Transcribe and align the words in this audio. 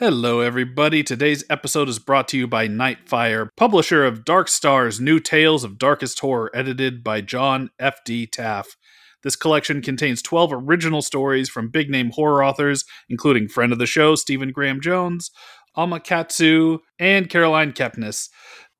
Hello, 0.00 0.40
everybody. 0.40 1.04
Today's 1.04 1.44
episode 1.48 1.88
is 1.88 2.00
brought 2.00 2.26
to 2.26 2.36
you 2.36 2.48
by 2.48 2.66
Nightfire, 2.66 3.50
publisher 3.56 4.04
of 4.04 4.24
Dark 4.24 4.48
Stars 4.48 5.00
New 5.00 5.20
Tales 5.20 5.62
of 5.62 5.78
Darkest 5.78 6.18
Horror, 6.18 6.50
edited 6.52 7.04
by 7.04 7.20
John 7.20 7.70
F.D. 7.78 8.26
Taff. 8.26 8.74
This 9.22 9.36
collection 9.36 9.80
contains 9.82 10.20
12 10.20 10.52
original 10.52 11.00
stories 11.00 11.48
from 11.48 11.70
big 11.70 11.90
name 11.90 12.10
horror 12.10 12.42
authors, 12.42 12.84
including 13.08 13.46
friend 13.46 13.72
of 13.72 13.78
the 13.78 13.86
show, 13.86 14.16
Stephen 14.16 14.50
Graham 14.50 14.80
Jones, 14.80 15.30
Alma 15.76 16.00
Katsu, 16.00 16.78
and 16.98 17.30
Caroline 17.30 17.72
Kepnes. 17.72 18.30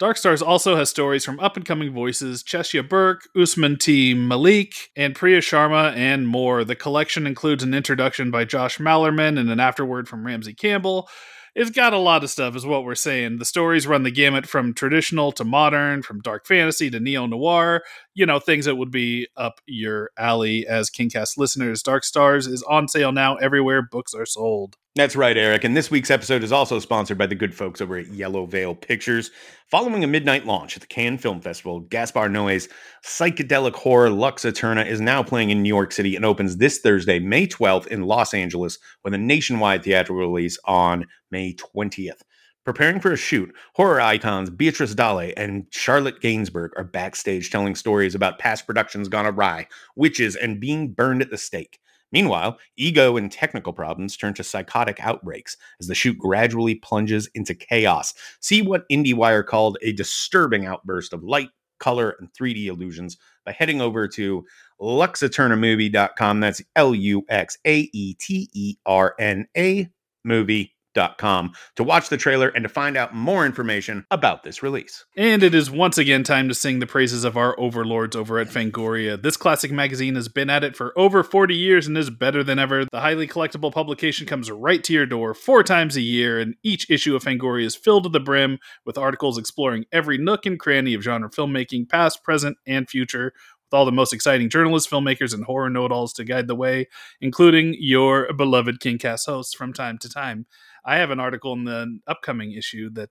Dark 0.00 0.16
Stars 0.16 0.42
also 0.42 0.74
has 0.74 0.90
stories 0.90 1.24
from 1.24 1.38
up 1.38 1.56
and 1.56 1.64
coming 1.64 1.92
voices 1.92 2.42
Chesya 2.42 2.88
Burke, 2.88 3.28
Usman 3.36 3.78
T. 3.78 4.12
Malik, 4.12 4.72
and 4.96 5.14
Priya 5.14 5.38
Sharma, 5.38 5.94
and 5.94 6.26
more. 6.26 6.64
The 6.64 6.74
collection 6.74 7.28
includes 7.28 7.62
an 7.62 7.74
introduction 7.74 8.32
by 8.32 8.44
Josh 8.44 8.78
Malerman 8.78 9.38
and 9.38 9.48
an 9.50 9.60
afterword 9.60 10.08
from 10.08 10.26
Ramsey 10.26 10.52
Campbell. 10.52 11.08
It's 11.54 11.70
got 11.70 11.92
a 11.92 11.98
lot 11.98 12.24
of 12.24 12.30
stuff, 12.30 12.56
is 12.56 12.66
what 12.66 12.84
we're 12.84 12.96
saying. 12.96 13.38
The 13.38 13.44
stories 13.44 13.86
run 13.86 14.02
the 14.02 14.10
gamut 14.10 14.46
from 14.46 14.74
traditional 14.74 15.30
to 15.30 15.44
modern, 15.44 16.02
from 16.02 16.20
dark 16.20 16.44
fantasy 16.44 16.90
to 16.90 16.98
neo 16.98 17.26
noir, 17.26 17.84
you 18.14 18.26
know, 18.26 18.38
things 18.38 18.64
that 18.64 18.76
would 18.76 18.90
be 18.90 19.28
up 19.36 19.60
your 19.66 20.10
alley 20.16 20.66
as 20.66 20.90
Kingcast 20.90 21.36
listeners. 21.36 21.82
Dark 21.82 22.04
Stars 22.04 22.46
is 22.46 22.62
on 22.62 22.88
sale 22.88 23.12
now 23.12 23.36
everywhere 23.36 23.82
books 23.82 24.14
are 24.14 24.26
sold. 24.26 24.76
That's 24.96 25.16
right, 25.16 25.36
Eric. 25.36 25.64
And 25.64 25.76
this 25.76 25.90
week's 25.90 26.10
episode 26.10 26.44
is 26.44 26.52
also 26.52 26.78
sponsored 26.78 27.18
by 27.18 27.26
the 27.26 27.34
good 27.34 27.52
folks 27.52 27.80
over 27.80 27.96
at 27.96 28.12
Yellow 28.12 28.46
Veil 28.46 28.76
Pictures. 28.76 29.32
Following 29.66 30.04
a 30.04 30.06
midnight 30.06 30.46
launch 30.46 30.76
at 30.76 30.82
the 30.82 30.86
Cannes 30.86 31.18
Film 31.18 31.40
Festival, 31.40 31.80
Gaspar 31.80 32.28
Noé's 32.28 32.68
psychedelic 33.04 33.74
horror 33.74 34.10
Lux 34.10 34.44
Eterna 34.44 34.82
is 34.82 35.00
now 35.00 35.20
playing 35.24 35.50
in 35.50 35.64
New 35.64 35.68
York 35.68 35.90
City 35.90 36.14
and 36.14 36.24
opens 36.24 36.58
this 36.58 36.78
Thursday, 36.78 37.18
May 37.18 37.48
12th 37.48 37.88
in 37.88 38.02
Los 38.02 38.32
Angeles 38.32 38.78
with 39.02 39.14
a 39.14 39.18
nationwide 39.18 39.82
theatrical 39.82 40.14
release 40.20 40.58
on 40.64 41.06
May 41.32 41.54
20th. 41.54 42.22
Preparing 42.64 42.98
for 42.98 43.12
a 43.12 43.16
shoot, 43.16 43.54
horror 43.74 44.00
icons 44.00 44.48
Beatrice 44.48 44.94
Dalle 44.94 45.34
and 45.36 45.66
Charlotte 45.70 46.20
Gainsbourg 46.22 46.70
are 46.78 46.84
backstage 46.84 47.50
telling 47.50 47.74
stories 47.74 48.14
about 48.14 48.38
past 48.38 48.66
productions 48.66 49.06
gone 49.06 49.26
awry, 49.26 49.68
witches, 49.96 50.34
and 50.34 50.60
being 50.60 50.92
burned 50.92 51.20
at 51.20 51.30
the 51.30 51.36
stake. 51.36 51.78
Meanwhile, 52.10 52.58
ego 52.78 53.18
and 53.18 53.30
technical 53.30 53.74
problems 53.74 54.16
turn 54.16 54.32
to 54.34 54.44
psychotic 54.44 54.98
outbreaks 55.00 55.58
as 55.78 55.88
the 55.88 55.94
shoot 55.94 56.16
gradually 56.16 56.76
plunges 56.76 57.28
into 57.34 57.54
chaos. 57.54 58.14
See 58.40 58.62
what 58.62 58.88
IndieWire 58.88 59.44
called 59.44 59.76
a 59.82 59.92
disturbing 59.92 60.64
outburst 60.64 61.12
of 61.12 61.22
light, 61.22 61.50
color, 61.80 62.16
and 62.18 62.32
3D 62.32 62.66
illusions 62.66 63.18
by 63.44 63.52
heading 63.52 63.82
over 63.82 64.08
to 64.08 64.42
luxaeternamovie.com. 64.80 66.40
That's 66.40 66.62
L 66.76 66.94
U 66.94 67.26
X 67.28 67.58
A 67.66 67.90
E 67.92 68.14
T 68.14 68.48
E 68.54 68.76
R 68.86 69.14
N 69.18 69.46
A 69.54 69.90
movie 70.24 70.74
com 71.18 71.52
to 71.76 71.84
watch 71.84 72.08
the 72.08 72.16
trailer 72.16 72.48
and 72.48 72.62
to 72.62 72.68
find 72.68 72.96
out 72.96 73.14
more 73.14 73.46
information 73.46 74.04
about 74.10 74.42
this 74.42 74.62
release. 74.62 75.04
And 75.16 75.42
it 75.42 75.54
is 75.54 75.70
once 75.70 75.98
again 75.98 76.24
time 76.24 76.48
to 76.48 76.54
sing 76.54 76.78
the 76.78 76.86
praises 76.86 77.24
of 77.24 77.36
our 77.36 77.58
overlords 77.58 78.16
over 78.16 78.38
at 78.38 78.48
Fangoria. 78.48 79.20
This 79.20 79.36
classic 79.36 79.70
magazine 79.70 80.14
has 80.14 80.28
been 80.28 80.50
at 80.50 80.64
it 80.64 80.76
for 80.76 80.98
over 80.98 81.22
40 81.22 81.54
years 81.54 81.86
and 81.86 81.96
is 81.96 82.10
better 82.10 82.42
than 82.42 82.58
ever. 82.58 82.84
The 82.84 83.00
highly 83.00 83.28
collectible 83.28 83.72
publication 83.72 84.26
comes 84.26 84.50
right 84.50 84.82
to 84.84 84.92
your 84.92 85.06
door 85.06 85.34
four 85.34 85.62
times 85.62 85.96
a 85.96 86.00
year, 86.00 86.38
and 86.40 86.54
each 86.62 86.90
issue 86.90 87.14
of 87.14 87.24
Fangoria 87.24 87.64
is 87.64 87.76
filled 87.76 88.04
to 88.04 88.08
the 88.08 88.20
brim 88.20 88.58
with 88.84 88.98
articles 88.98 89.38
exploring 89.38 89.84
every 89.92 90.18
nook 90.18 90.46
and 90.46 90.58
cranny 90.58 90.94
of 90.94 91.02
genre 91.02 91.30
filmmaking, 91.30 91.88
past, 91.88 92.22
present, 92.22 92.56
and 92.66 92.88
future, 92.88 93.32
with 93.64 93.78
all 93.78 93.84
the 93.84 93.92
most 93.92 94.12
exciting 94.12 94.48
journalists, 94.48 94.90
filmmakers, 94.90 95.34
and 95.34 95.44
horror 95.44 95.70
know 95.70 95.84
it 95.84 95.92
alls 95.92 96.12
to 96.14 96.24
guide 96.24 96.46
the 96.46 96.54
way, 96.54 96.86
including 97.20 97.74
your 97.78 98.32
beloved 98.32 98.80
King 98.80 98.94
Kingcast 98.98 99.26
hosts 99.26 99.54
from 99.54 99.72
time 99.72 99.98
to 99.98 100.08
time. 100.08 100.46
I 100.84 100.96
have 100.96 101.10
an 101.10 101.20
article 101.20 101.52
in 101.52 101.64
the 101.64 101.98
upcoming 102.06 102.52
issue 102.52 102.90
that 102.90 103.10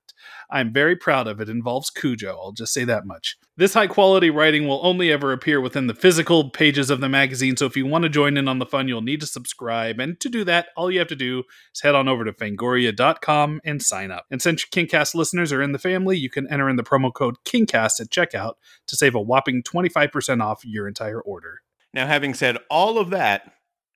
I'm 0.49 0.71
very 0.71 0.95
proud 0.95 1.27
of. 1.27 1.41
It 1.41 1.49
involves 1.49 1.89
Cujo. 1.89 2.29
I'll 2.29 2.52
just 2.52 2.73
say 2.73 2.83
that 2.85 3.05
much. 3.05 3.38
This 3.57 3.73
high 3.73 3.88
quality 3.88 4.29
writing 4.29 4.67
will 4.67 4.79
only 4.83 5.11
ever 5.11 5.31
appear 5.31 5.61
within 5.61 5.88
the 5.88 5.94
physical 5.94 6.50
pages 6.50 6.89
of 6.89 7.01
the 7.01 7.09
magazine. 7.09 7.57
So 7.57 7.66
if 7.66 7.78
you 7.78 7.85
want 7.85 8.03
to 8.03 8.09
join 8.09 8.38
in 8.38 8.47
on 8.47 8.59
the 8.59 8.66
fun, 8.66 8.88
you'll 8.88 9.01
need 9.01 9.22
to 9.22 9.28
subscribe. 9.28 10.00
And 10.00 10.19
to 10.19 10.29
do 10.29 10.44
that, 10.45 10.67
all 10.75 10.91
you 10.91 11.00
have 11.00 11.07
to 11.09 11.16
do 11.16 11.44
is 11.73 11.81
head 11.81 11.95
on 11.95 12.07
over 12.07 12.25
to 12.25 12.34
fangoria.com 12.34 13.61
and 13.63 13.81
sign 13.81 14.11
up. 14.11 14.25
And 14.31 14.41
since 14.41 14.66
Kingcast 14.66 15.16
listeners 15.16 15.51
are 15.51 15.61
in 15.61 15.72
the 15.72 15.79
family, 15.79 16.17
you 16.17 16.29
can 16.29 16.51
enter 16.51 16.69
in 16.69 16.75
the 16.75 16.84
promo 16.84 17.13
code 17.13 17.35
KINGCAST 17.45 18.01
at 18.01 18.09
checkout 18.09 18.53
to 18.88 18.95
save 18.95 19.16
a 19.16 19.22
whopping 19.22 19.63
25% 19.63 20.41
off 20.41 20.63
your 20.66 20.88
entire 20.88 21.22
order. 21.22 21.61
Now, 21.94 22.07
having 22.07 22.34
said 22.34 22.57
all 22.69 22.97
of 22.97 23.11
that, 23.11 23.53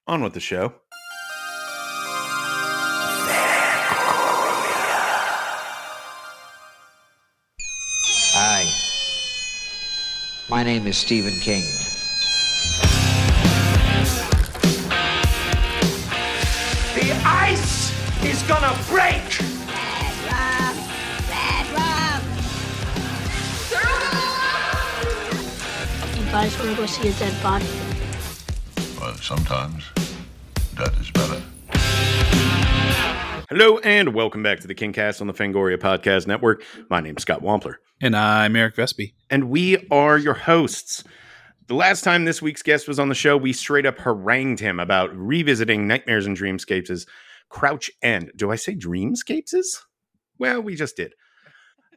on 0.08 0.24
with 0.24 0.34
the 0.34 0.40
show. 0.40 0.74
My 10.58 10.64
name 10.64 10.88
is 10.88 10.98
Stephen 10.98 11.34
King. 11.34 11.62
The 16.96 17.12
ice 17.24 17.94
is 18.24 18.42
gonna 18.48 18.76
break! 18.90 19.22
You 26.18 26.32
guys 26.32 26.58
want 26.58 26.72
to 26.72 26.76
go 26.76 26.88
see 26.88 27.08
a 27.08 27.14
dead 27.14 27.44
body? 27.44 27.68
Well, 29.00 29.14
sometimes 29.18 29.84
that 30.74 30.92
is 31.00 31.12
better. 31.12 31.40
Hello 33.50 33.78
and 33.78 34.16
welcome 34.16 34.42
back 34.42 34.62
to 34.62 34.68
the 34.68 34.74
Kingcast 34.74 35.22
on 35.22 35.28
the 35.28 35.34
Fangoria 35.36 35.78
Podcast 35.78 36.26
Network. 36.26 36.64
My 36.90 37.00
name's 37.00 37.22
Scott 37.22 37.44
Wampler. 37.44 37.76
And 38.00 38.16
I'm 38.16 38.56
Eric 38.56 38.76
Vespe. 38.76 39.14
And 39.32 39.50
we 39.50 39.88
are 39.90 40.20
your 40.20 40.36
hosts. 40.36 41.04
The 41.66 41.74
last 41.74 42.04
time 42.04 42.26
this 42.26 42.44
week's 42.44 42.62
guest 42.62 42.88
was 42.88 43.00
on 43.00 43.10
the 43.10 43.16
show, 43.16 43.36
we 43.36 43.54
straight 43.54 43.88
up 43.88 43.98
harangued 43.98 44.60
him 44.60 44.80
about 44.80 45.16
revisiting 45.18 45.88
Nightmares 45.88 46.28
and 46.28 46.38
Dreamscapes' 46.38 47.08
Crouch 47.50 47.90
End. 48.04 48.32
Do 48.36 48.52
I 48.52 48.56
say 48.56 48.76
Dreamscapes'? 48.76 49.82
Well, 50.38 50.62
we 50.62 50.76
just 50.76 50.96
did. 50.96 51.14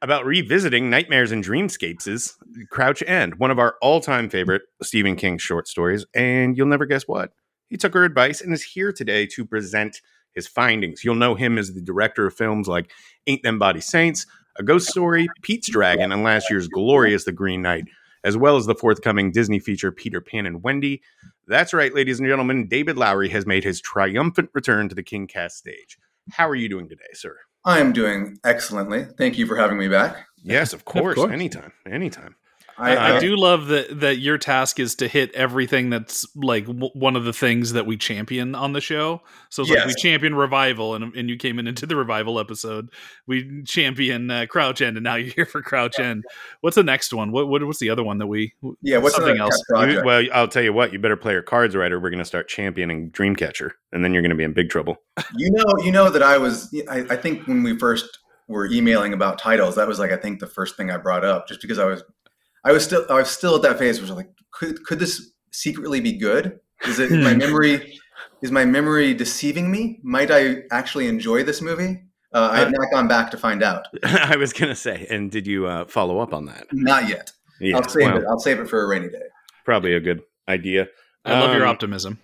About 0.00 0.24
revisiting 0.24 0.88
Nightmares 0.88 1.32
and 1.32 1.44
Dreamscapes' 1.44 2.32
Crouch 2.70 3.02
End, 3.06 3.34
one 3.34 3.50
of 3.50 3.58
our 3.58 3.76
all 3.82 4.00
time 4.00 4.30
favorite 4.30 4.62
Stephen 4.82 5.16
King 5.16 5.36
short 5.36 5.68
stories. 5.68 6.06
And 6.14 6.56
you'll 6.56 6.66
never 6.66 6.86
guess 6.86 7.06
what. 7.06 7.32
He 7.68 7.76
took 7.76 7.92
her 7.92 8.04
advice 8.04 8.40
and 8.40 8.54
is 8.54 8.62
here 8.62 8.90
today 8.90 9.26
to 9.26 9.44
present 9.44 10.00
his 10.32 10.48
findings. 10.48 11.04
You'll 11.04 11.14
know 11.16 11.34
him 11.34 11.58
as 11.58 11.74
the 11.74 11.82
director 11.82 12.26
of 12.26 12.34
films 12.34 12.68
like 12.68 12.90
Ain't 13.26 13.42
Them 13.42 13.58
Body 13.58 13.82
Saints, 13.82 14.26
A 14.56 14.62
Ghost 14.62 14.88
Story, 14.88 15.28
Pete's 15.42 15.70
Dragon, 15.70 16.12
and 16.12 16.22
last 16.22 16.50
year's 16.50 16.68
glorious 16.68 17.24
The 17.24 17.32
Green 17.32 17.62
Knight, 17.62 17.84
as 18.24 18.36
well 18.36 18.56
as 18.56 18.66
the 18.66 18.74
forthcoming 18.74 19.32
Disney 19.32 19.58
feature 19.58 19.92
Peter 19.92 20.20
Pan 20.20 20.46
and 20.46 20.62
Wendy. 20.62 21.02
That's 21.46 21.72
right, 21.72 21.94
ladies 21.94 22.20
and 22.20 22.28
gentlemen, 22.28 22.68
David 22.68 22.96
Lowery 22.96 23.28
has 23.30 23.46
made 23.46 23.64
his 23.64 23.80
triumphant 23.80 24.50
return 24.52 24.88
to 24.88 24.94
the 24.94 25.02
Kingcast 25.02 25.52
stage. 25.52 25.98
How 26.32 26.48
are 26.48 26.54
you 26.54 26.68
doing 26.68 26.88
today, 26.88 27.02
sir? 27.14 27.36
I 27.64 27.78
am 27.78 27.92
doing 27.92 28.38
excellently. 28.44 29.06
Thank 29.18 29.38
you 29.38 29.46
for 29.46 29.56
having 29.56 29.78
me 29.78 29.88
back. 29.88 30.26
Yes, 30.42 30.72
of 30.72 30.84
course. 30.84 31.14
course. 31.14 31.32
Anytime. 31.32 31.72
Anytime. 31.86 32.36
I, 32.78 32.96
I, 32.96 33.16
I 33.16 33.20
do 33.20 33.36
love 33.36 33.66
that 33.68 34.00
that 34.00 34.18
your 34.18 34.38
task 34.38 34.80
is 34.80 34.94
to 34.96 35.08
hit 35.08 35.34
everything 35.34 35.90
that's 35.90 36.26
like 36.34 36.66
w- 36.66 36.90
one 36.94 37.16
of 37.16 37.24
the 37.24 37.32
things 37.32 37.72
that 37.74 37.86
we 37.86 37.96
champion 37.96 38.54
on 38.54 38.72
the 38.72 38.80
show. 38.80 39.22
So 39.50 39.62
it's 39.62 39.70
like 39.70 39.86
we 39.86 39.94
champion 39.94 40.34
revival, 40.34 40.94
and 40.94 41.14
and 41.14 41.28
you 41.28 41.36
came 41.36 41.58
in 41.58 41.66
into 41.66 41.86
the 41.86 41.96
revival 41.96 42.38
episode. 42.40 42.90
We 43.26 43.62
champion 43.64 44.30
uh, 44.30 44.46
Crouch 44.48 44.80
End, 44.80 44.96
and 44.96 45.04
now 45.04 45.16
you're 45.16 45.32
here 45.34 45.46
for 45.46 45.62
Crouch 45.62 45.98
End. 45.98 46.24
What's 46.60 46.76
the 46.76 46.82
next 46.82 47.12
one? 47.12 47.32
What, 47.32 47.48
what 47.48 47.64
what's 47.64 47.80
the 47.80 47.90
other 47.90 48.02
one 48.04 48.18
that 48.18 48.26
we? 48.26 48.54
Yeah, 48.82 48.98
what's 48.98 49.14
something 49.14 49.36
the 49.36 49.42
else? 49.42 49.62
else? 49.74 49.92
You- 49.92 50.02
well, 50.04 50.24
I'll 50.32 50.48
tell 50.48 50.62
you 50.62 50.72
what, 50.72 50.92
you 50.92 50.98
better 50.98 51.16
play 51.16 51.32
your 51.32 51.42
cards 51.42 51.76
right, 51.76 51.92
or 51.92 52.00
we're 52.00 52.10
going 52.10 52.18
to 52.18 52.24
start 52.24 52.48
championing 52.48 53.10
Dreamcatcher, 53.10 53.70
and 53.92 54.04
then 54.04 54.12
you're 54.14 54.22
going 54.22 54.30
to 54.30 54.36
be 54.36 54.44
in 54.44 54.52
big 54.52 54.70
trouble. 54.70 54.96
You 55.36 55.50
know, 55.50 55.84
you 55.84 55.92
know 55.92 56.10
that 56.10 56.22
I 56.22 56.38
was. 56.38 56.74
I, 56.88 57.00
I 57.10 57.16
think 57.16 57.46
when 57.46 57.62
we 57.62 57.78
first 57.78 58.18
were 58.48 58.66
emailing 58.66 59.12
about 59.12 59.38
titles, 59.38 59.76
that 59.76 59.86
was 59.86 59.98
like 59.98 60.10
I 60.10 60.16
think 60.16 60.40
the 60.40 60.46
first 60.46 60.76
thing 60.76 60.90
I 60.90 60.96
brought 60.96 61.24
up, 61.24 61.46
just 61.46 61.60
because 61.60 61.78
I 61.78 61.84
was, 61.84 62.02
I 62.64 62.72
was 62.72 62.84
still, 62.84 63.06
I 63.08 63.14
was 63.14 63.30
still 63.30 63.56
at 63.56 63.62
that 63.62 63.78
phase, 63.78 64.00
which 64.00 64.08
was 64.10 64.16
like, 64.16 64.30
could 64.52 64.84
could 64.84 64.98
this 64.98 65.32
secretly 65.52 66.00
be 66.00 66.12
good? 66.18 66.60
Is 66.86 66.98
it 66.98 67.10
is 67.12 67.24
my 67.24 67.34
memory? 67.34 67.98
Is 68.42 68.50
my 68.50 68.64
memory 68.64 69.12
deceiving 69.14 69.70
me? 69.70 70.00
Might 70.02 70.30
I 70.30 70.62
actually 70.70 71.08
enjoy 71.08 71.42
this 71.44 71.60
movie? 71.60 72.02
Uh, 72.32 72.48
I 72.52 72.58
have 72.60 72.70
not 72.70 72.90
gone 72.92 73.08
back 73.08 73.30
to 73.32 73.36
find 73.36 73.62
out. 73.62 73.86
I 74.04 74.36
was 74.36 74.52
going 74.52 74.68
to 74.68 74.74
say, 74.76 75.06
and 75.10 75.30
did 75.30 75.46
you 75.46 75.66
uh, 75.66 75.84
follow 75.86 76.20
up 76.20 76.32
on 76.32 76.46
that? 76.46 76.66
Not 76.72 77.08
yet. 77.08 77.32
Yeah, 77.60 77.76
I'll 77.76 77.88
save 77.88 78.06
well, 78.06 78.16
it. 78.18 78.24
I'll 78.28 78.38
save 78.38 78.60
it 78.60 78.68
for 78.68 78.82
a 78.82 78.86
rainy 78.86 79.08
day. 79.08 79.20
probably 79.64 79.94
a 79.94 80.00
good 80.00 80.22
idea. 80.48 80.88
I 81.24 81.38
love 81.38 81.52
your 81.54 81.64
Um, 81.64 81.68
optimism. 81.70 82.18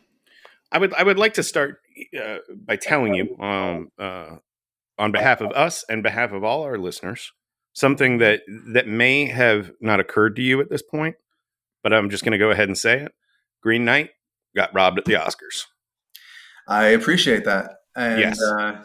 I 0.72 0.78
would 0.78 0.94
I 0.94 1.02
would 1.02 1.18
like 1.18 1.34
to 1.34 1.42
start 1.42 1.80
uh, 2.18 2.38
by 2.54 2.76
telling 2.76 3.14
you 3.14 3.36
um, 3.38 3.90
uh, 3.98 4.36
on 4.98 5.12
behalf 5.12 5.40
of 5.40 5.50
us 5.52 5.84
and 5.88 6.02
behalf 6.02 6.32
of 6.32 6.44
all 6.44 6.62
our 6.62 6.78
listeners 6.78 7.32
something 7.76 8.16
that 8.18 8.40
that 8.72 8.88
may 8.88 9.26
have 9.26 9.70
not 9.82 10.00
occurred 10.00 10.34
to 10.36 10.42
you 10.42 10.60
at 10.62 10.70
this 10.70 10.82
point, 10.82 11.14
but 11.82 11.92
I'm 11.92 12.08
just 12.08 12.24
going 12.24 12.32
to 12.32 12.38
go 12.38 12.50
ahead 12.50 12.68
and 12.68 12.76
say 12.76 13.00
it. 13.00 13.12
Green 13.62 13.84
Knight 13.84 14.10
got 14.56 14.74
robbed 14.74 14.98
at 14.98 15.04
the 15.04 15.12
Oscars. 15.12 15.66
I 16.66 16.86
appreciate 16.86 17.44
that. 17.44 17.72
And 17.94 18.20
Yes. 18.20 18.42
uh, 18.42 18.82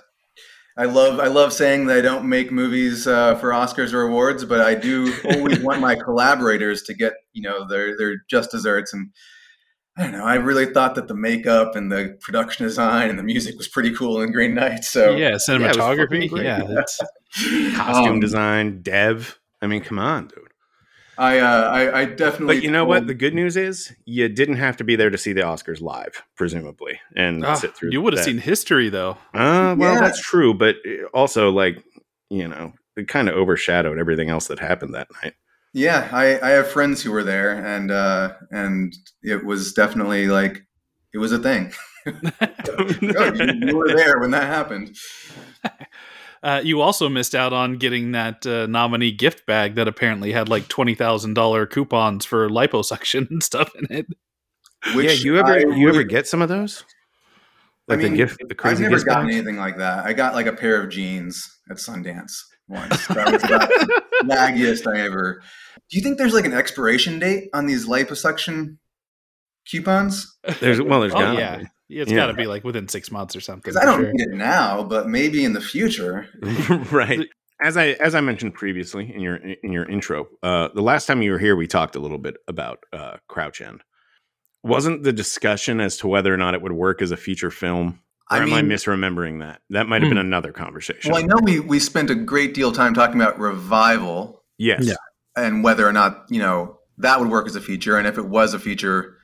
I 0.77 0.85
love 0.85 1.19
I 1.19 1.27
love 1.27 1.53
saying 1.53 1.87
that 1.87 1.97
I 1.97 2.01
don't 2.01 2.27
make 2.27 2.51
movies 2.51 3.07
uh, 3.07 3.35
for 3.35 3.51
Oscars 3.51 3.93
or 3.93 4.01
awards, 4.01 4.43
but 4.43 4.59
I 4.59 4.75
do 4.75 5.13
always 5.25 5.59
want 5.59 5.79
my 5.79 5.95
collaborators 6.03 6.81
to 6.83 6.93
get 6.93 7.13
you 7.33 7.41
know 7.41 7.65
their 7.67 7.97
their 7.97 8.15
just 8.29 8.51
desserts. 8.51 8.93
And 8.93 9.11
I 9.97 10.03
don't 10.03 10.13
know. 10.13 10.23
I 10.23 10.35
really 10.35 10.67
thought 10.67 10.95
that 10.95 11.07
the 11.09 11.13
makeup 11.15 11.75
and 11.75 11.91
the 11.91 12.17
production 12.21 12.65
design 12.65 13.09
and 13.09 13.19
the 13.19 13.23
music 13.23 13.57
was 13.57 13.67
pretty 13.67 13.93
cool 13.93 14.21
in 14.21 14.31
Green 14.31 14.53
Knight. 14.55 14.83
So 14.85 15.15
yeah, 15.15 15.31
cinematography. 15.31 16.29
great. 16.29 16.43
Yeah, 16.45 16.61
it's, 16.69 16.99
Costume 17.75 18.13
Um, 18.13 18.19
design, 18.19 18.81
dev. 18.81 19.37
I 19.61 19.67
mean, 19.67 19.81
come 19.81 19.99
on, 19.99 20.27
dude. 20.27 20.39
I, 21.17 21.39
uh, 21.39 21.69
I 21.69 21.99
I 21.99 22.05
definitely. 22.05 22.55
But 22.55 22.63
you 22.63 22.71
know 22.71 22.85
what? 22.85 23.05
The 23.05 23.13
good 23.13 23.35
news 23.35 23.57
is 23.57 23.93
you 24.05 24.27
didn't 24.29 24.55
have 24.55 24.77
to 24.77 24.83
be 24.83 24.95
there 24.95 25.09
to 25.09 25.17
see 25.17 25.33
the 25.33 25.41
Oscars 25.41 25.81
live, 25.81 26.23
presumably, 26.35 26.99
and 27.15 27.45
Ah, 27.45 27.53
sit 27.55 27.75
through. 27.75 27.91
you 27.91 28.01
would 28.01 28.13
have 28.13 28.23
seen 28.23 28.37
history 28.39 28.89
though. 28.89 29.17
Uh, 29.33 29.75
well, 29.77 29.93
Yeah. 29.95 29.99
that's 29.99 30.21
true, 30.21 30.53
but 30.53 30.77
uh, 30.87 31.05
also, 31.13 31.51
like, 31.51 31.83
you 32.29 32.47
know, 32.47 32.73
it 32.95 33.07
kind 33.09 33.27
of 33.29 33.35
overshadowed 33.35 33.99
everything 33.99 34.29
else 34.29 34.47
that 34.47 34.57
happened 34.59 34.95
that 34.95 35.09
night. 35.21 35.33
Yeah, 35.73 36.09
I, 36.11 36.39
I 36.41 36.49
have 36.51 36.69
friends 36.69 37.01
who 37.01 37.11
were 37.11 37.23
there, 37.23 37.51
and 37.51 37.91
uh, 37.91 38.33
and 38.51 38.93
it 39.23 39.45
was 39.45 39.73
definitely 39.73 40.27
like 40.27 40.65
it 41.13 41.17
was 41.17 41.31
a 41.31 41.39
thing. 41.39 41.71
Oh, 42.67 43.33
you, 43.33 43.53
you 43.67 43.77
were 43.77 43.95
there 43.95 44.19
when 44.19 44.31
that 44.31 44.47
happened. 44.47 44.97
Uh, 46.43 46.59
you 46.63 46.81
also 46.81 47.07
missed 47.07 47.35
out 47.35 47.53
on 47.53 47.77
getting 47.77 48.13
that 48.13 48.43
uh, 48.47 48.65
nominee 48.65 49.11
gift 49.11 49.45
bag 49.45 49.75
that 49.75 49.87
apparently 49.87 50.31
had 50.31 50.49
like 50.49 50.67
twenty 50.67 50.95
thousand 50.95 51.35
dollar 51.35 51.67
coupons 51.67 52.25
for 52.25 52.49
liposuction 52.49 53.27
and 53.29 53.43
stuff 53.43 53.71
in 53.75 53.95
it. 53.95 54.07
Which 54.95 55.05
yeah, 55.05 55.11
you 55.23 55.37
ever 55.37 55.53
I 55.53 55.59
you 55.59 55.87
ever 55.87 56.01
get 56.01 56.27
some 56.27 56.41
of 56.41 56.49
those? 56.49 56.83
I 57.89 57.93
Like 57.93 57.99
mean, 57.99 58.11
the 58.13 58.17
gift, 58.17 58.39
the 58.47 58.55
crazy. 58.55 58.71
I've 58.71 58.77
crazy 58.77 58.83
never 58.83 58.95
gift 58.95 59.05
gotten 59.05 59.25
bags? 59.27 59.35
anything 59.35 59.57
like 59.57 59.77
that. 59.77 60.03
I 60.05 60.13
got 60.13 60.33
like 60.33 60.47
a 60.47 60.53
pair 60.53 60.81
of 60.81 60.89
jeans 60.89 61.59
at 61.69 61.77
Sundance 61.77 62.31
once. 62.71 63.05
That 63.07 63.31
was 63.31 63.41
the 63.41 64.01
laggiest 64.23 64.87
I 64.93 65.01
ever. 65.01 65.41
Do 65.89 65.97
you 65.97 66.03
think 66.03 66.17
there's 66.17 66.33
like 66.33 66.45
an 66.45 66.53
expiration 66.53 67.19
date 67.19 67.49
on 67.53 67.65
these 67.65 67.87
liposuction 67.87 68.77
coupons? 69.69 70.37
There's 70.59 70.81
well, 70.81 71.01
there's 71.01 71.13
Oh 71.13 71.19
gotta 71.19 71.39
yeah, 71.39 71.57
be. 71.57 71.99
it's 71.99 72.11
Yeah. 72.11 72.17
got 72.17 72.27
to 72.27 72.33
be 72.33 72.47
like 72.47 72.63
within 72.63 72.87
six 72.87 73.11
months 73.11 73.35
or 73.35 73.41
something. 73.41 73.61
Because 73.61 73.77
I 73.77 73.85
don't 73.85 74.01
sure. 74.01 74.11
need 74.13 74.21
it 74.21 74.35
now, 74.35 74.83
but 74.83 75.07
maybe 75.07 75.43
in 75.45 75.53
the 75.53 75.61
future. 75.61 76.27
right. 76.91 77.27
As 77.63 77.77
I 77.77 77.89
as 77.99 78.15
I 78.15 78.21
mentioned 78.21 78.55
previously 78.55 79.13
in 79.13 79.21
your 79.21 79.35
in 79.35 79.71
your 79.71 79.85
intro, 79.87 80.27
uh, 80.41 80.69
the 80.73 80.81
last 80.81 81.05
time 81.05 81.21
you 81.21 81.31
were 81.31 81.39
here, 81.39 81.55
we 81.55 81.67
talked 81.67 81.95
a 81.95 81.99
little 81.99 82.17
bit 82.17 82.37
about 82.47 82.79
uh, 82.91 83.17
Crouch 83.27 83.61
End. 83.61 83.81
Wasn't 84.63 85.03
the 85.03 85.13
discussion 85.13 85.79
as 85.79 85.97
to 85.97 86.07
whether 86.07 86.33
or 86.33 86.37
not 86.37 86.53
it 86.53 86.61
would 86.61 86.71
work 86.71 87.01
as 87.01 87.11
a 87.11 87.17
feature 87.17 87.51
film? 87.51 87.99
Or 88.31 88.37
I 88.37 88.43
am 88.43 88.53
I 88.53 88.61
misremembering 88.61 89.39
that? 89.39 89.61
That 89.69 89.87
might 89.87 90.01
have 90.01 90.07
Hmm. 90.09 90.15
been 90.17 90.25
another 90.25 90.51
conversation. 90.51 91.11
Well, 91.11 91.21
I 91.21 91.25
know 91.25 91.37
we 91.43 91.59
we 91.59 91.79
spent 91.79 92.09
a 92.09 92.15
great 92.15 92.53
deal 92.53 92.69
of 92.69 92.75
time 92.75 92.93
talking 92.93 93.19
about 93.21 93.37
revival 93.39 94.43
yes. 94.57 94.85
Yeah. 94.85 94.93
and 95.35 95.63
whether 95.63 95.87
or 95.87 95.93
not 95.93 96.25
you 96.29 96.39
know 96.39 96.77
that 96.97 97.19
would 97.19 97.29
work 97.29 97.47
as 97.47 97.55
a 97.55 97.61
feature, 97.61 97.97
and 97.97 98.07
if 98.07 98.17
it 98.17 98.25
was 98.27 98.53
a 98.53 98.59
feature, 98.59 99.17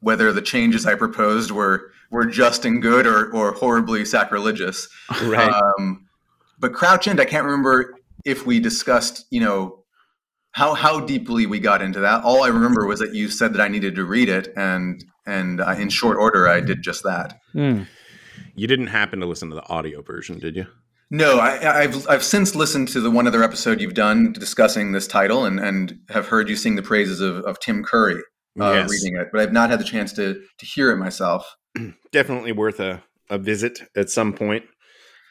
whether 0.00 0.32
the 0.32 0.42
changes 0.42 0.84
I 0.86 0.94
proposed 0.94 1.50
were 1.50 1.90
were 2.10 2.26
just 2.26 2.64
and 2.64 2.82
good 2.82 3.06
or 3.06 3.30
or 3.32 3.52
horribly 3.52 4.04
sacrilegious. 4.04 4.88
Right. 5.22 5.50
Um, 5.52 6.06
but 6.58 6.74
Crouch 6.74 7.08
End, 7.08 7.20
I 7.20 7.24
can't 7.24 7.44
remember 7.46 7.94
if 8.26 8.44
we 8.44 8.60
discussed, 8.60 9.24
you 9.30 9.40
know, 9.40 9.84
how 10.52 10.74
how 10.74 11.00
deeply 11.00 11.46
we 11.46 11.58
got 11.60 11.80
into 11.80 12.00
that. 12.00 12.22
All 12.24 12.42
I 12.42 12.48
remember 12.48 12.86
was 12.86 12.98
that 13.00 13.14
you 13.14 13.28
said 13.28 13.54
that 13.54 13.62
I 13.62 13.68
needed 13.68 13.94
to 13.94 14.04
read 14.04 14.28
it, 14.28 14.52
and 14.56 15.02
and 15.26 15.60
uh, 15.60 15.70
in 15.78 15.88
short 15.88 16.18
order, 16.18 16.46
I 16.48 16.60
did 16.60 16.82
just 16.82 17.02
that. 17.04 17.38
Hmm. 17.52 17.82
You 18.60 18.66
didn't 18.66 18.88
happen 18.88 19.20
to 19.20 19.26
listen 19.26 19.48
to 19.48 19.56
the 19.56 19.66
audio 19.70 20.02
version, 20.02 20.38
did 20.38 20.54
you? 20.54 20.66
No, 21.10 21.38
I, 21.38 21.80
I've 21.80 22.06
I've 22.08 22.22
since 22.22 22.54
listened 22.54 22.88
to 22.88 23.00
the 23.00 23.10
one 23.10 23.26
other 23.26 23.42
episode 23.42 23.80
you've 23.80 23.94
done 23.94 24.34
discussing 24.34 24.92
this 24.92 25.06
title, 25.06 25.46
and 25.46 25.58
and 25.58 25.98
have 26.10 26.28
heard 26.28 26.48
you 26.50 26.56
sing 26.56 26.76
the 26.76 26.82
praises 26.82 27.22
of, 27.22 27.38
of 27.44 27.58
Tim 27.60 27.82
Curry 27.82 28.22
uh, 28.60 28.72
yes. 28.72 28.90
reading 28.90 29.18
it, 29.18 29.28
but 29.32 29.40
I've 29.40 29.52
not 29.52 29.70
had 29.70 29.80
the 29.80 29.84
chance 29.84 30.12
to 30.12 30.34
to 30.58 30.66
hear 30.66 30.90
it 30.90 30.98
myself. 30.98 31.56
Definitely 32.12 32.52
worth 32.52 32.80
a, 32.80 33.02
a 33.30 33.38
visit 33.38 33.80
at 33.96 34.10
some 34.10 34.34
point. 34.34 34.64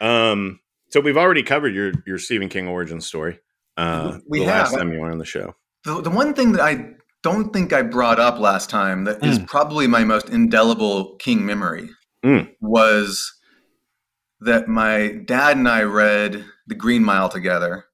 Um, 0.01 0.59
so 0.89 0.99
we've 0.99 1.17
already 1.17 1.43
covered 1.43 1.75
your 1.75 1.93
your 2.07 2.17
Stephen 2.17 2.49
King 2.49 2.67
origin 2.67 2.99
story. 2.99 3.39
Uh, 3.77 4.17
We 4.27 4.39
the 4.39 4.47
last 4.47 4.71
have. 4.71 4.79
time 4.79 4.91
you 4.91 4.99
were 4.99 5.11
on 5.11 5.19
the 5.19 5.25
show. 5.25 5.53
The, 5.85 6.01
the 6.01 6.09
one 6.09 6.33
thing 6.33 6.53
that 6.53 6.61
I 6.61 6.93
don't 7.21 7.53
think 7.53 7.73
I 7.73 7.83
brought 7.83 8.19
up 8.19 8.39
last 8.39 8.71
time 8.71 9.03
that 9.03 9.23
is 9.23 9.39
probably 9.39 9.87
my 9.87 10.03
most 10.03 10.29
indelible 10.29 11.15
King 11.17 11.45
memory 11.45 11.89
Mm. 12.23 12.49
was 12.59 13.33
that 14.41 14.67
my 14.67 15.19
dad 15.25 15.57
and 15.57 15.67
I 15.67 15.83
read 15.83 16.45
The 16.67 16.75
Green 16.75 17.03
Mile 17.03 17.29
together 17.29 17.85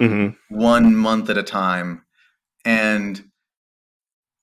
hmm 0.00 0.28
one 0.48 0.96
month 0.96 1.30
at 1.30 1.38
a 1.38 1.42
time, 1.42 2.04
and 2.64 3.22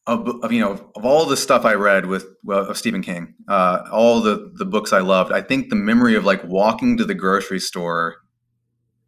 of, 0.06 0.28
of 0.42 0.51
you 0.51 0.62
know 0.62 0.92
of 0.95 1.06
all 1.06 1.25
the 1.25 1.36
stuff 1.36 1.66
I 1.66 1.74
read 1.74 2.06
with 2.06 2.25
well, 2.44 2.66
of 2.66 2.78
Stephen 2.78 3.01
King, 3.01 3.34
uh, 3.48 3.84
all 3.92 4.22
the 4.22 4.51
the 4.56 4.66
books 4.66 4.94
I 4.94 5.00
loved, 5.00 5.31
I 5.31 5.42
think 5.42 5.69
the 5.69 5.75
memory 5.75 6.16
of 6.16 6.25
like 6.25 6.44
walking 6.44 6.98
to 6.98 7.06
the 7.06 7.16
grocery 7.16 7.60
store 7.60 8.18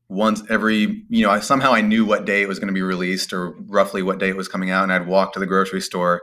once 0.09 0.43
every 0.49 1.05
you 1.09 1.23
know 1.23 1.29
I 1.29 1.39
somehow 1.39 1.71
I 1.71 1.81
knew 1.81 2.03
what 2.03 2.25
day 2.25 2.41
it 2.41 2.47
was 2.47 2.59
going 2.59 2.67
to 2.67 2.73
be 2.73 2.81
released 2.81 3.31
or 3.31 3.55
roughly 3.67 4.01
what 4.01 4.19
day 4.19 4.29
it 4.29 4.37
was 4.37 4.47
coming 4.47 4.71
out, 4.71 4.83
and 4.83 4.91
I'd 4.91 5.07
walk 5.07 5.33
to 5.33 5.39
the 5.39 5.45
grocery 5.45 5.81
store 5.81 6.21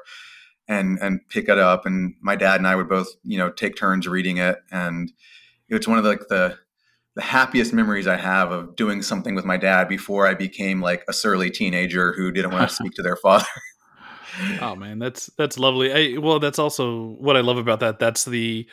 and 0.68 0.98
and 1.00 1.20
pick 1.28 1.48
it 1.48 1.58
up, 1.58 1.86
and 1.86 2.14
my 2.20 2.36
dad 2.36 2.56
and 2.56 2.66
I 2.66 2.76
would 2.76 2.88
both 2.88 3.08
you 3.24 3.38
know 3.38 3.50
take 3.50 3.76
turns 3.76 4.06
reading 4.06 4.38
it, 4.38 4.58
and 4.70 5.12
it's 5.68 5.88
one 5.88 5.98
of 5.98 6.04
the, 6.04 6.10
like 6.10 6.28
the 6.28 6.58
the 7.16 7.22
happiest 7.22 7.72
memories 7.72 8.06
I 8.06 8.16
have 8.16 8.52
of 8.52 8.76
doing 8.76 9.00
something 9.02 9.34
with 9.34 9.46
my 9.46 9.56
dad 9.56 9.88
before 9.88 10.26
I 10.26 10.34
became 10.34 10.82
like 10.82 11.02
a 11.08 11.14
surly 11.14 11.50
teenager 11.50 12.12
who 12.12 12.30
didn't 12.30 12.52
want 12.52 12.68
to 12.68 12.74
speak 12.74 12.92
to 12.94 13.02
their 13.02 13.16
father. 13.16 13.46
Oh 14.60 14.76
man, 14.76 14.98
that's 14.98 15.26
that's 15.38 15.58
lovely. 15.58 16.16
I, 16.16 16.18
well, 16.18 16.38
that's 16.38 16.58
also 16.58 17.08
what 17.18 17.36
I 17.36 17.40
love 17.40 17.56
about 17.56 17.80
that. 17.80 17.98
That's 17.98 18.24
the 18.24 18.66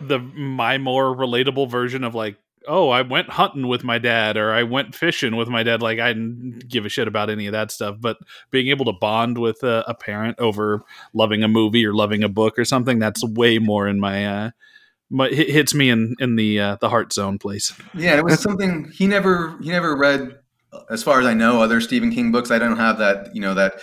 the 0.00 0.18
my 0.20 0.78
more 0.78 1.14
relatable 1.14 1.68
version 1.70 2.04
of 2.04 2.14
like, 2.14 2.36
oh, 2.68 2.90
I 2.90 3.02
went 3.02 3.30
hunting 3.30 3.68
with 3.68 3.84
my 3.84 3.98
dad 3.98 4.36
or 4.36 4.52
I 4.52 4.62
went 4.62 4.94
fishing 4.94 5.36
with 5.36 5.48
my 5.48 5.62
dad. 5.62 5.82
Like 5.82 5.98
I 5.98 6.12
didn't 6.12 6.68
give 6.68 6.84
a 6.84 6.88
shit 6.88 7.08
about 7.08 7.30
any 7.30 7.46
of 7.46 7.52
that 7.52 7.70
stuff, 7.70 7.96
but 8.00 8.18
being 8.50 8.68
able 8.68 8.84
to 8.86 8.92
bond 8.92 9.38
with 9.38 9.62
a, 9.62 9.84
a 9.86 9.94
parent 9.94 10.38
over 10.38 10.82
loving 11.14 11.42
a 11.42 11.48
movie 11.48 11.84
or 11.86 11.94
loving 11.94 12.22
a 12.22 12.28
book 12.28 12.58
or 12.58 12.64
something, 12.64 12.98
that's 12.98 13.24
way 13.24 13.58
more 13.58 13.86
in 13.88 14.00
my 14.00 14.26
uh 14.26 14.50
my 15.10 15.28
hit- 15.28 15.50
hits 15.50 15.74
me 15.74 15.90
in 15.90 16.14
in 16.20 16.36
the 16.36 16.58
uh, 16.58 16.76
the 16.80 16.88
heart 16.88 17.12
zone 17.12 17.38
place. 17.38 17.72
yeah, 17.94 18.16
it 18.16 18.24
was 18.24 18.40
something 18.40 18.90
he 18.92 19.06
never 19.06 19.58
he 19.62 19.68
never 19.70 19.94
read, 19.96 20.38
as 20.90 21.02
far 21.02 21.20
as 21.20 21.26
I 21.26 21.34
know, 21.34 21.60
other 21.60 21.80
Stephen 21.82 22.10
King 22.10 22.32
books. 22.32 22.50
I 22.50 22.58
don't 22.58 22.78
have 22.78 22.98
that 22.98 23.28
you 23.34 23.42
know 23.42 23.52
that 23.54 23.74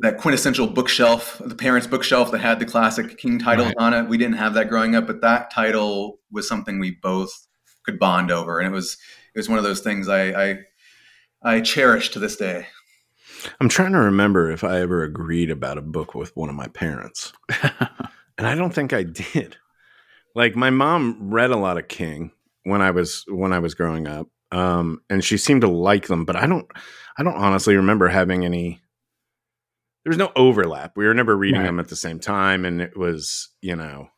that 0.00 0.16
quintessential 0.18 0.66
bookshelf, 0.66 1.40
the 1.44 1.54
parents' 1.54 1.86
bookshelf 1.86 2.30
that 2.32 2.38
had 2.40 2.58
the 2.58 2.64
classic 2.64 3.18
King 3.18 3.38
titles 3.38 3.66
Right. 3.68 3.76
on 3.78 3.92
it. 3.94 4.08
We 4.08 4.16
didn't 4.16 4.38
have 4.38 4.54
that 4.54 4.68
growing 4.70 4.94
up, 4.96 5.06
but 5.06 5.20
that 5.20 5.52
title 5.52 6.18
was 6.32 6.48
something 6.48 6.78
we 6.80 6.92
both 7.02 7.45
could 7.86 7.98
bond 7.98 8.30
over, 8.30 8.58
and 8.58 8.66
it 8.68 8.72
was 8.72 8.98
it 9.34 9.38
was 9.38 9.48
one 9.48 9.58
of 9.58 9.64
those 9.64 9.80
things 9.80 10.08
I 10.08 10.50
I, 10.50 10.58
I 11.42 11.60
cherish 11.60 12.10
to 12.10 12.18
this 12.18 12.36
day. 12.36 12.66
I'm 13.60 13.68
trying 13.68 13.92
to 13.92 13.98
remember 13.98 14.50
if 14.50 14.64
I 14.64 14.80
ever 14.80 15.02
agreed 15.02 15.50
about 15.50 15.78
a 15.78 15.82
book 15.82 16.14
with 16.14 16.36
one 16.36 16.48
of 16.48 16.54
my 16.54 16.68
parents. 16.68 17.32
and 18.38 18.46
I 18.46 18.54
don't 18.54 18.74
think 18.74 18.92
I 18.92 19.02
did. 19.04 19.56
Like 20.34 20.56
my 20.56 20.70
mom 20.70 21.30
read 21.32 21.50
a 21.50 21.56
lot 21.56 21.78
of 21.78 21.88
King 21.88 22.32
when 22.64 22.82
I 22.82 22.90
was 22.90 23.24
when 23.28 23.52
I 23.52 23.58
was 23.60 23.74
growing 23.74 24.06
up. 24.08 24.28
Um, 24.52 25.00
and 25.10 25.24
she 25.24 25.38
seemed 25.38 25.62
to 25.62 25.68
like 25.68 26.06
them, 26.08 26.24
but 26.24 26.36
I 26.36 26.46
don't 26.46 26.66
I 27.18 27.22
don't 27.22 27.36
honestly 27.36 27.76
remember 27.76 28.08
having 28.08 28.44
any 28.44 28.80
there 30.04 30.10
was 30.10 30.18
no 30.18 30.30
overlap. 30.36 30.96
We 30.96 31.04
were 31.06 31.14
never 31.14 31.36
reading 31.36 31.60
Right. 31.60 31.66
them 31.66 31.80
at 31.80 31.88
the 31.88 31.96
same 31.96 32.20
time 32.20 32.64
and 32.64 32.80
it 32.80 32.96
was, 32.96 33.48
you 33.60 33.74
know, 33.76 34.08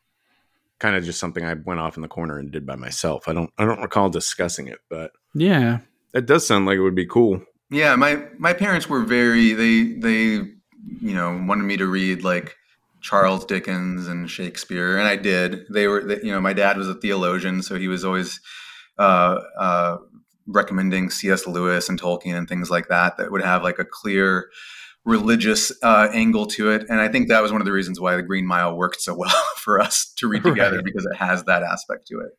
kind 0.79 0.95
of 0.95 1.03
just 1.03 1.19
something 1.19 1.45
I 1.45 1.53
went 1.53 1.79
off 1.79 1.97
in 1.97 2.01
the 2.01 2.07
corner 2.07 2.39
and 2.39 2.51
did 2.51 2.65
by 2.65 2.75
myself. 2.75 3.27
I 3.27 3.33
don't 3.33 3.51
I 3.57 3.65
don't 3.65 3.81
recall 3.81 4.09
discussing 4.09 4.67
it, 4.67 4.79
but 4.89 5.11
Yeah, 5.33 5.79
it 6.13 6.25
does 6.25 6.47
sound 6.47 6.65
like 6.65 6.77
it 6.77 6.81
would 6.81 6.95
be 6.95 7.05
cool. 7.05 7.41
Yeah, 7.69 7.95
my 7.95 8.25
my 8.37 8.53
parents 8.53 8.89
were 8.89 9.03
very 9.03 9.53
they 9.53 9.93
they 9.93 10.47
you 11.01 11.13
know 11.13 11.43
wanted 11.47 11.63
me 11.63 11.77
to 11.77 11.87
read 11.87 12.23
like 12.23 12.55
Charles 13.01 13.45
Dickens 13.45 14.07
and 14.07 14.29
Shakespeare, 14.29 14.97
and 14.97 15.07
I 15.07 15.15
did. 15.15 15.65
They 15.69 15.87
were 15.87 16.03
they, 16.03 16.21
you 16.21 16.31
know 16.31 16.41
my 16.41 16.53
dad 16.53 16.77
was 16.77 16.89
a 16.89 16.95
theologian, 16.95 17.61
so 17.61 17.77
he 17.77 17.87
was 17.87 18.03
always 18.03 18.39
uh, 18.97 19.39
uh, 19.57 19.97
recommending 20.47 21.09
C.S. 21.09 21.47
Lewis 21.47 21.89
and 21.89 22.01
Tolkien 22.01 22.35
and 22.35 22.49
things 22.49 22.69
like 22.69 22.87
that 22.87 23.17
that 23.17 23.31
would 23.31 23.43
have 23.43 23.63
like 23.63 23.79
a 23.79 23.85
clear 23.85 24.49
religious 25.09 25.71
uh, 25.83 26.07
angle 26.13 26.45
to 26.47 26.71
it, 26.71 26.85
and 26.89 27.01
I 27.01 27.07
think 27.07 27.27
that 27.29 27.41
was 27.41 27.51
one 27.51 27.61
of 27.61 27.65
the 27.65 27.71
reasons 27.73 27.99
why 27.99 28.15
the 28.15 28.23
Green 28.23 28.45
Mile 28.45 28.75
worked 28.75 29.01
so 29.01 29.13
well 29.15 29.43
for 29.57 29.79
us 29.81 30.13
to 30.17 30.27
read 30.27 30.43
together 30.43 30.77
Right. 30.77 30.85
because 30.85 31.05
it 31.05 31.15
has 31.17 31.43
that 31.45 31.63
aspect 31.63 32.07
to 32.07 32.19
it. 32.19 32.31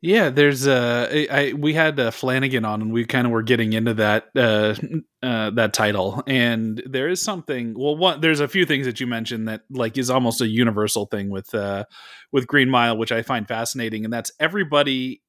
Yeah, 0.00 0.30
there's 0.30 0.68
uh, 0.68 1.08
I, 1.10 1.26
I 1.30 1.52
we 1.54 1.74
had 1.74 1.98
uh, 1.98 2.12
Flanagan 2.12 2.64
on, 2.64 2.82
and 2.82 2.92
we 2.92 3.04
kind 3.04 3.26
of 3.26 3.32
were 3.32 3.42
getting 3.42 3.72
into 3.72 3.94
that 3.94 4.26
uh, 4.36 4.76
uh, 5.24 5.50
that 5.50 5.72
title, 5.72 6.22
and 6.28 6.80
there 6.86 7.08
is 7.08 7.20
something. 7.20 7.74
Well, 7.76 7.96
one 7.96 8.20
there's 8.20 8.38
a 8.38 8.46
few 8.46 8.64
things 8.64 8.86
that 8.86 9.00
you 9.00 9.08
mentioned 9.08 9.48
that 9.48 9.62
like 9.70 9.98
is 9.98 10.08
almost 10.08 10.40
a 10.40 10.46
universal 10.46 11.06
thing 11.06 11.30
with 11.30 11.52
uh, 11.52 11.84
with 12.30 12.46
Green 12.46 12.70
Mile, 12.70 12.96
which 12.96 13.10
I 13.10 13.22
find 13.22 13.48
fascinating, 13.48 14.04
and 14.04 14.12
that's 14.12 14.30
everybody 14.38 15.20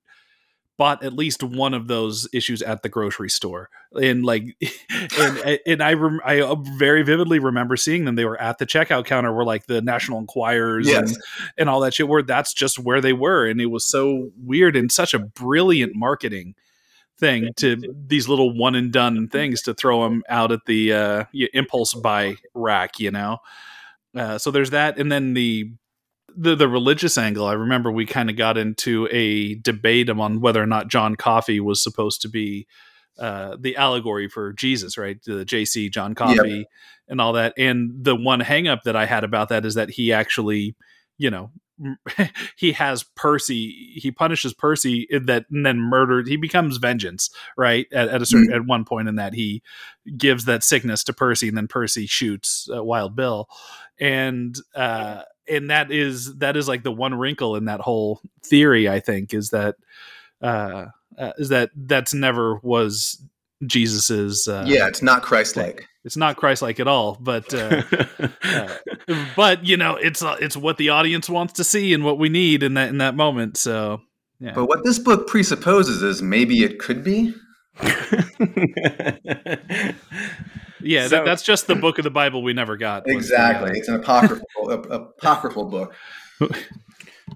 bought 0.79 1.03
at 1.03 1.13
least 1.13 1.43
one 1.43 1.75
of 1.75 1.87
those 1.87 2.27
issues 2.33 2.63
at 2.63 2.81
the 2.81 2.89
grocery 2.89 3.29
store, 3.29 3.69
and 4.01 4.25
like, 4.25 4.57
and 5.19 5.59
and 5.67 5.83
I 5.83 5.93
rem- 5.93 6.21
I 6.25 6.41
uh, 6.41 6.55
very 6.55 7.03
vividly 7.03 7.37
remember 7.37 7.77
seeing 7.77 8.05
them. 8.05 8.15
They 8.15 8.25
were 8.25 8.41
at 8.41 8.57
the 8.57 8.65
checkout 8.65 9.05
counter, 9.05 9.31
where 9.31 9.45
like 9.45 9.67
the 9.67 9.81
National 9.81 10.17
Enquirers 10.17 10.87
Yes. 10.87 11.11
and 11.13 11.17
and 11.59 11.69
all 11.69 11.81
that 11.81 11.93
shit. 11.93 12.07
Where 12.07 12.23
that's 12.23 12.53
just 12.53 12.79
where 12.79 13.01
they 13.01 13.13
were, 13.13 13.45
and 13.45 13.61
it 13.61 13.67
was 13.67 13.85
so 13.85 14.31
weird 14.43 14.75
and 14.75 14.91
such 14.91 15.13
a 15.13 15.19
brilliant 15.19 15.93
marketing 15.95 16.55
thing 17.19 17.49
to 17.57 17.75
these 18.07 18.29
little 18.29 18.57
one 18.57 18.75
and 18.75 18.93
done 18.93 19.27
things 19.27 19.61
to 19.63 19.73
throw 19.73 20.03
them 20.03 20.23
out 20.29 20.53
at 20.53 20.61
the 20.65 20.93
uh, 20.93 21.23
impulse 21.53 21.93
buy 21.93 22.37
rack, 22.53 22.97
you 22.97 23.11
know. 23.11 23.39
Uh, 24.15 24.37
so 24.37 24.49
there's 24.49 24.69
that, 24.69 24.97
and 24.97 25.11
then 25.11 25.33
the 25.33 25.69
the 26.39 26.55
the 26.55 26.69
religious 26.69 27.17
angle. 27.17 27.45
I 27.45 27.53
remember 27.53 27.91
we 27.91 28.05
kind 28.05 28.29
of 28.29 28.37
got 28.37 28.57
into 28.57 29.07
a 29.11 29.55
debate 29.55 30.09
on 30.09 30.39
whether 30.39 30.63
or 30.63 30.67
not 30.67 30.87
John 30.87 31.15
Coffey 31.15 31.59
was 31.59 31.83
supposed 31.83 32.21
to 32.21 32.29
be 32.29 32.65
uh, 33.19 33.57
the 33.59 33.75
allegory 33.75 34.29
for 34.29 34.53
Jesus, 34.53 34.97
right? 34.97 35.21
The 35.21 35.43
JC 35.43 35.91
John 35.91 36.15
Coffey 36.15 36.65
and 37.09 37.19
all 37.19 37.33
that. 37.33 37.53
And 37.57 37.91
the 38.05 38.15
one 38.15 38.39
hangup 38.39 38.83
that 38.83 38.95
I 38.95 39.05
had 39.05 39.25
about 39.25 39.49
that 39.49 39.65
is 39.65 39.75
that 39.75 39.91
he 39.91 40.13
actually, 40.13 40.75
you 41.17 41.29
know. 41.29 41.51
he 42.57 42.73
has 42.73 43.05
Percy. 43.15 43.93
He 43.95 44.11
punishes 44.11 44.53
Percy 44.53 45.07
in 45.09 45.27
that, 45.27 45.45
and 45.49 45.65
then 45.65 45.79
murdered. 45.79 46.27
He 46.27 46.35
becomes 46.35 46.75
vengeance, 46.75 47.29
right? 47.55 47.87
At, 47.93 48.09
at 48.09 48.21
a 48.21 48.25
certain 48.25 48.51
at 48.51 48.65
one 48.65 48.83
point 48.83 49.07
in 49.07 49.15
that 49.15 49.33
he 49.33 49.63
gives 50.17 50.43
that 50.43 50.61
sickness 50.61 51.05
to 51.05 51.13
Percy, 51.13 51.47
and 51.47 51.55
then 51.55 51.69
Percy 51.69 52.05
shoots 52.05 52.67
uh, 52.75 52.83
Wild 52.83 53.15
Bill, 53.15 53.47
and 53.97 54.57
uh, 54.75 55.21
and 55.49 55.69
that 55.69 55.91
is 55.91 56.35
that 56.37 56.55
is 56.55 56.67
like 56.67 56.83
the 56.83 56.91
one 56.91 57.15
wrinkle 57.15 57.55
in 57.55 57.65
that 57.65 57.81
whole 57.81 58.21
theory. 58.43 58.89
I 58.89 58.99
think 58.99 59.33
is 59.33 59.49
that 59.49 59.75
uh, 60.41 60.87
uh, 61.17 61.33
is 61.37 61.49
that 61.49 61.71
that's 61.75 62.13
never 62.13 62.57
was 62.57 63.21
Jesus's. 63.65 64.47
Uh, 64.47 64.65
yeah, 64.67 64.87
it's 64.87 65.01
not 65.01 65.21
Christ-like. 65.21 65.85
it's 66.05 66.17
not 66.17 66.37
Christ-like 66.37 66.79
at 66.79 66.87
all, 66.87 67.17
but. 67.19 67.53
Uh, 67.53 67.83
uh, 68.43 68.75
but 69.35 69.65
you 69.65 69.77
know, 69.77 69.95
it's 69.95 70.21
uh, 70.21 70.37
it's 70.39 70.55
what 70.55 70.77
the 70.77 70.89
audience 70.89 71.29
wants 71.29 71.53
to 71.53 71.63
see 71.63 71.93
and 71.93 72.03
what 72.03 72.19
we 72.19 72.29
need 72.29 72.63
in 72.63 72.75
that 72.75 72.89
in 72.89 72.99
that 72.99 73.15
moment. 73.15 73.57
So, 73.57 74.01
yeah. 74.39 74.53
But 74.53 74.65
what 74.65 74.83
this 74.83 74.99
book 74.99 75.27
presupposes 75.27 76.01
is 76.01 76.21
maybe 76.21 76.63
it 76.63 76.79
could 76.79 77.03
be. 77.03 77.33
yeah, 80.81 81.03
So- 81.07 81.17
that, 81.17 81.25
that's 81.25 81.43
just 81.43 81.67
the 81.67 81.75
book 81.75 81.97
of 81.97 82.03
the 82.03 82.11
Bible 82.11 82.41
we 82.43 82.53
never 82.53 82.77
got. 82.77 83.03
uh, 83.07 83.11
Exactly, 83.11 83.77
it's 83.77 83.87
an 83.87 83.95
apocryphal 83.95 84.71
apocryphal 84.71 85.65
book. 85.65 85.93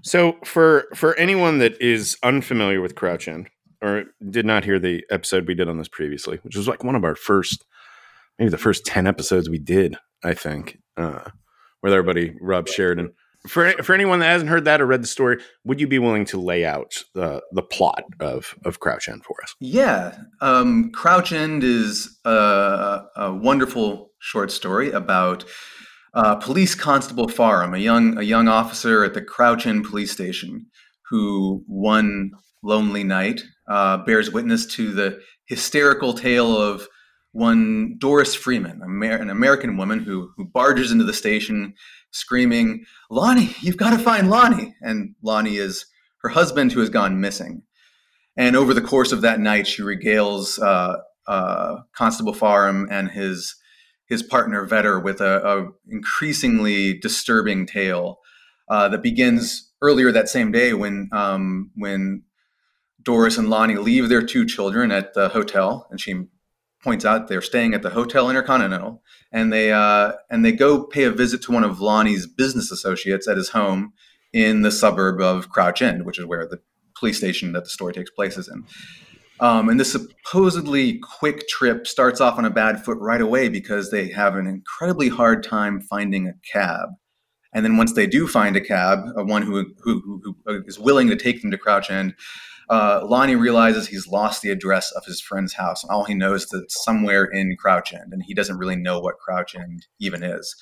So 0.02 0.36
for 0.44 0.86
for 0.94 1.14
anyone 1.16 1.58
that 1.58 1.80
is 1.80 2.16
unfamiliar 2.22 2.80
with 2.80 2.94
Crouch 2.96 3.28
End 3.28 3.48
or 3.80 4.04
did 4.28 4.44
not 4.44 4.64
hear 4.64 4.78
the 4.78 5.04
episode 5.10 5.46
we 5.46 5.54
did 5.54 5.68
on 5.68 5.78
this 5.78 5.88
previously, 5.88 6.38
which 6.42 6.56
was 6.56 6.66
like 6.66 6.82
one 6.82 6.96
of 6.96 7.04
our 7.04 7.14
first, 7.14 7.64
maybe 8.38 8.50
the 8.50 8.58
first 8.58 8.84
ten 8.84 9.06
episodes 9.06 9.48
we 9.48 9.58
did, 9.58 9.96
I 10.24 10.34
think, 10.34 10.78
uh, 10.96 11.30
with 11.82 11.92
our 11.92 12.02
buddy 12.02 12.34
Rob 12.40 12.66
Sheridan. 12.68 13.12
For 13.46 13.72
for 13.82 13.94
anyone 13.94 14.20
that 14.20 14.26
hasn't 14.26 14.50
heard 14.50 14.64
that 14.64 14.80
or 14.80 14.86
read 14.86 15.02
the 15.02 15.06
story, 15.06 15.38
would 15.64 15.78
you 15.78 15.86
be 15.86 15.98
willing 15.98 16.24
to 16.26 16.40
lay 16.40 16.64
out 16.64 16.94
the 17.14 17.42
the 17.52 17.62
plot 17.62 18.04
of 18.20 18.54
of 18.64 18.80
Crouch 18.80 19.08
End 19.08 19.22
for 19.22 19.36
us? 19.42 19.54
Yeah, 19.60 20.16
um, 20.40 20.90
Crouch 20.92 21.32
End 21.32 21.62
is 21.62 22.18
a, 22.24 23.02
a 23.16 23.34
wonderful 23.34 24.12
short 24.20 24.50
story 24.50 24.90
about 24.92 25.44
uh, 26.14 26.36
Police 26.36 26.74
Constable 26.74 27.28
Farnham, 27.28 27.74
a 27.74 27.78
young 27.78 28.16
a 28.16 28.22
young 28.22 28.48
officer 28.48 29.04
at 29.04 29.12
the 29.12 29.22
Crouch 29.22 29.66
End 29.66 29.84
police 29.84 30.10
station, 30.10 30.66
who 31.10 31.62
one 31.66 32.30
lonely 32.62 33.04
night 33.04 33.42
uh, 33.68 33.98
bears 33.98 34.32
witness 34.32 34.64
to 34.66 34.92
the 34.92 35.20
hysterical 35.46 36.14
tale 36.14 36.56
of 36.56 36.88
one 37.32 37.96
Doris 37.98 38.34
Freeman, 38.34 38.80
an 38.80 39.28
American 39.28 39.76
woman 39.76 39.98
who 39.98 40.30
who 40.36 40.46
barges 40.46 40.92
into 40.92 41.04
the 41.04 41.12
station 41.12 41.74
screaming, 42.14 42.84
"Lonnie, 43.10 43.54
you've 43.60 43.76
got 43.76 43.90
to 43.90 43.98
find 43.98 44.30
Lonnie!" 44.30 44.74
And 44.80 45.14
Lonnie 45.22 45.56
is 45.56 45.86
her 46.22 46.30
husband 46.30 46.72
who 46.72 46.80
has 46.80 46.90
gone 46.90 47.20
missing. 47.20 47.62
And 48.36 48.56
over 48.56 48.74
the 48.74 48.80
course 48.80 49.12
of 49.12 49.20
that 49.20 49.40
night, 49.40 49.66
she 49.66 49.82
regales 49.82 50.60
uh, 50.60 50.96
uh, 51.26 51.82
Constable 51.94 52.34
Farnham 52.34 52.88
and 52.90 53.10
his 53.10 53.56
his 54.06 54.22
partner 54.22 54.66
Vetter 54.66 55.02
with 55.02 55.20
a, 55.20 55.46
a 55.46 55.68
increasingly 55.88 56.98
disturbing 56.98 57.66
tale 57.66 58.18
uh, 58.68 58.88
that 58.88 59.02
begins 59.02 59.72
earlier 59.82 60.12
that 60.12 60.28
same 60.28 60.52
day 60.52 60.74
when 60.74 61.08
um, 61.12 61.70
when 61.76 62.22
Doris 63.02 63.38
and 63.38 63.50
Lonnie 63.50 63.76
leave 63.76 64.08
their 64.08 64.22
two 64.22 64.46
children 64.46 64.90
at 64.90 65.14
the 65.14 65.28
hotel, 65.28 65.86
and 65.90 66.00
she 66.00 66.24
points 66.84 67.04
out 67.04 67.26
they're 67.26 67.42
staying 67.42 67.74
at 67.74 67.82
the 67.82 67.90
Hotel 67.90 68.28
Intercontinental, 68.28 69.02
and 69.32 69.52
they 69.52 69.72
uh, 69.72 70.12
and 70.30 70.44
they 70.44 70.52
go 70.52 70.84
pay 70.84 71.04
a 71.04 71.10
visit 71.10 71.42
to 71.42 71.52
one 71.52 71.64
of 71.64 71.80
Lonnie's 71.80 72.26
business 72.26 72.70
associates 72.70 73.26
at 73.26 73.36
his 73.36 73.48
home 73.48 73.92
in 74.32 74.62
the 74.62 74.70
suburb 74.70 75.20
of 75.20 75.48
Crouch 75.48 75.82
End, 75.82 76.04
which 76.04 76.18
is 76.18 76.26
where 76.26 76.46
the 76.46 76.60
police 76.96 77.16
station 77.16 77.52
that 77.52 77.64
the 77.64 77.70
story 77.70 77.92
takes 77.92 78.10
place 78.10 78.36
is 78.36 78.48
in. 78.48 78.64
Um, 79.40 79.68
and 79.68 79.80
this 79.80 79.92
supposedly 79.92 80.98
quick 80.98 81.48
trip 81.48 81.86
starts 81.86 82.20
off 82.20 82.38
on 82.38 82.44
a 82.44 82.50
bad 82.50 82.84
foot 82.84 82.98
right 83.00 83.20
away 83.20 83.48
because 83.48 83.90
they 83.90 84.08
have 84.08 84.36
an 84.36 84.46
incredibly 84.46 85.08
hard 85.08 85.42
time 85.42 85.80
finding 85.80 86.28
a 86.28 86.34
cab. 86.52 86.90
And 87.52 87.64
then 87.64 87.76
once 87.76 87.92
they 87.92 88.06
do 88.06 88.28
find 88.28 88.56
a 88.56 88.60
cab, 88.60 89.00
uh, 89.16 89.24
one 89.24 89.42
who, 89.42 89.66
who, 89.80 90.22
who 90.46 90.62
is 90.66 90.78
willing 90.78 91.08
to 91.08 91.16
take 91.16 91.40
them 91.40 91.50
to 91.50 91.58
Crouch 91.58 91.90
End, 91.90 92.14
uh, 92.70 93.00
Lonnie 93.04 93.36
realizes 93.36 93.86
he's 93.86 94.08
lost 94.08 94.42
the 94.42 94.50
address 94.50 94.90
of 94.92 95.04
his 95.04 95.20
friend's 95.20 95.54
house. 95.54 95.82
And 95.82 95.90
all 95.90 96.04
he 96.04 96.14
knows 96.14 96.44
is 96.44 96.48
that 96.50 96.62
it's 96.64 96.84
somewhere 96.84 97.24
in 97.24 97.56
Crouch 97.56 97.92
End, 97.92 98.12
and 98.12 98.22
he 98.22 98.34
doesn't 98.34 98.58
really 98.58 98.76
know 98.76 99.00
what 99.00 99.18
Crouch 99.18 99.54
End 99.54 99.86
even 100.00 100.22
is. 100.22 100.54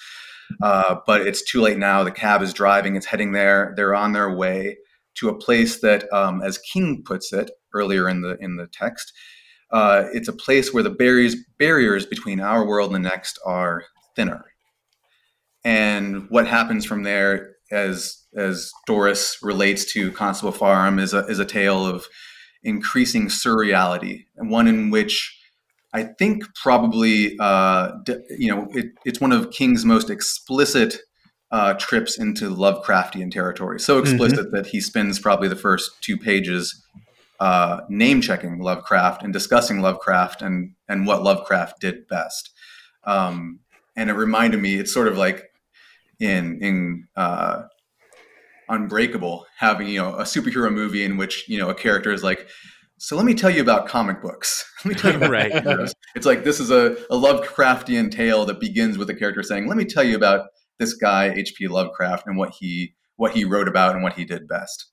Uh, 0.62 0.96
but 1.06 1.26
it's 1.26 1.42
too 1.42 1.60
late 1.60 1.78
now. 1.78 2.04
The 2.04 2.10
cab 2.10 2.42
is 2.42 2.52
driving, 2.52 2.96
it's 2.96 3.06
heading 3.06 3.32
there. 3.32 3.72
They're 3.76 3.94
on 3.94 4.12
their 4.12 4.34
way 4.34 4.76
to 5.14 5.28
a 5.28 5.38
place 5.38 5.80
that, 5.80 6.12
um, 6.12 6.42
as 6.42 6.58
King 6.58 7.02
puts 7.04 7.32
it 7.32 7.50
earlier 7.74 8.08
in 8.08 8.22
the 8.22 8.36
in 8.40 8.56
the 8.56 8.66
text, 8.66 9.12
uh, 9.70 10.04
it's 10.12 10.28
a 10.28 10.32
place 10.32 10.72
where 10.72 10.82
the 10.82 10.90
barriers 10.90 11.36
barriers 11.58 12.06
between 12.06 12.40
our 12.40 12.66
world 12.66 12.94
and 12.94 13.04
the 13.04 13.08
next 13.08 13.38
are 13.46 13.84
thinner. 14.14 14.44
And 15.64 16.28
what 16.28 16.46
happens 16.46 16.84
from 16.84 17.04
there, 17.04 17.54
as 17.72 18.18
as 18.36 18.70
Doris 18.86 19.38
relates 19.42 19.90
to 19.92 20.12
Constable 20.12 20.52
Farnham, 20.52 20.98
is 20.98 21.14
a 21.14 21.26
is 21.26 21.38
a 21.38 21.44
tale 21.44 21.86
of 21.86 22.06
increasing 22.62 23.26
surreality, 23.26 24.26
and 24.36 24.50
one 24.50 24.68
in 24.68 24.90
which 24.90 25.36
I 25.92 26.04
think 26.04 26.44
probably 26.54 27.36
uh, 27.40 27.92
you 28.38 28.54
know 28.54 28.68
it, 28.72 28.86
it's 29.04 29.20
one 29.20 29.32
of 29.32 29.50
King's 29.50 29.84
most 29.84 30.10
explicit 30.10 30.98
uh, 31.50 31.74
trips 31.74 32.18
into 32.18 32.48
Lovecraftian 32.48 33.30
territory. 33.30 33.80
So 33.80 33.98
explicit 33.98 34.52
that 34.52 34.66
he 34.66 34.80
spends 34.80 35.18
probably 35.18 35.48
the 35.48 35.56
first 35.56 35.90
two 36.00 36.16
pages 36.16 36.82
uh, 37.40 37.80
name 37.88 38.20
checking 38.20 38.60
Lovecraft 38.60 39.22
and 39.22 39.32
discussing 39.32 39.80
Lovecraft 39.80 40.42
and 40.42 40.74
and 40.88 41.06
what 41.06 41.22
Lovecraft 41.22 41.80
did 41.80 42.06
best. 42.08 42.50
Um, 43.04 43.60
and 43.96 44.08
it 44.08 44.14
reminded 44.14 44.60
me, 44.60 44.76
it's 44.76 44.94
sort 44.94 45.08
of 45.08 45.18
like 45.18 45.51
in 46.22 46.58
in 46.62 47.08
uh, 47.16 47.62
Unbreakable, 48.68 49.44
having 49.58 49.88
you 49.88 49.98
know 49.98 50.14
a 50.14 50.22
superhero 50.22 50.72
movie 50.72 51.04
in 51.04 51.16
which 51.16 51.48
you 51.48 51.58
know 51.58 51.68
a 51.68 51.74
character 51.74 52.12
is 52.12 52.22
like. 52.22 52.48
So 52.98 53.16
let 53.16 53.26
me 53.26 53.34
tell 53.34 53.50
you 53.50 53.60
about 53.60 53.88
comic 53.88 54.22
books. 54.22 54.64
Let 54.84 54.94
me 54.94 54.94
tell 54.94 55.10
you 55.10 55.16
about 55.16 55.30
Right. 55.30 55.52
heroes." 55.52 55.92
It's 56.14 56.24
like 56.24 56.44
this 56.44 56.60
is 56.60 56.70
a, 56.70 56.92
a 57.10 57.16
Lovecraftian 57.16 58.12
tale 58.12 58.44
that 58.44 58.60
begins 58.60 58.96
with 58.96 59.10
a 59.10 59.14
character 59.14 59.42
saying, 59.42 59.66
"Let 59.66 59.76
me 59.76 59.84
tell 59.84 60.04
you 60.04 60.14
about 60.14 60.46
this 60.78 60.94
guy 60.94 61.32
H.P. 61.34 61.66
Lovecraft 61.66 62.28
and 62.28 62.38
what 62.38 62.50
he 62.60 62.94
what 63.16 63.32
he 63.32 63.44
wrote 63.44 63.66
about 63.66 63.94
and 63.94 64.04
what 64.04 64.12
he 64.12 64.24
did 64.24 64.46
best." 64.46 64.86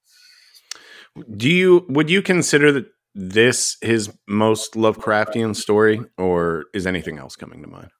Do 1.38 1.48
you 1.48 1.86
would 1.88 2.09
you 2.09 2.24
consider 2.24 2.71
that 2.71 2.88
this 3.13 3.77
his 3.81 4.12
most 4.27 4.74
Lovecraftian 4.74 5.55
story, 5.55 6.05
or 6.17 6.65
is 6.74 6.88
anything 6.88 7.19
else 7.19 7.36
coming 7.36 7.62
to 7.62 7.67
mind? 7.67 7.91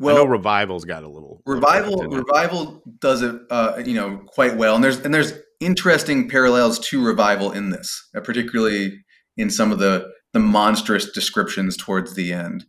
I 0.00 0.04
know 0.14 0.24
Revival's 0.24 0.84
got 0.84 1.02
a 1.02 1.08
little 1.08 1.42
revival 1.46 2.02
revival 2.08 2.82
does 3.00 3.22
it 3.22 3.34
uh, 3.50 3.82
you 3.84 3.94
know 3.94 4.18
quite 4.26 4.56
well. 4.56 4.74
And 4.74 4.84
there's 4.84 4.98
and 5.00 5.12
there's 5.12 5.32
interesting 5.60 6.28
parallels 6.28 6.78
to 6.78 7.04
revival 7.04 7.50
in 7.52 7.70
this 7.70 8.08
uh, 8.16 8.20
particularly 8.20 9.04
in 9.36 9.50
some 9.50 9.72
of 9.72 9.78
the 9.78 10.08
the 10.32 10.38
monstrous 10.40 11.10
descriptions 11.10 11.76
towards 11.76 12.14
the 12.14 12.32
end. 12.32 12.64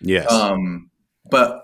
Yes. 0.00 0.30
um 0.32 0.90
but 1.30 1.62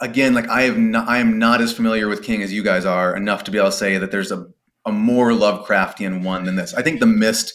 again 0.00 0.32
like 0.32 0.48
i 0.48 0.62
have 0.62 0.78
not 0.78 1.08
i 1.08 1.18
am 1.18 1.40
not 1.40 1.60
as 1.60 1.72
familiar 1.72 2.06
with 2.06 2.22
king 2.22 2.40
as 2.40 2.52
you 2.52 2.62
guys 2.62 2.84
are 2.84 3.16
enough 3.16 3.42
to 3.42 3.50
be 3.50 3.58
able 3.58 3.70
to 3.70 3.76
say 3.76 3.98
that 3.98 4.12
there's 4.12 4.30
a, 4.30 4.46
a 4.86 4.92
more 4.92 5.32
lovecraftian 5.32 6.22
one 6.22 6.44
than 6.44 6.54
this. 6.54 6.72
I 6.74 6.82
think 6.82 7.00
the 7.00 7.06
mist 7.06 7.52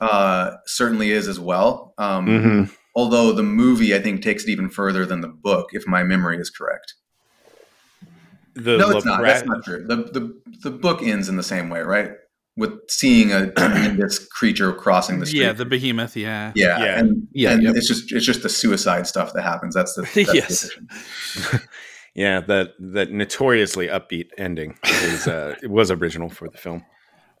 uh 0.00 0.52
certainly 0.66 1.10
is 1.10 1.26
as 1.26 1.40
well. 1.40 1.94
Um 1.98 2.26
Mhm. 2.26 2.76
Although 2.94 3.32
the 3.32 3.42
movie 3.42 3.94
i 3.94 3.98
think 4.00 4.22
takes 4.22 4.44
it 4.44 4.50
even 4.50 4.68
further 4.68 5.04
than 5.06 5.20
the 5.20 5.28
book 5.28 5.68
if 5.72 5.86
my 5.86 6.02
memory 6.02 6.38
is 6.38 6.50
correct 6.50 6.94
The 8.54 8.76
no, 8.76 8.90
it's 8.90 9.06
not. 9.06 9.22
That's 9.22 9.46
not 9.46 9.64
true. 9.64 9.86
The, 9.86 9.96
the 9.96 10.40
the 10.62 10.70
book 10.70 11.02
ends 11.02 11.28
in 11.30 11.36
the 11.36 11.42
same 11.42 11.70
way, 11.70 11.80
right? 11.80 12.10
with 12.56 12.72
seeing 12.88 13.32
a 13.32 13.50
tremendous 13.52 14.18
creature 14.38 14.72
crossing 14.74 15.20
the 15.20 15.26
street. 15.26 15.40
Yeah, 15.40 15.52
the 15.54 15.64
behemoth. 15.64 16.16
Yeah. 16.16 16.52
yeah, 16.54 16.84
Yeah. 16.84 16.98
and, 16.98 17.28
Yeah, 17.32 17.52
and 17.52 17.62
yep. 17.62 17.76
it's 17.76 17.88
just 17.88 18.12
it's 18.12 18.26
just 18.26 18.42
the 18.42 18.48
suicide 18.50 19.06
stuff 19.06 19.32
that 19.32 19.42
happens. 19.42 19.74
That's 19.74 19.94
the 19.94 20.02
that's 20.02 20.34
Yes. 20.34 20.64
addition. 20.64 20.88
Yeah, 22.14 22.42
that 22.42 22.72
that 22.78 23.10
notoriously 23.10 23.88
upbeat 23.88 24.28
ending 24.36 24.78
is 24.84 25.26
uh, 25.26 25.54
it 25.62 25.70
was 25.70 25.90
original 25.90 26.28
for 26.28 26.46
the 26.46 26.58
film. 26.58 26.84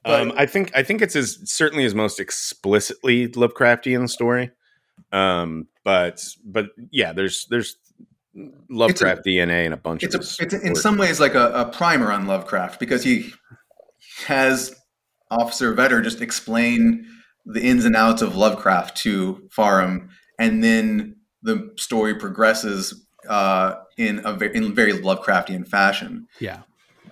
Um, 0.06 0.32
I 0.34 0.46
think 0.46 0.74
I 0.74 0.82
think 0.82 1.02
it's 1.02 1.12
his 1.12 1.40
certainly 1.44 1.84
his 1.84 1.94
most 1.94 2.18
explicitly 2.18 3.28
Lovecraftian 3.28 4.08
story. 4.08 4.50
Um, 5.12 5.68
but 5.84 6.24
but 6.44 6.70
yeah, 6.90 7.12
there's 7.12 7.46
there's 7.50 7.76
Lovecraft 8.70 9.24
DNA 9.26 9.66
in 9.66 9.72
a 9.72 9.76
bunch 9.76 10.02
It's 10.02 10.14
of 10.14 10.22
a, 10.22 10.24
his 10.24 10.40
it's 10.40 10.54
in 10.54 10.74
some 10.74 10.96
ways 10.96 11.20
like 11.20 11.34
a, 11.34 11.52
a 11.52 11.64
primer 11.66 12.10
on 12.10 12.26
Lovecraft 12.26 12.80
because 12.80 13.04
he 13.04 13.32
has 14.26 14.74
Officer 15.30 15.74
Vetter 15.74 16.02
just 16.02 16.20
explain 16.20 17.06
the 17.44 17.62
ins 17.62 17.84
and 17.84 17.96
outs 17.96 18.22
of 18.22 18.36
Lovecraft 18.36 18.96
to 18.98 19.48
Farnham, 19.50 20.10
and 20.38 20.62
then 20.62 21.16
the 21.42 21.72
story 21.76 22.14
progresses 22.14 23.06
uh, 23.28 23.74
in 23.96 24.20
a 24.24 24.32
very, 24.32 24.54
in 24.54 24.74
very 24.74 24.92
Lovecraftian 24.92 25.66
fashion. 25.66 26.26
Yeah. 26.40 26.60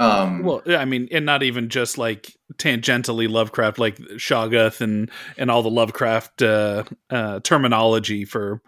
Um, 0.00 0.42
Well, 0.42 0.62
I 0.68 0.84
mean, 0.84 1.08
and 1.12 1.26
not 1.26 1.42
even 1.42 1.68
just 1.68 1.98
like 1.98 2.34
tangentially 2.56 3.28
Lovecraft, 3.28 3.78
like 3.78 3.96
Shoggoth 4.16 4.80
and 4.80 5.10
and 5.36 5.50
all 5.50 5.62
the 5.62 5.70
Lovecraft 5.70 6.42
uh, 6.42 6.84
uh, 7.10 7.40
terminology 7.40 8.24
for 8.24 8.60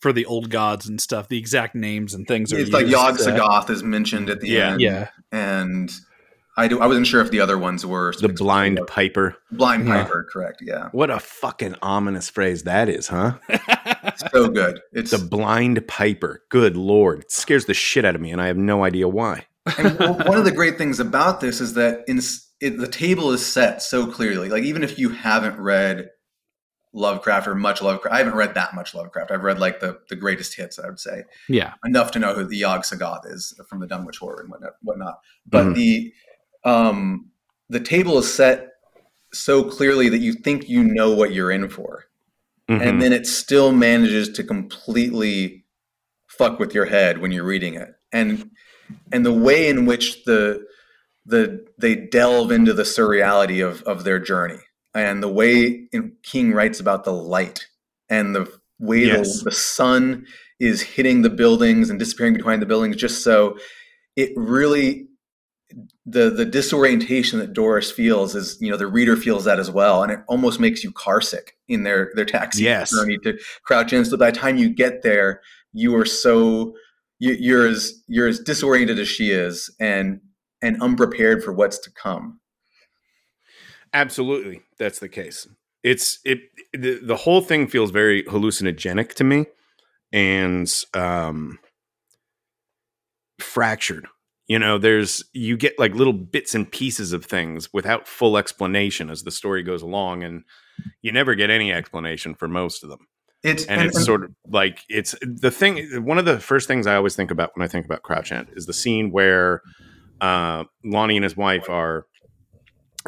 for 0.00 0.12
the 0.12 0.24
old 0.26 0.48
gods 0.50 0.88
and 0.88 1.00
stuff. 1.00 1.28
The 1.28 1.38
exact 1.38 1.74
names 1.74 2.14
and 2.14 2.26
things 2.26 2.52
are 2.52 2.58
it's 2.58 2.70
like 2.70 2.82
used, 2.86 2.92
Yog 2.92 3.68
uh, 3.68 3.72
is 3.72 3.82
mentioned 3.82 4.30
at 4.30 4.40
the 4.40 4.48
Yeah. 4.48 4.70
end. 4.72 4.80
Yeah. 4.80 5.08
and 5.32 5.90
I 6.56 6.66
do. 6.66 6.80
I 6.80 6.86
wasn't 6.88 7.06
sure 7.06 7.20
if 7.20 7.30
the 7.30 7.38
other 7.40 7.56
ones 7.58 7.86
were 7.86 8.12
the 8.20 8.28
blind 8.28 8.80
piper. 8.88 9.36
blind 9.52 9.86
Yeah. 9.86 10.02
piper. 10.02 10.26
Correct. 10.32 10.60
Yeah, 10.60 10.88
What 10.92 11.08
a 11.10 11.20
fucking 11.20 11.76
ominous 11.82 12.28
phrase 12.30 12.64
that 12.64 12.88
is, 12.88 13.06
huh? 13.08 13.34
so 14.32 14.48
good. 14.48 14.80
It's 14.92 15.10
The 15.12 15.18
blind 15.18 15.86
piper. 15.86 16.42
Good 16.48 16.76
lord, 16.76 17.20
it 17.20 17.30
scares 17.30 17.66
the 17.66 17.74
shit 17.74 18.04
out 18.04 18.14
of 18.16 18.20
me, 18.20 18.32
and 18.32 18.40
I 18.40 18.46
have 18.48 18.56
no 18.56 18.82
idea 18.84 19.06
why. 19.08 19.46
And 19.76 19.98
one 19.98 20.38
of 20.38 20.44
the 20.44 20.52
great 20.52 20.78
things 20.78 21.00
about 21.00 21.40
this 21.40 21.60
is 21.60 21.74
that 21.74 22.04
in 22.08 22.20
it, 22.60 22.78
the 22.78 22.88
table 22.88 23.30
is 23.32 23.44
set 23.44 23.82
so 23.82 24.06
clearly. 24.10 24.48
Like 24.48 24.64
even 24.64 24.82
if 24.82 24.98
you 24.98 25.10
haven't 25.10 25.58
read 25.60 26.10
Lovecraft 26.92 27.46
or 27.46 27.54
much 27.54 27.82
Lovecraft, 27.82 28.14
I 28.14 28.18
haven't 28.18 28.34
read 28.34 28.54
that 28.54 28.74
much 28.74 28.94
Lovecraft. 28.94 29.30
I've 29.30 29.42
read 29.44 29.58
like 29.58 29.80
the 29.80 29.98
the 30.08 30.16
greatest 30.16 30.54
hits. 30.56 30.78
I 30.78 30.86
would 30.86 30.98
say 30.98 31.24
Yeah. 31.48 31.74
enough 31.84 32.10
to 32.12 32.18
know 32.18 32.34
who 32.34 32.44
the 32.44 32.56
Yog-Sothoth 32.56 33.26
is 33.30 33.58
from 33.68 33.80
the 33.80 33.86
Dunwich 33.86 34.18
Horror 34.18 34.40
and 34.40 34.50
whatnot. 34.50 34.72
whatnot. 34.82 35.20
But 35.46 35.66
Mhm. 35.66 35.74
the 35.74 36.12
um, 36.64 37.30
the 37.68 37.80
table 37.80 38.18
is 38.18 38.32
set 38.32 38.68
so 39.32 39.62
clearly 39.62 40.08
that 40.08 40.18
you 40.18 40.32
think 40.32 40.68
you 40.68 40.82
know 40.82 41.14
what 41.14 41.32
you're 41.32 41.50
in 41.52 41.68
for, 41.68 42.06
Mhm. 42.68 42.80
and 42.80 43.02
then 43.02 43.12
it 43.12 43.26
still 43.26 43.72
manages 43.72 44.30
to 44.30 44.42
completely 44.42 45.66
fuck 46.26 46.58
with 46.58 46.74
your 46.74 46.86
head 46.86 47.18
when 47.18 47.30
you're 47.32 47.44
reading 47.44 47.74
it 47.74 47.94
and 48.12 48.50
and 49.12 49.24
the 49.24 49.32
way 49.32 49.68
in 49.68 49.86
which 49.86 50.24
the 50.24 50.64
the 51.26 51.64
they 51.78 51.94
delve 51.94 52.50
into 52.50 52.72
the 52.72 52.82
surreality 52.84 53.66
of 53.66 53.82
of 53.82 54.04
their 54.04 54.18
journey 54.18 54.58
and 54.94 55.22
the 55.22 55.28
way 55.28 55.86
in 55.92 56.12
king 56.22 56.52
writes 56.52 56.80
about 56.80 57.04
the 57.04 57.12
light 57.12 57.66
and 58.08 58.34
the 58.34 58.50
way 58.78 59.00
Yes. 59.06 59.38
the, 59.40 59.50
the 59.50 59.56
sun 59.56 60.26
is 60.60 60.80
hitting 60.80 61.22
the 61.22 61.30
buildings 61.30 61.90
and 61.90 61.98
disappearing 61.98 62.34
behind 62.34 62.62
the 62.62 62.66
buildings 62.66 62.96
just 62.96 63.22
so 63.22 63.56
it 64.16 64.32
really 64.36 65.06
the 66.06 66.30
the 66.30 66.46
disorientation 66.46 67.38
that 67.38 67.52
Doris 67.52 67.90
feels 67.90 68.34
is 68.34 68.56
you 68.60 68.70
know 68.70 68.76
the 68.78 68.86
reader 68.86 69.16
feels 69.16 69.44
that 69.44 69.58
as 69.58 69.70
well 69.70 70.02
and 70.02 70.10
it 70.10 70.20
almost 70.28 70.58
makes 70.58 70.82
you 70.82 70.90
car 70.92 71.20
sick 71.20 71.56
in 71.68 71.82
their 71.82 72.10
their 72.14 72.24
taxi 72.24 72.62
Yes. 72.64 72.90
journey 72.90 73.18
to 73.18 73.38
Crouch 73.64 73.92
End 73.92 74.06
so 74.06 74.16
by 74.16 74.30
the 74.30 74.38
time 74.38 74.56
you 74.56 74.70
get 74.70 75.02
there 75.02 75.42
you 75.74 75.94
are 75.96 76.06
so 76.06 76.74
you, 77.18 77.32
you're 77.34 77.66
as 77.66 78.02
you're 78.06 78.28
as 78.28 78.38
disoriented 78.40 78.98
as 78.98 79.08
she 79.08 79.30
is 79.30 79.70
and 79.80 80.20
and 80.62 80.80
unprepared 80.82 81.42
for 81.42 81.52
what's 81.52 81.78
to 81.78 81.90
come 81.90 82.40
Absolutely, 83.92 84.62
that's 84.78 84.98
the 84.98 85.08
case. 85.08 85.46
It's 85.82 86.18
it 86.24 86.40
the, 86.72 87.00
the 87.02 87.16
whole 87.16 87.40
thing 87.40 87.66
feels 87.66 87.90
very 87.90 88.22
hallucinogenic 88.24 89.14
to 89.14 89.24
me 89.24 89.46
and 90.12 90.72
um 90.94 91.58
fractured. 93.38 94.06
You 94.46 94.58
know, 94.58 94.78
there's 94.78 95.24
you 95.32 95.56
get 95.56 95.78
like 95.78 95.94
little 95.94 96.12
bits 96.12 96.54
and 96.54 96.70
pieces 96.70 97.12
of 97.12 97.24
things 97.24 97.72
without 97.72 98.08
full 98.08 98.36
explanation 98.36 99.10
as 99.10 99.22
the 99.22 99.30
story 99.30 99.62
goes 99.62 99.82
along 99.82 100.24
and 100.24 100.44
you 101.02 101.12
never 101.12 101.34
get 101.34 101.50
any 101.50 101.72
explanation 101.72 102.34
for 102.34 102.48
most 102.48 102.82
of 102.82 102.90
them. 102.90 103.06
It's 103.42 103.64
And 103.66 103.82
it's 103.82 104.04
sort 104.04 104.24
of 104.24 104.30
like 104.48 104.80
it's 104.88 105.14
the 105.22 105.50
thing 105.50 106.04
one 106.04 106.18
of 106.18 106.24
the 106.24 106.40
first 106.40 106.66
things 106.66 106.86
I 106.86 106.96
always 106.96 107.14
think 107.14 107.30
about 107.30 107.56
when 107.56 107.64
I 107.64 107.68
think 107.68 107.86
about 107.86 108.02
Crouch 108.02 108.32
End 108.32 108.48
is 108.54 108.66
the 108.66 108.72
scene 108.72 109.12
where 109.12 109.62
uh 110.20 110.64
Lonnie 110.84 111.16
and 111.16 111.24
his 111.24 111.36
wife 111.36 111.70
are 111.70 112.06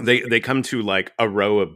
they 0.03 0.21
they 0.21 0.41
come 0.41 0.63
to 0.63 0.83
like 0.83 1.13
a 1.19 1.29
row 1.29 1.59
of 1.59 1.71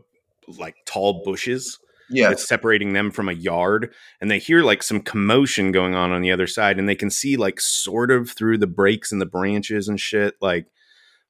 like 0.59 0.77
tall 0.87 1.23
bushes 1.25 1.79
yeah. 2.11 2.29
that's 2.29 2.47
separating 2.47 2.93
them 2.93 3.11
from 3.11 3.29
a 3.29 3.33
yard 3.33 3.93
and 4.21 4.31
they 4.31 4.39
hear 4.39 4.63
like 4.63 4.83
some 4.83 5.01
commotion 5.01 5.73
going 5.73 5.95
on 5.95 6.13
on 6.13 6.23
the 6.23 6.31
other 6.31 6.47
side 6.47 6.79
and 6.79 6.89
they 6.89 6.95
can 6.95 7.11
see 7.11 7.37
like 7.37 7.61
sort 7.61 8.11
of 8.11 8.31
through 8.31 8.59
the 8.59 8.67
breaks 8.67 9.11
in 9.11 9.19
the 9.19 9.27
branches 9.27 9.89
and 9.89 9.99
shit 9.99 10.35
like 10.41 10.67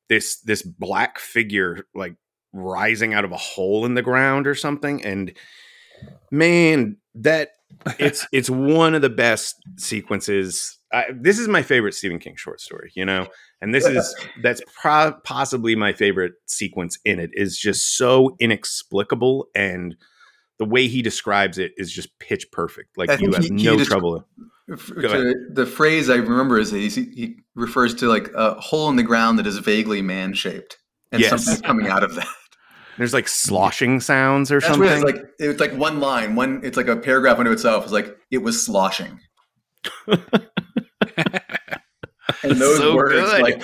this 0.09 0.41
this 0.41 0.63
black 0.63 1.19
figure 1.19 1.87
like 1.95 2.17
rising 2.53 3.15
out 3.15 3.25
of 3.25 3.33
a 3.33 3.37
hole 3.37 3.87
in 3.87 3.95
the 3.95 4.03
ground 4.03 4.47
or 4.47 4.55
something 4.55 5.05
and 5.05 5.33
man 6.31 6.97
that 7.14 7.50
it's 7.98 8.27
it's 8.33 8.50
one 8.50 8.94
of 8.94 9.03
the 9.03 9.11
best 9.11 9.57
sequences 9.77 10.79
I, 10.92 11.07
this 11.14 11.38
is 11.38 11.48
my 11.48 11.62
favorite 11.62 11.94
Stephen 11.94 12.18
King 12.18 12.37
short 12.37 12.61
story 12.61 12.92
you 12.94 13.05
know 13.05 13.27
and 13.61 13.74
this 13.74 13.85
is 13.87 14.14
that's 14.42 14.61
pro- 14.81 15.14
possibly 15.24 15.74
my 15.77 15.92
favorite 15.92 16.33
sequence 16.46 16.98
in 17.05 17.18
it 17.18 17.31
is 17.33 17.59
just 17.59 17.96
so 17.96 18.37
inexplicable 18.40 19.48
and 19.55 19.96
the 20.59 20.64
way 20.64 20.87
he 20.87 21.03
describes 21.03 21.59
it 21.59 21.72
is 21.77 21.90
just 21.92 22.16
pitch 22.20 22.50
perfect 22.53 22.96
like 22.96 23.09
you 23.20 23.33
have 23.33 23.42
he- 23.44 23.55
he 23.57 23.64
no 23.64 23.77
just- 23.77 23.90
trouble 23.90 24.24
the 24.66 25.70
phrase 25.70 26.09
I 26.09 26.14
remember 26.16 26.59
is 26.59 26.70
that 26.70 26.79
he's, 26.79 26.94
he 26.94 27.37
refers 27.55 27.94
to 27.96 28.09
like 28.09 28.31
a 28.35 28.55
hole 28.55 28.88
in 28.88 28.96
the 28.96 29.03
ground 29.03 29.38
that 29.38 29.46
is 29.46 29.59
vaguely 29.59 30.00
man 30.00 30.33
shaped 30.33 30.79
and 31.12 31.20
Yes. 31.20 31.44
something 31.44 31.62
coming 31.62 31.87
out 31.88 32.03
of 32.03 32.14
that. 32.14 32.27
There's 32.98 33.14
like 33.14 33.28
sloshing 33.28 34.00
sounds 34.00 34.50
or 34.52 34.61
That's 34.61 34.72
something 34.72 34.90
it's 34.90 35.04
like. 35.04 35.16
It's 35.38 35.61
like 35.61 35.72
one 35.74 36.00
line, 36.00 36.35
one. 36.37 36.61
It's 36.64 36.76
like 36.76 36.88
a 36.88 36.96
paragraph 36.96 37.38
unto 37.38 37.50
itself. 37.52 37.85
It's 37.85 37.92
like 37.92 38.16
it 38.30 38.38
was 38.38 38.64
sloshing, 38.64 39.20
and 40.07 40.20
those 42.42 42.78
So 42.78 42.94
words 42.94 43.14
good. 43.14 43.42
like 43.42 43.62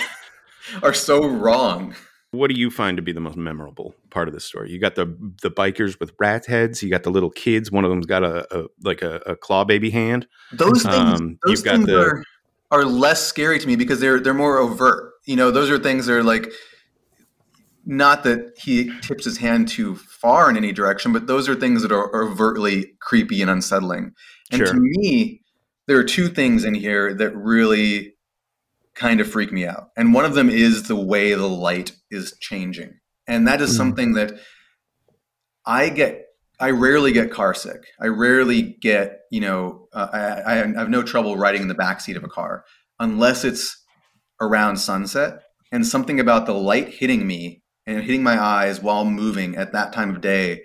are 0.82 0.94
so 0.94 1.26
wrong. 1.26 1.94
what 2.32 2.48
do 2.48 2.54
you 2.58 2.70
find 2.70 2.96
to 2.96 3.02
be 3.02 3.12
the 3.12 3.20
most 3.20 3.36
memorable 3.36 3.94
part 4.10 4.28
of 4.28 4.34
the 4.34 4.40
story? 4.40 4.70
You 4.70 4.78
got 4.78 4.94
the 4.94 5.06
the 5.42 5.50
bikers 5.50 5.98
with 6.00 6.12
rat 6.18 6.46
heads. 6.46 6.82
You 6.82 6.90
got 6.90 7.02
the 7.02 7.10
little 7.10 7.30
kids. 7.30 7.70
One 7.72 7.84
of 7.84 7.90
them's 7.90 8.06
got 8.06 8.22
a, 8.22 8.46
a 8.56 8.66
like 8.82 9.02
a, 9.02 9.16
a 9.26 9.36
claw 9.36 9.64
baby 9.64 9.90
hand. 9.90 10.26
Those 10.52 10.82
things, 10.82 11.20
Um, 11.20 11.38
those 11.44 11.58
you've 11.58 11.64
got 11.64 11.76
things 11.76 11.86
the- 11.86 12.00
are 12.00 12.24
are 12.72 12.84
less 12.84 13.26
scary 13.26 13.58
to 13.58 13.66
me 13.66 13.74
because 13.76 13.98
they're 14.00 14.20
they're 14.20 14.34
more 14.34 14.58
overt. 14.58 15.14
You 15.26 15.36
know, 15.36 15.50
those 15.50 15.70
are 15.70 15.78
things 15.78 16.06
that 16.06 16.14
are 16.14 16.22
like 16.22 16.46
not 17.84 18.24
that 18.24 18.52
he 18.56 18.92
tips 19.00 19.24
his 19.24 19.38
hand 19.38 19.68
too 19.68 19.96
far 19.96 20.50
in 20.50 20.56
any 20.56 20.72
direction, 20.72 21.12
but 21.12 21.26
those 21.26 21.48
are 21.48 21.54
things 21.54 21.82
that 21.82 21.92
are 21.92 22.22
overtly 22.22 22.92
creepy 23.00 23.40
and 23.42 23.50
unsettling. 23.50 24.12
And 24.52 24.64
to 24.66 24.74
me, 24.74 25.42
there 25.86 25.98
are 25.98 26.04
two 26.04 26.28
things 26.28 26.64
in 26.64 26.74
here 26.74 27.14
that 27.14 27.34
really 27.36 28.14
kind 28.94 29.20
of 29.20 29.30
freak 29.30 29.52
me 29.52 29.66
out. 29.66 29.90
And 29.96 30.12
one 30.12 30.24
of 30.24 30.34
them 30.34 30.50
is 30.50 30.84
the 30.84 30.96
way 30.96 31.34
the 31.34 31.48
light 31.48 31.92
is 32.10 32.36
changing. 32.40 32.98
And 33.26 33.46
that 33.48 33.60
is 33.60 33.72
Mm. 33.72 33.76
something 33.76 34.12
that 34.14 34.38
I 35.64 35.88
get 35.88 36.26
I 36.60 36.72
rarely 36.72 37.12
get 37.12 37.30
car 37.30 37.54
sick. 37.54 37.86
I 37.98 38.08
rarely 38.08 38.76
get, 38.82 39.20
you 39.30 39.40
know, 39.40 39.88
uh, 39.94 40.08
I, 40.12 40.52
I 40.52 40.54
have 40.56 40.90
no 40.90 41.02
trouble 41.02 41.38
riding 41.38 41.62
in 41.62 41.68
the 41.68 41.74
backseat 41.74 42.16
of 42.16 42.24
a 42.24 42.28
car 42.28 42.66
unless 42.98 43.44
it's 43.44 43.82
around 44.42 44.76
sunset 44.76 45.40
and 45.72 45.86
something 45.86 46.20
about 46.20 46.44
the 46.44 46.52
light 46.52 46.88
hitting 46.88 47.26
me 47.26 47.62
and 47.90 48.05
hitting 48.05 48.22
my 48.22 48.40
eyes 48.40 48.81
while 48.81 49.05
moving 49.05 49.57
at 49.57 49.72
that 49.72 49.92
time 49.92 50.14
of 50.14 50.20
day 50.20 50.62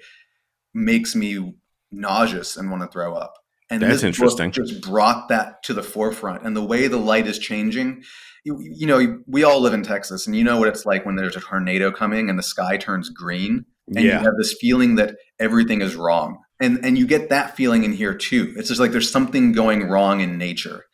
makes 0.74 1.16
me 1.16 1.56
nauseous 1.92 2.58
and 2.58 2.70
want 2.70 2.84
to 2.84 2.88
throw 2.88 3.16
up. 3.16 3.34
And 3.70 3.82
That's 3.82 4.02
this 4.02 4.18
book 4.18 4.40
interesting. 4.40 4.52
Just 4.52 4.82
brought 4.82 5.30
that 5.30 5.64
to 5.64 5.74
the 5.74 5.82
forefront, 5.82 6.44
and 6.44 6.56
the 6.56 6.64
way 6.64 6.88
the 6.88 6.98
light 6.98 7.26
is 7.26 7.40
changing. 7.40 8.04
You, 8.44 8.60
you 8.62 8.86
know, 8.86 9.24
we 9.26 9.44
all 9.44 9.60
live 9.60 9.74
in 9.74 9.82
Texas, 9.82 10.28
and 10.28 10.36
you 10.36 10.44
know 10.44 10.60
what 10.60 10.68
it's 10.68 10.86
like 10.86 11.04
when 11.04 11.16
there's 11.16 11.36
a 11.36 11.40
tornado 11.40 11.92
coming 11.92 12.30
and 12.30 12.38
the 12.38 12.44
sky 12.44 12.78
turns 12.78 13.10
green 13.10 13.66
and 13.88 14.04
you 14.04 14.12
have 14.12 14.36
this 14.38 14.54
feeling 14.60 14.96
that 14.96 15.16
everything 15.40 15.82
is 15.82 15.96
wrong 15.96 16.40
and 16.60 16.84
and 16.84 16.98
you 16.98 17.06
get 17.06 17.30
that 17.30 17.56
feeling 17.56 17.84
in 17.84 17.94
here 17.94 18.14
too 18.14 18.54
it's 18.58 18.70
just 18.70 18.80
like 18.80 18.92
there's 18.92 19.12
something 19.12 19.52
going 19.52 19.88
wrong 19.88 20.22
in 20.22 20.38
nature 20.38 20.86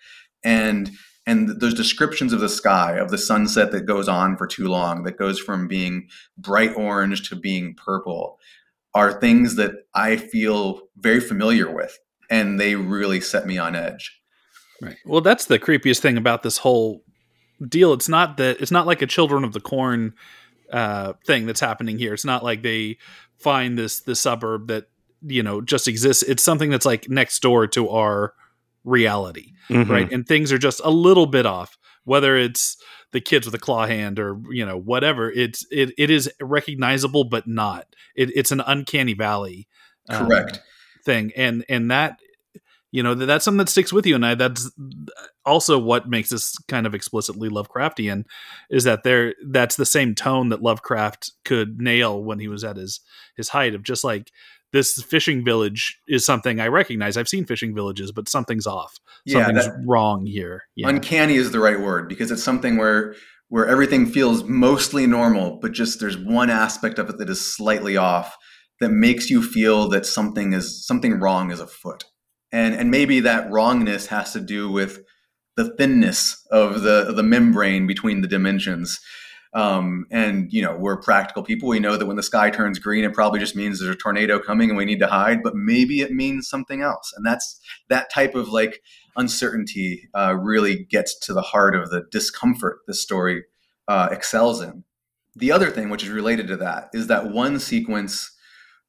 and 0.43 0.91
and 1.27 1.59
those 1.59 1.73
descriptions 1.73 2.33
of 2.33 2.39
the 2.39 2.49
sky 2.49 2.93
of 2.97 3.11
the 3.11 3.17
sunset 3.17 3.71
that 3.71 3.85
goes 3.85 4.07
on 4.07 4.35
for 4.37 4.47
too 4.47 4.67
long 4.67 5.03
that 5.03 5.17
goes 5.17 5.39
from 5.39 5.67
being 5.67 6.07
bright 6.37 6.75
orange 6.75 7.29
to 7.29 7.35
being 7.35 7.75
purple 7.75 8.39
are 8.93 9.19
things 9.19 9.55
that 9.55 9.71
i 9.93 10.15
feel 10.15 10.81
very 10.97 11.19
familiar 11.19 11.73
with 11.73 11.99
and 12.29 12.59
they 12.59 12.75
really 12.75 13.21
set 13.21 13.45
me 13.45 13.57
on 13.57 13.75
edge 13.75 14.21
Right. 14.81 14.97
Well, 15.05 15.21
that's 15.21 15.45
the 15.45 15.59
creepiest 15.59 15.99
thing 15.99 16.17
about 16.17 16.41
this 16.41 16.57
whole 16.57 17.03
deal. 17.65 17.93
It's 17.93 18.09
not 18.09 18.37
that 18.37 18.59
it's 18.59 18.71
not 18.71 18.87
like 18.87 19.01
a 19.01 19.07
Children 19.07 19.43
of 19.43 19.53
the 19.53 19.61
Corn 19.61 20.15
uh, 20.73 21.13
thing 21.25 21.45
that's 21.45 21.59
happening 21.59 21.99
here. 21.99 22.13
It's 22.13 22.25
not 22.25 22.43
like 22.43 22.63
they 22.63 22.97
find 23.37 23.77
this 23.77 23.99
this 23.99 24.19
suburb 24.19 24.67
that 24.67 24.89
you 25.21 25.43
know 25.43 25.61
just 25.61 25.87
exists. 25.87 26.23
It's 26.23 26.41
something 26.41 26.71
that's 26.71 26.85
like 26.85 27.07
next 27.09 27.41
door 27.41 27.67
to 27.67 27.89
our 27.89 28.33
reality, 28.83 29.53
Mhm. 29.69 29.89
right? 29.89 30.11
And 30.11 30.25
things 30.27 30.51
are 30.51 30.57
just 30.57 30.81
a 30.83 30.89
little 30.89 31.25
bit 31.27 31.45
off. 31.45 31.77
Whether 32.03 32.35
it's 32.35 32.77
the 33.11 33.21
kids 33.21 33.45
with 33.45 33.53
a 33.55 33.59
claw 33.59 33.85
hand 33.85 34.19
or 34.19 34.39
you 34.51 34.65
know 34.65 34.77
whatever, 34.77 35.31
it's 35.31 35.65
it 35.71 35.93
it 35.97 36.09
is 36.09 36.29
recognizable 36.41 37.25
but 37.25 37.47
not. 37.47 37.85
It, 38.15 38.31
it's 38.35 38.51
an 38.51 38.61
uncanny 38.61 39.13
valley. 39.13 39.67
um, 40.09 40.25
correct 40.27 40.59
thing 41.05 41.31
and 41.35 41.63
and 41.69 41.89
that 41.91 42.19
you 42.91 43.01
know 43.03 43.13
that, 43.13 43.25
that's 43.27 43.45
something 43.45 43.59
that 43.59 43.69
sticks 43.69 43.93
with 43.93 44.05
you 44.05 44.15
and 44.15 44.25
I, 44.25 44.33
that's 44.35 44.71
also 45.45 45.77
what 45.79 46.09
makes 46.09 46.29
this 46.29 46.57
kind 46.67 46.85
of 46.87 46.93
explicitly 46.95 47.49
lovecraftian 47.49 48.25
is 48.69 48.83
that 48.83 49.03
there 49.03 49.35
that's 49.45 49.75
the 49.75 49.85
same 49.85 50.13
tone 50.15 50.49
that 50.49 50.61
lovecraft 50.61 51.31
could 51.45 51.79
nail 51.79 52.21
when 52.23 52.39
he 52.39 52.47
was 52.47 52.63
at 52.63 52.77
his 52.77 52.99
his 53.37 53.49
height 53.49 53.73
of 53.75 53.83
just 53.83 54.03
like 54.03 54.31
this 54.73 55.01
fishing 55.03 55.43
village 55.43 55.99
is 56.07 56.25
something 56.25 56.59
i 56.59 56.67
recognize. 56.67 57.17
I've 57.17 57.27
seen 57.27 57.45
fishing 57.45 57.73
villages 57.75 58.11
but 58.11 58.29
something's 58.29 58.67
off. 58.67 58.97
Yeah, 59.25 59.45
something's 59.45 59.65
that- 59.65 59.83
wrong 59.87 60.25
here. 60.25 60.63
Yeah. 60.75 60.89
uncanny 60.89 61.35
is 61.35 61.51
the 61.51 61.59
right 61.59 61.79
word 61.79 62.07
because 62.09 62.31
it's 62.31 62.43
something 62.43 62.77
where 62.77 63.15
where 63.49 63.67
everything 63.67 64.05
feels 64.05 64.43
mostly 64.45 65.05
normal 65.05 65.59
but 65.61 65.71
just 65.73 65.99
there's 65.99 66.17
one 66.17 66.49
aspect 66.49 66.99
of 66.99 67.09
it 67.09 67.17
that 67.17 67.29
is 67.29 67.53
slightly 67.55 67.97
off 67.97 68.35
that 68.79 68.89
makes 68.89 69.29
you 69.29 69.43
feel 69.43 69.87
that 69.89 70.05
something 70.05 70.53
is 70.53 70.85
something 70.85 71.19
wrong 71.19 71.51
is 71.51 71.59
afoot. 71.59 72.05
And 72.51 72.73
and 72.75 72.89
maybe 72.91 73.19
that 73.21 73.49
wrongness 73.51 74.07
has 74.07 74.33
to 74.33 74.39
do 74.39 74.69
with 74.71 74.99
the 75.57 75.75
thinness 75.75 76.45
of 76.51 76.81
the 76.81 77.13
the 77.15 77.23
membrane 77.23 77.85
between 77.87 78.21
the 78.21 78.27
dimensions 78.27 78.99
um, 79.53 80.05
and 80.11 80.51
you 80.51 80.61
know 80.61 80.75
we're 80.75 81.01
practical 81.01 81.43
people 81.43 81.67
we 81.67 81.79
know 81.79 81.97
that 81.97 82.05
when 82.05 82.15
the 82.15 82.23
sky 82.23 82.49
turns 82.49 82.79
green 82.79 83.03
it 83.03 83.13
probably 83.13 83.39
just 83.39 83.55
means 83.55 83.79
there's 83.79 83.95
a 83.95 83.97
tornado 83.97 84.39
coming 84.39 84.69
and 84.69 84.77
we 84.77 84.85
need 84.85 84.99
to 84.99 85.07
hide 85.07 85.43
but 85.43 85.55
maybe 85.55 86.01
it 86.01 86.11
means 86.11 86.47
something 86.47 86.81
else 86.81 87.13
and 87.15 87.25
that's 87.25 87.59
that 87.89 88.09
type 88.09 88.33
of 88.35 88.49
like 88.49 88.81
uncertainty 89.17 90.07
uh, 90.13 90.35
really 90.39 90.85
gets 90.85 91.17
to 91.19 91.33
the 91.33 91.41
heart 91.41 91.75
of 91.75 91.89
the 91.89 92.03
discomfort 92.11 92.79
this 92.87 93.01
story 93.01 93.43
uh, 93.87 94.09
excels 94.11 94.61
in. 94.61 94.83
The 95.35 95.51
other 95.51 95.69
thing, 95.69 95.89
which 95.89 96.03
is 96.03 96.09
related 96.09 96.47
to 96.47 96.57
that, 96.57 96.89
is 96.93 97.07
that 97.07 97.31
one 97.31 97.59
sequence 97.59 98.31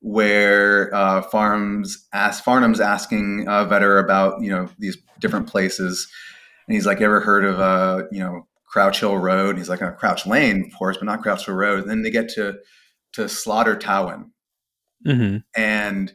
where 0.01 0.93
uh, 0.95 1.23
Farnham's 1.23 2.09
ask 2.13 2.47
asking 2.47 3.47
uh, 3.49 3.67
Vetter 3.67 4.03
about 4.03 4.43
you 4.43 4.51
know 4.51 4.69
these 4.79 4.97
different 5.21 5.47
places, 5.47 6.09
and 6.67 6.75
he's 6.75 6.87
like, 6.87 7.01
"Ever 7.01 7.21
heard 7.21 7.45
of 7.45 7.61
uh, 7.61 8.05
you 8.11 8.21
know 8.21 8.47
Crouch 8.73 9.01
Hill 9.01 9.19
Road?" 9.19 9.59
He's 9.59 9.69
like, 9.69 9.83
oh, 9.83 9.93
"Crouch 9.93 10.27
Lane, 10.27 10.65
of 10.67 10.79
course, 10.79 10.97
but 10.97 11.05
not 11.05 11.23
Crouch 11.23 11.47
Hill 11.47 11.55
Road." 11.55 11.83
And 11.83 11.91
then 11.91 12.03
they 12.03 12.11
get 12.11 12.29
to 12.31 12.59
to 13.13 13.29
Slaughter 13.29 13.77
Towen, 13.77 14.33
hmm 15.05 15.39
and 15.55 16.13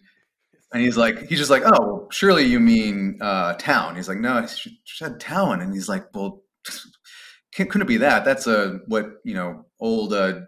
and 0.73 0.83
he's 0.83 0.97
like 0.97 1.27
he's 1.27 1.39
just 1.39 1.51
like 1.51 1.63
oh 1.65 2.07
surely 2.11 2.43
you 2.43 2.59
mean 2.59 3.19
uh 3.21 3.53
town? 3.53 3.95
He's 3.95 4.07
like 4.09 4.17
no 4.19 4.45
she 4.47 4.77
said 4.85 5.19
town. 5.19 5.61
And 5.61 5.73
he's 5.73 5.87
like 5.87 6.07
well 6.13 6.41
can, 7.53 7.67
couldn't 7.67 7.83
it 7.83 7.87
be 7.87 7.97
that? 7.97 8.25
That's 8.25 8.47
a 8.47 8.79
what 8.87 9.11
you 9.23 9.33
know 9.33 9.65
old 9.79 10.13
uh 10.13 10.41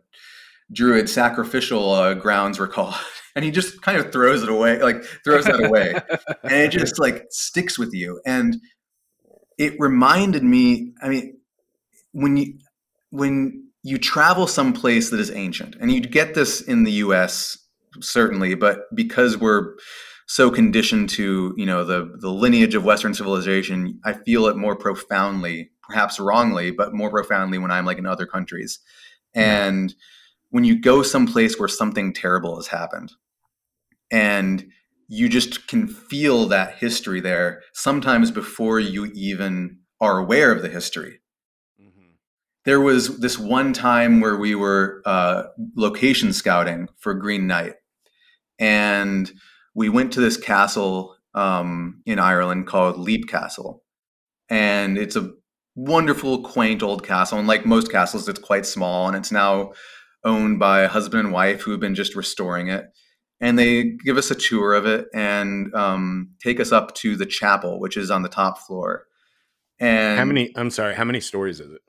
druid 0.72 1.10
sacrificial 1.10 1.91
uh, 1.91 2.13
grounds 2.13 2.60
were 2.60 2.67
called. 2.76 2.95
And 3.36 3.45
he 3.45 3.52
just 3.52 3.82
kind 3.82 3.98
of 3.98 4.12
throws 4.12 4.43
it 4.43 4.50
away 4.50 4.82
like 4.82 5.04
throws 5.24 5.45
that 5.45 5.63
away. 5.63 5.93
And 6.43 6.54
it 6.54 6.72
just 6.72 7.00
like 7.00 7.26
sticks 7.30 7.80
with 7.80 7.93
you. 7.93 8.19
And 8.26 8.58
it 9.60 9.76
reminded 9.78 10.43
me 10.43 10.93
i 11.04 11.10
mean 11.10 11.38
when 12.12 12.38
you 12.38 12.54
when 13.12 13.67
you 13.84 13.98
travel 13.98 14.45
someplace 14.48 15.10
that 15.10 15.19
is 15.19 15.32
ancient 15.32 15.76
and 15.80 15.91
you 15.91 16.02
get 16.02 16.34
this 16.34 16.62
in 16.62 16.84
the 16.84 16.91
us 16.91 17.58
certainly 18.02 18.56
but 18.56 18.82
because 18.93 19.38
we're 19.38 19.76
so 20.28 20.52
conditioned 20.52 21.10
to 21.10 21.54
you 21.58 21.65
know 21.65 21.84
the 21.84 22.15
the 22.19 22.30
lineage 22.30 22.76
of 22.76 22.84
western 22.84 23.13
civilization 23.13 24.00
i 24.06 24.13
feel 24.13 24.45
it 24.48 24.56
more 24.56 24.76
profoundly 24.76 25.72
perhaps 25.89 26.19
wrongly 26.19 26.72
but 26.72 26.93
more 26.93 27.10
profoundly 27.10 27.58
when 27.58 27.72
i'm 27.72 27.86
like 27.86 27.98
in 27.98 28.06
other 28.06 28.26
countries. 28.28 28.80
And 29.36 29.93
when 30.50 30.63
you 30.63 30.80
go 30.80 31.04
someplace 31.04 31.60
where 31.60 31.67
something 31.67 32.13
terrible 32.13 32.56
has 32.56 32.67
happened 32.67 33.12
and 34.12 34.65
you 35.08 35.30
just 35.30 35.67
can 35.67 35.88
feel 35.88 36.48
that 36.48 36.76
history 36.76 37.19
there 37.19 37.62
sometimes 37.74 38.32
before 38.32 38.80
you 38.80 39.06
even 39.13 39.80
are 40.02 40.19
aware 40.19 40.52
of 40.52 40.62
the 40.62 40.69
history 40.69 41.18
there 42.69 42.79
was 42.79 43.17
this 43.17 43.39
one 43.39 43.73
time 43.73 44.21
where 44.21 44.38
we 44.38 44.53
were 44.53 45.01
uh, 45.03 45.45
location 45.75 46.32
scouting 46.32 46.88
for 46.99 47.15
Green 47.15 47.47
Knight, 47.47 47.73
and 48.60 49.32
we 49.73 49.89
went 49.89 50.13
to 50.13 50.21
this 50.21 50.38
castle 50.38 51.15
um, 51.34 52.03
in 52.05 52.19
Ireland 52.19 52.67
called 52.67 52.99
Leap 52.99 53.27
Castle, 53.27 53.82
and 54.49 54.99
it's 54.99 55.15
a 55.15 55.32
wonderful, 55.73 56.43
quaint 56.43 56.84
old 56.84 57.03
castle. 57.03 57.39
And 57.39 57.47
like 57.47 57.65
most 57.65 57.91
castles, 57.91 58.29
it's 58.29 58.38
quite 58.38 58.67
small, 58.67 59.08
and 59.08 59.17
it's 59.17 59.32
now 59.32 59.71
owned 60.23 60.60
by 60.60 60.82
a 60.82 60.88
husband 60.88 61.25
and 61.25 61.34
wife 61.34 61.62
who 61.62 61.71
have 61.71 61.79
been 61.79 61.95
just 61.95 62.15
restoring 62.15 62.67
it. 62.67 62.86
And 63.41 63.58
they 63.58 63.97
give 64.05 64.17
us 64.17 64.29
a 64.29 64.36
tour 64.36 64.75
of 64.75 64.86
it 64.86 65.08
and 65.12 65.73
um, 65.73 66.36
take 66.39 66.60
us 66.60 66.71
up 66.71 66.93
to 66.97 67.15
the 67.15 67.25
chapel, 67.25 67.79
which 67.79 67.97
is 67.97 68.12
on 68.12 68.21
the 68.21 68.29
top 68.29 68.60
floor. 68.60 69.08
And 69.79 70.19
How 70.19 70.25
many? 70.25 70.51
I'm 70.55 70.69
sorry. 70.69 70.93
How 70.93 71.05
many 71.05 71.19
stories 71.19 71.60
is 71.60 71.71
it? 71.71 71.82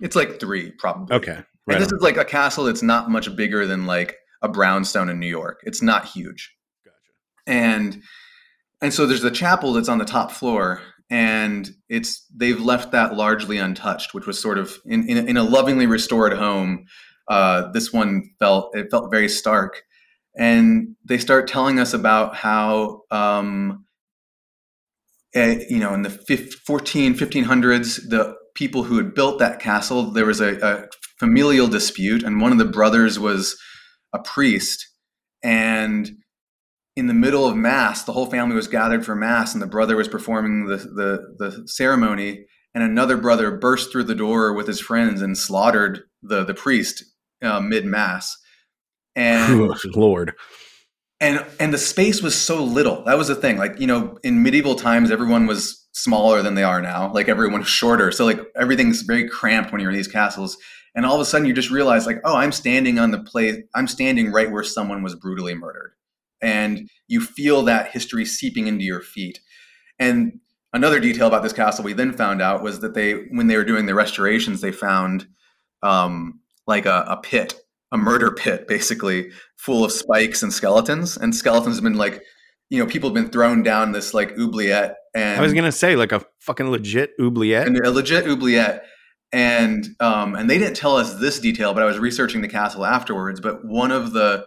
It's 0.00 0.16
like 0.16 0.40
three, 0.40 0.70
probably. 0.72 1.14
Okay. 1.16 1.42
And 1.68 1.80
this 1.80 1.92
on. 1.92 1.96
is 1.96 2.02
like 2.02 2.16
a 2.16 2.24
castle 2.24 2.64
that's 2.64 2.82
not 2.82 3.10
much 3.10 3.34
bigger 3.36 3.66
than 3.66 3.86
like 3.86 4.16
a 4.42 4.48
brownstone 4.48 5.08
in 5.08 5.18
New 5.18 5.28
York. 5.28 5.60
It's 5.64 5.82
not 5.82 6.06
huge. 6.06 6.54
Gotcha. 6.84 6.96
And 7.46 8.02
and 8.80 8.94
so 8.94 9.06
there's 9.06 9.22
the 9.22 9.30
chapel 9.30 9.72
that's 9.72 9.88
on 9.88 9.98
the 9.98 10.04
top 10.04 10.30
floor, 10.30 10.80
and 11.10 11.68
it's 11.88 12.24
they've 12.34 12.60
left 12.60 12.92
that 12.92 13.14
largely 13.14 13.58
untouched, 13.58 14.14
which 14.14 14.26
was 14.26 14.40
sort 14.40 14.58
of 14.58 14.78
in 14.86 15.08
in, 15.08 15.28
in 15.28 15.36
a 15.36 15.42
lovingly 15.42 15.86
restored 15.86 16.32
home. 16.32 16.84
Uh, 17.28 17.70
this 17.72 17.92
one 17.92 18.30
felt 18.38 18.74
it 18.76 18.90
felt 18.90 19.10
very 19.10 19.28
stark, 19.28 19.82
and 20.36 20.94
they 21.04 21.18
start 21.18 21.48
telling 21.48 21.78
us 21.78 21.92
about 21.92 22.36
how 22.36 23.02
um, 23.10 23.84
eh, 25.34 25.64
you 25.68 25.78
know 25.78 25.92
in 25.92 26.02
the 26.02 26.10
fif- 26.10 26.54
14 26.54 27.14
1500s 27.14 28.08
the 28.08 28.34
people 28.58 28.82
who 28.82 28.96
had 28.96 29.14
built 29.14 29.38
that 29.38 29.60
castle 29.60 30.10
there 30.10 30.26
was 30.26 30.40
a, 30.40 30.56
a 30.66 30.88
familial 31.20 31.68
dispute 31.68 32.24
and 32.24 32.40
one 32.40 32.50
of 32.50 32.58
the 32.58 32.64
brothers 32.64 33.16
was 33.16 33.56
a 34.12 34.18
priest. 34.18 34.88
And 35.44 36.10
in 36.96 37.06
the 37.06 37.14
middle 37.14 37.46
of 37.46 37.56
mass 37.56 38.02
the 38.02 38.12
whole 38.12 38.26
family 38.26 38.56
was 38.56 38.66
gathered 38.66 39.06
for 39.06 39.14
mass 39.14 39.54
and 39.54 39.62
the 39.62 39.66
brother 39.68 39.96
was 39.96 40.08
performing 40.08 40.66
the, 40.66 40.76
the, 40.76 41.36
the 41.38 41.68
ceremony 41.68 42.46
and 42.74 42.82
another 42.82 43.16
brother 43.16 43.56
burst 43.56 43.92
through 43.92 44.04
the 44.04 44.14
door 44.16 44.52
with 44.52 44.66
his 44.66 44.80
friends 44.80 45.22
and 45.22 45.38
slaughtered 45.38 46.00
the, 46.22 46.42
the 46.42 46.54
priest 46.54 47.04
uh, 47.40 47.60
mid-mass. 47.60 48.36
And 49.14 49.70
Lord. 49.94 50.34
and 51.20 51.46
and 51.60 51.72
the 51.72 51.78
space 51.78 52.22
was 52.22 52.36
so 52.36 52.62
little. 52.62 53.04
That 53.04 53.18
was 53.18 53.28
the 53.28 53.34
thing. 53.34 53.56
Like 53.56 53.80
you 53.80 53.86
know 53.86 54.18
in 54.22 54.42
medieval 54.42 54.74
times 54.76 55.10
everyone 55.10 55.46
was 55.46 55.87
smaller 56.02 56.42
than 56.42 56.54
they 56.54 56.62
are 56.62 56.80
now. 56.80 57.12
Like 57.12 57.28
everyone 57.28 57.62
shorter. 57.62 58.10
So 58.12 58.24
like 58.24 58.40
everything's 58.56 59.02
very 59.02 59.28
cramped 59.28 59.72
when 59.72 59.80
you're 59.80 59.90
in 59.90 59.96
these 59.96 60.08
castles. 60.08 60.56
And 60.94 61.04
all 61.04 61.14
of 61.14 61.20
a 61.20 61.24
sudden 61.24 61.46
you 61.46 61.52
just 61.52 61.70
realize 61.70 62.06
like 62.06 62.20
oh 62.24 62.36
i'm 62.36 62.50
standing 62.50 62.98
on 62.98 63.12
the 63.12 63.22
place 63.22 63.56
i'm 63.74 63.86
standing 63.86 64.32
right 64.32 64.50
where 64.50 64.64
someone 64.64 65.02
was 65.02 65.14
brutally 65.14 65.54
murdered. 65.54 65.92
And 66.40 66.88
you 67.08 67.20
feel 67.20 67.62
that 67.64 67.90
history 67.90 68.24
seeping 68.24 68.68
into 68.68 68.84
your 68.84 69.00
feet. 69.00 69.40
And 69.98 70.40
another 70.72 71.00
detail 71.00 71.26
about 71.26 71.42
this 71.42 71.52
castle 71.52 71.84
we 71.84 71.92
then 71.92 72.12
found 72.12 72.40
out 72.40 72.62
was 72.62 72.80
that 72.80 72.94
they 72.94 73.12
when 73.30 73.46
they 73.48 73.56
were 73.56 73.64
doing 73.64 73.86
the 73.86 73.94
restorations 73.94 74.60
they 74.60 74.72
found 74.72 75.26
um, 75.82 76.40
like 76.66 76.86
a, 76.86 77.04
a 77.08 77.16
pit 77.16 77.60
a 77.92 77.96
murder 77.96 78.30
pit 78.30 78.68
basically 78.68 79.30
full 79.56 79.84
of 79.84 79.92
spikes 79.92 80.42
and 80.42 80.52
skeletons. 80.52 81.16
And 81.16 81.34
skeletons 81.34 81.76
have 81.76 81.84
been 81.84 81.94
like 81.94 82.22
you 82.70 82.78
know 82.78 82.86
people 82.86 83.08
have 83.10 83.14
been 83.14 83.30
thrown 83.30 83.62
down 83.62 83.92
this 83.92 84.14
like 84.14 84.32
oubliette 84.38 84.96
and 85.14 85.38
I 85.38 85.42
was 85.42 85.54
gonna 85.54 85.72
say 85.72 85.96
like 85.96 86.12
a 86.12 86.24
fucking 86.40 86.70
legit 86.70 87.12
oubliette. 87.20 87.66
and 87.66 87.76
a 87.78 87.90
legit 87.90 88.26
oubliette 88.26 88.84
and 89.32 89.86
um 90.00 90.34
and 90.34 90.48
they 90.48 90.58
didn't 90.58 90.76
tell 90.76 90.96
us 90.96 91.14
this 91.20 91.38
detail 91.38 91.74
but 91.74 91.82
i 91.82 91.86
was 91.86 91.98
researching 91.98 92.40
the 92.40 92.48
castle 92.48 92.86
afterwards 92.86 93.40
but 93.42 93.62
one 93.62 93.90
of 93.90 94.12
the 94.14 94.46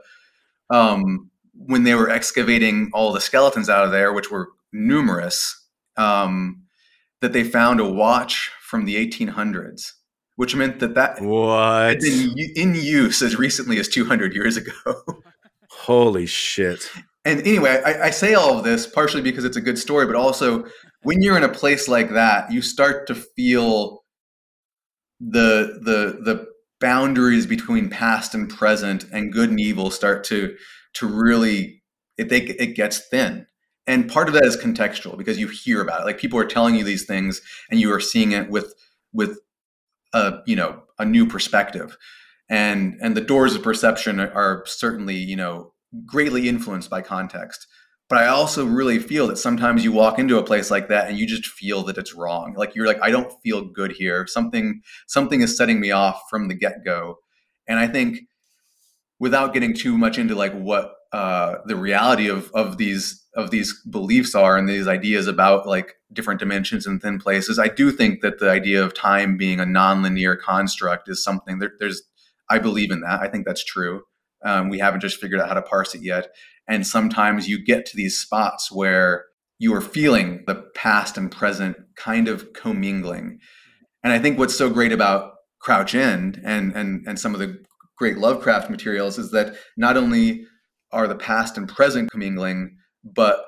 um 0.72 1.30
when 1.54 1.84
they 1.84 1.94
were 1.94 2.10
excavating 2.10 2.90
all 2.92 3.14
the 3.14 3.22
skeletons 3.22 3.70
out 3.70 3.86
of 3.86 3.92
there 3.92 4.12
which 4.12 4.32
were 4.32 4.50
numerous 4.74 5.68
um 5.98 6.64
that 7.22 7.34
they 7.34 7.44
found 7.44 7.80
a 7.80 7.86
watch 7.86 8.50
from 8.64 8.86
the 8.86 8.96
1800s, 8.96 9.92
which 10.36 10.56
meant 10.56 10.80
that 10.80 10.96
that 10.96 11.22
What? 11.22 11.90
had 11.90 12.00
been 12.00 12.34
in 12.56 12.74
use 12.76 13.22
as 13.22 13.36
recently 13.38 13.80
as 13.80 13.88
200 13.88 14.34
years 14.34 14.58
ago. 14.58 14.72
Holy 15.70 16.26
shit. 16.26 16.90
And 17.24 17.40
anyway, 17.42 17.82
I, 17.86 18.08
I 18.08 18.10
say 18.10 18.34
all 18.34 18.58
of 18.58 18.64
this 18.64 18.88
partially 18.88 19.22
because 19.22 19.46
it's 19.46 19.58
a 19.58 19.62
good 19.62 19.78
story, 19.78 20.06
but 20.06 20.16
also 20.16 20.66
when 21.04 21.22
you're 21.22 21.38
in 21.38 21.44
a 21.44 21.50
place 21.50 21.88
like 21.88 22.12
that, 22.12 22.52
you 22.52 22.62
start 22.62 23.08
to 23.08 23.16
feel 23.16 24.04
the 25.20 25.80
the 25.84 26.20
the 26.24 26.48
boundaries 26.80 27.46
between 27.46 27.90
past 27.90 28.34
and 28.34 28.50
present 28.50 29.06
and 29.14 29.32
good 29.32 29.50
and 29.50 29.60
evil 29.60 29.92
start 29.92 30.24
to 30.26 30.56
to 30.94 31.06
really 31.06 31.84
it 32.18 32.30
they, 32.30 32.42
it 32.42 32.76
gets 32.76 33.08
thin. 33.10 33.46
And 33.88 34.10
part 34.10 34.28
of 34.28 34.34
that 34.36 34.46
is 34.46 34.58
contextual 34.58 35.18
because 35.18 35.40
you 35.40 35.48
hear 35.48 35.82
about 35.82 36.02
it. 36.02 36.06
Like 36.06 36.20
people 36.20 36.40
are 36.40 36.46
telling 36.46 36.76
you 36.76 36.84
these 36.84 37.06
things 37.06 37.42
and 37.70 37.80
you 37.80 37.92
are 37.94 38.00
seeing 38.00 38.32
it 38.32 38.50
with 38.50 38.74
with 39.14 39.40
a 40.14 40.40
you 40.46 40.56
know 40.56 40.84
a 40.98 41.06
new 41.06 41.26
perspective. 41.26 41.98
And 42.50 42.98
and 43.02 43.16
the 43.16 43.22
doors 43.22 43.56
of 43.56 43.64
perception 43.64 44.20
are 44.20 44.64
certainly, 44.66 45.16
you 45.16 45.36
know, 45.36 45.71
greatly 46.06 46.48
influenced 46.48 46.90
by 46.90 47.02
context. 47.02 47.68
But 48.10 48.20
I 48.20 48.28
also 48.28 48.66
really 48.66 49.00
feel 49.00 49.28
that 49.28 49.38
sometimes 49.38 49.86
you 49.86 49.94
walk 49.94 50.20
into 50.20 50.38
a 50.38 50.44
place 50.44 50.70
like 50.70 50.90
that 50.90 51.08
and 51.08 51.18
you 51.18 51.26
just 51.26 51.46
feel 51.46 51.84
that 51.84 51.98
it's 51.98 52.14
wrong. 52.14 52.54
Like 52.58 52.76
you're 52.76 52.86
like, 52.86 53.02
I 53.02 53.10
don't 53.10 53.32
feel 53.42 53.64
good 53.64 53.94
here. 53.94 54.28
Something 54.28 54.82
something 55.08 55.40
is 55.40 55.56
setting 55.56 55.80
me 55.80 55.92
off 55.92 56.22
from 56.30 56.50
the 56.50 56.54
get 56.54 56.84
go. 56.84 57.20
And 57.70 57.80
I 57.80 57.88
think 57.88 58.20
without 59.18 59.54
getting 59.54 59.74
too 59.74 59.98
much 59.98 60.18
into 60.18 60.36
like 60.36 60.52
what 60.52 60.94
uh, 61.14 61.60
the 61.66 61.78
reality 61.78 62.28
of 62.28 62.52
of 62.54 62.78
these 62.78 63.26
of 63.36 63.50
these 63.50 63.82
beliefs 63.90 64.36
are 64.36 64.58
and 64.58 64.68
these 64.68 64.90
ideas 64.90 65.28
about 65.28 65.66
like 65.66 65.96
different 66.12 66.42
dimensions 66.42 66.86
and 66.86 67.02
thin 67.02 67.18
places, 67.18 67.60
I 67.60 67.70
do 67.70 67.92
think 67.92 68.20
that 68.24 68.40
the 68.40 68.50
idea 68.50 68.84
of 68.84 68.94
time 68.94 69.38
being 69.38 69.62
a 69.62 69.66
nonlinear 69.66 70.38
construct 70.38 71.08
is 71.08 71.24
something 71.24 71.60
that 71.60 71.80
there's 71.80 72.02
I 72.50 72.60
believe 72.60 72.92
in 72.92 73.00
that. 73.02 73.22
I 73.22 73.30
think 73.30 73.46
that's 73.46 73.64
true. 73.64 74.04
Um, 74.44 74.70
we 74.70 74.80
haven't 74.80 75.02
just 75.02 75.20
figured 75.20 75.40
out 75.40 75.48
how 75.48 75.54
to 75.54 75.62
parse 75.62 75.96
it 75.96 76.02
yet. 76.02 76.30
And 76.68 76.86
sometimes 76.86 77.48
you 77.48 77.64
get 77.64 77.86
to 77.88 77.98
these 77.98 78.18
spots 78.18 78.72
where 78.72 79.26
you 79.60 79.74
are 79.76 79.82
feeling 79.82 80.44
the 80.48 80.56
past 80.76 81.18
and 81.18 81.32
present 81.32 81.78
kind 81.96 82.28
of 82.28 82.54
commingling. 82.54 83.40
And 84.04 84.12
I 84.12 84.20
think 84.20 84.40
what's 84.40 84.58
so 84.58 84.70
great 84.70 84.92
about 84.92 85.34
Crouch 85.60 85.94
End 85.94 86.42
and 86.44 86.74
and 86.76 87.06
and 87.08 87.20
some 87.20 87.36
of 87.36 87.40
the 87.40 87.64
great 87.98 88.18
Lovecraft 88.18 88.72
materials 88.72 89.20
is 89.20 89.30
that 89.32 89.56
not 89.78 89.96
only 89.96 90.46
are 90.92 91.08
the 91.08 91.16
past 91.16 91.58
and 91.58 91.70
present 91.70 92.10
commingling, 92.10 92.76
but 93.04 93.46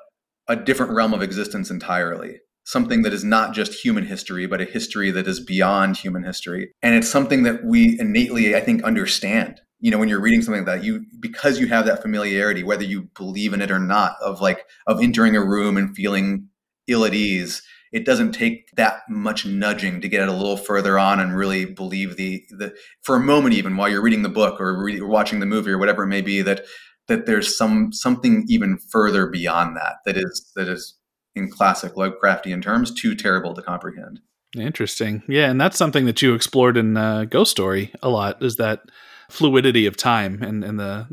a 0.47 0.55
different 0.55 0.91
realm 0.91 1.13
of 1.13 1.23
existence 1.23 1.71
entirely. 1.71 2.39
Something 2.65 3.01
that 3.01 3.13
is 3.13 3.23
not 3.23 3.53
just 3.53 3.73
human 3.73 4.05
history, 4.05 4.45
but 4.45 4.61
a 4.61 4.65
history 4.65 5.09
that 5.11 5.27
is 5.27 5.39
beyond 5.39 5.97
human 5.97 6.23
history. 6.23 6.71
And 6.81 6.95
it's 6.95 7.09
something 7.09 7.43
that 7.43 7.65
we 7.65 7.99
innately, 7.99 8.55
I 8.55 8.59
think, 8.59 8.83
understand 8.83 9.59
you 9.83 9.91
know 9.91 9.97
when 9.97 10.07
you're 10.07 10.21
reading 10.21 10.41
something 10.41 10.65
like 10.65 10.79
that 10.79 10.83
you 10.83 11.05
because 11.19 11.59
you 11.59 11.67
have 11.67 11.85
that 11.85 12.01
familiarity 12.01 12.63
whether 12.63 12.85
you 12.85 13.09
believe 13.15 13.53
in 13.53 13.61
it 13.61 13.69
or 13.69 13.79
not 13.79 14.15
of 14.21 14.39
like 14.39 14.65
of 14.87 15.01
entering 15.03 15.35
a 15.35 15.43
room 15.43 15.75
and 15.75 15.95
feeling 15.95 16.47
ill 16.87 17.05
at 17.05 17.13
ease 17.13 17.61
it 17.91 18.05
doesn't 18.05 18.31
take 18.31 18.69
that 18.75 19.01
much 19.07 19.45
nudging 19.45 20.01
to 20.01 20.07
get 20.07 20.23
it 20.23 20.29
a 20.29 20.33
little 20.33 20.57
further 20.57 20.97
on 20.97 21.19
and 21.19 21.35
really 21.35 21.65
believe 21.65 22.15
the 22.15 22.43
the 22.49 22.73
for 23.01 23.17
a 23.17 23.19
moment 23.19 23.53
even 23.53 23.75
while 23.75 23.89
you're 23.89 24.01
reading 24.01 24.23
the 24.23 24.29
book 24.29 24.59
or, 24.59 24.81
re- 24.81 25.01
watching 25.01 25.41
the 25.41 25.45
movie 25.45 25.71
or 25.71 25.77
whatever 25.77 26.03
it 26.03 26.07
may 26.07 26.21
be 26.21 26.41
that 26.41 26.65
that 27.09 27.25
there's 27.25 27.57
some 27.57 27.91
something 27.91 28.45
even 28.47 28.77
further 28.77 29.27
beyond 29.27 29.75
that 29.75 29.97
that 30.05 30.15
is 30.15 30.51
that 30.55 30.69
is 30.69 30.97
in 31.35 31.49
classic 31.49 31.95
Lovecraftian 31.95 32.61
terms 32.61 32.93
too 32.93 33.15
terrible 33.15 33.53
to 33.55 33.61
comprehend. 33.61 34.19
Interesting. 34.55 35.23
Yeah, 35.27 35.49
and 35.49 35.59
that's 35.59 35.77
something 35.77 36.05
that 36.05 36.21
you 36.21 36.35
explored 36.35 36.77
in 36.77 36.95
uh, 36.95 37.25
Ghost 37.25 37.49
Story 37.49 37.91
a 38.03 38.09
lot 38.09 38.43
is 38.43 38.57
that 38.57 38.81
fluidity 39.33 39.87
of 39.87 39.97
time 39.97 40.43
and 40.43 40.63
and 40.63 40.79
the 40.79 41.07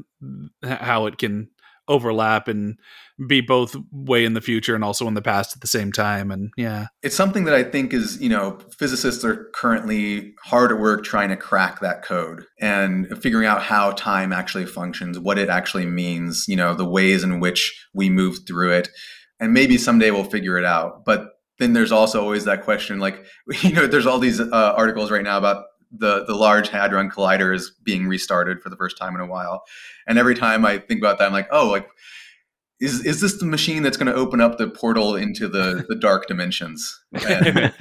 how 0.62 1.06
it 1.06 1.16
can 1.16 1.48
overlap 1.88 2.48
and 2.48 2.78
be 3.26 3.40
both 3.40 3.74
way 3.90 4.26
in 4.26 4.35
the 4.35 4.42
future 4.42 4.74
and 4.74 4.85
also 4.85 5.09
in 5.09 5.14
the 5.14 5.22
past 5.22 5.56
at 5.56 5.62
the 5.62 5.66
same 5.66 5.90
time 5.90 6.30
and 6.30 6.50
yeah. 6.56 6.88
It's 7.02 7.16
something 7.16 7.44
that 7.44 7.54
i 7.54 7.62
think 7.62 7.94
is 7.94 8.20
you 8.20 8.28
know 8.28 8.59
physicists 8.78 9.24
are 9.24 9.50
currently 9.54 10.35
hard 10.44 10.70
at 10.70 10.78
work 10.78 11.02
trying 11.02 11.30
to 11.30 11.37
crack 11.37 11.80
that 11.80 12.04
code 12.04 12.44
and 12.61 13.09
figuring 13.22 13.46
out 13.46 13.62
how 13.62 13.92
time 13.92 14.35
actually 14.35 14.66
functions 14.66 15.18
what 15.18 15.38
it 15.38 15.48
actually 15.48 15.87
means 15.87 16.44
you 16.46 16.56
know 16.56 16.74
the 16.74 16.85
ways 16.85 17.24
in 17.24 17.40
which 17.40 17.88
we 17.94 18.11
move 18.11 18.40
through 18.46 18.72
it. 18.72 18.90
And 19.40 19.54
maybe 19.54 19.78
someday 19.78 20.11
we'll 20.11 20.24
figure 20.24 20.59
it 20.59 20.66
out. 20.66 21.06
But 21.06 21.30
then 21.59 21.72
there's 21.72 21.92
also 21.92 22.20
always 22.20 22.44
that 22.44 22.64
question 22.64 22.98
like 22.98 23.24
you 23.62 23.72
know 23.72 23.87
there's 23.87 24.06
all 24.06 24.18
these 24.18 24.40
uh, 24.40 24.74
articles 24.76 25.11
right 25.11 25.24
now 25.24 25.38
about 25.38 25.64
the 25.90 26.24
the 26.24 26.35
Large 26.35 26.68
Hadron 26.68 27.11
Collider 27.11 27.55
is 27.55 27.72
being 27.83 28.07
restarted 28.07 28.62
for 28.62 28.70
the 28.70 28.76
first 28.76 28.96
time 28.96 29.14
in 29.14 29.20
a 29.20 29.26
while, 29.26 29.64
and 30.07 30.18
every 30.18 30.35
time 30.35 30.64
I 30.64 30.79
think 30.79 31.00
about 31.00 31.18
that, 31.18 31.26
I'm 31.26 31.33
like, 31.33 31.48
oh, 31.50 31.68
like 31.68 31.88
is 32.80 33.04
is 33.04 33.20
this 33.20 33.38
the 33.38 33.46
machine 33.46 33.82
that's 33.82 33.96
going 33.96 34.06
to 34.06 34.14
open 34.14 34.40
up 34.40 34.56
the 34.56 34.68
portal 34.68 35.14
into 35.14 35.48
the 35.48 35.84
the 35.88 35.94
dark 35.94 36.26
dimensions? 36.26 36.98
And, 37.12 37.72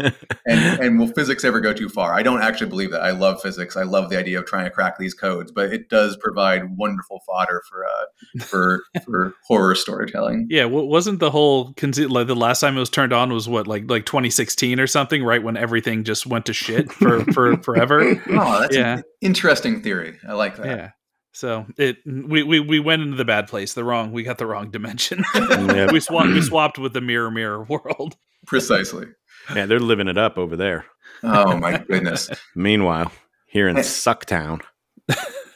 and, 0.47 0.79
and 0.79 0.99
will 0.99 1.07
physics 1.07 1.43
ever 1.43 1.61
go 1.61 1.71
too 1.71 1.87
far? 1.87 2.13
I 2.13 2.23
don't 2.23 2.41
actually 2.41 2.69
believe 2.69 2.91
that. 2.91 3.01
I 3.01 3.11
love 3.11 3.39
physics. 3.41 3.77
I 3.77 3.83
love 3.83 4.09
the 4.09 4.17
idea 4.17 4.39
of 4.39 4.45
trying 4.45 4.65
to 4.65 4.71
crack 4.71 4.97
these 4.97 5.13
codes, 5.13 5.51
but 5.51 5.71
it 5.71 5.87
does 5.87 6.17
provide 6.17 6.77
wonderful 6.77 7.21
fodder 7.27 7.61
for 7.69 7.85
uh, 7.85 8.43
for 8.43 8.83
for 9.05 9.35
horror 9.47 9.75
storytelling. 9.75 10.47
Yeah, 10.49 10.65
wasn't 10.65 11.19
the 11.19 11.31
whole 11.31 11.75
like 11.81 12.27
the 12.27 12.35
last 12.35 12.59
time 12.59 12.75
it 12.75 12.79
was 12.79 12.89
turned 12.89 13.13
on 13.13 13.31
was 13.31 13.47
what 13.47 13.67
like 13.67 13.89
like 13.89 14.05
2016 14.05 14.79
or 14.79 14.87
something, 14.87 15.23
right 15.23 15.41
when 15.41 15.55
everything 15.55 16.03
just 16.03 16.25
went 16.25 16.45
to 16.47 16.53
shit 16.53 16.91
for 16.91 17.23
for 17.31 17.57
forever. 17.57 17.99
Oh, 18.29 18.61
that's 18.61 18.75
yeah. 18.75 18.97
an 18.97 19.03
interesting 19.21 19.81
theory. 19.81 20.17
I 20.27 20.33
like 20.33 20.55
that. 20.57 20.65
Yeah. 20.65 20.89
So 21.31 21.65
it 21.77 21.97
we, 22.05 22.43
we 22.43 22.59
we 22.59 22.79
went 22.79 23.01
into 23.01 23.15
the 23.15 23.25
bad 23.25 23.47
place, 23.47 23.73
the 23.73 23.83
wrong. 23.83 24.11
We 24.11 24.23
got 24.23 24.37
the 24.37 24.47
wrong 24.47 24.71
dimension. 24.71 25.23
yep. 25.35 25.91
We 25.91 25.99
swapped 25.99 26.29
we 26.29 26.41
swapped 26.41 26.79
with 26.79 26.93
the 26.93 27.01
mirror 27.01 27.31
mirror 27.31 27.63
world. 27.63 28.15
Precisely. 28.45 29.07
Yeah, 29.55 29.65
they're 29.65 29.79
living 29.79 30.07
it 30.07 30.17
up 30.17 30.37
over 30.37 30.55
there. 30.55 30.85
Oh 31.23 31.55
my 31.57 31.77
goodness. 31.77 32.29
Meanwhile, 32.55 33.11
here 33.47 33.67
in 33.67 33.77
and, 33.77 33.85
Sucktown. 33.85 34.61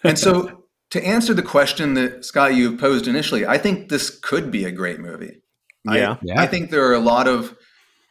and 0.04 0.18
so 0.18 0.66
to 0.92 1.06
answer 1.06 1.34
the 1.34 1.42
question 1.42 1.96
that 1.96 2.24
Scott 2.24 2.56
you 2.56 2.78
posed 2.78 3.08
initially, 3.08 3.46
I 3.46 3.58
think 3.58 3.90
this 3.90 4.10
could 4.10 4.52
be 4.52 4.66
a 4.66 4.72
great 4.72 5.00
movie. 5.00 5.42
Yeah. 5.86 6.12
I, 6.14 6.20
yeah. 6.22 6.42
I 6.42 6.48
think 6.48 6.70
there 6.70 6.88
are 6.88 6.94
a 6.94 7.00
lot 7.00 7.28
of 7.28 7.58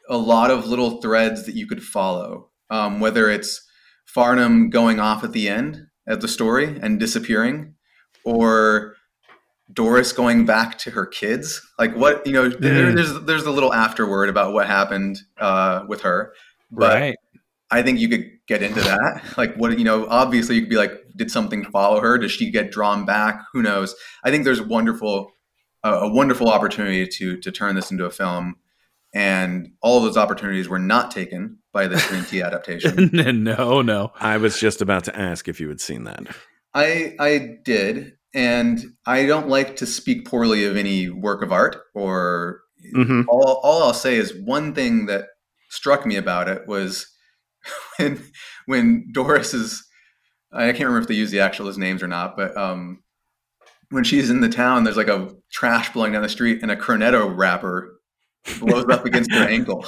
a 0.09 0.17
lot 0.17 0.51
of 0.51 0.67
little 0.67 1.01
threads 1.01 1.47
that 1.47 1.55
you 1.55 1.67
could 1.67 1.83
follow. 1.83 2.51
Um, 2.71 3.01
whether 3.01 3.31
it's 3.31 3.63
Farnham 4.07 4.71
going 4.71 4.99
off 4.99 5.23
at 5.25 5.33
the 5.33 5.49
end 5.49 5.87
at 6.07 6.21
the 6.21 6.29
story 6.29 6.79
and 6.83 6.99
disappearing, 6.99 7.75
or 8.25 8.95
Doris 9.73 10.13
going 10.13 10.45
back 10.45 10.79
to 10.79 10.91
her 10.91 11.07
kids. 11.07 11.61
Like 11.79 11.95
what 11.95 12.27
you 12.27 12.33
know, 12.33 12.49
there, 12.49 12.93
there's 12.93 13.21
there's 13.23 13.45
a 13.45 13.51
little 13.51 13.73
afterword 13.73 14.29
about 14.29 14.53
what 14.53 14.67
happened 14.67 15.21
uh, 15.39 15.85
with 15.89 16.03
her, 16.03 16.35
but 16.71 16.95
right. 16.95 17.17
I 17.71 17.83
think 17.83 18.01
you 18.01 18.09
could 18.09 18.27
get 18.47 18.63
into 18.63 18.81
that. 18.81 19.23
Like 19.37 19.55
what 19.57 19.79
you 19.79 19.85
know, 19.85 20.07
obviously 20.09 20.57
you 20.57 20.63
could 20.63 20.71
be 20.71 20.77
like, 20.77 20.93
did 21.17 21.31
something 21.31 21.65
follow 21.65 22.01
her? 22.01 22.19
Does 22.19 22.33
she 22.33 22.51
get 22.51 22.71
drawn 22.71 23.05
back? 23.05 23.43
Who 23.53 23.63
knows? 23.63 23.95
I 24.25 24.31
think 24.31 24.45
there's 24.45 24.61
wonderful 24.61 25.33
uh, 25.85 26.01
a 26.03 26.09
wonderful 26.13 26.49
opportunity 26.49 27.07
to 27.07 27.37
to 27.39 27.53
turn 27.53 27.75
this 27.75 27.91
into 27.91 28.05
a 28.05 28.11
film 28.11 28.57
and 29.15 29.71
all 29.83 29.99
of 29.99 30.05
those 30.05 30.17
opportunities 30.17 30.69
were 30.69 30.79
not 30.79 31.11
taken 31.11 31.59
by 31.73 31.87
the 31.87 31.97
screenplay 31.97 32.45
adaptation. 32.47 33.11
no, 33.45 33.83
no. 33.83 34.13
I 34.19 34.37
was 34.39 34.59
just 34.59 34.81
about 34.81 35.05
to 35.05 35.19
ask 35.19 35.49
if 35.49 35.61
you 35.61 35.69
had 35.69 35.81
seen 35.81 36.05
that. 36.05 36.27
I 36.75 37.15
I 37.19 37.59
did, 37.65 38.15
and 38.35 38.83
I 39.07 39.27
don't 39.27 39.49
like 39.49 39.77
to 39.77 39.87
speak 39.87 40.27
poorly 40.27 40.65
of 40.65 40.77
any 40.77 41.09
work 41.09 41.43
of 41.43 41.53
art. 41.53 41.77
Or 41.95 42.63
mm-hmm. 42.95 43.23
all 43.29 43.61
all 43.63 43.83
I'll 43.83 43.95
say 43.95 44.17
is 44.17 44.35
one 44.45 44.75
thing 44.75 45.07
that 45.07 45.27
struck 45.69 46.07
me 46.07 46.17
about 46.17 46.49
it 46.49 46.67
was 46.67 47.07
when 47.99 48.23
when 48.67 49.11
Doris 49.13 49.53
is 49.53 49.87
I 50.53 50.67
can't 50.67 50.81
remember 50.81 51.01
if 51.01 51.09
they 51.09 51.15
use 51.15 51.31
the 51.31 51.41
actual 51.41 51.67
his 51.67 51.79
names 51.79 52.03
or 52.03 52.09
not, 52.09 52.37
but 52.37 52.57
um, 52.57 53.03
when 53.91 54.05
she's 54.05 54.31
in 54.31 54.41
the 54.41 54.49
town, 54.49 54.85
there's 54.85 54.97
like 54.97 55.09
a 55.09 55.31
trash 55.51 55.93
blowing 55.93 56.13
down 56.13 56.23
the 56.23 56.29
street, 56.29 56.61
and 56.63 56.71
a 56.71 56.77
cornetto 56.77 57.33
wrapper 57.35 57.99
blows 58.61 58.87
up 58.91 59.05
against 59.05 59.33
her 59.33 59.45
ankle. 59.45 59.85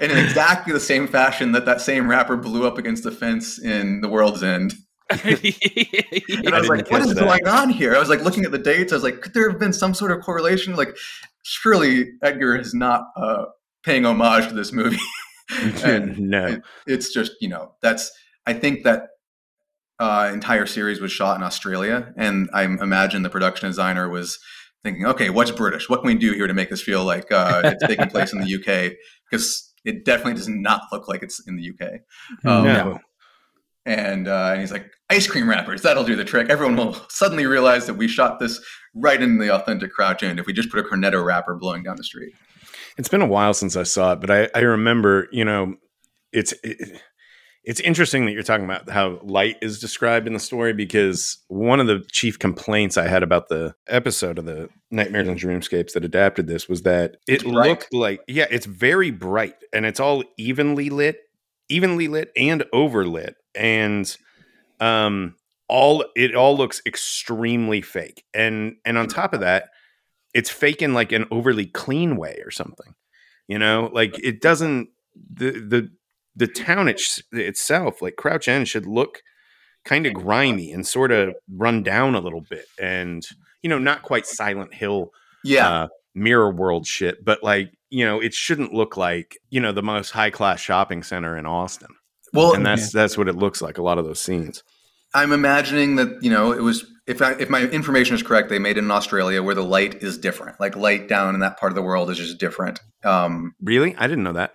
And 0.00 0.12
in 0.12 0.18
exactly 0.18 0.72
the 0.72 0.80
same 0.80 1.06
fashion 1.08 1.52
that 1.52 1.64
that 1.66 1.80
same 1.80 2.08
wrapper 2.08 2.36
blew 2.36 2.66
up 2.66 2.78
against 2.78 3.02
the 3.02 3.10
fence 3.10 3.58
in 3.58 4.00
The 4.00 4.08
World's 4.08 4.42
End. 4.42 4.74
and 5.10 5.22
I 5.22 6.58
was 6.58 6.68
like, 6.68 6.90
what 6.90 7.02
is 7.02 7.14
that. 7.14 7.20
going 7.20 7.46
on 7.46 7.70
here? 7.70 7.94
I 7.94 7.98
was 7.98 8.08
like 8.08 8.22
looking 8.22 8.44
at 8.44 8.50
the 8.50 8.58
dates. 8.58 8.92
I 8.92 8.96
was 8.96 9.04
like, 9.04 9.20
could 9.20 9.34
there 9.34 9.48
have 9.50 9.58
been 9.58 9.72
some 9.72 9.94
sort 9.94 10.10
of 10.10 10.20
correlation? 10.20 10.74
Like, 10.74 10.96
surely 11.44 12.12
Edgar 12.22 12.56
is 12.56 12.74
not 12.74 13.04
uh, 13.16 13.44
paying 13.84 14.04
homage 14.04 14.48
to 14.48 14.54
this 14.54 14.72
movie. 14.72 14.98
no. 15.84 16.46
It, 16.46 16.62
it's 16.86 17.12
just, 17.12 17.32
you 17.40 17.48
know, 17.48 17.72
that's, 17.82 18.10
I 18.46 18.52
think 18.52 18.82
that 18.82 19.08
uh, 19.98 20.30
entire 20.32 20.66
series 20.66 21.00
was 21.00 21.12
shot 21.12 21.36
in 21.36 21.42
Australia. 21.42 22.12
And 22.16 22.50
I 22.52 22.64
imagine 22.64 23.22
the 23.22 23.30
production 23.30 23.68
designer 23.68 24.08
was 24.08 24.38
thinking, 24.86 25.06
okay, 25.06 25.30
what's 25.30 25.50
British? 25.50 25.88
What 25.88 26.00
can 26.00 26.06
we 26.06 26.14
do 26.14 26.32
here 26.32 26.46
to 26.46 26.54
make 26.54 26.70
this 26.70 26.82
feel 26.82 27.04
like 27.04 27.30
uh, 27.32 27.62
it's 27.64 27.86
taking 27.86 28.08
place 28.08 28.32
in 28.32 28.40
the 28.40 28.54
UK? 28.54 28.92
Because 29.28 29.72
it 29.84 30.04
definitely 30.04 30.34
does 30.34 30.48
not 30.48 30.82
look 30.92 31.08
like 31.08 31.22
it's 31.22 31.46
in 31.46 31.56
the 31.56 31.70
UK. 31.70 32.00
Hmm. 32.42 32.48
Um, 32.48 32.64
no. 32.64 32.98
And, 33.84 34.28
uh, 34.28 34.50
and 34.52 34.60
he's 34.60 34.72
like, 34.72 34.90
ice 35.10 35.28
cream 35.28 35.48
wrappers, 35.48 35.82
that'll 35.82 36.04
do 36.04 36.16
the 36.16 36.24
trick. 36.24 36.48
Everyone 36.50 36.76
will 36.76 36.94
suddenly 37.08 37.46
realize 37.46 37.86
that 37.86 37.94
we 37.94 38.08
shot 38.08 38.40
this 38.40 38.60
right 38.94 39.20
in 39.20 39.38
the 39.38 39.54
authentic 39.54 39.92
Crouch 39.92 40.22
End 40.22 40.40
if 40.40 40.46
we 40.46 40.52
just 40.52 40.70
put 40.70 40.80
a 40.80 40.82
cornetto 40.82 41.24
wrapper 41.24 41.54
blowing 41.54 41.82
down 41.82 41.96
the 41.96 42.04
street. 42.04 42.34
It's 42.98 43.08
been 43.08 43.22
a 43.22 43.26
while 43.26 43.54
since 43.54 43.76
I 43.76 43.84
saw 43.84 44.12
it, 44.12 44.20
but 44.20 44.30
I, 44.30 44.48
I 44.54 44.60
remember, 44.60 45.28
you 45.30 45.44
know, 45.44 45.76
it's 46.32 46.52
it, 46.64 47.00
it's 47.66 47.80
interesting 47.80 48.26
that 48.26 48.32
you're 48.32 48.44
talking 48.44 48.64
about 48.64 48.88
how 48.88 49.18
light 49.24 49.56
is 49.60 49.80
described 49.80 50.28
in 50.28 50.32
the 50.32 50.38
story 50.38 50.72
because 50.72 51.38
one 51.48 51.80
of 51.80 51.88
the 51.88 52.06
chief 52.12 52.38
complaints 52.38 52.96
I 52.96 53.08
had 53.08 53.24
about 53.24 53.48
the 53.48 53.74
episode 53.88 54.38
of 54.38 54.44
the 54.44 54.68
Nightmares 54.92 55.26
and 55.26 55.36
Dreamscapes 55.36 55.92
that 55.92 56.04
adapted 56.04 56.46
this 56.46 56.68
was 56.68 56.82
that 56.82 57.16
it 57.26 57.44
looked 57.44 57.92
like 57.92 58.20
yeah, 58.28 58.46
it's 58.50 58.66
very 58.66 59.10
bright 59.10 59.56
and 59.72 59.84
it's 59.84 59.98
all 59.98 60.22
evenly 60.38 60.90
lit, 60.90 61.18
evenly 61.68 62.06
lit 62.06 62.30
and 62.36 62.64
overlit, 62.72 63.34
and 63.56 64.16
um, 64.78 65.34
all 65.68 66.04
it 66.14 66.36
all 66.36 66.56
looks 66.56 66.80
extremely 66.86 67.82
fake. 67.82 68.22
And 68.32 68.76
and 68.84 68.96
on 68.96 69.08
top 69.08 69.34
of 69.34 69.40
that, 69.40 69.70
it's 70.32 70.50
fake 70.50 70.82
in 70.82 70.94
like 70.94 71.10
an 71.10 71.26
overly 71.32 71.66
clean 71.66 72.16
way 72.16 72.40
or 72.44 72.52
something. 72.52 72.94
You 73.48 73.58
know, 73.58 73.90
like 73.92 74.16
it 74.22 74.40
doesn't 74.40 74.90
the 75.34 75.50
the 75.50 75.90
the 76.36 76.46
town 76.46 76.88
it's, 76.88 77.22
itself, 77.32 78.02
like 78.02 78.16
Crouch 78.16 78.46
End, 78.48 78.68
should 78.68 78.86
look 78.86 79.22
kind 79.84 80.06
of 80.06 80.14
grimy 80.14 80.72
and 80.72 80.86
sort 80.86 81.10
of 81.12 81.34
run 81.54 81.82
down 81.82 82.14
a 82.14 82.20
little 82.20 82.42
bit, 82.48 82.66
and 82.80 83.26
you 83.62 83.70
know, 83.70 83.78
not 83.78 84.02
quite 84.02 84.26
Silent 84.26 84.74
Hill, 84.74 85.10
Yeah. 85.42 85.68
uh, 85.68 85.88
Mirror 86.14 86.52
World 86.52 86.86
shit, 86.86 87.24
but 87.24 87.42
like 87.42 87.72
you 87.88 88.04
know, 88.04 88.20
it 88.20 88.34
shouldn't 88.34 88.72
look 88.74 88.96
like 88.96 89.38
you 89.50 89.60
know 89.60 89.72
the 89.72 89.82
most 89.82 90.10
high 90.10 90.30
class 90.30 90.60
shopping 90.60 91.02
center 91.02 91.36
in 91.36 91.46
Austin, 91.46 91.88
well, 92.32 92.54
and 92.54 92.64
that's 92.66 92.92
that's 92.92 93.16
what 93.16 93.28
it 93.28 93.36
looks 93.36 93.62
like. 93.62 93.78
A 93.78 93.82
lot 93.82 93.98
of 93.98 94.04
those 94.04 94.20
scenes. 94.20 94.62
I'm 95.14 95.32
imagining 95.32 95.96
that 95.96 96.22
you 96.22 96.30
know 96.30 96.52
it 96.52 96.62
was 96.62 96.84
if 97.06 97.22
I, 97.22 97.32
if 97.32 97.48
my 97.48 97.62
information 97.62 98.16
is 98.16 98.22
correct, 98.22 98.48
they 98.48 98.58
made 98.58 98.76
it 98.76 98.84
in 98.84 98.90
Australia 98.90 99.42
where 99.42 99.54
the 99.54 99.62
light 99.62 100.02
is 100.02 100.18
different. 100.18 100.58
Like 100.58 100.74
light 100.74 101.08
down 101.08 101.34
in 101.34 101.40
that 101.40 101.58
part 101.58 101.70
of 101.70 101.76
the 101.76 101.82
world 101.82 102.10
is 102.10 102.18
just 102.18 102.38
different. 102.38 102.80
Um, 103.04 103.54
Really, 103.62 103.94
I 103.96 104.08
didn't 104.08 104.24
know 104.24 104.32
that. 104.32 104.54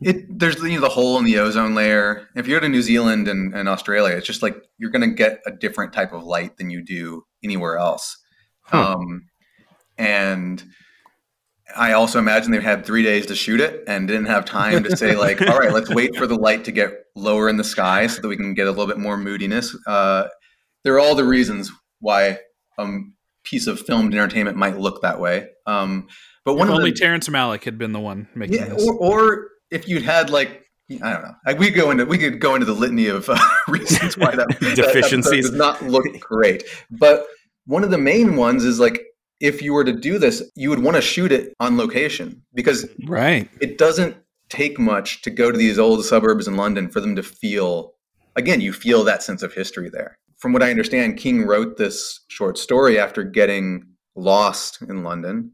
It 0.00 0.38
there's 0.38 0.56
you 0.62 0.74
know 0.74 0.80
the 0.80 0.88
hole 0.88 1.18
in 1.18 1.24
the 1.24 1.38
ozone 1.38 1.74
layer. 1.74 2.28
If 2.34 2.46
you 2.46 2.54
go 2.54 2.60
to 2.60 2.68
New 2.68 2.82
Zealand 2.82 3.28
and, 3.28 3.54
and 3.54 3.68
Australia, 3.68 4.16
it's 4.16 4.26
just 4.26 4.42
like 4.42 4.56
you're 4.78 4.90
going 4.90 5.08
to 5.08 5.14
get 5.14 5.40
a 5.46 5.50
different 5.50 5.92
type 5.92 6.12
of 6.12 6.24
light 6.24 6.56
than 6.56 6.70
you 6.70 6.84
do 6.84 7.24
anywhere 7.42 7.78
else. 7.78 8.16
Huh. 8.62 8.94
Um, 8.94 9.22
and 9.98 10.62
I 11.76 11.92
also 11.92 12.18
imagine 12.18 12.50
they 12.50 12.60
had 12.60 12.84
three 12.84 13.02
days 13.02 13.26
to 13.26 13.34
shoot 13.34 13.60
it 13.60 13.84
and 13.86 14.08
didn't 14.08 14.26
have 14.26 14.44
time 14.44 14.82
to 14.84 14.96
say 14.96 15.16
like, 15.16 15.40
all 15.48 15.58
right, 15.58 15.72
let's 15.72 15.90
wait 15.90 16.16
for 16.16 16.26
the 16.26 16.36
light 16.36 16.64
to 16.64 16.72
get 16.72 16.92
lower 17.14 17.48
in 17.48 17.56
the 17.56 17.64
sky 17.64 18.06
so 18.06 18.20
that 18.20 18.28
we 18.28 18.36
can 18.36 18.54
get 18.54 18.66
a 18.66 18.70
little 18.70 18.86
bit 18.86 18.98
more 18.98 19.16
moodiness. 19.16 19.76
Uh, 19.86 20.28
there 20.84 20.94
are 20.94 21.00
all 21.00 21.14
the 21.14 21.24
reasons 21.24 21.70
why 22.00 22.38
a 22.78 22.88
piece 23.44 23.66
of 23.66 23.80
filmed 23.80 24.14
entertainment 24.14 24.56
might 24.56 24.78
look 24.78 25.02
that 25.02 25.20
way. 25.20 25.48
Um, 25.66 26.08
but 26.44 26.54
one 26.54 26.68
If 26.68 26.74
only 26.74 26.90
the, 26.90 26.96
Terrence 26.96 27.28
Malick 27.28 27.64
had 27.64 27.78
been 27.78 27.92
the 27.92 28.00
one 28.00 28.28
making 28.34 28.56
yeah, 28.56 28.68
this. 28.68 28.86
or, 28.88 28.94
or 28.94 29.48
if 29.70 29.88
you'd 29.88 30.02
had 30.02 30.30
like 30.30 30.66
I 31.02 31.12
don't 31.12 31.22
know, 31.22 31.34
like 31.46 31.58
we 31.58 31.70
go 31.70 31.90
into 31.90 32.04
we 32.04 32.18
could 32.18 32.40
go 32.40 32.54
into 32.54 32.66
the 32.66 32.72
litany 32.72 33.06
of 33.06 33.28
uh, 33.28 33.38
reasons 33.68 34.16
why 34.16 34.34
that 34.34 34.48
that 34.60 34.78
episode 34.78 35.22
does 35.22 35.52
not 35.52 35.82
look 35.82 36.04
great. 36.20 36.64
But 36.90 37.26
one 37.66 37.84
of 37.84 37.90
the 37.90 37.98
main 37.98 38.36
ones 38.36 38.64
is 38.64 38.80
like 38.80 39.02
if 39.40 39.62
you 39.62 39.72
were 39.72 39.84
to 39.84 39.92
do 39.92 40.18
this, 40.18 40.42
you 40.54 40.68
would 40.68 40.82
want 40.82 40.96
to 40.96 41.00
shoot 41.00 41.32
it 41.32 41.54
on 41.60 41.76
location 41.76 42.42
because 42.54 42.86
right. 43.06 43.48
it 43.60 43.78
doesn't 43.78 44.16
take 44.50 44.78
much 44.78 45.22
to 45.22 45.30
go 45.30 45.50
to 45.50 45.56
these 45.56 45.78
old 45.78 46.04
suburbs 46.04 46.46
in 46.46 46.56
London 46.56 46.90
for 46.90 47.00
them 47.00 47.16
to 47.16 47.22
feel 47.22 47.94
again, 48.36 48.60
you 48.60 48.72
feel 48.72 49.04
that 49.04 49.22
sense 49.22 49.42
of 49.42 49.52
history 49.52 49.88
there. 49.88 50.18
From 50.38 50.52
what 50.52 50.62
I 50.62 50.70
understand, 50.70 51.18
King 51.18 51.46
wrote 51.46 51.76
this 51.76 52.20
short 52.28 52.58
story 52.58 52.98
after 52.98 53.22
getting 53.22 53.86
lost 54.16 54.82
in 54.82 55.02
London. 55.04 55.52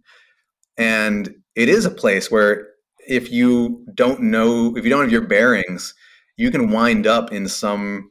And 0.79 1.35
it 1.55 1.69
is 1.69 1.85
a 1.85 1.91
place 1.91 2.31
where 2.31 2.69
if 3.09 3.31
you 3.31 3.85
don't 3.95 4.21
know, 4.21 4.77
if 4.77 4.85
you 4.85 4.91
don't 4.91 5.03
have 5.03 5.13
your 5.13 5.27
bearings, 5.27 5.95
you 6.37 6.51
can 6.51 6.71
wind 6.71 7.07
up 7.07 7.33
in 7.33 7.49
some 7.49 8.11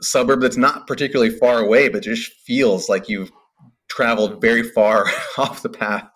suburb 0.00 0.40
that's 0.40 0.56
not 0.56 0.86
particularly 0.86 1.30
far 1.30 1.60
away, 1.60 1.88
but 1.88 2.02
just 2.02 2.32
feels 2.44 2.88
like 2.88 3.08
you've 3.08 3.30
traveled 3.88 4.40
very 4.40 4.62
far 4.62 5.06
off 5.38 5.62
the 5.62 5.68
path. 5.68 6.10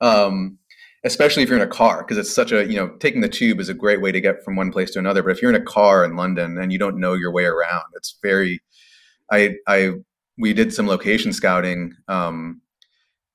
Um, 0.00 0.58
especially 1.04 1.42
if 1.42 1.50
you're 1.50 1.58
in 1.58 1.68
a 1.68 1.70
car, 1.70 1.98
because 1.98 2.16
it's 2.16 2.34
such 2.34 2.50
a, 2.50 2.66
you 2.66 2.76
know, 2.76 2.88
taking 2.98 3.20
the 3.20 3.28
tube 3.28 3.60
is 3.60 3.68
a 3.68 3.74
great 3.74 4.00
way 4.00 4.10
to 4.10 4.20
get 4.20 4.42
from 4.42 4.56
one 4.56 4.72
place 4.72 4.90
to 4.90 4.98
another. 4.98 5.22
But 5.22 5.32
if 5.32 5.42
you're 5.42 5.54
in 5.54 5.60
a 5.60 5.64
car 5.64 6.02
in 6.04 6.16
London 6.16 6.58
and 6.58 6.72
you 6.72 6.78
don't 6.78 6.98
know 6.98 7.12
your 7.12 7.30
way 7.30 7.44
around, 7.44 7.84
it's 7.94 8.16
very, 8.22 8.62
I, 9.30 9.56
I, 9.68 9.92
we 10.38 10.54
did 10.54 10.72
some 10.72 10.86
location 10.86 11.32
scouting 11.34 11.94
um, 12.08 12.62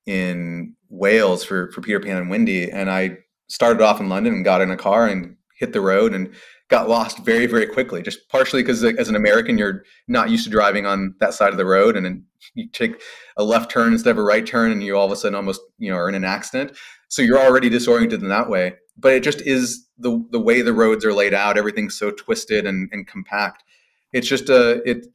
in 0.07 0.75
Wales 0.89 1.43
for, 1.43 1.71
for 1.71 1.81
Peter 1.81 1.99
Pan 1.99 2.17
and 2.17 2.29
Wendy. 2.29 2.71
And 2.71 2.89
I 2.89 3.19
started 3.49 3.81
off 3.81 3.99
in 3.99 4.09
London 4.09 4.33
and 4.33 4.45
got 4.45 4.61
in 4.61 4.71
a 4.71 4.77
car 4.77 5.07
and 5.07 5.35
hit 5.57 5.73
the 5.73 5.81
road 5.81 6.13
and 6.13 6.33
got 6.69 6.87
lost 6.87 7.19
very, 7.19 7.47
very 7.47 7.65
quickly, 7.65 8.01
just 8.01 8.29
partially 8.29 8.61
because 8.61 8.83
as 8.83 9.09
an 9.09 9.15
American, 9.15 9.57
you're 9.57 9.83
not 10.07 10.29
used 10.29 10.45
to 10.45 10.49
driving 10.49 10.85
on 10.85 11.15
that 11.19 11.33
side 11.33 11.51
of 11.51 11.57
the 11.57 11.65
road. 11.65 11.97
And 11.97 12.05
then 12.05 12.25
you 12.53 12.69
take 12.69 13.01
a 13.37 13.43
left 13.43 13.71
turn 13.71 13.91
instead 13.91 14.11
of 14.11 14.17
a 14.17 14.23
right 14.23 14.45
turn 14.45 14.71
and 14.71 14.83
you 14.83 14.95
all 14.95 15.05
of 15.05 15.11
a 15.11 15.15
sudden 15.15 15.35
almost, 15.35 15.61
you 15.79 15.91
know, 15.91 15.97
are 15.97 16.07
in 16.07 16.15
an 16.15 16.23
accident. 16.23 16.77
So 17.09 17.21
you're 17.23 17.39
already 17.39 17.69
disoriented 17.69 18.21
in 18.21 18.29
that 18.29 18.49
way. 18.49 18.75
But 18.97 19.13
it 19.13 19.23
just 19.23 19.41
is 19.41 19.87
the 19.97 20.23
the 20.31 20.39
way 20.39 20.61
the 20.61 20.73
roads 20.73 21.05
are 21.05 21.13
laid 21.13 21.33
out. 21.33 21.57
Everything's 21.57 21.97
so 21.97 22.11
twisted 22.11 22.67
and, 22.67 22.89
and 22.91 23.07
compact. 23.07 23.63
It's 24.11 24.27
just 24.27 24.49
a 24.49 24.81
it 24.89 25.05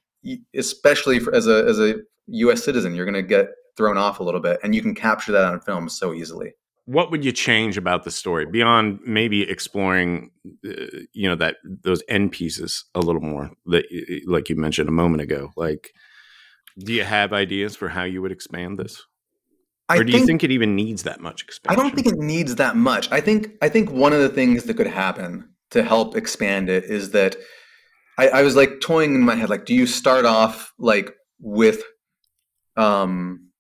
especially 0.55 1.19
for, 1.19 1.35
as 1.35 1.47
a 1.47 1.65
as 1.67 1.79
a 1.79 1.97
U.S. 2.29 2.65
citizen, 2.65 2.95
you're 2.95 3.05
going 3.05 3.15
to 3.15 3.23
get 3.23 3.49
thrown 3.77 3.99
off 3.99 4.21
a 4.21 4.23
little 4.23 4.41
bit, 4.41 4.59
and 4.63 4.75
you 4.75 4.81
can 4.81 4.95
capture 4.95 5.33
that 5.33 5.45
on 5.45 5.61
film 5.61 5.91
so 5.91 6.15
easily. 6.15 6.55
What 6.87 7.11
would 7.11 7.25
you 7.25 7.33
change 7.33 7.77
about 7.77 8.05
the 8.05 8.11
story 8.11 8.47
beyond 8.47 9.01
maybe 9.07 9.49
exploring 9.49 10.31
uh, 10.67 10.99
you 11.13 11.29
know 11.29 11.35
that 11.35 11.57
those 11.65 12.03
end 12.09 12.33
pieces 12.33 12.85
a 12.95 13.01
little 13.01 13.23
more 13.23 13.51
that 13.67 13.85
like 14.27 14.49
you 14.49 14.57
mentioned 14.57 14.89
a 14.89 14.93
moment 14.93 15.23
ago 15.23 15.51
like 15.57 15.93
do 16.79 16.93
you 16.93 17.05
have 17.05 17.33
ideas 17.33 17.77
for 17.77 17.89
how 17.89 18.05
you 18.05 18.21
would 18.21 18.33
expand 18.33 18.79
this 18.79 19.03
I 19.89 19.99
or 19.99 20.05
do 20.05 20.17
you 20.17 20.25
think 20.25 20.43
it 20.43 20.51
even 20.51 20.75
needs 20.75 21.03
that 21.03 21.21
much 21.21 21.43
expansion? 21.43 21.79
I 21.79 21.83
don't 21.83 21.95
think 21.95 22.07
it 22.07 22.19
needs 22.19 22.57
that 22.57 22.75
much. 22.75 23.11
I 23.13 23.21
think 23.21 23.51
I 23.61 23.69
think 23.69 23.91
one 23.91 24.13
of 24.15 24.21
the 24.21 24.31
things 24.31 24.65
that 24.65 24.77
could 24.79 24.87
happen 24.87 25.51
to 25.71 25.83
help 25.83 26.17
expand 26.17 26.71
it 26.71 26.85
is 26.85 27.11
that 27.11 27.37
I, 28.17 28.29
I 28.29 28.43
was 28.43 28.57
like 28.57 28.81
toying 28.81 29.15
in 29.15 29.23
my 29.23 29.35
head, 29.35 29.51
like, 29.51 29.67
do 29.67 29.75
you 29.75 29.87
start 29.87 30.25
off 30.25 30.73
like 30.79 31.15
with 31.39 31.83
um 32.77 33.51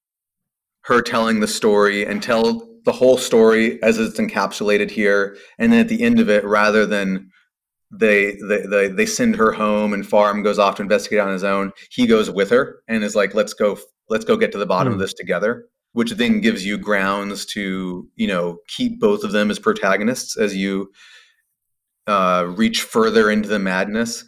her 0.84 1.02
telling 1.02 1.40
the 1.40 1.46
story 1.46 2.06
and 2.06 2.22
tell 2.22 2.73
the 2.85 2.92
whole 2.92 3.16
story 3.18 3.83
as 3.83 3.99
it's 3.99 4.18
encapsulated 4.18 4.90
here, 4.90 5.37
and 5.59 5.73
then 5.73 5.81
at 5.81 5.88
the 5.88 6.03
end 6.03 6.20
of 6.20 6.29
it, 6.29 6.44
rather 6.44 6.87
than 6.87 7.31
they 7.90 8.37
they 8.49 8.62
they, 8.66 8.88
they 8.88 9.07
send 9.07 9.37
her 9.37 9.53
home 9.53 9.92
and 9.92 10.07
Farnham 10.07 10.42
goes 10.42 10.59
off 10.59 10.77
to 10.77 10.83
investigate 10.83 11.20
on 11.20 11.33
his 11.33 11.44
own, 11.44 11.73
he 11.90 12.07
goes 12.07 12.31
with 12.31 12.51
her 12.51 12.81
and 12.88 13.05
is 13.05 13.14
like, 13.16 13.35
let's 13.35 13.55
go 13.55 13.79
let's 14.09 14.25
go 14.25 14.37
get 14.37 14.53
to 14.53 14.59
the 14.59 14.66
bottom 14.66 14.92
of 14.92 14.99
Hmm. 14.99 15.01
this 15.01 15.14
together 15.14 15.66
which 15.92 16.11
then 16.12 16.40
gives 16.40 16.66
you 16.66 16.77
grounds 16.77 17.47
to 17.47 18.09
you 18.16 18.27
know 18.27 18.59
keep 18.68 19.01
both 19.01 19.25
of 19.25 19.33
them 19.33 19.51
as 19.51 19.59
protagonists 19.59 20.37
as 20.37 20.55
you 20.55 20.90
uh, 22.07 22.44
reach 22.57 22.83
further 22.83 23.31
into 23.31 23.49
the 23.49 23.59
madness 23.59 24.25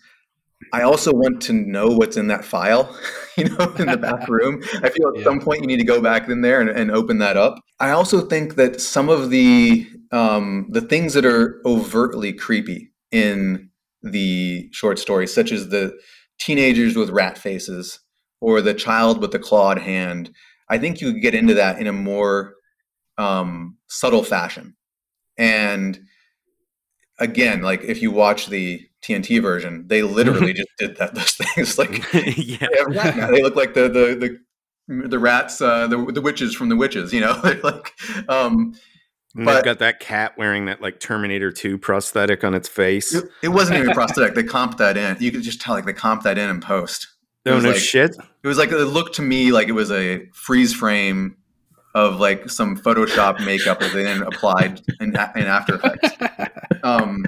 i 0.73 0.83
also 0.83 1.13
want 1.13 1.41
to 1.43 1.53
know 1.53 1.89
what's 1.89 2.17
in 2.17 2.29
that 2.29 2.45
file 2.45 2.97
you 3.37 3.45
know 3.45 3.73
in 3.79 3.87
the 3.87 3.97
back 3.97 4.29
room 4.29 4.63
i 4.83 4.89
feel 4.89 5.09
at 5.09 5.17
Yeah. 5.19 5.25
some 5.25 5.41
point 5.41 5.61
you 5.61 5.67
need 5.67 5.79
to 5.79 5.85
go 5.85 6.01
back 6.01 6.29
in 6.29 6.41
there 6.41 6.61
and, 6.61 6.71
and 6.71 6.91
open 6.91 7.19
that 7.19 7.37
up 7.37 7.59
i 7.81 7.91
also 7.91 8.21
think 8.21 8.55
that 8.57 8.81
some 8.81 9.09
of 9.09 9.31
the 9.31 9.87
um, 10.13 10.69
the 10.71 10.81
things 10.81 11.15
that 11.15 11.25
are 11.25 11.61
overtly 11.67 12.33
creepy 12.33 12.93
in 13.11 13.71
the 14.03 14.69
short 14.73 14.99
story 15.01 15.27
such 15.27 15.51
as 15.51 15.69
the 15.69 15.99
teenagers 16.39 16.95
with 16.95 17.11
rat 17.11 17.37
faces 17.37 17.99
or 18.41 18.61
the 18.61 18.73
child 18.75 19.21
with 19.21 19.33
the 19.33 19.39
clawed 19.39 19.79
hand 19.79 20.31
I 20.69 20.79
think 20.79 21.01
you 21.01 21.13
could 21.13 21.23
get 21.23 21.35
into 21.35 21.55
that 21.55 21.79
in 21.79 21.87
a 21.87 21.93
more 21.93 22.55
um, 23.19 23.77
subtle 23.87 24.25
fashion. 24.25 24.75
And 25.39 26.01
again, 27.19 27.63
like 27.63 27.83
if 27.85 28.03
you 28.03 28.11
watch 28.11 28.47
the 28.47 28.81
TNT 29.07 29.41
version, 29.41 29.87
they 29.87 30.03
literally 30.03 30.53
just 30.55 30.69
did 30.79 30.97
that. 30.97 31.15
Those 31.15 31.33
things 31.35 31.79
like 31.79 32.03
yeah 32.37 32.67
they, 32.89 33.37
they 33.37 33.43
look 33.43 33.57
like 33.57 33.75
the 33.75 33.83
the 33.89 34.39
the 34.89 35.09
the 35.09 35.19
rats, 35.19 35.61
uh, 35.61 35.87
the 35.87 35.97
the 36.13 36.21
witches 36.21 36.55
from 36.55 36.69
the 36.69 36.77
witches. 36.77 37.13
You 37.13 37.21
know, 37.21 37.35
They're 37.43 37.61
like 37.61 37.93
um, 38.29 38.75
and 39.35 39.45
but- 39.45 39.55
they've 39.55 39.65
got 39.65 39.79
that 39.81 40.01
cat 40.01 40.37
wearing 40.39 40.67
that 40.67 40.81
like 40.81 41.01
terminator 41.01 41.51
2 41.53 41.77
prosthetic 41.79 42.43
on 42.45 42.55
its 42.55 42.69
face 42.69 43.15
it, 43.15 43.25
it 43.43 43.49
wasn't 43.49 43.79
even 43.79 43.93
prosthetic. 43.95 44.35
They 44.35 44.43
comped 44.43 44.79
that 44.79 44.97
in. 44.97 45.17
You 45.21 45.31
could 45.31 45.43
just 45.43 45.61
tell 45.61 45.75
like 45.75 45.85
they 45.87 45.93
comped 45.93 46.23
that 46.23 46.39
in 46.39 46.49
in 46.49 46.61
post. 46.61 47.07
It 47.45 47.51
oh 47.51 47.57
was 47.57 47.65
no 47.65 47.71
like- 47.71 47.79
shit 47.79 48.17
It 48.43 48.49
was 48.49 48.59
like 48.59 48.71
it 48.73 48.77
looked 48.77 49.15
to 49.17 49.23
me 49.23 49.53
like 49.53 49.69
it 49.69 49.73
was 49.73 49.91
a 49.93 50.27
freeze 50.33 50.73
frame 50.75 51.37
of 51.95 52.21
like 52.21 52.51
some 52.51 52.77
Photoshop 52.77 53.45
makeup 53.45 53.81
that 53.81 53.93
they 53.95 54.03
then 54.03 54.23
applied 54.23 54.83
in, 55.01 55.09
in 55.11 55.17
After 55.47 55.77
Effects. 55.77 56.11
Um, 56.83 57.25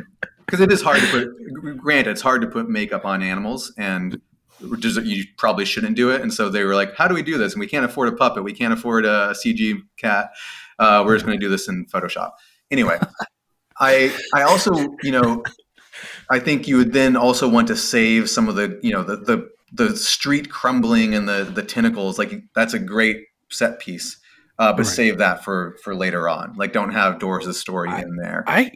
because 0.48 0.60
it 0.60 0.72
is 0.72 0.80
hard 0.80 1.00
to 1.00 1.06
put. 1.08 1.78
Granted, 1.78 2.10
it's 2.12 2.22
hard 2.22 2.40
to 2.40 2.48
put 2.48 2.68
makeup 2.70 3.04
on 3.04 3.22
animals, 3.22 3.72
and 3.76 4.18
you 4.60 5.24
probably 5.36 5.64
shouldn't 5.64 5.94
do 5.96 6.10
it. 6.10 6.22
And 6.22 6.32
so 6.32 6.48
they 6.48 6.64
were 6.64 6.74
like, 6.74 6.94
"How 6.96 7.06
do 7.06 7.14
we 7.14 7.22
do 7.22 7.36
this?" 7.36 7.52
And 7.52 7.60
we 7.60 7.66
can't 7.66 7.84
afford 7.84 8.08
a 8.08 8.12
puppet. 8.12 8.44
We 8.44 8.52
can't 8.54 8.72
afford 8.72 9.04
a 9.04 9.34
CG 9.34 9.82
cat. 9.98 10.30
Uh, 10.78 11.02
we're 11.04 11.14
just 11.16 11.26
going 11.26 11.38
to 11.38 11.44
do 11.44 11.50
this 11.50 11.68
in 11.68 11.84
Photoshop. 11.86 12.32
Anyway, 12.70 12.98
I 13.78 14.16
I 14.34 14.42
also 14.42 14.72
you 15.02 15.12
know 15.12 15.42
I 16.30 16.38
think 16.38 16.66
you 16.66 16.76
would 16.78 16.92
then 16.92 17.16
also 17.16 17.48
want 17.48 17.68
to 17.68 17.76
save 17.76 18.30
some 18.30 18.48
of 18.48 18.56
the 18.56 18.78
you 18.82 18.92
know 18.92 19.02
the 19.02 19.16
the 19.16 19.48
the 19.72 19.96
street 19.96 20.50
crumbling 20.50 21.14
and 21.14 21.28
the 21.28 21.44
the 21.44 21.62
tentacles. 21.62 22.18
Like 22.18 22.32
that's 22.54 22.74
a 22.74 22.78
great 22.78 23.18
set 23.50 23.80
piece. 23.80 24.16
Uh, 24.60 24.72
but 24.72 24.78
Right. 24.78 24.86
save 24.86 25.18
that 25.18 25.44
for 25.44 25.76
for 25.84 25.94
later 25.94 26.28
on. 26.28 26.54
Like, 26.56 26.72
don't 26.72 26.90
have 26.90 27.20
Doris' 27.20 27.60
story 27.60 27.90
in 28.02 28.16
there. 28.16 28.42
I 28.48 28.72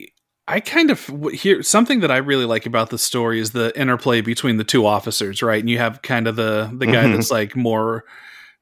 I 0.52 0.60
kind 0.60 0.90
of 0.90 1.06
hear 1.32 1.62
something 1.62 2.00
that 2.00 2.10
I 2.10 2.18
really 2.18 2.44
like 2.44 2.66
about 2.66 2.90
the 2.90 2.98
story 2.98 3.40
is 3.40 3.52
the 3.52 3.72
interplay 3.80 4.20
between 4.20 4.58
the 4.58 4.64
two 4.64 4.84
officers, 4.86 5.42
right? 5.42 5.58
And 5.60 5.70
you 5.70 5.78
have 5.78 6.02
kind 6.02 6.26
of 6.28 6.36
the 6.36 6.70
the 6.78 6.86
guy 6.86 7.04
Mhm. 7.04 7.16
that's 7.16 7.30
like 7.30 7.56
more 7.56 8.04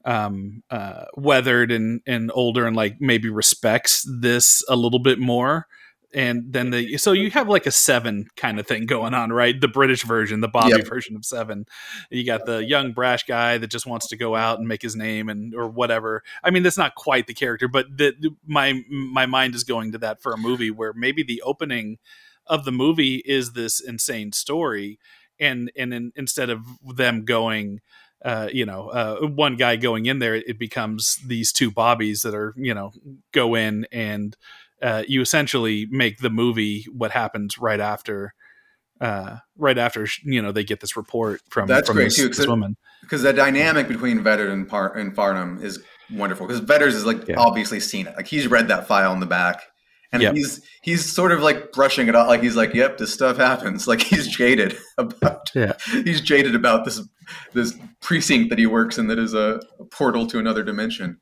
um 0.04 0.62
uh 0.70 1.04
weathered 1.16 1.70
and 1.72 2.00
and 2.06 2.30
older 2.32 2.66
and 2.66 2.76
like 2.76 2.96
maybe 3.00 3.28
respects 3.28 4.06
this 4.20 4.62
a 4.68 4.76
little 4.76 5.00
bit 5.00 5.18
more 5.18 5.66
and 6.12 6.52
then 6.52 6.70
the 6.70 6.96
so 6.98 7.12
you 7.12 7.30
have 7.30 7.48
like 7.48 7.66
a 7.66 7.70
seven 7.70 8.26
kind 8.36 8.58
of 8.58 8.66
thing 8.66 8.86
going 8.86 9.14
on 9.14 9.30
right? 9.32 9.60
The 9.60 9.68
british 9.68 10.04
version 10.04 10.40
the 10.40 10.48
bobby 10.48 10.78
Yep. 10.78 10.86
version 10.86 11.16
of 11.16 11.24
seven. 11.24 11.66
You 12.10 12.24
got 12.24 12.46
the 12.46 12.64
young 12.64 12.92
brash 12.92 13.24
guy 13.24 13.58
that 13.58 13.70
just 13.70 13.86
wants 13.86 14.08
to 14.08 14.16
go 14.16 14.34
out 14.36 14.58
and 14.58 14.66
make 14.68 14.82
his 14.82 14.96
name 14.96 15.28
and 15.28 15.54
or 15.54 15.68
whatever. 15.68 16.22
I 16.42 16.50
mean 16.50 16.62
that's 16.62 16.78
not 16.78 16.94
quite 16.94 17.26
the 17.26 17.34
character 17.34 17.68
but 17.68 17.86
the, 17.96 18.14
the- 18.18 18.34
my 18.46 18.82
my 18.88 19.26
mind 19.26 19.54
is 19.54 19.64
going 19.64 19.92
to 19.92 19.98
that 19.98 20.20
for 20.22 20.32
a 20.32 20.38
movie 20.38 20.70
where 20.70 20.92
maybe 20.92 21.22
the 21.22 21.42
opening 21.42 21.98
of 22.46 22.64
the 22.64 22.72
movie 22.72 23.16
is 23.24 23.52
this 23.52 23.80
insane 23.80 24.32
story 24.32 24.98
and 25.38 25.70
and 25.76 25.94
in, 25.94 26.12
instead 26.16 26.50
of 26.50 26.60
them 26.96 27.24
going 27.24 27.80
uh, 28.22 28.50
you 28.52 28.66
know, 28.66 28.88
uh, 28.90 29.26
one 29.28 29.56
guy 29.56 29.76
going 29.76 30.04
in 30.04 30.18
there, 30.18 30.34
it 30.34 30.58
becomes 30.58 31.16
these 31.26 31.52
two 31.52 31.70
bobbies 31.70 32.20
that 32.20 32.34
are, 32.34 32.52
you 32.54 32.74
know, 32.74 32.92
go 33.32 33.54
in 33.54 33.86
and 33.92 34.36
uh, 34.82 35.02
you 35.08 35.20
essentially 35.20 35.86
make 35.90 36.18
the 36.18 36.30
movie 36.30 36.84
what 36.92 37.10
happens 37.10 37.58
right 37.58 37.80
after, 37.80 38.32
uh, 39.00 39.36
right 39.56 39.78
after, 39.78 40.06
you 40.24 40.40
know, 40.42 40.52
they 40.52 40.64
get 40.64 40.80
this 40.80 40.96
report 40.96 41.40
from, 41.50 41.66
That's 41.66 41.86
from 41.88 41.96
great, 41.96 42.04
this, 42.06 42.16
too, 42.16 42.28
this 42.28 42.46
woman. 42.46 42.76
because 43.02 43.22
the 43.22 43.32
dynamic 43.32 43.88
between 43.88 44.20
Vetter 44.20 44.50
and, 44.50 44.68
Par- 44.68 44.94
and 44.96 45.14
Farnham 45.14 45.62
is 45.62 45.82
wonderful. 46.12 46.46
Because 46.46 46.60
Vetter 46.60 46.86
is 46.86 47.04
like 47.06 47.28
Yeah. 47.28 47.36
obviously 47.38 47.80
seen 47.80 48.06
it, 48.06 48.16
like 48.16 48.26
he's 48.26 48.46
read 48.48 48.68
that 48.68 48.86
file 48.88 49.12
in 49.12 49.20
the 49.20 49.26
back, 49.26 49.62
and 50.12 50.22
Yep. 50.22 50.34
he's 50.34 50.60
he's 50.82 51.06
sort 51.10 51.30
of 51.30 51.40
like 51.40 51.70
brushing 51.72 52.08
it 52.08 52.16
off, 52.16 52.26
like 52.26 52.42
he's 52.42 52.56
like, 52.56 52.74
"Yep, 52.74 52.98
this 52.98 53.14
stuff 53.14 53.36
happens." 53.36 53.86
Like 53.86 54.00
he's 54.00 54.26
jaded 54.26 54.76
about 54.98 55.50
Yeah. 55.54 55.74
he's 55.92 56.20
jaded 56.20 56.56
about 56.56 56.84
this 56.84 57.00
this 57.54 57.74
precinct 58.00 58.50
that 58.50 58.58
he 58.58 58.66
works 58.66 58.98
in 58.98 59.06
that 59.06 59.20
is 59.20 59.34
a, 59.34 59.60
a 59.78 59.84
portal 59.84 60.26
to 60.26 60.40
another 60.40 60.64
dimension. 60.64 61.20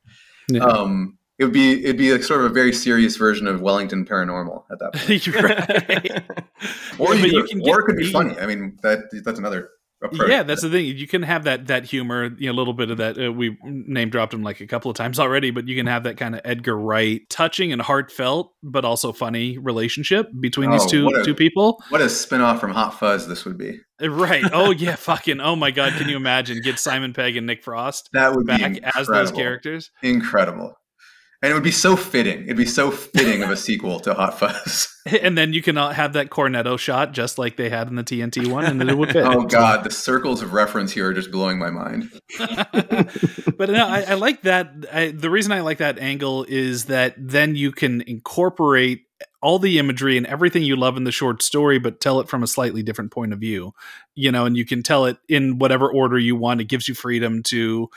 Yeah. 0.49 0.63
Um, 0.63 1.18
it 1.39 1.45
would 1.45 1.53
be 1.53 1.83
it'd 1.83 1.97
be 1.97 2.11
like 2.11 2.23
sort 2.23 2.41
of 2.41 2.51
a 2.51 2.53
very 2.53 2.73
serious 2.73 3.15
version 3.15 3.47
of 3.47 3.61
Wellington 3.61 4.05
Paranormal 4.05 4.63
at 4.71 4.79
that 4.79 4.93
point, 4.93 5.27
or, 6.99 7.15
Yeah, 7.15 7.25
you 7.25 7.43
can 7.45 7.61
or 7.67 7.79
it 7.79 7.83
could 7.85 7.97
be 7.97 8.11
funny. 8.11 8.37
I 8.39 8.45
mean, 8.45 8.77
that 8.83 8.99
that's 9.23 9.39
another 9.39 9.69
approach. 10.01 10.29
Yeah, 10.29 10.43
that's 10.43 10.61
the 10.61 10.69
thing. 10.69 10.85
You 10.85 11.07
can 11.07 11.23
have 11.23 11.43
that 11.45 11.67
that 11.67 11.85
humor, 11.85 12.29
you 12.37 12.47
know, 12.47 12.53
a 12.53 12.57
little 12.57 12.73
bit 12.73 12.91
of 12.91 12.97
that. 12.97 13.17
Uh, 13.21 13.31
we 13.31 13.57
name 13.63 14.09
dropped 14.09 14.33
him 14.33 14.43
like 14.43 14.59
a 14.61 14.67
couple 14.67 14.91
of 14.91 14.97
times 14.97 15.19
already, 15.19 15.51
but 15.51 15.67
you 15.67 15.75
can 15.75 15.87
have 15.87 16.03
that 16.03 16.17
kind 16.17 16.35
of 16.35 16.41
Edgar 16.45 16.77
Wright, 16.77 17.21
touching 17.29 17.71
and 17.73 17.81
heartfelt, 17.81 18.53
but 18.63 18.85
also 18.85 19.11
funny 19.11 19.57
relationship 19.57 20.27
between 20.39 20.71
these 20.71 20.83
Oh, 20.85 20.87
two 20.89 21.05
what 21.05 21.21
a- 21.21 21.23
two 21.25 21.35
people. 21.35 21.81
what 21.89 22.01
a 22.01 22.09
spin-off 22.09 22.59
from 22.59 22.71
Hot 22.71 22.99
Fuzz 22.99 23.27
this 23.27 23.45
would 23.45 23.57
be. 23.57 23.79
Uh, 24.01 24.09
Right? 24.09 24.43
Oh 24.53 24.71
yeah, 24.77 24.95
fucking. 24.95 25.39
Oh 25.41 25.55
my 25.55 25.71
god, 25.71 25.93
can 25.93 26.07
you 26.09 26.15
imagine? 26.17 26.61
Get 26.61 26.79
Simon 26.79 27.13
Pegg 27.13 27.35
and 27.37 27.45
Nick 27.47 27.63
Frost 27.63 28.09
That 28.13 28.33
would 28.35 28.45
back 28.47 28.73
be 28.73 28.81
as 28.95 29.07
those 29.07 29.31
characters. 29.31 29.91
Incredible. 30.01 30.75
And 31.41 31.51
it 31.51 31.53
would 31.53 31.63
be 31.63 31.71
so 31.71 31.95
fitting. 31.95 32.43
It'd 32.43 32.57
be 32.57 32.65
so 32.65 32.91
fitting 32.91 33.43
of 33.43 33.49
a 33.49 33.55
sequel 33.55 34.01
to 34.01 34.13
Hot 34.13 34.39
Fuzz. 34.39 34.95
And 35.21 35.35
then 35.35 35.53
you 35.53 35.63
can 35.63 35.75
uh, 35.75 35.89
have 35.89 36.13
that 36.13 36.29
cornetto 36.29 36.77
shot 36.77 37.13
just 37.13 37.39
like 37.39 37.55
they 37.55 37.69
had 37.69 37.87
in 37.87 37.95
the 37.95 38.03
TNT 38.03 38.45
one, 38.45 38.65
and 38.65 38.79
then 38.79 38.89
it 38.89 38.97
would 38.97 39.11
fit. 39.11 39.25
oh 39.25 39.41
God, 39.43 39.83
the 39.83 39.89
circles 39.89 40.43
of 40.43 40.53
reference 40.53 40.91
here 40.91 41.07
are 41.07 41.13
just 41.13 41.31
blowing 41.31 41.57
my 41.57 41.71
mind. 41.71 42.11
but 42.37 43.71
no, 43.71 43.87
I, 43.87 44.05
I 44.09 44.13
like 44.15 44.43
that. 44.43 44.71
I, 44.93 45.07
the 45.07 45.31
reason 45.31 45.51
I 45.51 45.61
like 45.61 45.79
that 45.79 45.97
angle 45.97 46.45
is 46.47 46.85
that 46.85 47.15
then 47.17 47.55
you 47.55 47.71
can 47.71 48.01
incorporate 48.01 49.07
all 49.41 49.57
the 49.57 49.79
imagery 49.79 50.15
and 50.15 50.27
everything 50.27 50.61
you 50.61 50.75
love 50.75 50.95
in 50.95 51.05
the 51.05 51.11
short 51.11 51.41
story, 51.41 51.79
but 51.79 51.99
tell 51.99 52.19
it 52.19 52.29
from 52.29 52.43
a 52.43 52.47
slightly 52.47 52.83
different 52.83 53.11
point 53.11 53.33
of 53.33 53.39
view. 53.39 53.73
You 54.13 54.31
know, 54.31 54.45
and 54.45 54.55
you 54.55 54.65
can 54.65 54.83
tell 54.83 55.05
it 55.05 55.17
in 55.27 55.57
whatever 55.57 55.91
order 55.91 56.19
you 56.19 56.35
want. 56.35 56.61
It 56.61 56.65
gives 56.65 56.87
you 56.87 56.93
freedom 56.93 57.41
to 57.43 57.89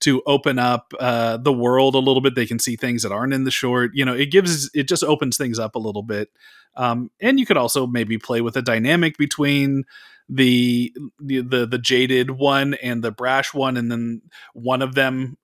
to 0.00 0.22
open 0.26 0.58
up 0.58 0.92
uh, 1.00 1.36
the 1.38 1.52
world 1.52 1.94
a 1.94 1.98
little 1.98 2.20
bit. 2.20 2.34
They 2.34 2.46
can 2.46 2.58
see 2.58 2.76
things 2.76 3.02
that 3.02 3.12
aren't 3.12 3.32
in 3.32 3.44
the 3.44 3.50
short. 3.50 3.92
You 3.94 4.04
know, 4.04 4.14
it 4.14 4.30
gives 4.30 4.70
it 4.74 4.88
just 4.88 5.04
opens 5.04 5.36
things 5.36 5.58
up 5.58 5.74
a 5.74 5.80
little 5.80 6.02
bit. 6.02 6.30
Um, 6.76 7.10
and 7.20 7.40
you 7.40 7.46
could 7.46 7.56
also 7.56 7.86
maybe 7.86 8.18
play 8.18 8.40
with 8.40 8.56
a 8.56 8.62
dynamic 8.62 9.16
between 9.16 9.84
the, 10.28 10.94
the 11.20 11.40
the 11.40 11.66
the 11.66 11.78
jaded 11.78 12.32
one 12.32 12.74
and 12.74 13.02
the 13.02 13.12
brash 13.12 13.54
one, 13.54 13.76
and 13.76 13.90
then 13.90 14.22
one 14.52 14.82
of 14.82 14.94
them 14.94 15.38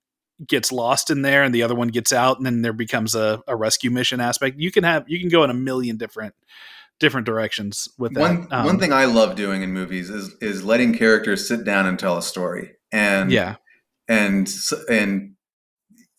gets 0.46 0.72
lost 0.72 1.10
in 1.10 1.22
there 1.22 1.44
and 1.44 1.54
the 1.54 1.62
other 1.62 1.74
one 1.74 1.86
gets 1.86 2.12
out 2.12 2.36
and 2.36 2.44
then 2.44 2.62
there 2.62 2.72
becomes 2.72 3.14
a, 3.14 3.40
a 3.46 3.54
rescue 3.54 3.92
mission 3.92 4.20
aspect 4.20 4.58
you 4.58 4.72
can 4.72 4.82
have 4.82 5.08
you 5.08 5.20
can 5.20 5.28
go 5.28 5.44
in 5.44 5.50
a 5.50 5.54
million 5.54 5.96
different 5.96 6.34
different 6.98 7.26
directions 7.26 7.88
with 7.98 8.14
that 8.14 8.20
One 8.20 8.48
Um, 8.50 8.64
one 8.64 8.78
thing 8.78 8.92
I 8.92 9.04
love 9.04 9.36
doing 9.36 9.62
in 9.62 9.72
movies 9.72 10.10
is 10.10 10.34
is 10.40 10.64
letting 10.64 10.94
characters 10.94 11.46
sit 11.46 11.64
down 11.64 11.86
and 11.86 11.98
tell 11.98 12.16
a 12.16 12.22
story. 12.22 12.72
And 12.90 13.30
yeah 13.30 13.56
and 14.08 14.52
and 14.88 15.32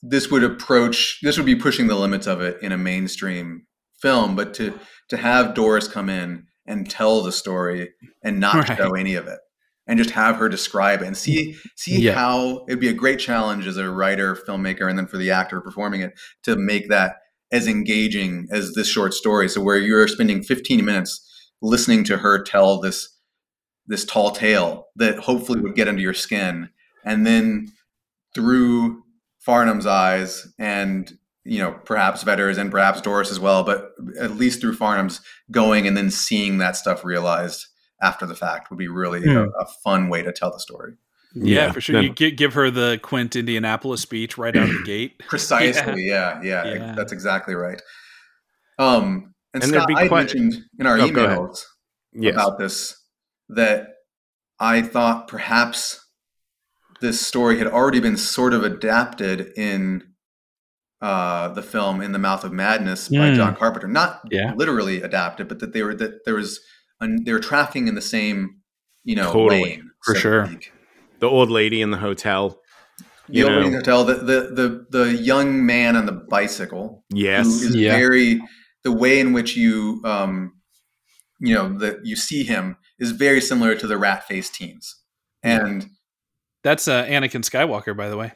this 0.01 0.29
would 0.29 0.43
approach 0.43 1.19
this 1.21 1.38
would 1.38 1.45
be 1.45 1.55
pushing 1.55 1.88
the 1.88 1.95
limits 1.95 2.27
of 2.27 2.41
it 2.41 2.57
in 2.61 2.71
a 2.71 2.77
mainstream 2.77 3.65
film 4.01 4.36
but 4.36 4.53
to 4.53 4.77
to 5.09 5.17
have 5.17 5.53
doris 5.53 5.88
come 5.88 6.09
in 6.09 6.45
and 6.65 6.89
tell 6.89 7.21
the 7.21 7.31
story 7.31 7.89
and 8.23 8.39
not 8.39 8.55
Right. 8.69 8.77
show 8.77 8.91
any 8.95 9.15
of 9.15 9.27
it 9.27 9.39
and 9.88 9.97
just 9.97 10.11
have 10.11 10.38
her 10.38 10.47
describe 10.49 11.01
it 11.01 11.07
and 11.07 11.17
see 11.17 11.55
see 11.75 12.01
Yeah. 12.01 12.13
how 12.13 12.65
it'd 12.67 12.79
be 12.79 12.89
a 12.89 12.93
great 12.93 13.19
challenge 13.19 13.67
as 13.67 13.77
a 13.77 13.89
writer 13.89 14.36
filmmaker 14.36 14.89
and 14.89 14.97
then 14.97 15.07
for 15.07 15.17
the 15.17 15.31
actor 15.31 15.61
performing 15.61 16.01
it 16.01 16.13
to 16.43 16.55
make 16.55 16.89
that 16.89 17.15
as 17.51 17.67
engaging 17.67 18.47
as 18.51 18.73
this 18.73 18.88
short 18.88 19.13
story 19.13 19.47
so 19.49 19.61
where 19.61 19.77
you're 19.77 20.07
spending 20.07 20.41
15 20.43 20.84
minutes 20.84 21.29
listening 21.61 22.03
to 22.05 22.17
her 22.17 22.41
tell 22.43 22.79
this 22.79 23.09
this 23.86 24.05
tall 24.05 24.31
tale 24.31 24.86
that 24.95 25.17
hopefully 25.19 25.59
would 25.59 25.75
get 25.75 25.88
under 25.89 26.01
your 26.01 26.13
skin 26.13 26.69
and 27.06 27.26
then 27.26 27.68
through 28.36 29.04
Farnham's 29.45 29.86
eyes 29.86 30.47
and 30.58 31.12
you 31.45 31.60
know 31.60 31.72
perhaps 31.86 32.24
Vetter's 32.24 32.58
and 32.58 32.72
perhaps 32.72 33.01
Doris 33.01 33.30
as 33.32 33.39
well, 33.39 33.64
but 33.64 33.91
at 34.20 34.32
least 34.38 34.62
through 34.62 34.76
Farnham's 34.76 35.22
going 35.51 35.88
and 35.88 35.95
then 35.97 36.10
seeing 36.10 36.58
that 36.60 36.76
stuff 36.76 37.04
realized 37.04 37.66
after 38.01 38.26
the 38.26 38.36
fact 38.36 38.70
would 38.70 38.80
be 38.80 38.88
really 38.88 39.24
a, 39.30 39.43
a 39.45 39.66
fun 39.84 40.10
way 40.10 40.22
to 40.22 40.32
tell 40.34 40.51
the 40.51 40.60
story. 40.60 40.93
yeah, 41.36 41.72
for 41.72 41.80
sure 41.82 41.95
then- 41.95 42.04
you 42.04 42.10
gi- 42.14 42.32
give 42.32 42.54
her 42.54 42.70
the 42.70 42.99
quint 43.01 43.36
indianapolis 43.36 44.01
speech 44.01 44.38
right 44.38 44.56
out 44.56 44.64
of 44.70 44.76
the 44.76 44.84
gate 44.86 45.20
Precisely, 45.28 46.06
yeah, 46.08 46.41
yeah, 46.43 46.66
Yeah. 46.66 46.93
that's 46.95 47.12
exactly 47.12 47.56
right. 47.56 47.82
Um, 48.80 49.34
and, 49.54 49.64
And 49.64 49.72
Scott, 49.72 49.88
be 49.88 49.95
I 49.95 50.08
que- 50.08 50.16
mentioned 50.18 50.56
in 50.80 50.86
our 50.88 50.97
Oh, 50.99 51.08
emails 51.08 51.64
yes. 52.14 52.34
about 52.34 52.58
this 52.58 52.95
that 53.49 53.88
I 54.60 54.82
thought 54.82 55.28
perhaps 55.28 55.99
this 57.04 57.20
story 57.20 57.58
had 57.58 57.68
already 57.68 57.99
been 57.99 58.16
sort 58.16 58.54
of 58.54 58.64
adapted 58.64 59.51
in 59.58 60.04
uh, 61.01 61.49
the 61.49 61.62
film 61.62 61.99
"In 62.01 62.14
the 62.14 62.18
Mouth 62.20 62.45
of 62.45 62.54
Madness" 62.54 63.10
by 63.10 63.30
Mm. 63.30 63.36
John 63.36 63.56
Carpenter. 63.58 63.89
Not 63.89 64.22
Yeah. 64.32 64.54
literally 64.56 65.01
adapted, 65.01 65.49
but 65.49 65.60
that 65.60 65.74
they 65.74 65.84
were 65.84 65.93
that 65.95 66.24
there 66.24 66.36
was 66.36 66.62
an, 67.01 67.26
they 67.26 67.34
were 67.34 67.41
tracking 67.41 67.89
in 67.89 67.95
the 67.95 68.01
same 68.01 68.62
you 69.04 69.16
know 69.18 69.32
Totally, 69.34 69.64
lane 69.64 69.91
for 70.01 70.16
so 70.16 70.20
sure. 70.22 70.49
the 71.20 71.28
old 71.28 71.51
lady 71.51 71.82
in 71.82 71.91
the 71.91 71.97
hotel. 71.97 72.62
The 73.28 73.43
old 73.43 73.54
lady 73.54 73.76
hotel, 73.76 74.06
the, 74.06 74.16
the 74.16 74.39
the 74.54 74.86
the 74.97 75.14
young 75.16 75.66
man 75.66 75.97
on 75.97 76.06
the 76.06 76.14
bicycle, 76.14 77.04
Yes. 77.10 77.45
who 77.45 77.68
is 77.68 77.76
Yeah. 77.76 77.97
very 77.97 78.41
the 78.84 78.91
way 78.93 79.20
in 79.20 79.34
which 79.34 79.58
you 79.58 80.01
um 80.06 80.54
you 81.39 81.54
know 81.54 81.78
that 81.80 82.06
you 82.06 82.16
see 82.16 82.43
him 82.43 82.78
is 82.97 83.12
very 83.12 83.41
similar 83.41 83.76
to 83.76 83.88
the 83.88 83.97
rat 83.97 84.26
faced 84.26 84.56
teens 84.56 84.95
and 85.41 85.89
that's 86.64 86.88
uh, 86.88 87.05
anakin 87.05 87.41
skywalker 87.41 87.95
by 87.95 88.09
the 88.09 88.18
way 88.18 88.32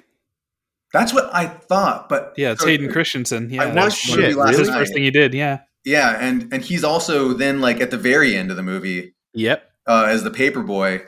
that's 0.93 1.13
what 1.13 1.30
i 1.34 1.45
thought 1.45 2.09
but 2.09 2.34
yeah 2.38 2.51
it's 2.51 2.61
so- 2.61 2.67
hayden 2.67 2.91
christensen 2.91 3.49
yeah 3.49 3.63
I 3.63 3.65
that's 3.71 3.75
watched 3.75 4.05
shit, 4.05 4.36
last 4.36 4.57
his 4.57 4.69
first 4.69 4.93
thing 4.93 5.03
he 5.03 5.11
did 5.11 5.34
yeah 5.34 5.59
yeah 5.86 6.17
and 6.19 6.51
and 6.53 6.63
he's 6.63 6.84
also 6.84 7.34
then 7.34 7.61
like 7.61 7.82
at 7.82 7.91
the 7.91 7.97
very 7.97 8.36
end 8.36 8.51
of 8.51 8.57
the 8.57 8.63
movie 8.63 9.15
yep 9.34 9.69
uh 9.88 10.05
as 10.07 10.23
the 10.23 10.32
paper 10.32 10.63
boy 10.63 11.01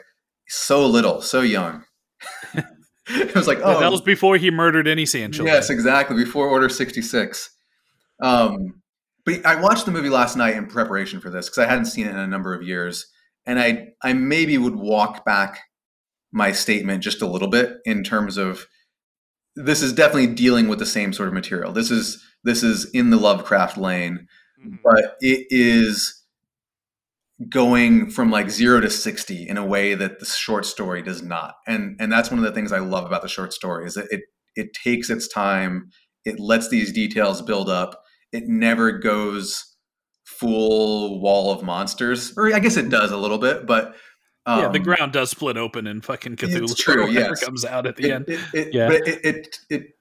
so 0.48 0.86
little 0.86 1.22
so 1.22 1.40
young 1.40 1.84
it 3.10 3.34
was 3.34 3.46
like, 3.46 3.58
oh, 3.62 3.80
that 3.80 3.90
was 3.90 4.00
before 4.00 4.36
he 4.36 4.50
murdered 4.50 4.86
any 4.86 5.06
sand 5.06 5.34
children. 5.34 5.54
Yes, 5.54 5.70
exactly. 5.70 6.16
Before 6.16 6.48
Order 6.48 6.68
66. 6.68 7.50
Um, 8.22 8.82
but 9.24 9.44
I 9.44 9.60
watched 9.60 9.86
the 9.86 9.92
movie 9.92 10.08
last 10.08 10.36
night 10.36 10.56
in 10.56 10.66
preparation 10.66 11.20
for 11.20 11.30
this 11.30 11.48
because 11.48 11.58
I 11.58 11.66
hadn't 11.66 11.86
seen 11.86 12.06
it 12.06 12.10
in 12.10 12.18
a 12.18 12.26
number 12.26 12.54
of 12.54 12.62
years. 12.62 13.06
And 13.46 13.58
I, 13.58 13.88
I 14.02 14.12
maybe 14.12 14.58
would 14.58 14.76
walk 14.76 15.24
back 15.24 15.60
my 16.32 16.52
statement 16.52 17.02
just 17.02 17.22
a 17.22 17.26
little 17.26 17.48
bit 17.48 17.78
in 17.84 18.04
terms 18.04 18.36
of 18.36 18.66
this 19.56 19.82
is 19.82 19.92
definitely 19.92 20.28
dealing 20.28 20.68
with 20.68 20.78
the 20.78 20.86
same 20.86 21.12
sort 21.12 21.28
of 21.28 21.34
material. 21.34 21.72
This 21.72 21.90
is 21.90 22.22
this 22.44 22.62
is 22.62 22.88
in 22.90 23.10
the 23.10 23.16
Lovecraft 23.18 23.76
lane, 23.76 24.26
Mm-hmm. 24.60 24.76
but 24.84 25.16
it 25.20 25.46
is 25.48 26.22
going 27.48 28.10
from 28.10 28.30
like 28.30 28.50
zero 28.50 28.80
to 28.80 28.90
60 28.90 29.48
in 29.48 29.56
a 29.56 29.64
way 29.64 29.94
that 29.94 30.18
the 30.18 30.26
short 30.26 30.66
story 30.66 31.02
does 31.02 31.22
not. 31.22 31.54
And 31.66 31.96
and 31.98 32.12
that's 32.12 32.30
one 32.30 32.38
of 32.38 32.44
the 32.44 32.52
things 32.52 32.72
I 32.72 32.80
love 32.80 33.06
about 33.06 33.22
the 33.22 33.28
short 33.28 33.52
story 33.52 33.86
is 33.86 33.94
that 33.94 34.08
it 34.10 34.22
it 34.56 34.74
takes 34.74 35.08
its 35.10 35.28
time, 35.28 35.90
it 36.24 36.38
lets 36.38 36.68
these 36.68 36.92
details 36.92 37.40
build 37.40 37.70
up. 37.70 38.02
It 38.32 38.48
never 38.48 38.92
goes 38.92 39.64
full 40.24 41.20
wall 41.20 41.50
of 41.52 41.62
monsters. 41.62 42.34
Or 42.36 42.52
I 42.54 42.58
guess 42.58 42.76
it 42.76 42.90
does 42.90 43.10
a 43.10 43.16
little 43.16 43.38
bit, 43.38 43.66
but 43.66 43.94
um, 44.50 44.60
yeah, 44.60 44.68
the 44.68 44.78
ground 44.78 45.12
does 45.12 45.30
split 45.30 45.56
open 45.56 45.86
in 45.86 46.00
fucking 46.00 46.36
Cthulhu. 46.36 46.62
It's 46.62 46.74
true, 46.74 47.10
yes. 47.10 47.42
comes 47.42 47.64
out 47.64 47.86
at 47.86 47.96
the 47.96 48.10
it, 48.10 48.12
end. 48.12 48.24
It, 48.28 48.40
it, 48.52 48.74
Yeah. 48.74 48.88
But 48.88 49.08
it, 49.08 49.24
it 49.24 49.58
it 49.68 49.96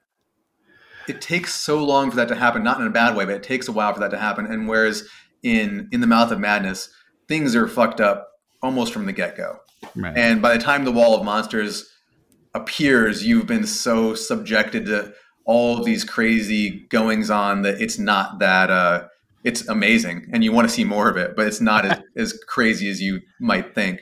it 1.07 1.21
takes 1.21 1.53
so 1.53 1.83
long 1.83 2.09
for 2.09 2.15
that 2.17 2.27
to 2.29 2.35
happen. 2.35 2.63
Not 2.63 2.79
in 2.79 2.87
a 2.87 2.91
bad 2.91 3.15
way, 3.15 3.25
but 3.25 3.35
it 3.35 3.43
takes 3.43 3.67
a 3.67 3.71
while 3.71 3.93
for 3.93 3.99
that 3.99 4.11
to 4.11 4.17
happen. 4.17 4.45
And 4.45 4.67
whereas 4.67 5.07
in 5.43 5.89
in 5.91 6.01
the 6.01 6.07
Mouth 6.07 6.31
of 6.31 6.39
Madness, 6.39 6.89
things 7.27 7.55
are 7.55 7.67
fucked 7.67 8.01
up 8.01 8.27
almost 8.61 8.93
from 8.93 9.05
the 9.05 9.13
get 9.13 9.37
go. 9.37 9.59
Right. 9.95 10.17
And 10.17 10.41
by 10.41 10.57
the 10.57 10.63
time 10.63 10.83
the 10.83 10.91
Wall 10.91 11.15
of 11.15 11.23
Monsters 11.23 11.89
appears, 12.53 13.25
you've 13.25 13.47
been 13.47 13.65
so 13.65 14.15
subjected 14.15 14.85
to 14.87 15.13
all 15.45 15.77
of 15.77 15.85
these 15.85 16.03
crazy 16.03 16.85
goings 16.89 17.29
on 17.29 17.61
that 17.63 17.81
it's 17.81 17.97
not 17.97 18.39
that 18.39 18.69
uh, 18.69 19.07
it's 19.43 19.67
amazing, 19.67 20.29
and 20.31 20.43
you 20.43 20.51
want 20.51 20.67
to 20.67 20.73
see 20.73 20.83
more 20.83 21.09
of 21.09 21.17
it, 21.17 21.35
but 21.35 21.47
it's 21.47 21.61
not 21.61 21.85
as, 21.85 22.01
as 22.15 22.39
crazy 22.47 22.89
as 22.89 23.01
you 23.01 23.21
might 23.39 23.73
think. 23.73 24.01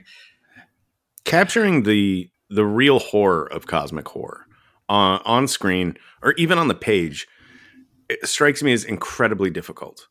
Capturing 1.28 1.84
the 1.84 2.30
the 2.50 2.66
real 2.66 3.00
horror 3.00 3.46
of 3.52 3.68
cosmic 3.68 4.08
horror 4.08 4.48
on 4.88 5.22
on 5.26 5.48
screen 5.48 5.98
or 6.24 6.32
even 6.34 6.58
on 6.58 6.70
the 6.70 6.74
page 6.74 7.28
strikes 8.24 8.64
me 8.64 8.72
as 8.72 8.86
incredibly 8.86 9.50
difficult. 9.50 10.08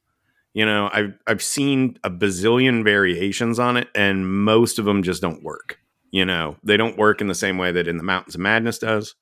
You 0.53 0.65
know 0.65 0.89
i've 0.93 1.15
i've 1.27 1.43
seen 1.43 1.99
a 2.05 2.11
bazillion 2.11 2.85
variations 2.85 3.59
on 3.59 3.77
it 3.77 3.89
and 3.95 4.31
most 4.45 4.79
of 4.79 4.85
them 4.85 5.03
just 5.03 5.23
don't 5.23 5.43
work. 5.43 5.79
You 6.13 6.25
know 6.25 6.57
they 6.63 6.77
don't 6.77 6.99
work 6.99 7.21
in 7.21 7.29
the 7.29 7.35
same 7.35 7.57
way 7.57 7.73
that 7.73 7.89
in 7.89 7.97
the 7.97 8.05
mountains 8.05 8.35
of 8.35 8.41
madness 8.43 8.79
does 8.79 9.15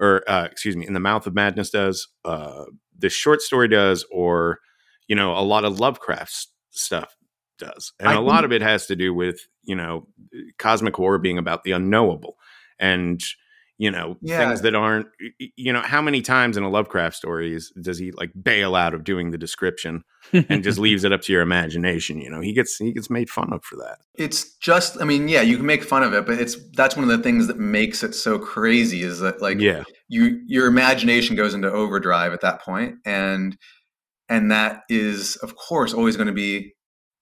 or 0.00 0.28
uh, 0.28 0.44
excuse 0.44 0.76
me 0.76 0.86
in 0.86 0.92
the 0.92 1.00
mouth 1.00 1.26
of 1.26 1.34
madness 1.34 1.70
does 1.70 2.08
uh, 2.24 2.64
the 2.98 3.08
short 3.08 3.42
story 3.42 3.68
does 3.68 4.04
or 4.10 4.58
you 5.06 5.14
know 5.14 5.38
a 5.38 5.40
lot 5.40 5.64
of 5.64 5.78
lovecraft 5.78 6.48
stuff 6.70 7.16
does 7.58 7.92
and 8.00 8.08
I 8.08 8.14
a 8.14 8.20
lot 8.20 8.44
of 8.44 8.52
it 8.52 8.62
has 8.62 8.86
to 8.86 8.96
do 8.96 9.12
with 9.12 9.40
you 9.64 9.76
know 9.76 10.06
cosmic 10.58 10.96
horror 10.96 11.18
being 11.18 11.38
about 11.38 11.64
the 11.64 11.72
unknowable 11.72 12.36
and 12.78 13.20
you 13.78 13.90
know 13.90 14.16
Yeah. 14.20 14.38
things 14.38 14.62
that 14.62 14.74
aren't 14.74 15.06
you 15.56 15.72
know 15.72 15.80
how 15.80 16.02
many 16.02 16.20
times 16.20 16.56
in 16.56 16.64
a 16.64 16.68
lovecraft 16.68 17.16
story 17.16 17.54
is, 17.54 17.70
does 17.80 17.98
he 17.98 18.10
like 18.10 18.30
bail 18.40 18.74
out 18.74 18.92
of 18.92 19.04
doing 19.04 19.30
the 19.30 19.38
description 19.38 20.02
and 20.32 20.64
just 20.64 20.78
leaves 20.86 21.04
it 21.04 21.12
up 21.12 21.22
to 21.22 21.32
your 21.32 21.42
imagination 21.42 22.20
you 22.20 22.28
know? 22.28 22.40
He 22.40 22.52
gets 22.52 22.76
he 22.76 22.92
gets 22.92 23.08
made 23.08 23.30
fun 23.30 23.52
of 23.52 23.64
for 23.64 23.76
that. 23.76 23.98
It's 24.16 24.56
just, 24.56 25.00
I 25.00 25.04
mean, 25.04 25.28
yeah, 25.28 25.42
you 25.42 25.56
can 25.56 25.66
make 25.66 25.84
fun 25.84 26.02
of 26.02 26.12
it, 26.12 26.26
but 26.26 26.40
it's 26.40 26.56
that's 26.72 26.96
one 26.96 27.08
of 27.08 27.16
the 27.16 27.22
things 27.22 27.46
that 27.46 27.58
makes 27.58 28.02
it 28.02 28.14
so 28.14 28.38
crazy 28.38 29.02
is 29.02 29.20
that 29.20 29.40
like 29.40 29.60
yeah. 29.60 29.84
you 30.08 30.42
your 30.46 30.66
imagination 30.66 31.36
goes 31.36 31.54
into 31.54 31.70
overdrive 31.70 32.32
at 32.32 32.40
that 32.40 32.60
point 32.60 32.96
and 33.04 33.56
and 34.28 34.50
that 34.50 34.82
is 34.88 35.36
of 35.36 35.54
course 35.54 35.94
always 35.94 36.16
going 36.16 36.26
to 36.26 36.32
be 36.32 36.74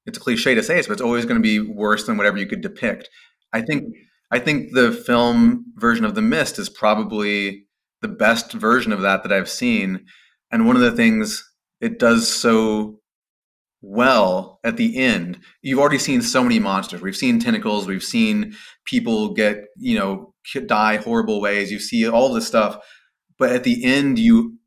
it's 0.07 0.19
a 0.19 0.21
cliche 0.21 0.55
to 0.55 0.63
say 0.63 0.79
it 0.79 0.87
but 0.87 0.95
it's 0.95 1.03
always 1.03 1.25
going 1.25 1.41
to 1.41 1.43
be 1.43 1.61
worse 1.61 2.07
than 2.07 2.17
whatever 2.17 2.39
you 2.39 2.47
could 2.47 2.61
depict. 2.61 3.09
I 3.53 3.63
think 3.63 3.85
i 4.33 4.39
think 4.39 4.73
the 4.73 4.93
film 4.93 5.65
version 5.77 6.05
of 6.05 6.15
the 6.15 6.23
mist 6.23 6.59
is 6.59 6.69
probably 6.69 7.67
the 8.03 8.09
best 8.09 8.53
version 8.53 8.93
of 8.93 9.03
that 9.03 9.23
that 9.23 9.33
i've 9.33 9.51
seen. 9.51 10.07
And 10.51 10.67
one 10.67 10.77
of 10.77 10.83
the 10.83 10.93
things 10.93 11.45
it 11.81 11.99
does 11.99 12.29
so 12.29 13.01
well 13.83 14.59
at 14.65 14.77
the 14.77 14.97
end 14.97 15.39
you've 15.63 15.79
already 15.79 15.99
seen 15.99 16.23
so 16.23 16.43
many 16.43 16.59
monsters. 16.59 17.03
We've 17.03 17.17
seen 17.17 17.39
tentacles 17.39 17.87
we've 17.87 18.03
seen 18.03 18.55
people 18.85 19.35
get 19.35 19.65
you 19.77 19.99
know 19.99 20.35
die 20.67 20.97
horrible 20.97 21.41
ways 21.41 21.71
you 21.73 21.79
see 21.79 22.09
all 22.09 22.33
this 22.33 22.47
stuff 22.47 22.79
but 23.39 23.51
at 23.51 23.65
the 23.65 23.85
end 23.85 24.19
you 24.19 24.59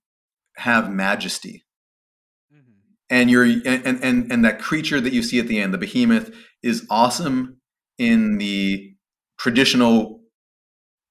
have 0.57 0.91
majesty 0.91 1.63
and 3.09 3.29
you're 3.29 3.43
and, 3.43 3.65
and 4.03 4.31
and 4.31 4.45
that 4.45 4.59
creature 4.59 5.01
that 5.01 5.13
you 5.13 5.23
see 5.23 5.39
at 5.39 5.47
the 5.47 5.59
end 5.59 5.73
the 5.73 5.77
behemoth 5.77 6.31
is 6.63 6.85
awesome 6.89 7.57
in 7.97 8.37
the 8.37 8.93
traditional 9.37 10.21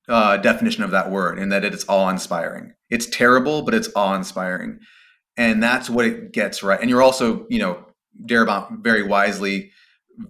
uh, 0.09 0.37
definition 0.39 0.83
of 0.85 0.91
that 0.91 1.11
word 1.11 1.39
in 1.39 1.51
that 1.51 1.65
it's 1.65 1.85
awe-inspiring. 1.89 2.73
It's 2.91 3.07
terrible 3.07 3.63
but 3.63 3.75
it's 3.75 3.91
awe-inspiring. 3.95 4.79
And 5.37 5.63
that's 5.63 5.89
what 5.89 6.07
it 6.07 6.33
gets 6.33 6.63
right? 6.63 6.81
And 6.81 6.91
you're 6.91 7.03
also 7.03 7.47
you 7.49 7.59
know 7.59 7.85
darabont 8.27 8.83
very 8.83 9.03
wisely 9.03 9.71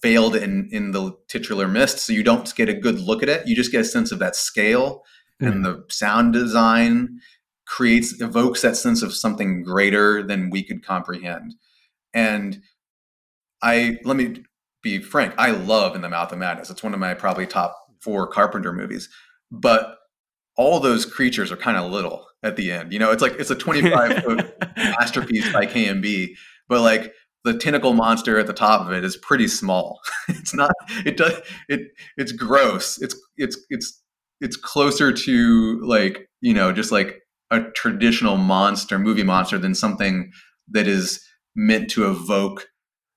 veiled 0.02 0.36
in 0.36 0.68
in 0.70 0.92
the 0.92 1.12
titular 1.28 1.66
mist 1.66 1.98
so 1.98 2.12
you 2.12 2.22
don't 2.22 2.54
get 2.54 2.68
a 2.68 2.74
good 2.74 2.98
look 3.00 3.22
at 3.22 3.28
it. 3.28 3.46
You 3.46 3.56
just 3.56 3.72
get 3.72 3.82
a 3.82 3.84
sense 3.84 4.12
of 4.12 4.18
that 4.18 4.36
scale 4.36 5.04
and 5.40 5.64
the 5.64 5.84
sound 5.88 6.32
design 6.32 7.20
creates 7.68 8.20
evokes 8.20 8.62
that 8.62 8.76
sense 8.76 9.02
of 9.02 9.14
something 9.14 9.62
greater 9.62 10.22
than 10.22 10.50
we 10.50 10.62
could 10.62 10.84
comprehend. 10.84 11.54
And 12.14 12.62
i 13.62 13.98
let 14.04 14.16
me 14.16 14.44
be 14.84 15.00
frank 15.00 15.34
i 15.36 15.50
love 15.50 15.96
in 15.96 16.02
the 16.02 16.08
mouth 16.08 16.32
of 16.32 16.38
madness. 16.38 16.70
It's 16.70 16.82
one 16.82 16.94
of 16.94 17.00
my 17.00 17.14
probably 17.14 17.46
top 17.46 17.76
four 18.00 18.26
carpenter 18.26 18.72
movies. 18.72 19.08
But 19.50 19.96
all 20.56 20.80
those 20.80 21.04
creatures 21.06 21.52
are 21.52 21.56
kind 21.56 21.76
of 21.76 21.90
little 21.90 22.26
at 22.42 22.56
the 22.56 22.72
end 22.72 22.92
you 22.92 22.98
know? 22.98 23.10
It's 23.12 23.22
like 23.22 23.34
it's 23.38 23.50
a 23.50 23.54
25 23.56 24.22
foot 24.24 24.54
masterpiece 24.76 25.52
by 25.52 25.66
KNB 25.66 26.34
but 26.68 26.80
like 26.80 27.12
the 27.44 27.54
tentacle 27.54 27.92
monster 27.92 28.38
at 28.38 28.46
the 28.46 28.52
top 28.52 28.86
of 28.86 28.92
it 28.92 29.04
is 29.04 29.16
pretty 29.16 29.48
small. 29.48 30.00
It's 30.28 30.54
not 30.54 30.70
it 31.04 31.16
does 31.16 31.40
it 31.68 31.88
it's 32.16 32.32
gross. 32.32 33.00
It's 33.00 33.16
it's 33.36 33.58
it's 33.70 34.02
it's 34.40 34.56
closer 34.56 35.12
to 35.12 35.80
like 35.80 36.28
you 36.40 36.54
know 36.54 36.72
just 36.72 36.92
like 36.92 37.20
a 37.50 37.62
traditional 37.74 38.36
monster 38.36 38.98
movie 38.98 39.22
monster 39.22 39.58
than 39.58 39.74
something 39.74 40.32
that 40.68 40.86
is 40.86 41.24
meant 41.56 41.90
to 41.90 42.08
evoke 42.10 42.68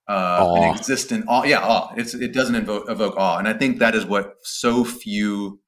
uh 0.07 0.53
an 0.57 0.63
existent 0.63 1.25
awe. 1.27 1.43
Yeah 1.43 1.59
awe. 1.59 1.93
It's 1.95 2.13
it 2.13 2.33
doesn't 2.33 2.55
evoke, 2.55 2.89
evoke 2.89 3.15
awe. 3.17 3.37
And 3.37 3.47
i 3.47 3.53
think 3.53 3.79
that 3.79 3.95
is 3.95 4.05
what 4.05 4.35
so 4.43 4.83
few 4.83 5.61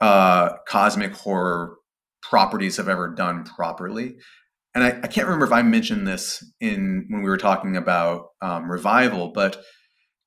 uh 0.00 0.56
cosmic 0.66 1.12
horror 1.14 1.76
properties 2.22 2.76
have 2.76 2.88
ever 2.88 3.08
done 3.08 3.44
properly. 3.44 4.16
And 4.74 4.84
I, 4.84 4.88
I 4.88 5.06
can't 5.08 5.26
remember 5.26 5.46
if 5.46 5.52
I 5.52 5.62
mentioned 5.62 6.06
this 6.06 6.44
in 6.60 7.06
when 7.08 7.22
we 7.22 7.28
were 7.28 7.36
talking 7.36 7.76
about 7.76 8.28
um, 8.40 8.70
revival, 8.70 9.32
but 9.32 9.62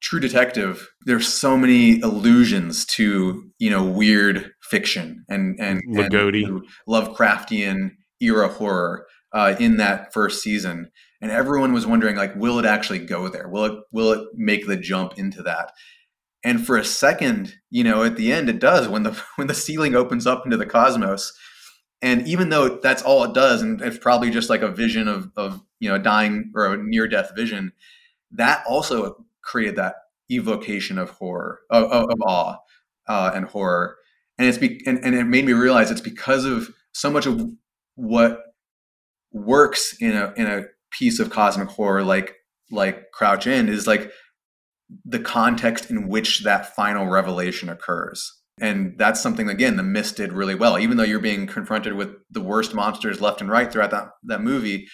True 0.03 0.19
Detective, 0.19 0.89
there's 1.05 1.27
so 1.27 1.57
many 1.57 2.01
allusions 2.01 2.85
to 2.87 3.49
you 3.57 3.69
know 3.69 3.83
weird 3.83 4.51
fiction 4.61 5.23
and 5.29 5.57
and, 5.59 5.81
and 5.87 6.11
Ligotti. 6.11 6.61
Lovecraftian 6.87 7.91
era 8.21 8.49
horror 8.49 9.07
uh, 9.31 9.55
in 9.59 9.77
that 9.77 10.13
first 10.13 10.43
season, 10.43 10.91
and 11.21 11.31
everyone 11.31 11.71
was 11.71 11.87
wondering 11.87 12.17
like, 12.17 12.35
will 12.35 12.59
it 12.59 12.65
actually 12.65 12.99
go 12.99 13.29
there? 13.29 13.47
Will 13.47 13.65
it 13.65 13.79
will 13.91 14.11
it 14.11 14.27
make 14.35 14.67
the 14.67 14.75
jump 14.75 15.17
into 15.17 15.41
that? 15.43 15.71
And 16.43 16.65
for 16.65 16.75
a 16.75 16.83
second, 16.83 17.55
you 17.69 17.85
know, 17.85 18.03
at 18.03 18.17
the 18.17 18.33
end, 18.33 18.49
it 18.49 18.59
does 18.59 18.89
when 18.89 19.03
the 19.03 19.11
when 19.37 19.47
the 19.47 19.53
ceiling 19.53 19.95
opens 19.95 20.27
up 20.27 20.43
into 20.45 20.57
the 20.57 20.65
cosmos 20.65 21.31
and 22.03 22.27
even 22.27 22.49
though 22.49 22.77
that's 22.79 23.01
all 23.01 23.23
it 23.23 23.33
does 23.33 23.61
and 23.61 23.81
it's 23.81 23.97
probably 23.97 24.29
just 24.29 24.49
like 24.49 24.61
a 24.61 24.67
vision 24.67 25.07
of 25.07 25.31
of 25.37 25.61
you 25.79 25.89
know 25.89 25.97
dying 25.97 26.51
or 26.53 26.73
a 26.73 26.77
near 26.77 27.07
death 27.07 27.31
vision 27.35 27.71
that 28.31 28.63
also 28.67 29.25
created 29.43 29.75
that 29.75 29.95
evocation 30.31 30.97
of 30.97 31.11
horror 31.11 31.59
of, 31.69 31.83
of, 31.85 32.09
of 32.09 32.21
awe 32.21 32.57
uh, 33.07 33.31
and 33.33 33.45
horror. 33.45 33.97
And 34.37 34.47
it's 34.47 34.57
be, 34.57 34.81
and, 34.85 34.99
and 35.03 35.13
it 35.13 35.25
made 35.25 35.45
me 35.45 35.53
realize 35.53 35.91
it's 35.91 36.01
because 36.01 36.45
of 36.45 36.69
so 36.93 37.11
much 37.11 37.25
of 37.25 37.49
what 37.95 38.41
works 39.31 39.95
in 39.99 40.15
a 40.15 40.33
in 40.35 40.47
a 40.47 40.63
piece 40.91 41.19
of 41.19 41.29
cosmic 41.29 41.69
horror 41.69 42.03
like 42.03 42.35
like 42.71 43.11
Crouch 43.11 43.47
End 43.47 43.69
is 43.69 43.87
like 43.87 44.11
the 45.05 45.19
context 45.19 45.89
in 45.89 46.07
which 46.07 46.43
that 46.43 46.75
final 46.75 47.07
revelation 47.07 47.69
occurs. 47.69 48.31
And 48.61 48.95
that's 48.97 49.21
something 49.21 49.49
again 49.49 49.77
the 49.77 49.83
mist 49.83 50.17
did 50.17 50.33
really 50.33 50.55
well. 50.55 50.79
Even 50.79 50.97
though 50.97 51.03
you're 51.03 51.19
being 51.19 51.47
confronted 51.47 51.93
with 51.93 52.15
the 52.31 52.41
worst 52.41 52.73
monsters 52.73 53.21
left 53.21 53.41
and 53.41 53.49
right 53.49 53.71
throughout 53.71 53.91
that, 53.91 54.09
that 54.23 54.41
movie 54.41 54.87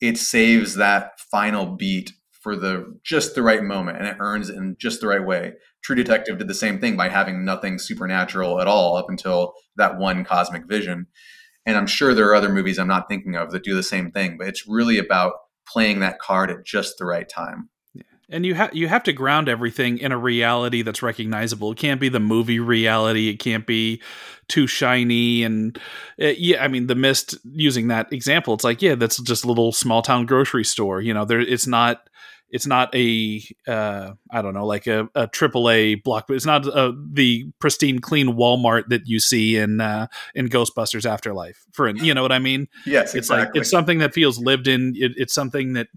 it 0.00 0.18
saves 0.18 0.74
that 0.74 1.18
final 1.30 1.66
beat 1.76 2.12
for 2.44 2.54
the 2.54 2.94
just 3.02 3.34
the 3.34 3.42
right 3.42 3.64
moment 3.64 3.96
and 3.96 4.06
it 4.06 4.18
earns 4.20 4.50
it 4.50 4.56
in 4.56 4.76
just 4.78 5.00
the 5.00 5.06
right 5.06 5.24
way. 5.24 5.54
True 5.82 5.96
Detective 5.96 6.36
did 6.36 6.46
the 6.46 6.54
same 6.54 6.78
thing 6.78 6.94
by 6.94 7.08
having 7.08 7.42
nothing 7.42 7.78
supernatural 7.78 8.60
at 8.60 8.68
all 8.68 8.98
up 8.98 9.06
until 9.08 9.54
that 9.76 9.96
one 9.96 10.24
cosmic 10.24 10.66
vision. 10.66 11.06
And 11.64 11.78
I'm 11.78 11.86
sure 11.86 12.12
there 12.12 12.28
are 12.28 12.34
other 12.34 12.50
movies 12.50 12.78
I'm 12.78 12.86
not 12.86 13.08
thinking 13.08 13.34
of 13.34 13.50
that 13.52 13.64
do 13.64 13.74
the 13.74 13.82
same 13.82 14.10
thing, 14.10 14.36
but 14.36 14.46
it's 14.46 14.68
really 14.68 14.98
about 14.98 15.32
playing 15.66 16.00
that 16.00 16.18
card 16.18 16.50
at 16.50 16.66
just 16.66 16.98
the 16.98 17.06
right 17.06 17.26
time 17.26 17.70
and 18.30 18.46
you 18.46 18.54
have 18.54 18.74
you 18.74 18.88
have 18.88 19.02
to 19.04 19.12
ground 19.12 19.48
everything 19.48 19.98
in 19.98 20.12
a 20.12 20.18
reality 20.18 20.82
that's 20.82 21.02
recognizable. 21.02 21.72
It 21.72 21.78
can't 21.78 22.00
be 22.00 22.08
the 22.08 22.20
movie 22.20 22.58
reality. 22.58 23.28
It 23.28 23.36
can't 23.36 23.66
be 23.66 24.02
too 24.48 24.66
shiny 24.66 25.44
and 25.44 25.78
uh, 26.20 26.28
yeah. 26.36 26.62
I 26.62 26.68
mean, 26.68 26.86
the 26.86 26.94
mist. 26.94 27.36
Using 27.44 27.88
that 27.88 28.12
example, 28.12 28.54
it's 28.54 28.64
like 28.64 28.82
yeah, 28.82 28.94
that's 28.94 29.20
just 29.22 29.44
a 29.44 29.48
little 29.48 29.72
small 29.72 30.02
town 30.02 30.26
grocery 30.26 30.64
store. 30.64 31.00
You 31.00 31.14
know, 31.14 31.24
there 31.24 31.40
it's 31.40 31.66
not 31.66 32.08
it's 32.54 32.68
not 32.68 32.94
a 32.94 33.42
uh, 33.66 34.12
I 34.30 34.40
don't 34.40 34.54
know 34.54 34.64
like 34.64 34.86
a, 34.86 35.08
triple 35.32 35.68
a 35.68 35.72
AAA 35.72 36.04
block. 36.04 36.26
It's 36.28 36.46
not 36.46 36.64
uh, 36.68 36.92
the 37.12 37.50
pristine, 37.58 37.98
clean 37.98 38.28
Walmart 38.28 38.84
that 38.90 39.08
you 39.08 39.18
see 39.18 39.56
in 39.56 39.80
uh, 39.80 40.06
in 40.36 40.48
Ghostbusters 40.48 41.04
Afterlife. 41.04 41.64
For 41.72 41.88
you 41.88 42.14
know 42.14 42.22
what 42.22 42.30
I 42.30 42.38
mean? 42.38 42.68
Yes, 42.86 43.16
it's 43.16 43.26
exactly. 43.26 43.46
like 43.46 43.56
it's 43.56 43.70
something 43.70 43.98
that 43.98 44.14
feels 44.14 44.38
lived 44.38 44.68
in. 44.68 44.94
It, 44.94 45.14
it's 45.16 45.34
something 45.34 45.72
that 45.72 45.88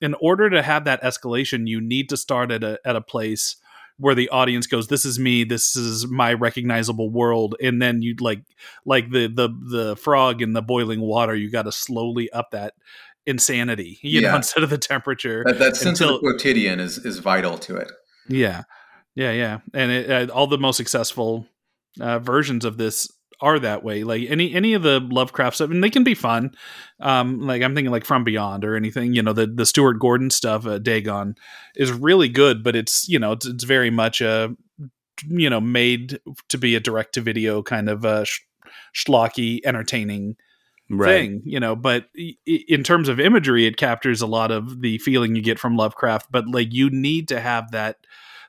in 0.00 0.14
order 0.20 0.48
to 0.48 0.62
have 0.62 0.84
that 0.84 1.02
escalation, 1.02 1.66
you 1.66 1.80
need 1.80 2.08
to 2.10 2.16
start 2.16 2.52
at 2.52 2.62
a 2.62 2.78
at 2.84 2.94
a 2.94 3.00
place 3.00 3.56
where 3.96 4.14
the 4.14 4.28
audience 4.28 4.68
goes, 4.68 4.86
"This 4.86 5.04
is 5.04 5.18
me. 5.18 5.42
This 5.42 5.74
is 5.74 6.06
my 6.06 6.32
recognizable 6.32 7.10
world," 7.10 7.56
and 7.60 7.82
then 7.82 8.02
you 8.02 8.14
like 8.20 8.42
like 8.86 9.10
the 9.10 9.26
the 9.26 9.48
the 9.48 9.96
frog 9.96 10.42
in 10.42 10.52
the 10.52 10.62
boiling 10.62 11.00
water. 11.00 11.34
You 11.34 11.50
got 11.50 11.62
to 11.62 11.72
slowly 11.72 12.30
up 12.30 12.52
that 12.52 12.74
insanity, 13.28 13.98
you 14.02 14.20
Yeah. 14.20 14.30
know, 14.30 14.36
instead 14.36 14.64
of 14.64 14.70
the 14.70 14.78
temperature. 14.78 15.44
that, 15.46 15.58
that 15.60 15.76
sense 15.76 16.00
until- 16.00 16.16
of 16.16 16.22
the 16.22 16.28
quotidian 16.30 16.80
is 16.80 16.98
is 16.98 17.18
vital 17.18 17.58
to 17.58 17.76
it. 17.76 17.92
Yeah, 18.28 18.62
yeah, 19.14 19.32
yeah, 19.32 19.58
and 19.72 19.92
it, 19.92 20.10
uh, 20.30 20.32
all 20.32 20.46
the 20.48 20.58
most 20.58 20.76
successful 20.76 21.46
uh, 22.00 22.18
versions 22.18 22.64
of 22.64 22.76
this 22.78 23.08
are 23.40 23.58
that 23.60 23.84
way. 23.84 24.02
Like 24.02 24.28
any 24.28 24.52
any 24.52 24.74
of 24.74 24.82
the 24.82 24.98
Lovecraft 25.00 25.56
stuff, 25.56 25.70
and 25.70 25.82
they 25.84 25.90
can 25.90 26.02
be 26.04 26.14
fun. 26.14 26.50
Um, 27.00 27.40
like 27.40 27.62
I'm 27.62 27.74
thinking 27.74 27.92
like 27.92 28.04
From 28.04 28.24
Beyond 28.24 28.64
or 28.64 28.74
anything. 28.74 29.14
You 29.14 29.22
know, 29.22 29.32
the 29.32 29.46
the 29.46 29.64
Stuart 29.66 29.94
Gordon 30.00 30.30
stuff, 30.30 30.66
uh, 30.66 30.78
Dagon, 30.78 31.34
is 31.76 31.92
really 31.92 32.28
good, 32.28 32.64
but 32.64 32.74
it's 32.74 33.08
you 33.08 33.18
know 33.18 33.32
it's, 33.32 33.46
it's 33.46 33.64
very 33.64 33.90
much 33.90 34.20
a 34.20 34.54
you 35.28 35.48
know 35.50 35.60
made 35.60 36.18
to 36.48 36.58
be 36.58 36.74
a 36.74 36.80
direct 36.80 37.14
to 37.14 37.20
video 37.20 37.62
kind 37.62 37.88
of 37.88 38.04
uh, 38.04 38.24
sh- 38.24 38.40
schlocky, 38.94 39.60
entertaining 39.64 40.36
thing, 40.96 41.42
you 41.44 41.60
know. 41.60 41.76
But 41.76 42.06
in 42.46 42.82
terms 42.82 43.08
of 43.08 43.20
imagery, 43.20 43.66
it 43.66 43.76
captures 43.76 44.20
a 44.20 44.26
lot 44.26 44.50
of 44.50 44.80
the 44.80 44.98
feeling 44.98 45.36
you 45.36 45.42
get 45.42 45.58
from 45.58 45.76
Lovecraft. 45.76 46.28
But 46.30 46.48
like, 46.48 46.72
you 46.72 46.90
need 46.90 47.28
to 47.28 47.40
have 47.40 47.70
that 47.72 47.98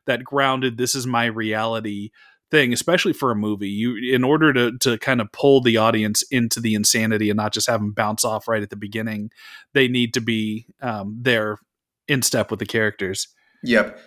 that 0.05 0.23
grounded. 0.23 0.77
This 0.77 0.95
is 0.95 1.05
my 1.05 1.25
reality 1.25 2.11
thing, 2.51 2.73
especially 2.73 3.13
for 3.13 3.31
a 3.31 3.35
movie. 3.35 3.69
You, 3.69 3.95
in 4.13 4.23
order 4.23 4.53
to 4.53 4.77
to 4.79 4.97
kind 4.97 5.21
of 5.21 5.31
pull 5.31 5.61
the 5.61 5.77
audience 5.77 6.23
into 6.31 6.59
the 6.59 6.75
insanity 6.75 7.29
and 7.29 7.37
not 7.37 7.53
just 7.53 7.67
have 7.67 7.79
them 7.79 7.91
bounce 7.91 8.25
off 8.25 8.47
right 8.47 8.63
at 8.63 8.69
the 8.69 8.75
beginning, 8.75 9.31
they 9.73 9.87
need 9.87 10.13
to 10.13 10.21
be 10.21 10.65
um, 10.81 11.17
there 11.19 11.59
in 12.07 12.21
step 12.21 12.49
with 12.49 12.59
the 12.59 12.65
characters. 12.65 13.27
Yep. 13.63 13.99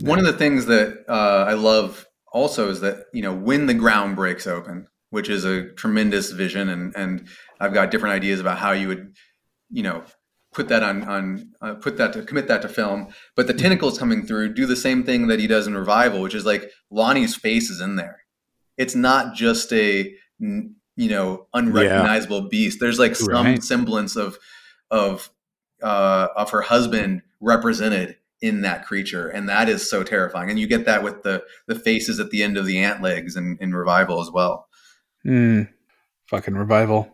One 0.00 0.18
of 0.18 0.24
the 0.24 0.32
things 0.32 0.66
that 0.66 1.04
uh, 1.08 1.44
I 1.48 1.54
love 1.54 2.06
also 2.32 2.70
is 2.70 2.80
that 2.80 3.06
you 3.12 3.22
know 3.22 3.34
when 3.34 3.66
the 3.66 3.74
ground 3.74 4.16
breaks 4.16 4.46
open, 4.46 4.86
which 5.10 5.28
is 5.28 5.44
a 5.44 5.68
tremendous 5.72 6.30
vision, 6.30 6.68
and 6.68 6.94
and 6.96 7.28
I've 7.62 7.72
got 7.72 7.90
different 7.90 8.14
ideas 8.14 8.40
about 8.40 8.58
how 8.58 8.72
you 8.72 8.88
would, 8.88 9.14
you 9.70 9.82
know, 9.82 10.02
put 10.52 10.68
that 10.68 10.82
on 10.82 11.04
on 11.04 11.52
uh, 11.62 11.74
put 11.74 11.96
that 11.96 12.12
to 12.14 12.22
commit 12.22 12.48
that 12.48 12.62
to 12.62 12.68
film. 12.68 13.08
But 13.36 13.46
the 13.46 13.54
tentacles 13.54 13.98
coming 13.98 14.26
through 14.26 14.54
do 14.54 14.66
the 14.66 14.76
same 14.76 15.04
thing 15.04 15.28
that 15.28 15.38
he 15.38 15.46
does 15.46 15.66
in 15.66 15.74
Revival, 15.76 16.20
which 16.20 16.34
is 16.34 16.44
like 16.44 16.70
Lonnie's 16.90 17.36
face 17.36 17.70
is 17.70 17.80
in 17.80 17.96
there. 17.96 18.18
It's 18.76 18.94
not 18.94 19.34
just 19.34 19.72
a 19.72 20.12
you 20.40 20.74
know 20.96 21.46
unrecognizable 21.54 22.48
beast. 22.48 22.80
There's 22.80 22.98
like 22.98 23.14
some 23.14 23.46
Right. 23.46 23.62
semblance 23.62 24.16
of 24.16 24.38
of 24.90 25.30
uh, 25.82 26.28
of 26.36 26.50
her 26.50 26.62
husband 26.62 27.22
represented 27.40 28.16
in 28.40 28.62
that 28.62 28.84
creature, 28.84 29.28
and 29.28 29.48
that 29.48 29.68
is 29.68 29.88
so 29.88 30.02
terrifying. 30.02 30.50
And 30.50 30.58
you 30.58 30.66
get 30.66 30.84
that 30.86 31.04
with 31.04 31.22
the 31.22 31.44
the 31.68 31.76
faces 31.76 32.18
at 32.18 32.30
the 32.30 32.42
end 32.42 32.56
of 32.56 32.66
the 32.66 32.78
ant 32.78 33.02
legs 33.02 33.36
in, 33.36 33.56
in 33.60 33.72
Revival 33.72 34.20
as 34.20 34.30
well. 34.32 34.66
Mm. 35.24 35.68
Fucking 36.26 36.54
revival. 36.54 37.11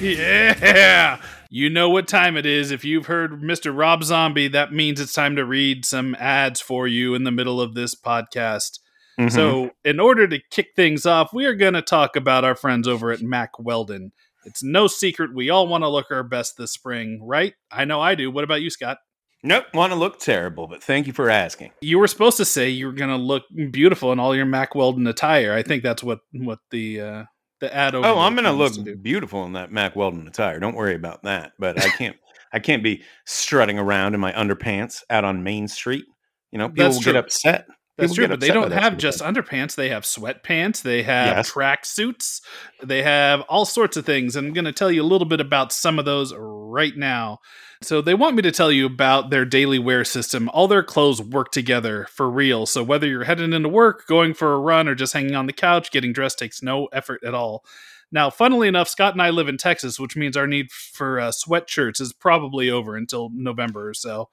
Yeah. 0.00 1.20
You 1.50 1.68
know 1.68 1.90
what 1.90 2.06
time 2.08 2.36
it 2.36 2.46
is. 2.46 2.70
If 2.70 2.84
you've 2.84 3.06
heard 3.06 3.42
Mr. 3.42 3.76
Rob 3.76 4.04
Zombie, 4.04 4.48
that 4.48 4.72
means 4.72 5.00
it's 5.00 5.12
time 5.12 5.36
to 5.36 5.44
read 5.44 5.84
some 5.84 6.14
ads 6.18 6.60
for 6.60 6.86
you 6.86 7.14
in 7.14 7.24
the 7.24 7.30
middle 7.32 7.60
of 7.60 7.74
this 7.74 7.94
podcast. 7.94 8.78
Mhm. 9.18 9.32
So, 9.32 9.70
in 9.84 9.98
order 10.00 10.26
to 10.28 10.38
kick 10.50 10.68
things 10.76 11.04
off, 11.04 11.32
we 11.34 11.44
are 11.46 11.54
going 11.54 11.74
to 11.74 11.82
talk 11.82 12.16
about 12.16 12.44
our 12.44 12.54
friends 12.54 12.86
over 12.88 13.10
at 13.10 13.20
Mack 13.20 13.58
Weldon. 13.58 14.12
It's 14.46 14.62
no 14.62 14.86
secret 14.86 15.34
we 15.34 15.50
all 15.50 15.66
want 15.68 15.82
to 15.84 15.88
look 15.88 16.06
our 16.10 16.22
best 16.22 16.56
this 16.56 16.72
spring, 16.72 17.20
right? 17.22 17.52
I 17.70 17.84
know 17.84 18.00
I 18.00 18.14
do. 18.14 18.30
What 18.30 18.44
about 18.44 18.62
you, 18.62 18.70
Scott? 18.70 18.98
nope, 19.42 19.64
want 19.72 19.90
to 19.92 19.98
look 19.98 20.18
terrible, 20.20 20.66
but 20.66 20.82
thank 20.82 21.06
you 21.06 21.12
for 21.14 21.30
asking. 21.30 21.70
You 21.80 21.98
were 21.98 22.06
supposed 22.08 22.36
to 22.36 22.44
say 22.44 22.68
you 22.68 22.86
were 22.86 22.92
going 22.92 23.10
to 23.10 23.16
look 23.16 23.44
beautiful 23.70 24.12
in 24.12 24.20
all 24.20 24.36
your 24.36 24.44
Mack 24.46 24.74
Weldon 24.74 25.06
attire. 25.06 25.52
I 25.54 25.62
think 25.62 25.82
that's 25.82 26.02
what 26.02 26.20
what 26.32 26.58
the 26.70 27.00
uh, 27.00 27.24
the 27.60 27.74
ad. 27.74 27.94
Oh, 27.94 28.18
I'm 28.18 28.34
gonna 28.34 28.52
look 28.52 28.72
to 28.74 28.96
beautiful 28.96 29.44
in 29.44 29.52
that 29.54 29.70
Mack 29.72 29.96
Weldon 29.96 30.26
attire. 30.26 30.58
Don't 30.58 30.74
worry 30.74 30.94
about 30.94 31.22
that. 31.24 31.52
But 31.58 31.80
I 31.80 31.88
can't, 31.90 32.16
I 32.52 32.58
can't 32.58 32.82
be 32.82 33.02
strutting 33.26 33.78
around 33.78 34.14
in 34.14 34.20
my 34.20 34.32
underpants 34.32 35.02
out 35.10 35.24
on 35.24 35.42
Main 35.42 35.68
Street. 35.68 36.04
You 36.50 36.58
know, 36.58 36.68
people 36.68 36.90
will 36.90 37.00
get 37.00 37.16
upset. 37.16 37.66
That's 37.96 38.12
People 38.12 38.28
true, 38.28 38.28
but 38.28 38.40
they 38.40 38.48
don't 38.48 38.70
have 38.70 38.96
just 38.96 39.20
underpants. 39.20 39.74
They 39.74 39.90
have 39.90 40.04
sweatpants. 40.04 40.80
They 40.82 41.02
have 41.02 41.36
Yes. 41.36 41.48
track 41.50 41.84
suits. 41.84 42.40
They 42.82 43.02
have 43.02 43.42
all 43.42 43.66
sorts 43.66 43.98
of 43.98 44.06
things. 44.06 44.36
I'm 44.36 44.54
going 44.54 44.64
to 44.64 44.72
tell 44.72 44.90
you 44.90 45.02
a 45.02 45.04
little 45.04 45.26
bit 45.26 45.40
about 45.40 45.70
some 45.70 45.98
of 45.98 46.06
those 46.06 46.32
right 46.34 46.96
now. 46.96 47.40
So 47.82 48.02
they 48.02 48.12
want 48.14 48.36
me 48.36 48.42
to 48.42 48.52
tell 48.52 48.70
you 48.70 48.84
about 48.84 49.30
their 49.30 49.46
daily 49.46 49.78
wear 49.78 50.04
system. 50.04 50.50
All 50.50 50.68
their 50.68 50.82
clothes 50.82 51.22
work 51.22 51.50
together 51.50 52.06
for 52.10 52.30
real. 52.30 52.66
So 52.66 52.82
whether 52.82 53.06
you're 53.06 53.24
heading 53.24 53.54
into 53.54 53.70
work, 53.70 54.06
going 54.06 54.34
for 54.34 54.52
a 54.52 54.58
run, 54.58 54.86
or 54.86 54.94
just 54.94 55.14
hanging 55.14 55.34
on 55.34 55.46
the 55.46 55.52
couch, 55.54 55.90
getting 55.90 56.12
dressed 56.12 56.38
takes 56.38 56.62
no 56.62 56.86
effort 56.92 57.22
at 57.24 57.32
all. 57.32 57.64
Now, 58.12 58.28
funnily 58.28 58.68
enough, 58.68 58.88
Scott 58.88 59.14
and 59.14 59.22
I 59.22 59.30
live 59.30 59.48
in 59.48 59.56
Texas, 59.56 59.98
which 59.98 60.14
means 60.16 60.36
our 60.36 60.46
need 60.46 60.70
for 60.70 61.20
uh, 61.20 61.30
sweatshirts 61.30 62.00
is 62.02 62.12
probably 62.12 62.68
over 62.68 62.96
until 62.96 63.30
November 63.32 63.88
or 63.88 63.94
so. 63.94 64.28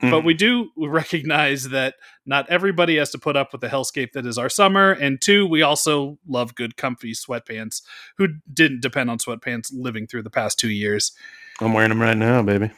But 0.00 0.22
Mhm. 0.22 0.24
we 0.24 0.34
do 0.34 0.70
recognize 0.76 1.70
that 1.70 1.94
not 2.26 2.48
everybody 2.50 2.96
has 2.96 3.10
to 3.10 3.18
put 3.18 3.36
up 3.36 3.52
with 3.52 3.62
the 3.62 3.68
hellscape 3.68 4.12
that 4.12 4.26
is 4.26 4.36
our 4.36 4.48
summer. 4.48 4.92
And 4.92 5.20
two, 5.20 5.46
we 5.46 5.62
also 5.62 6.18
love 6.26 6.54
good, 6.54 6.76
comfy 6.76 7.14
sweatpants. 7.14 7.82
Who 8.18 8.28
didn't 8.52 8.80
depend 8.82 9.10
on 9.10 9.18
sweatpants 9.18 9.70
living 9.72 10.06
through 10.06 10.22
the 10.22 10.30
past 10.30 10.58
two 10.58 10.70
years? 10.70 11.12
I'm 11.60 11.72
wearing 11.72 11.90
them 11.90 12.02
right 12.02 12.16
now, 12.16 12.42
baby. 12.42 12.70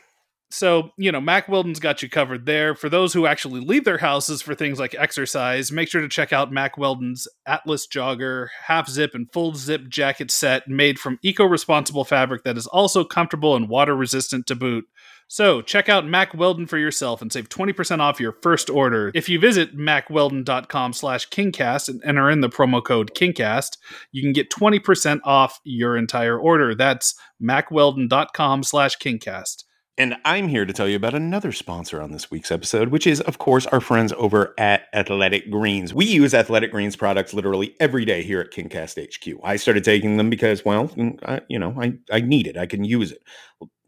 So, 0.55 0.91
you 0.97 1.11
know, 1.11 1.21
Mack 1.21 1.49
Weldon's 1.49 1.81
got 1.81 2.01
you 2.01 2.09
covered 2.09 2.47
there. 2.47 2.77
For 2.77 2.89
those 2.89 3.13
who 3.13 3.27
actually 3.27 3.59
leave 3.59 3.83
their 3.83 3.99
houses 3.99 4.41
for 4.41 4.55
things 4.55 4.79
like 4.79 4.95
exercise, 4.95 5.73
make 5.73 5.89
sure 5.89 6.01
to 6.01 6.09
check 6.09 6.33
out 6.33 6.53
Mack 6.53 6.79
Weldon's 6.79 7.27
Atlas 7.45 7.89
Jogger, 7.89 8.47
half 8.69 8.89
zip 8.89 9.17
and 9.17 9.27
full 9.33 9.57
zip 9.57 9.89
jacket 9.89 10.31
set 10.31 10.69
made 10.69 11.01
from 11.01 11.19
eco 11.23 11.45
responsible 11.45 12.05
fabric 12.05 12.45
that 12.45 12.57
is 12.57 12.69
also 12.69 13.03
comfortable 13.03 13.57
and 13.57 13.69
water 13.69 13.97
resistant 13.97 14.47
to 14.47 14.55
boot. 14.55 14.85
So, 15.27 15.61
check 15.61 15.89
out 15.89 16.07
Mack 16.07 16.35
Weldon 16.35 16.69
for 16.69 16.79
yourself 16.79 17.21
and 17.21 17.33
save 17.33 17.49
20% 17.49 17.99
off 17.99 18.21
your 18.21 18.37
first 18.41 18.71
order. 18.71 19.11
If 19.13 19.29
you 19.29 19.41
visit 19.41 19.77
mackweldon.com 19.77 20.93
slash 20.93 21.29
kingcast 21.31 21.89
and 21.89 22.01
enter 22.05 22.31
in 22.31 22.43
the 22.43 22.49
promo 22.49 22.81
code 22.81 23.13
kingcast, 23.13 23.77
you 24.13 24.23
can 24.23 24.33
get 24.33 24.51
20% 24.51 25.19
off 25.25 25.59
your 25.65 25.97
entire 25.97 26.39
order. 26.39 26.77
That's 26.77 27.17
mackweldon.com 27.43 28.63
slash 28.63 28.99
kingcast. 28.99 29.65
And 29.97 30.17
I'm 30.25 30.49
here 30.49 30.65
to 30.65 30.73
tell 30.73 30.89
you 30.89 30.97
about 30.97 31.15
another 31.15 31.53
sponsor 31.53 32.03
on 32.03 32.11
this 32.11 32.29
week's 32.29 32.51
episode, 32.51 32.89
which 32.89 33.07
is, 33.07 33.21
of 33.21 33.39
course, 33.39 33.65
our 33.67 33.81
friends 33.81 34.13
over 34.17 34.53
at 34.59 34.89
Athletic 34.93 35.49
Greens. 35.53 35.95
We 35.95 36.05
use 36.05 36.35
Athletic 36.35 36.73
Greens 36.73 36.97
products 36.97 37.33
literally 37.33 37.77
every 37.79 38.05
day 38.05 38.25
here 38.25 38.41
at 38.41 38.51
KingCast 38.51 38.99
HQ. 39.15 39.41
I 39.45 39.55
started 39.55 39.85
taking 39.85 40.17
them 40.17 40.31
because, 40.31 40.65
well, 40.65 40.89
mm, 40.89 41.17
I, 41.25 41.43
you 41.49 41.61
know, 41.61 41.77
I, 41.81 41.95
I 42.11 42.23
need 42.23 42.49
it. 42.49 42.57
I 42.57 42.67
can 42.67 42.83
use 42.83 43.13
it. 43.13 43.23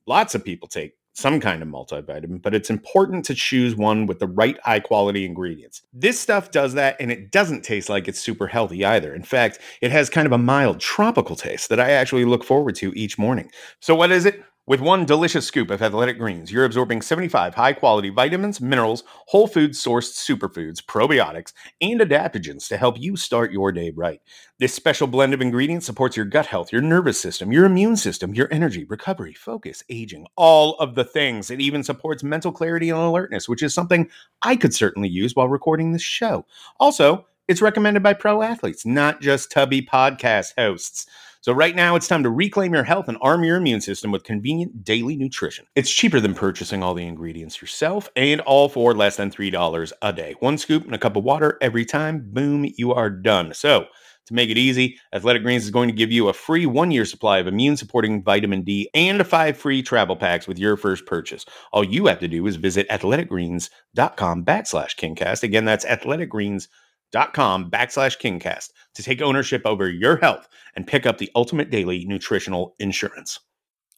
Lots 0.07 0.37
of 0.37 0.45
people 0.45 0.69
take 0.69 0.93
some 1.13 1.41
kind 1.41 1.61
of 1.61 1.69
multivitamin, 1.69 2.41
but 2.41 2.55
it's 2.55 2.71
important 2.71 3.25
to 3.25 3.35
choose 3.35 3.75
one 3.75 4.07
with 4.07 4.21
the 4.21 4.29
right 4.29 4.59
high 4.63 4.79
quality 4.79 5.25
ingredients. 5.25 5.83
This 5.93 6.21
stuff 6.21 6.53
does 6.53 6.75
that, 6.75 6.95
and 7.01 7.11
it 7.11 7.33
doesn't 7.33 7.65
taste 7.65 7.89
like 7.89 8.07
it's 8.07 8.21
super 8.21 8.47
healthy 8.47 8.85
either. 8.85 9.13
In 9.13 9.25
fact, 9.25 9.59
it 9.81 9.91
has 9.91 10.09
kind 10.09 10.27
of 10.27 10.33
a 10.33 10.39
mild 10.39 10.79
tropical 10.79 11.35
taste 11.35 11.69
that 11.71 11.81
I 11.81 11.91
actually 11.91 12.27
look 12.27 12.45
forward 12.45 12.77
to 12.77 12.93
each 12.95 13.19
morning. 13.19 13.51
So, 13.81 13.97
what 13.97 14.13
is 14.13 14.25
it? 14.25 14.45
With 14.69 14.81
one 14.81 15.05
delicious 15.05 15.47
scoop 15.47 15.71
of 15.71 15.81
athletic 15.81 16.19
greens, 16.19 16.51
you're 16.51 16.65
absorbing 16.65 17.01
75 17.01 17.55
high 17.55 17.73
quality 17.73 18.09
vitamins, 18.11 18.61
minerals, 18.61 19.05
whole 19.29 19.47
food 19.47 19.75
sourced 19.75 20.15
superfoods, 20.15 20.83
probiotics, 20.85 21.53
and 21.81 22.01
adaptogens 22.01 22.67
to 22.67 22.77
help 22.77 22.99
you 22.99 23.17
start 23.17 23.53
your 23.53 23.71
day 23.71 23.93
right. 23.95 24.21
This 24.59 24.75
special 24.75 25.07
blend 25.07 25.35
of 25.35 25.41
ingredients 25.41 25.87
supports 25.87 26.17
your 26.17 26.27
gut 26.27 26.47
health, 26.47 26.73
your 26.73 26.83
nervous 26.83 27.21
system, 27.21 27.53
your 27.53 27.65
immune 27.65 27.97
system, 27.97 28.35
your 28.35 28.49
energy, 28.51 28.83
recovery, 28.83 29.35
focus, 29.35 29.85
aging, 29.89 30.27
all 30.35 30.75
of 30.81 30.97
the 30.97 31.05
things. 31.05 31.49
It 31.49 31.61
even 31.61 31.85
supports 31.85 32.25
mental 32.25 32.51
clarity 32.51 32.91
and 32.91 32.99
alertness, 32.99 33.49
which 33.49 33.63
is 33.63 33.73
something 33.73 34.11
I 34.43 34.57
could 34.57 34.75
certainly 34.75 35.09
use 35.09 35.37
while 35.37 35.47
recording 35.47 35.93
this 35.93 36.03
show. 36.03 36.45
Also, 36.81 37.25
it's 37.47 37.63
recommended 37.63 38.03
by 38.03 38.15
pro 38.15 38.43
athletes, 38.43 38.85
not 38.85 39.21
just 39.21 39.53
tubby 39.53 39.81
podcast 39.81 40.55
hosts. 40.59 41.07
So, 41.47 41.53
right 41.53 41.77
now, 41.77 41.95
it's 41.95 42.09
time 42.09 42.25
to 42.25 42.29
reclaim 42.31 42.75
your 42.75 42.83
health 42.83 43.07
and 43.07 43.17
arm 43.21 43.45
your 43.45 43.57
immune 43.57 43.81
system 43.81 44.11
with 44.11 44.25
convenient 44.25 44.83
daily 44.83 45.15
nutrition. 45.15 45.65
It's 45.77 45.93
cheaper 45.93 46.19
than 46.19 46.35
purchasing 46.35 46.83
all 46.83 46.93
the 46.93 47.07
ingredients 47.07 47.63
yourself, 47.63 48.11
and 48.17 48.41
all 48.41 48.69
for 48.69 48.93
less 48.95 49.15
than 49.15 49.31
$3 49.31 49.93
a 50.03 50.13
day. 50.13 50.35
One 50.41 50.59
scoop 50.59 50.85
and 50.85 50.93
a 50.93 50.99
cup 50.99 51.15
of 51.15 51.23
water 51.23 51.57
every 51.61 51.85
time. 51.85 52.29
Boom, 52.33 52.69
you 52.77 52.93
are 52.93 53.09
done. 53.09 53.55
So, 53.55 53.87
to 54.27 54.35
make 54.35 54.51
it 54.51 54.59
easy, 54.59 54.99
Athletic 55.13 55.45
Greens 55.45 55.63
is 55.63 55.71
going 55.71 55.89
to 55.89 55.95
give 55.95 56.11
you 56.11 56.29
a 56.29 56.33
free 56.33 56.67
one 56.67 56.91
year 56.91 57.05
supply 57.05 57.39
of 57.39 57.47
immune 57.47 57.77
supporting 57.77 58.25
vitamin 58.25 58.63
D 58.63 58.91
and 58.93 59.25
five 59.25 59.57
free 59.57 59.85
travel 59.85 60.17
packs 60.17 60.49
with 60.49 60.59
your 60.59 60.77
first 60.77 61.07
purchase. 61.07 61.45
All 61.73 61.85
you 61.85 62.07
have 62.07 62.19
to 62.19 62.27
do 62.27 62.45
is 62.49 62.57
visit 62.57 62.89
athleticgreens.com 62.89 64.45
backslash 64.45 64.97
kingcast. 64.97 65.45
Again, 65.45 65.65
that's 65.65 65.85
athleticgreens.com 65.85 66.67
backslash 67.13 68.19
kingcast 68.19 68.71
to 68.95 69.03
take 69.03 69.23
ownership 69.23 69.63
over 69.65 69.89
your 69.89 70.17
health 70.17 70.49
and 70.75 70.87
pick 70.87 71.07
up 71.07 71.19
the 71.19 71.31
ultimate 71.35 71.71
daily 71.71 72.05
nutritional 72.05 72.75
insurance. 72.79 73.39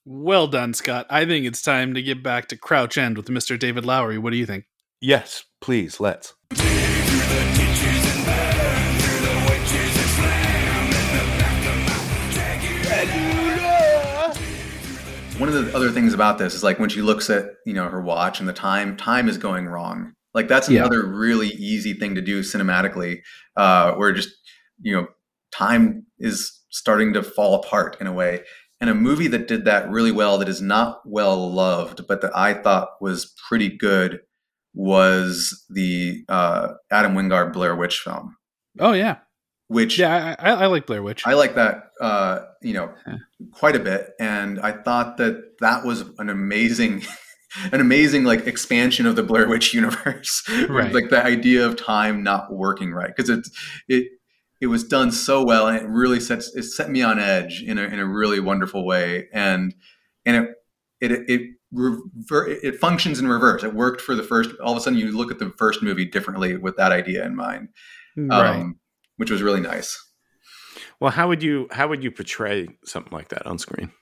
Well 0.05 0.47
done, 0.47 0.73
Scott. 0.73 1.07
I 1.11 1.27
think 1.27 1.45
it's 1.45 1.61
time 1.61 1.95
to 1.95 2.03
get 2.03 2.23
back 2.23 2.49
to 2.49 2.57
Crouch 2.57 2.97
End 2.97 3.17
with 3.17 3.27
Mr. 3.27 3.59
David 3.59 3.85
Lowery. 3.85 4.19
What 4.19 4.31
do 4.31 4.37
you 4.39 4.47
think? 4.47 4.65
Yes, 5.01 5.45
please, 5.61 6.01
let's. 6.01 6.35
One 15.39 15.49
of 15.49 15.55
the 15.55 15.71
other 15.73 15.91
things 15.91 16.15
about 16.15 16.39
this 16.39 16.53
is 16.55 16.65
like 16.65 16.81
when 16.81 16.89
she 16.89 17.01
looks 17.01 17.31
at 17.31 17.53
you 17.65 17.73
know 17.73 17.89
her 17.89 18.01
watch 18.01 18.41
and 18.41 18.49
the 18.49 18.53
time, 18.53 18.97
time 18.97 19.29
is 19.29 19.39
going 19.39 19.67
wrong. 19.67 20.15
Like 20.35 20.49
that's 20.49 20.69
Yeah. 20.69 20.81
another 20.81 21.07
really 21.07 21.49
easy 21.49 21.95
thing 21.95 22.15
to 22.15 22.21
do 22.21 22.41
cinematically, 22.41 23.21
uh, 23.57 23.93
where 23.93 24.13
just 24.13 24.31
you 24.81 24.95
know 24.95 25.07
time 25.53 26.07
is 26.19 26.53
starting 26.71 27.13
to 27.15 27.23
fall 27.23 27.55
apart 27.55 27.97
in 28.01 28.07
a 28.07 28.13
way. 28.13 28.43
And 28.81 28.89
a 28.91 28.95
movie 28.95 29.27
that 29.29 29.49
did 29.49 29.65
that 29.65 29.91
really 29.91 30.13
well, 30.13 30.39
that 30.39 30.49
is 30.49 30.63
not 30.63 31.01
well 31.05 31.51
loved, 31.53 32.07
but 32.07 32.21
that 32.21 32.31
I 32.37 32.55
thought 32.55 32.91
was 33.01 33.35
pretty 33.49 33.77
good, 33.77 34.21
was 34.75 35.65
the 35.69 36.25
uh, 36.29 36.69
Adam 36.93 37.15
Wingard 37.15 37.53
Blair 37.53 37.75
Witch 37.75 37.99
film. 37.99 38.37
Oh, 38.79 38.93
yeah. 38.93 39.17
Which 39.67 39.99
Yeah, 39.99 40.37
I, 40.39 40.51
I, 40.51 40.55
I 40.63 40.67
like 40.67 40.87
Blair 40.87 41.03
Witch. 41.03 41.27
I 41.27 41.35
like 41.35 41.57
that, 41.57 41.91
uh, 42.01 42.41
you 42.63 42.73
know, 42.75 42.95
Yeah. 43.07 43.17
quite 43.53 43.75
a 43.75 43.81
bit, 43.81 44.11
and 44.21 44.61
I 44.61 44.71
thought 44.73 45.17
that 45.17 45.59
that 45.61 45.85
was 45.85 46.05
an 46.19 46.29
amazing, 46.31 47.03
an 47.73 47.81
amazing 47.81 48.25
like 48.25 48.47
expansion 48.47 49.07
of 49.07 49.17
the 49.17 49.23
Blair 49.23 49.49
Witch 49.49 49.75
universe. 49.75 50.43
Right. 50.69 50.93
like 50.93 51.11
the 51.11 51.23
idea 51.23 51.67
of 51.67 51.77
time 51.77 52.23
not 52.23 52.53
working 52.53 52.93
right 52.93 53.15
because 53.15 53.31
it 53.31 53.49
it 53.89 54.09
it 54.61 54.67
was 54.67 54.85
done 54.85 55.13
so 55.13 55.45
well, 55.45 55.69
and 55.69 55.77
it 55.77 55.87
really 55.89 56.21
sets 56.21 56.55
it 56.55 56.65
set 56.65 56.91
me 56.91 57.03
on 57.03 57.19
edge 57.19 57.63
in 57.63 57.79
a 57.79 57.83
in 57.83 57.99
a 57.99 58.07
really 58.07 58.41
wonderful 58.41 58.85
way, 58.85 59.29
and 59.33 59.75
and 60.25 60.37
it 60.37 60.51
it 61.01 61.13
it. 61.29 61.51
Rever- 61.71 62.49
it 62.49 62.81
functions 62.81 63.19
in 63.19 63.29
reverse. 63.29 63.63
It 63.63 63.75
worked 63.75 64.01
for 64.01 64.15
the 64.15 64.23
first. 64.23 64.49
All 64.59 64.73
of 64.73 64.79
a 64.79 64.81
sudden, 64.81 64.99
you 64.99 65.15
look 65.15 65.31
at 65.31 65.39
the 65.39 65.51
first 65.59 65.83
movie 65.83 66.07
differently 66.07 66.57
with 66.57 66.79
that 66.79 66.93
idea 66.93 67.27
in 67.27 67.37
mind, 67.37 67.69
um, 68.17 68.29
right. 68.31 68.67
which 69.19 69.31
was 69.31 69.43
really 69.43 69.61
nice. 69.61 70.03
Well, 70.99 71.11
how 71.11 71.29
would 71.29 71.43
you 71.43 71.69
how 71.71 71.87
would 71.89 72.03
you 72.03 72.11
portray 72.11 72.69
something 72.87 73.13
like 73.13 73.29
that 73.29 73.47
on 73.47 73.59
screen? 73.59 73.93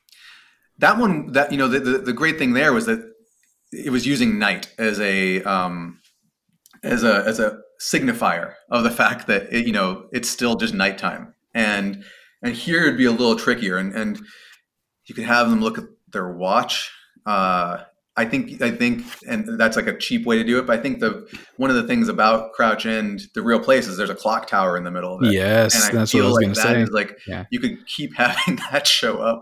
that 0.79 0.99
one 0.99 1.33
that 1.33 1.51
you 1.53 1.59
know 1.59 1.69
the, 1.69 1.81
the, 1.81 1.99
the 1.99 2.13
great 2.13 2.39
thing 2.39 2.53
there 2.53 2.73
was 2.73 2.87
that 2.87 3.01
it 3.73 3.91
was 3.91 4.07
using 4.07 4.39
night 4.39 4.73
as 4.79 5.01
a 5.01 5.43
um 5.43 6.01
as 6.83 7.03
a 7.05 7.25
as 7.27 7.39
a 7.41 7.59
signifier 7.81 8.55
of 8.71 8.85
the 8.85 8.91
fact 8.91 9.27
that 9.27 9.53
it, 9.53 9.67
you 9.67 9.73
know 9.73 10.09
it's 10.13 10.29
still 10.29 10.57
just 10.57 10.73
nighttime 10.75 11.35
and 11.55 12.05
and 12.43 12.55
here 12.55 12.83
it'd 12.85 12.97
be 12.99 13.05
a 13.07 13.11
little 13.11 13.37
trickier 13.37 13.77
and 13.77 13.95
and 13.95 14.21
you 15.07 15.15
could 15.15 15.25
have 15.25 15.51
them 15.51 15.61
look 15.61 15.79
at 15.79 15.85
their 16.13 16.33
watch 16.33 16.91
uh 17.27 17.79
I 18.19 18.25
think 18.25 18.63
I 18.63 18.71
think 18.71 19.05
and 19.29 19.61
that's 19.61 19.77
like 19.77 19.89
a 19.89 19.99
cheap 19.99 20.25
way 20.25 20.39
to 20.39 20.45
do 20.45 20.59
it 20.59 20.67
but 20.67 20.79
I 20.79 20.83
think 20.83 21.01
the 21.01 21.27
one 21.59 21.69
of 21.69 21.77
the 21.77 21.83
things 21.83 22.09
about 22.09 22.53
Crouch 22.55 22.87
End 22.87 23.21
the 23.35 23.43
real 23.43 23.61
place 23.61 23.87
is 23.89 23.99
there's 23.99 24.09
a 24.09 24.15
clock 24.15 24.47
tower 24.47 24.79
in 24.79 24.85
the 24.85 24.91
middle 24.91 25.15
of 25.17 25.23
it 25.23 25.35
Yes, 25.35 25.75
and 25.75 25.85
I 25.85 25.99
that's 25.99 26.15
what 26.15 26.23
I 26.23 26.27
was 26.27 26.35
like 26.35 26.43
going 26.45 26.55
to 26.55 26.61
say. 26.61 26.81
is 26.81 26.91
like 26.93 27.19
Yeah. 27.27 27.45
you 27.51 27.61
could 27.61 27.87
keep 27.87 28.15
having 28.17 28.57
that 28.71 28.87
show 28.87 29.19
up, 29.19 29.41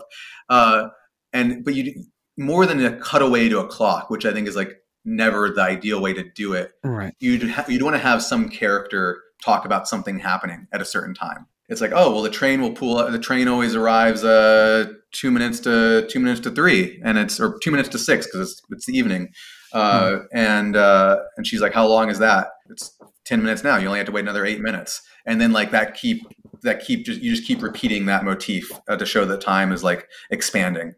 uh, 0.49 0.89
and 1.31 1.63
but 1.63 1.73
you 1.73 2.03
more 2.37 2.65
than 2.65 2.83
a 2.83 2.97
cutaway 2.99 3.49
to 3.49 3.59
a 3.59 3.67
clock, 3.67 4.09
which 4.09 4.25
I 4.25 4.33
think 4.33 4.47
is 4.47 4.55
like 4.55 4.77
never 5.03 5.49
the 5.49 5.61
ideal 5.61 6.01
way 6.01 6.13
to 6.13 6.23
do 6.23 6.53
it. 6.53 6.71
Right. 6.83 7.13
You'd 7.19 7.49
ha- 7.49 7.65
you'd 7.67 7.83
want 7.83 7.95
to 7.95 8.01
have 8.01 8.21
some 8.23 8.49
character 8.49 9.21
talk 9.43 9.65
about 9.65 9.87
something 9.87 10.19
happening 10.19 10.67
at 10.73 10.81
a 10.81 10.85
certain 10.85 11.13
time. 11.13 11.47
It's 11.67 11.81
like, 11.81 11.91
oh 11.95 12.11
well, 12.11 12.21
the 12.21 12.29
train 12.29 12.61
will 12.61 12.73
pull. 12.73 13.09
The 13.09 13.19
train 13.19 13.47
always 13.47 13.75
arrives 13.75 14.23
uh, 14.23 14.85
two 15.11 15.31
minutes 15.31 15.59
to 15.61 16.07
two 16.09 16.19
minutes 16.19 16.41
to 16.41 16.51
three, 16.51 17.01
and 17.03 17.17
it's 17.17 17.39
or 17.39 17.57
two 17.61 17.71
minutes 17.71 17.89
to 17.89 17.97
six 17.97 18.27
because 18.27 18.51
it's 18.51 18.61
it's 18.69 18.85
the 18.85 18.93
evening. 18.97 19.29
Uh, 19.73 20.19
And 20.31 20.77
uh, 20.77 21.17
and 21.37 21.45
she's 21.45 21.61
like, 21.61 21.73
how 21.73 21.87
long 21.87 22.09
is 22.09 22.19
that? 22.19 22.47
It's 22.69 22.95
ten 23.25 23.41
minutes 23.41 23.63
now. 23.63 23.77
You 23.77 23.87
only 23.87 23.99
have 23.99 24.05
to 24.05 24.11
wait 24.11 24.21
another 24.21 24.45
eight 24.45 24.61
minutes, 24.61 25.01
and 25.25 25.41
then 25.41 25.51
like 25.53 25.71
that 25.71 25.95
keep 25.95 26.21
that 26.61 26.83
keep 26.85 27.05
just 27.05 27.21
you 27.21 27.31
just 27.35 27.47
keep 27.47 27.61
repeating 27.61 28.05
that 28.05 28.23
motif 28.23 28.71
uh, 28.87 28.95
to 28.95 29.05
show 29.05 29.25
that 29.25 29.41
time 29.41 29.71
is 29.71 29.83
like 29.83 30.07
expanding. 30.29 30.93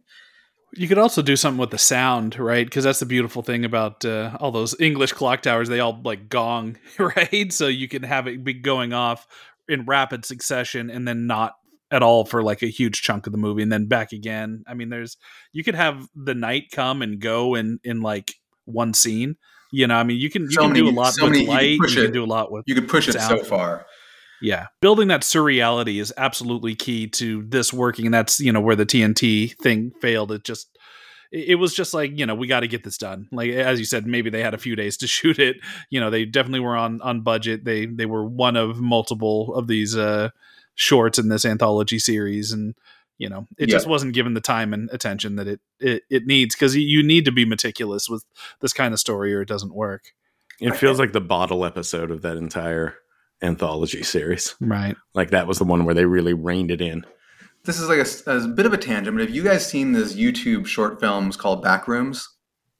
You 0.77 0.87
could 0.87 0.97
also 0.99 1.21
do 1.21 1.35
something 1.35 1.59
with 1.59 1.71
the 1.71 1.77
sound, 1.77 2.37
right? 2.37 2.65
Because 2.65 2.83
that's 2.83 2.99
the 2.99 3.05
beautiful 3.05 3.41
thing 3.41 3.65
about 3.65 4.05
uh, 4.05 4.37
all 4.39 4.51
those 4.51 4.79
English 4.79 5.13
clock 5.13 5.41
towers. 5.41 5.69
They 5.69 5.79
all 5.79 5.99
like 6.03 6.29
gong, 6.29 6.77
right? 6.99 7.51
So 7.51 7.67
you 7.67 7.87
can 7.87 8.03
have 8.03 8.27
it 8.27 8.43
be 8.43 8.53
going 8.53 8.93
off 8.93 9.25
in 9.67 9.85
rapid 9.85 10.23
succession 10.25 10.89
and 10.89 11.07
then 11.07 11.27
not 11.27 11.53
at 11.89 12.03
all 12.03 12.25
for 12.25 12.43
like 12.43 12.61
a 12.61 12.67
huge 12.67 13.01
chunk 13.01 13.25
of 13.27 13.31
the 13.31 13.37
movie 13.37 13.63
and 13.63 13.71
then 13.71 13.87
back 13.87 14.11
again. 14.11 14.63
I 14.67 14.73
mean, 14.75 14.89
there's 14.89 15.17
you 15.51 15.63
could 15.63 15.75
have 15.75 16.07
the 16.15 16.35
night 16.35 16.65
come 16.71 17.01
and 17.01 17.19
go 17.19 17.55
in 17.55 17.79
in 17.83 18.01
like 18.01 18.35
one 18.65 18.93
scene. 18.93 19.35
You 19.71 19.87
know, 19.87 19.95
I 19.95 20.03
mean, 20.03 20.17
you 20.19 20.29
can 20.29 20.43
you 20.43 20.51
So 20.51 20.61
can 20.61 20.73
do 20.73 20.87
a 20.87 20.91
lot 20.91 21.13
so 21.13 21.23
with 21.23 21.31
many- 21.33 21.43
you 21.43 21.47
can 21.47 21.55
light. 21.55 21.89
You 21.91 22.03
can, 22.03 22.13
do 22.13 22.23
a 22.23 22.25
lot 22.25 22.51
with 22.51 22.63
You 22.67 22.75
could 22.75 22.87
push 22.87 23.07
it 23.07 23.19
so 23.19 23.43
far. 23.43 23.85
Yeah, 24.41 24.67
building 24.81 25.07
that 25.07 25.21
surreality 25.21 25.99
is 25.99 26.13
absolutely 26.17 26.75
key 26.75 27.07
to 27.07 27.43
this 27.43 27.73
working, 27.73 28.05
and 28.05 28.13
that's 28.13 28.39
you 28.39 28.51
know 28.51 28.61
where 28.61 28.75
the 28.75 28.85
TNT 28.85 29.55
thing 29.57 29.91
failed. 30.01 30.31
It 30.31 30.43
just 30.43 30.77
it 31.31 31.49
it 31.49 31.55
was 31.55 31.73
just 31.73 31.93
like 31.93 32.17
you 32.17 32.25
know 32.25 32.35
we 32.35 32.47
got 32.47 32.61
to 32.61 32.67
get 32.67 32.83
this 32.83 32.97
done. 32.97 33.27
Like 33.31 33.51
as 33.51 33.79
you 33.79 33.85
said, 33.85 34.05
maybe 34.05 34.29
they 34.29 34.43
had 34.43 34.53
a 34.53 34.59
few 34.59 34.75
days 34.75 34.97
to 34.97 35.07
shoot 35.07 35.39
it. 35.39 35.57
You 35.89 35.99
know 35.99 36.09
they 36.09 36.25
definitely 36.25 36.61
were 36.61 36.77
on 36.77 37.01
on 37.01 37.21
budget. 37.21 37.65
They 37.65 37.85
they 37.85 38.05
were 38.05 38.25
one 38.25 38.55
of 38.55 38.79
multiple 38.79 39.55
of 39.55 39.67
these 39.67 39.95
uh 39.97 40.29
shorts 40.75 41.17
in 41.17 41.29
this 41.29 41.45
anthology 41.45 41.99
series, 41.99 42.51
and 42.51 42.75
you 43.17 43.29
know 43.29 43.47
it 43.57 43.67
just 43.67 43.87
wasn't 43.87 44.13
given 44.13 44.35
the 44.35 44.41
time 44.41 44.73
and 44.73 44.89
attention 44.91 45.37
that 45.37 45.47
it 45.47 45.59
it, 45.79 46.03
it 46.09 46.25
needs 46.25 46.55
because 46.55 46.75
you 46.75 47.01
need 47.01 47.25
to 47.25 47.31
be 47.31 47.45
meticulous 47.45 48.07
with 48.07 48.23
this 48.61 48.73
kind 48.73 48.93
of 48.93 48.99
story 48.99 49.33
or 49.33 49.41
it 49.41 49.47
doesn't 49.49 49.73
work. 49.73 50.13
It 50.59 50.75
feels 50.75 50.97
like 50.97 51.13
the 51.13 51.21
bottle 51.21 51.63
episode 51.63 52.09
of 52.09 52.23
that 52.23 52.35
entire 52.35 52.95
anthology 53.41 54.03
series. 54.03 54.55
Right. 54.59 54.95
Like 55.13 55.31
that 55.31 55.47
was 55.47 55.57
the 55.57 55.63
one 55.63 55.85
where 55.85 55.95
they 55.95 56.05
really 56.05 56.33
reined 56.33 56.71
it 56.71 56.81
in. 56.81 57.05
This 57.63 57.79
is 57.79 57.89
like 57.89 57.99
a 58.27 58.47
bit 58.47 58.65
of 58.65 58.73
a 58.73 58.77
tangent, 58.77 59.15
but 59.15 59.25
have 59.25 59.35
you 59.35 59.43
guys 59.43 59.67
seen 59.67 59.91
this 59.91 60.15
YouTube 60.15 60.65
short 60.65 60.99
films 60.99 61.35
called 61.35 61.63
Backrooms? 61.63 62.23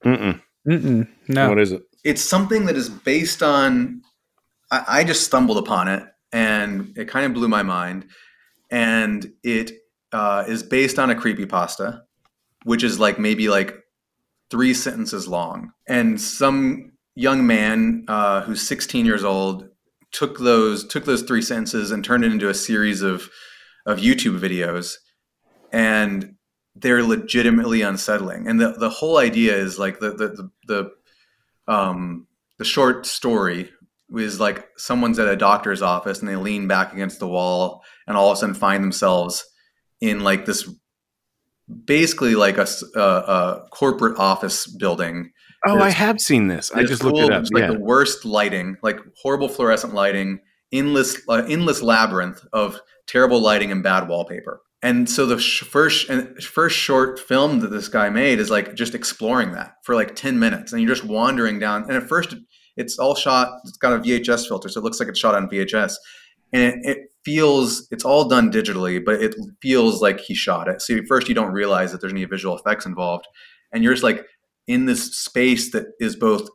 Mm-mm. 0.05 0.41
Mm-mm. 0.67 1.07
No. 1.27 1.49
What 1.49 1.59
is 1.59 1.71
it? 1.73 1.81
It's 2.03 2.21
something 2.21 2.65
that 2.65 2.77
is 2.77 2.89
based 2.89 3.43
on. 3.43 4.01
I, 4.71 4.83
I 4.87 5.03
just 5.03 5.25
stumbled 5.25 5.57
upon 5.57 5.89
it, 5.89 6.03
and 6.31 6.93
it 6.97 7.09
kind 7.09 7.25
of 7.25 7.33
blew 7.33 7.49
my 7.49 7.63
mind. 7.63 8.05
And 8.71 9.33
it 9.43 9.71
uh, 10.13 10.45
is 10.47 10.63
based 10.63 10.99
on 10.99 11.09
a 11.09 11.15
creepypasta, 11.15 12.01
which 12.63 12.83
is 12.83 12.99
like 12.99 13.19
maybe 13.19 13.49
like 13.49 13.75
three 14.49 14.73
sentences 14.73 15.27
long. 15.27 15.71
And 15.87 16.19
some 16.19 16.93
young 17.15 17.47
man 17.47 18.05
uh, 18.07 18.41
who's 18.41 18.61
16 18.61 19.05
years 19.05 19.23
old 19.23 19.67
took 20.11 20.39
those 20.39 20.85
took 20.87 21.05
those 21.05 21.23
three 21.23 21.41
sentences 21.41 21.91
and 21.91 22.03
turned 22.03 22.23
it 22.23 22.31
into 22.31 22.49
a 22.49 22.53
series 22.53 23.01
of 23.01 23.29
of 23.85 23.99
YouTube 23.99 24.39
videos, 24.39 24.95
and 25.71 26.35
they're 26.75 27.03
legitimately 27.03 27.81
unsettling. 27.81 28.47
And 28.47 28.59
the 28.59 28.73
the 28.73 28.89
whole 28.89 29.17
idea 29.17 29.55
is 29.55 29.79
like 29.79 29.99
the 29.99 30.11
the 30.11 30.49
the, 30.67 30.91
the 31.67 31.73
um 31.73 32.27
the 32.57 32.65
short 32.65 33.05
story 33.05 33.69
is 34.15 34.39
like 34.39 34.67
someone's 34.77 35.19
at 35.19 35.27
a 35.27 35.35
doctor's 35.35 35.81
office 35.81 36.19
and 36.19 36.29
they 36.29 36.35
lean 36.35 36.67
back 36.67 36.93
against 36.93 37.19
the 37.19 37.27
wall 37.27 37.83
and 38.07 38.15
all 38.15 38.31
of 38.31 38.37
a 38.37 38.39
sudden 38.39 38.55
find 38.55 38.83
themselves 38.83 39.45
in 39.99 40.21
like 40.21 40.45
this 40.45 40.69
basically 41.85 42.35
like 42.35 42.57
a 42.57 43.63
corporate 43.71 44.17
office 44.17 44.67
building. 44.67 45.31
Oh, 45.67 45.75
It's- 45.75 45.87
I 45.87 45.89
have 45.91 46.19
seen 46.19 46.47
this. 46.47 46.71
I 46.73 46.81
It's 46.81 46.89
just 46.89 47.03
looked 47.03 47.17
full 47.17 47.27
it 47.27 47.33
up. 47.33 47.41
just, 47.43 47.53
like 47.53 47.63
Yeah. 47.63 47.71
the 47.73 47.79
worst 47.79 48.25
lighting, 48.25 48.77
like 48.83 48.99
horrible 49.21 49.49
fluorescent 49.49 49.93
lighting, 49.93 50.39
endless 50.71 51.17
uh, 51.29 51.43
endless 51.47 51.81
labyrinth 51.81 52.41
of 52.53 52.79
terrible 53.07 53.39
lighting 53.41 53.71
and 53.71 53.81
bad 53.83 54.07
wallpaper. 54.07 54.61
And 54.83 55.09
so 55.09 55.25
the 55.25 55.39
sh- 55.39 55.63
first 55.63 56.09
and 56.09 56.41
first 56.43 56.75
short 56.77 57.19
film 57.19 57.61
that 57.61 57.71
this 57.71 57.87
guy 57.87 58.09
made 58.09 58.39
is 58.39 58.49
like 58.51 58.75
just 58.75 58.93
exploring 58.93 59.53
that 59.53 59.73
for 59.83 59.95
like 59.95 60.15
10 60.15 60.37
minutes 60.39 60.71
and 60.71 60.81
you're 60.81 60.93
just 60.93 61.03
wandering 61.07 61.57
down 61.57 61.83
and 61.83 61.93
at 61.93 62.07
first 62.07 62.35
it's 62.75 62.99
all 62.99 63.15
shot 63.15 63.57
it's 63.65 63.77
got 63.77 63.93
a 63.93 63.97
VHS 63.99 64.47
filter 64.47 64.69
so 64.69 64.79
it 64.79 64.83
looks 64.83 64.99
like 64.99 65.09
it's 65.09 65.17
shot 65.19 65.33
on 65.33 65.49
VHS 65.49 65.95
and 66.53 66.61
it, 66.61 66.75
it 66.83 66.97
feels 67.25 67.87
it's 67.89 68.05
all 68.05 68.25
done 68.29 68.51
digitally 68.51 69.03
but 69.03 69.15
it 69.21 69.33
feels 69.63 69.99
like 70.01 70.19
he 70.19 70.35
shot 70.35 70.67
it. 70.67 70.81
So 70.81 70.95
at 70.95 71.07
first 71.07 71.27
you 71.27 71.33
don't 71.33 71.51
realize 71.53 71.91
that 71.91 71.99
there's 72.01 72.13
any 72.13 72.25
visual 72.25 72.55
effects 72.55 72.85
involved 72.85 73.25
and 73.73 73.83
you're 73.83 73.93
just 73.93 74.03
like 74.03 74.25
in 74.67 74.85
this 74.85 75.15
space 75.15 75.71
that 75.71 75.85
is 75.99 76.15
both 76.15 76.49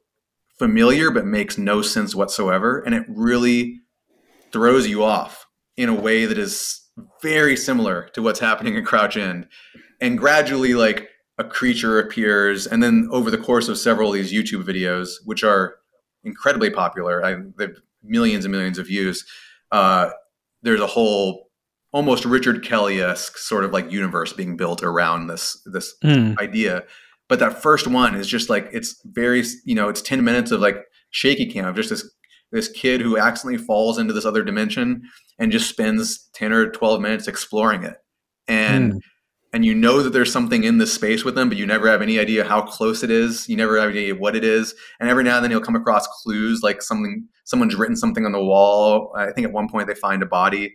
familiar 0.58 1.10
but 1.10 1.26
makes 1.26 1.58
no 1.58 1.82
sense 1.82 2.14
whatsoever 2.14 2.80
and 2.80 2.94
it 2.94 3.04
really 3.08 3.80
throws 4.52 4.86
you 4.86 5.02
off 5.02 5.46
in 5.76 5.88
a 5.88 5.94
way 5.94 6.26
that 6.26 6.38
is 6.38 6.80
very 7.22 7.56
similar 7.56 8.08
to 8.12 8.22
what's 8.22 8.38
happening 8.40 8.74
in 8.76 8.84
crouch 8.84 9.16
end 9.16 9.46
and 10.00 10.18
gradually 10.18 10.74
like 10.74 11.08
a 11.38 11.44
creature 11.44 11.98
appears 11.98 12.66
and 12.66 12.82
then 12.82 13.08
over 13.10 13.30
the 13.30 13.38
course 13.38 13.68
of 13.68 13.78
several 13.78 14.10
of 14.10 14.14
these 14.14 14.32
youtube 14.32 14.62
videos 14.62 15.14
which 15.24 15.42
are 15.42 15.76
incredibly 16.22 16.70
popular 16.70 17.24
I, 17.24 17.36
they've 17.56 17.76
millions 18.04 18.44
and 18.44 18.52
millions 18.52 18.78
of 18.78 18.86
views 18.86 19.24
uh, 19.72 20.10
there's 20.62 20.80
a 20.80 20.86
whole 20.86 21.48
almost 21.92 22.24
richard 22.26 22.62
kelly-esque 22.62 23.38
sort 23.38 23.64
of 23.64 23.72
like 23.72 23.90
universe 23.90 24.32
being 24.34 24.56
built 24.56 24.82
around 24.82 25.28
this 25.28 25.60
this 25.64 25.94
Hmm. 26.02 26.34
idea 26.38 26.84
but 27.32 27.38
that 27.38 27.62
first 27.62 27.86
one 27.86 28.14
is 28.14 28.26
just 28.28 28.50
like 28.50 28.68
it's 28.74 29.00
very 29.06 29.42
you 29.64 29.74
know 29.74 29.88
it's 29.88 30.02
10 30.02 30.22
minutes 30.22 30.50
of 30.50 30.60
like 30.60 30.84
shaky 31.12 31.46
cam 31.46 31.64
of 31.64 31.74
just 31.74 31.88
this 31.88 32.06
this 32.50 32.68
kid 32.68 33.00
who 33.00 33.16
accidentally 33.16 33.56
falls 33.56 33.96
into 33.96 34.12
this 34.12 34.26
other 34.26 34.44
dimension 34.44 35.00
and 35.38 35.50
just 35.50 35.66
spends 35.66 36.28
10 36.34 36.52
or 36.52 36.70
12 36.70 37.00
minutes 37.00 37.26
exploring 37.26 37.84
it. 37.84 37.96
And 38.48 38.92
Hmm. 38.92 38.98
and 39.54 39.64
you 39.64 39.74
know 39.74 40.02
that 40.02 40.12
there's 40.12 40.30
something 40.30 40.62
in 40.62 40.76
this 40.76 40.92
space 40.92 41.24
with 41.24 41.34
them 41.34 41.48
but 41.48 41.56
you 41.56 41.64
never 41.64 41.88
have 41.88 42.02
any 42.02 42.18
idea 42.18 42.44
how 42.44 42.60
close 42.60 43.02
it 43.02 43.10
is. 43.10 43.48
You 43.48 43.56
never 43.56 43.80
have 43.80 43.88
any 43.88 44.00
idea 44.00 44.14
what 44.14 44.36
it 44.36 44.44
is. 44.44 44.74
And 45.00 45.08
every 45.08 45.24
now 45.24 45.36
and 45.36 45.42
then 45.42 45.50
you'll 45.50 45.62
come 45.62 45.74
across 45.74 46.06
clues 46.06 46.60
like 46.62 46.82
something 46.82 47.26
someone's 47.44 47.76
written 47.76 47.96
something 47.96 48.26
on 48.26 48.32
the 48.32 48.44
wall. 48.44 49.10
I 49.16 49.32
think 49.32 49.46
at 49.46 49.54
one 49.54 49.70
point 49.70 49.86
they 49.86 49.94
find 49.94 50.22
a 50.22 50.26
body 50.26 50.74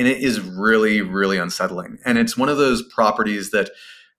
and 0.00 0.08
it 0.08 0.18
is 0.20 0.40
really 0.40 1.00
really 1.00 1.38
unsettling. 1.38 1.98
And 2.04 2.18
it's 2.18 2.36
one 2.36 2.48
of 2.48 2.58
those 2.58 2.82
properties 2.92 3.52
that 3.52 3.70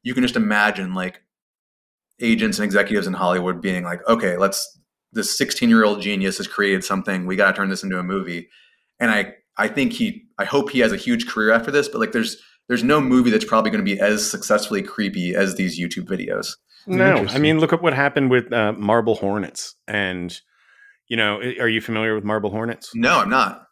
you 0.02 0.14
can 0.14 0.24
just 0.24 0.38
imagine 0.38 0.94
like 0.94 1.20
agents 2.22 2.58
and 2.60 2.66
executives 2.66 3.08
in 3.08 3.14
hollywood 3.14 3.62
being 3.62 3.84
like 3.84 4.00
okay 4.08 4.38
let's 4.38 4.80
this 5.14 5.38
16 5.38 5.70
year 5.70 5.84
old 5.84 6.02
genius 6.02 6.38
has 6.38 6.48
created 6.48 6.84
something. 6.84 7.28
We 7.28 7.36
got 7.36 7.52
to 7.52 7.56
turn 7.58 7.70
this 7.70 7.84
into 7.84 8.00
a 8.00 8.04
movie. 8.04 8.50
And 9.00 9.12
i 9.12 9.34
i 9.58 9.68
think 9.68 9.94
he 9.94 10.24
i 10.40 10.44
hope 10.46 10.72
he 10.72 10.80
has 10.80 10.92
a 10.92 10.98
huge 10.98 11.28
career 11.28 11.52
after 11.52 11.70
this 11.70 11.88
but 11.88 12.00
like 12.00 12.12
there's 12.14 12.38
there's 12.68 12.84
no 12.84 13.00
movie 13.00 13.30
that's 13.30 13.46
probably 13.46 13.70
going 13.70 13.86
to 13.86 13.92
be 13.96 14.00
as 14.00 14.28
successfully 14.30 14.82
creepy 14.82 15.36
as 15.36 15.56
these 15.56 15.80
youtube 15.80 16.08
videos. 16.08 16.56
No, 16.88 17.26
I 17.30 17.38
mean, 17.38 17.60
look 17.60 17.72
at 17.74 17.82
what 17.82 17.94
happened 17.94 18.30
with 18.32 18.52
uh, 18.52 18.74
Marble 18.74 19.16
Hornets. 19.16 19.76
And, 19.88 20.38
you 21.08 21.16
know, 21.16 21.38
are 21.60 21.70
you 21.70 21.80
familiar 21.80 22.16
with 22.16 22.24
Marble 22.24 22.50
Hornets? 22.50 22.92
no 22.96 23.20
i'm 23.20 23.30
not. 23.30 23.64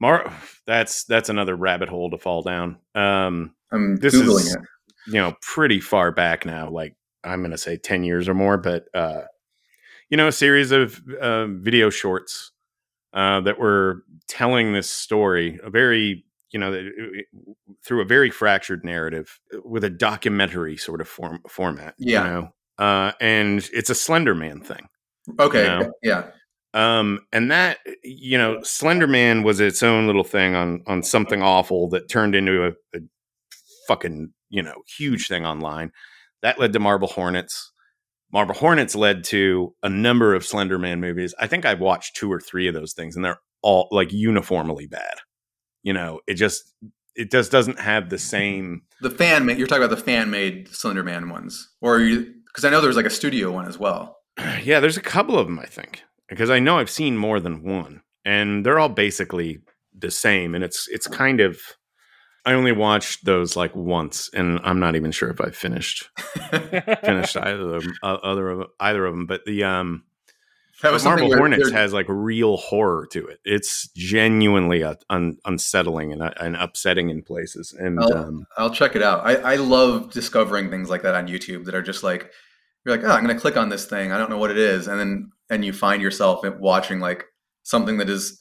Mar- 0.00 0.32
that's 0.66 1.04
that's 1.04 1.28
another 1.28 1.54
rabbit 1.54 1.88
hole 1.88 2.10
to 2.10 2.18
fall 2.18 2.42
down. 2.42 2.78
Um, 2.94 3.54
i'm 3.72 3.96
This 3.96 4.14
googling 4.14 4.40
is- 4.40 4.54
it. 4.54 4.60
you 5.06 5.14
know, 5.20 5.34
pretty 5.40 5.80
far 5.80 6.10
back 6.10 6.44
now, 6.44 6.68
like 6.70 6.96
I'm 7.24 7.40
going 7.40 7.50
to 7.50 7.58
say 7.58 7.76
10 7.76 8.04
years 8.04 8.28
or 8.28 8.34
more, 8.34 8.56
but, 8.56 8.86
uh, 8.94 9.22
you 10.10 10.16
know, 10.16 10.28
a 10.28 10.32
series 10.32 10.70
of 10.70 11.00
uh, 11.20 11.46
video 11.46 11.90
shorts 11.90 12.52
uh, 13.12 13.40
that 13.40 13.58
were 13.58 14.04
telling 14.28 14.72
this 14.72 14.90
story, 14.90 15.58
a 15.62 15.70
very, 15.70 16.24
you 16.50 16.58
know, 16.58 16.88
through 17.84 18.02
a 18.02 18.04
very 18.04 18.30
fractured 18.30 18.84
narrative 18.84 19.40
with 19.64 19.84
a 19.84 19.90
documentary 19.90 20.76
sort 20.76 21.00
of 21.00 21.08
form, 21.08 21.40
format. 21.48 21.94
Yeah. 21.98 22.24
You 22.24 22.30
know? 22.30 22.48
uh, 22.78 23.12
and 23.20 23.68
it's 23.72 23.90
a 23.90 23.94
Slender 23.94 24.34
Man 24.34 24.60
thing. 24.60 24.88
okay 25.38 25.64
No. 25.64 25.92
yeah 26.02 26.24
Um, 26.74 27.20
and 27.32 27.50
that 27.50 27.78
you 28.02 28.36
know, 28.36 28.62
Slender 28.62 29.06
Man 29.06 29.42
was 29.42 29.60
its 29.60 29.82
own 29.82 30.06
little 30.06 30.24
thing 30.24 30.54
on 30.54 30.82
on 30.86 31.02
something 31.02 31.42
awful 31.42 31.88
that 31.90 32.08
turned 32.08 32.34
into 32.34 32.66
a, 32.66 32.72
a 32.96 33.00
fucking 33.86 34.32
you 34.50 34.62
know 34.62 34.82
huge 34.96 35.28
thing 35.28 35.46
online. 35.46 35.92
That 36.44 36.60
led 36.60 36.72
to 36.74 36.78
Marble 36.78 37.08
Hornets. 37.08 37.72
Marble 38.32 38.54
Hornets 38.54 38.94
led 38.94 39.24
to 39.24 39.74
a 39.82 39.88
number 39.88 40.34
of 40.34 40.44
Slender 40.44 40.78
Man 40.78 41.00
movies. 41.00 41.34
I 41.40 41.46
think 41.46 41.64
I've 41.64 41.80
watched 41.80 42.14
two 42.14 42.30
or 42.30 42.38
three 42.38 42.68
of 42.68 42.74
those 42.74 42.92
things, 42.92 43.16
and 43.16 43.24
they're 43.24 43.40
all 43.62 43.88
like 43.90 44.12
uniformly 44.12 44.86
bad. 44.86 45.14
You 45.82 45.94
know, 45.94 46.20
it 46.26 46.34
just 46.34 46.72
it 47.16 47.30
just 47.30 47.50
doesn't 47.50 47.80
have 47.80 48.10
the 48.10 48.18
same. 48.18 48.82
the 49.00 49.10
fan 49.10 49.46
made 49.46 49.58
you're 49.58 49.66
talking 49.66 49.84
about 49.84 49.96
the 49.96 50.02
fan 50.02 50.30
made 50.30 50.68
slender 50.68 51.02
man 51.02 51.30
ones 51.30 51.70
or 51.80 52.00
you 52.00 52.34
because 52.46 52.64
i 52.64 52.70
know 52.70 52.80
there 52.80 52.88
was 52.88 52.96
like 52.96 53.06
a 53.06 53.10
studio 53.10 53.52
one 53.52 53.66
as 53.68 53.78
well 53.78 54.16
Yeah, 54.64 54.80
there's 54.80 54.96
a 54.96 55.02
couple 55.02 55.38
of 55.38 55.46
them, 55.46 55.58
I 55.58 55.66
think, 55.66 56.02
because 56.28 56.50
I 56.50 56.58
know 56.58 56.78
I've 56.78 56.90
seen 56.90 57.16
more 57.16 57.40
than 57.40 57.62
one, 57.62 58.02
and 58.24 58.64
they're 58.66 58.78
all 58.78 58.88
basically 58.88 59.58
the 59.96 60.10
same. 60.10 60.54
And 60.54 60.64
it's 60.64 60.88
it's 60.88 61.06
kind 61.06 61.40
of 61.40 61.58
I 62.46 62.52
only 62.52 62.72
watched 62.72 63.24
those 63.24 63.56
like 63.56 63.74
once, 63.74 64.30
and 64.34 64.60
I'm 64.62 64.78
not 64.78 64.96
even 64.96 65.12
sure 65.12 65.30
if 65.30 65.40
I 65.40 65.50
finished 65.50 66.10
finished 66.50 67.36
either 67.36 67.76
of 67.76 67.84
them, 67.84 67.94
uh, 68.02 68.14
other 68.22 68.50
of 68.50 68.68
either 68.80 69.06
of 69.06 69.14
them. 69.14 69.26
But 69.26 69.44
the 69.46 69.64
um, 69.64 70.04
that 70.82 70.92
was 70.92 71.02
something 71.02 71.28
Marble 71.28 71.30
where 71.30 71.38
Hornets 71.38 71.70
has 71.70 71.92
like 71.94 72.06
real 72.08 72.58
horror 72.58 73.06
to 73.12 73.26
it. 73.26 73.40
It's 73.44 73.88
genuinely 73.94 74.82
uh, 74.82 74.96
un- 75.08 75.38
unsettling 75.46 76.12
and, 76.12 76.22
uh, 76.22 76.32
and 76.38 76.56
upsetting 76.56 77.08
in 77.08 77.22
places. 77.22 77.72
And 77.72 77.98
I'll, 77.98 78.16
um, 78.16 78.46
I'll 78.58 78.74
check 78.74 78.94
it 78.94 79.02
out. 79.02 79.24
I, 79.24 79.36
I 79.36 79.56
love 79.56 80.12
discovering 80.12 80.70
things 80.70 80.90
like 80.90 81.02
that 81.02 81.14
on 81.14 81.28
YouTube 81.28 81.64
that 81.64 81.74
are 81.74 81.82
just 81.82 82.02
like 82.02 82.30
you're 82.84 82.94
like, 82.94 83.04
oh, 83.06 83.10
I'm 83.10 83.22
gonna 83.22 83.40
click 83.40 83.56
on 83.56 83.70
this 83.70 83.86
thing. 83.86 84.12
I 84.12 84.18
don't 84.18 84.28
know 84.28 84.36
what 84.38 84.50
it 84.50 84.58
is, 84.58 84.86
and 84.86 85.00
then 85.00 85.32
and 85.48 85.64
you 85.64 85.72
find 85.72 86.02
yourself 86.02 86.44
watching 86.58 87.00
like 87.00 87.24
something 87.62 87.96
that 87.98 88.10
is 88.10 88.38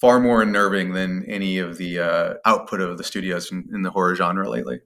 far 0.00 0.20
more 0.20 0.42
unnerving 0.42 0.92
than 0.92 1.24
any 1.26 1.58
of 1.58 1.78
the 1.78 1.98
uh, 1.98 2.34
output 2.44 2.80
of 2.80 2.98
the 2.98 3.04
studios 3.04 3.50
in, 3.52 3.68
in 3.72 3.82
the 3.82 3.90
horror 3.90 4.14
genre 4.14 4.48
lately. 4.48 4.80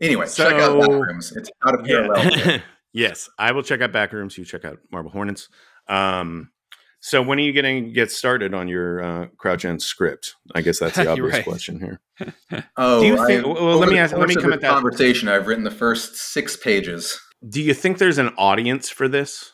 Anyway, 0.00 0.26
check 0.28 0.52
out 0.54 0.76
Backrooms. 0.78 1.34
It's 1.36 1.50
out 1.66 1.78
of 1.80 1.86
parallel. 1.86 2.30
yeah. 2.36 2.58
yes, 2.92 3.28
I 3.38 3.52
will 3.52 3.62
check 3.62 3.80
out 3.80 3.92
Backrooms. 3.92 4.36
You 4.36 4.44
check 4.44 4.64
out 4.64 4.78
Marble 4.92 5.10
Hornets. 5.10 5.48
Um, 5.88 6.50
so 7.00 7.22
when 7.22 7.38
are 7.38 7.42
you 7.42 7.52
going 7.52 7.84
to 7.84 7.90
get 7.92 8.10
started 8.10 8.52
on 8.52 8.68
your 8.68 9.00
uh, 9.02 9.26
Crouch 9.38 9.64
End 9.64 9.80
script? 9.80 10.34
I 10.54 10.60
guess 10.60 10.80
that's 10.80 10.96
the 10.96 11.06
obvious 11.10 11.32
right. 11.34 11.44
question 11.44 11.80
here. 11.80 12.00
Oh, 12.76 13.00
Do 13.00 13.06
you 13.06 13.26
think- 13.26 13.46
I- 13.46 13.48
well, 13.48 13.78
let 13.78 13.88
me 13.90 13.98
ask- 13.98 14.14
let 14.16 14.28
me 14.28 14.34
course 14.34 14.36
of 14.36 14.42
come 14.42 14.50
this 14.50 14.56
at 14.56 14.60
that- 14.62 14.70
Conversation. 14.70 15.28
I've 15.28 15.46
written 15.46 15.64
the 15.64 15.70
first 15.70 16.16
six 16.16 16.56
pages. 16.56 17.18
Do 17.48 17.62
you 17.62 17.74
think 17.74 17.98
there's 17.98 18.18
an 18.18 18.30
audience 18.38 18.88
for 18.90 19.08
this? 19.08 19.52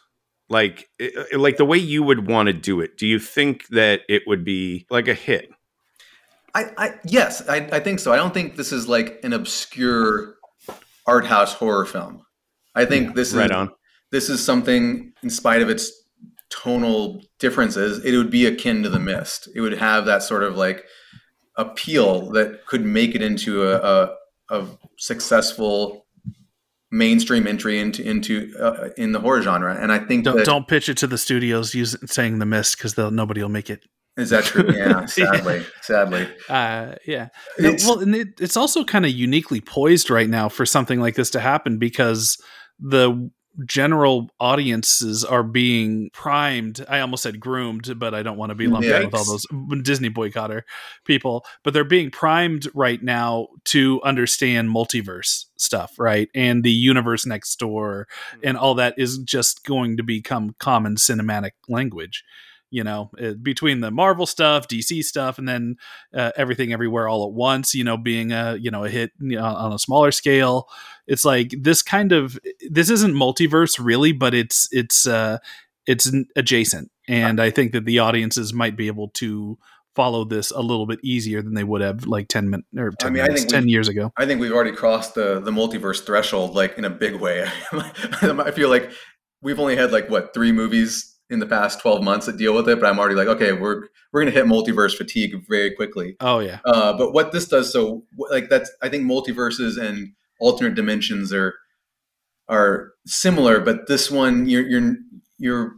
Like, 0.52 0.88
i- 1.00 1.10
like 1.36 1.56
the 1.56 1.64
way 1.64 1.78
you 1.78 2.02
would 2.02 2.28
want 2.28 2.48
to 2.48 2.52
do 2.52 2.80
it? 2.80 2.98
Do 2.98 3.06
you 3.06 3.18
think 3.18 3.66
that 3.68 4.02
it 4.08 4.22
would 4.26 4.44
be 4.44 4.86
like 4.90 5.08
a 5.08 5.14
hit? 5.14 5.48
I, 6.54 6.64
I 6.76 6.94
yes, 7.06 7.48
I, 7.48 7.56
I 7.72 7.80
think 7.80 7.98
so. 8.00 8.12
I 8.12 8.16
don't 8.16 8.34
think 8.34 8.56
this 8.56 8.72
is 8.72 8.86
like 8.86 9.18
an 9.24 9.32
obscure 9.32 10.34
art 11.06 11.24
house 11.26 11.54
horror 11.54 11.86
film. 11.86 12.24
I 12.74 12.84
think 12.84 13.14
this 13.14 13.32
Right 13.32 13.50
is 13.50 13.56
on. 13.56 13.70
this 14.10 14.28
is 14.28 14.44
something, 14.44 15.12
in 15.22 15.30
spite 15.30 15.62
of 15.62 15.70
its 15.70 15.90
tonal 16.50 17.22
differences, 17.38 18.04
it 18.04 18.14
would 18.16 18.30
be 18.30 18.44
akin 18.44 18.82
to 18.82 18.90
The 18.90 18.98
Mist. 19.00 19.48
It 19.54 19.62
would 19.62 19.78
have 19.78 20.04
that 20.04 20.22
sort 20.22 20.42
of 20.42 20.56
like 20.58 20.84
appeal 21.56 22.30
that 22.32 22.66
could 22.66 22.84
make 22.84 23.14
it 23.14 23.22
into 23.22 23.62
a, 23.62 23.76
a, 23.78 24.16
a 24.50 24.66
successful 24.98 26.01
mainstream 26.92 27.46
entry 27.48 27.80
into 27.80 28.02
into 28.08 28.54
uh, 28.60 28.90
in 28.96 29.10
the 29.12 29.18
horror 29.18 29.42
genre. 29.42 29.74
And 29.74 29.90
I 29.90 29.98
think 29.98 30.24
Don't 30.24 30.36
that, 30.36 30.46
don't 30.46 30.68
pitch 30.68 30.88
it 30.88 30.96
to 30.98 31.06
the 31.08 31.18
studios 31.18 31.74
using 31.74 32.06
saying 32.06 32.38
the 32.38 32.46
mist 32.46 32.76
because 32.76 32.94
they'll 32.94 33.10
nobody 33.10 33.42
will 33.42 33.48
make 33.48 33.70
it. 33.70 33.80
is 34.16 34.30
that 34.30 34.44
true? 34.44 34.70
Yeah, 34.76 35.06
sadly, 35.06 35.64
sadly. 35.80 36.28
Uh, 36.48 36.94
yeah. 37.06 37.28
It's- 37.58 37.86
well, 37.86 37.98
and 38.00 38.14
it, 38.14 38.28
it's 38.40 38.56
also 38.58 38.84
kind 38.84 39.04
of 39.06 39.10
uniquely 39.10 39.60
poised 39.60 40.10
right 40.10 40.28
now 40.28 40.48
for 40.50 40.66
something 40.66 41.00
like 41.00 41.14
this 41.14 41.30
to 41.30 41.40
happen 41.40 41.78
because 41.78 42.36
the 42.78 43.30
general 43.66 44.30
audiences 44.40 45.24
are 45.24 45.42
being 45.42 46.10
primed. 46.12 46.84
I 46.88 47.00
almost 47.00 47.22
said 47.22 47.40
groomed, 47.40 47.98
but 47.98 48.14
I 48.14 48.22
don't 48.22 48.36
want 48.36 48.50
to 48.50 48.54
be 48.54 48.66
mm, 48.66 48.72
lumped 48.72 48.88
in 48.88 49.04
with 49.04 49.14
all 49.14 49.24
those 49.24 49.46
Disney 49.82 50.10
boycotter 50.10 50.62
people. 51.04 51.44
But 51.62 51.74
they're 51.74 51.84
being 51.84 52.10
primed 52.10 52.68
right 52.74 53.02
now 53.02 53.48
to 53.66 54.00
understand 54.04 54.70
multiverse 54.70 55.46
stuff, 55.56 55.92
right? 55.98 56.28
And 56.34 56.64
the 56.64 56.72
universe 56.72 57.26
next 57.26 57.56
door 57.56 58.08
hmm. 58.32 58.40
and 58.44 58.56
all 58.56 58.74
that 58.76 58.94
is 58.96 59.18
just 59.18 59.64
going 59.64 59.96
to 59.96 60.02
become 60.02 60.54
common 60.58 60.96
cinematic 60.96 61.52
language. 61.68 62.24
You 62.72 62.82
know, 62.82 63.10
uh, 63.22 63.32
between 63.34 63.80
the 63.80 63.90
Marvel 63.90 64.26
stuff, 64.26 64.66
DC 64.66 65.02
stuff, 65.04 65.38
and 65.38 65.46
then 65.46 65.76
uh, 66.14 66.32
everything 66.36 66.72
everywhere 66.72 67.06
all 67.06 67.26
at 67.26 67.32
once, 67.32 67.74
you 67.74 67.84
know, 67.84 67.98
being 67.98 68.32
a 68.32 68.56
you 68.56 68.70
know 68.70 68.84
a 68.84 68.88
hit 68.88 69.12
know, 69.20 69.44
on 69.44 69.72
a 69.72 69.78
smaller 69.78 70.10
scale. 70.10 70.68
It's 71.06 71.24
like 71.24 71.54
this 71.60 71.82
kind 71.82 72.12
of 72.12 72.38
this 72.70 72.88
isn't 72.88 73.14
multiverse 73.14 73.78
really, 73.78 74.12
but 74.12 74.34
it's 74.34 74.68
it's 74.72 75.06
uh, 75.06 75.38
it's 75.86 76.10
adjacent, 76.34 76.90
and 77.06 77.40
I 77.40 77.50
think 77.50 77.72
that 77.72 77.84
the 77.84 77.98
audiences 77.98 78.54
might 78.54 78.76
be 78.76 78.86
able 78.86 79.08
to 79.10 79.58
follow 79.94 80.24
this 80.24 80.50
a 80.50 80.60
little 80.60 80.86
bit 80.86 80.98
easier 81.02 81.42
than 81.42 81.52
they 81.52 81.64
would 81.64 81.82
have 81.82 82.06
like 82.06 82.26
10 82.26 82.48
minutes 82.48 82.66
or 82.78 82.92
10, 82.92 83.06
I 83.06 83.10
mean, 83.10 83.20
I 83.20 83.26
minutes, 83.26 83.42
think 83.42 83.52
10 83.52 83.68
years 83.68 83.88
ago. 83.88 84.10
I 84.16 84.24
think 84.24 84.40
we've 84.40 84.52
already 84.52 84.72
crossed 84.72 85.14
the 85.14 85.40
the 85.40 85.50
multiverse 85.50 86.04
threshold, 86.04 86.54
like 86.54 86.78
in 86.78 86.86
a 86.86 86.90
big 86.90 87.16
way. 87.16 87.46
I 87.72 88.50
feel 88.52 88.70
like 88.70 88.90
we've 89.42 89.60
only 89.60 89.76
had 89.76 89.92
like 89.92 90.08
what 90.08 90.32
three 90.32 90.52
movies 90.52 91.11
in 91.32 91.38
the 91.38 91.46
past 91.46 91.80
twelve 91.80 92.04
months 92.04 92.26
that 92.26 92.36
deal 92.36 92.54
with 92.54 92.68
it, 92.68 92.78
but 92.78 92.86
I'm 92.86 92.98
already 92.98 93.14
like, 93.14 93.28
okay, 93.28 93.52
we're 93.52 93.88
we're 94.12 94.20
gonna 94.20 94.30
hit 94.30 94.44
multiverse 94.44 94.94
fatigue 94.96 95.34
very 95.48 95.72
quickly. 95.74 96.16
Oh 96.20 96.38
yeah. 96.40 96.60
Uh, 96.64 96.92
but 96.92 97.12
what 97.12 97.32
this 97.32 97.48
does, 97.48 97.72
so 97.72 98.04
like 98.30 98.50
that's, 98.50 98.70
I 98.82 98.88
think 98.88 99.04
multiverses 99.04 99.80
and 99.80 100.12
alternate 100.38 100.74
dimensions 100.74 101.32
are 101.32 101.54
are 102.48 102.92
similar, 103.06 103.60
but 103.60 103.86
this 103.88 104.10
one 104.10 104.48
you're 104.48 104.66
you're 104.68 104.94
you're 105.38 105.76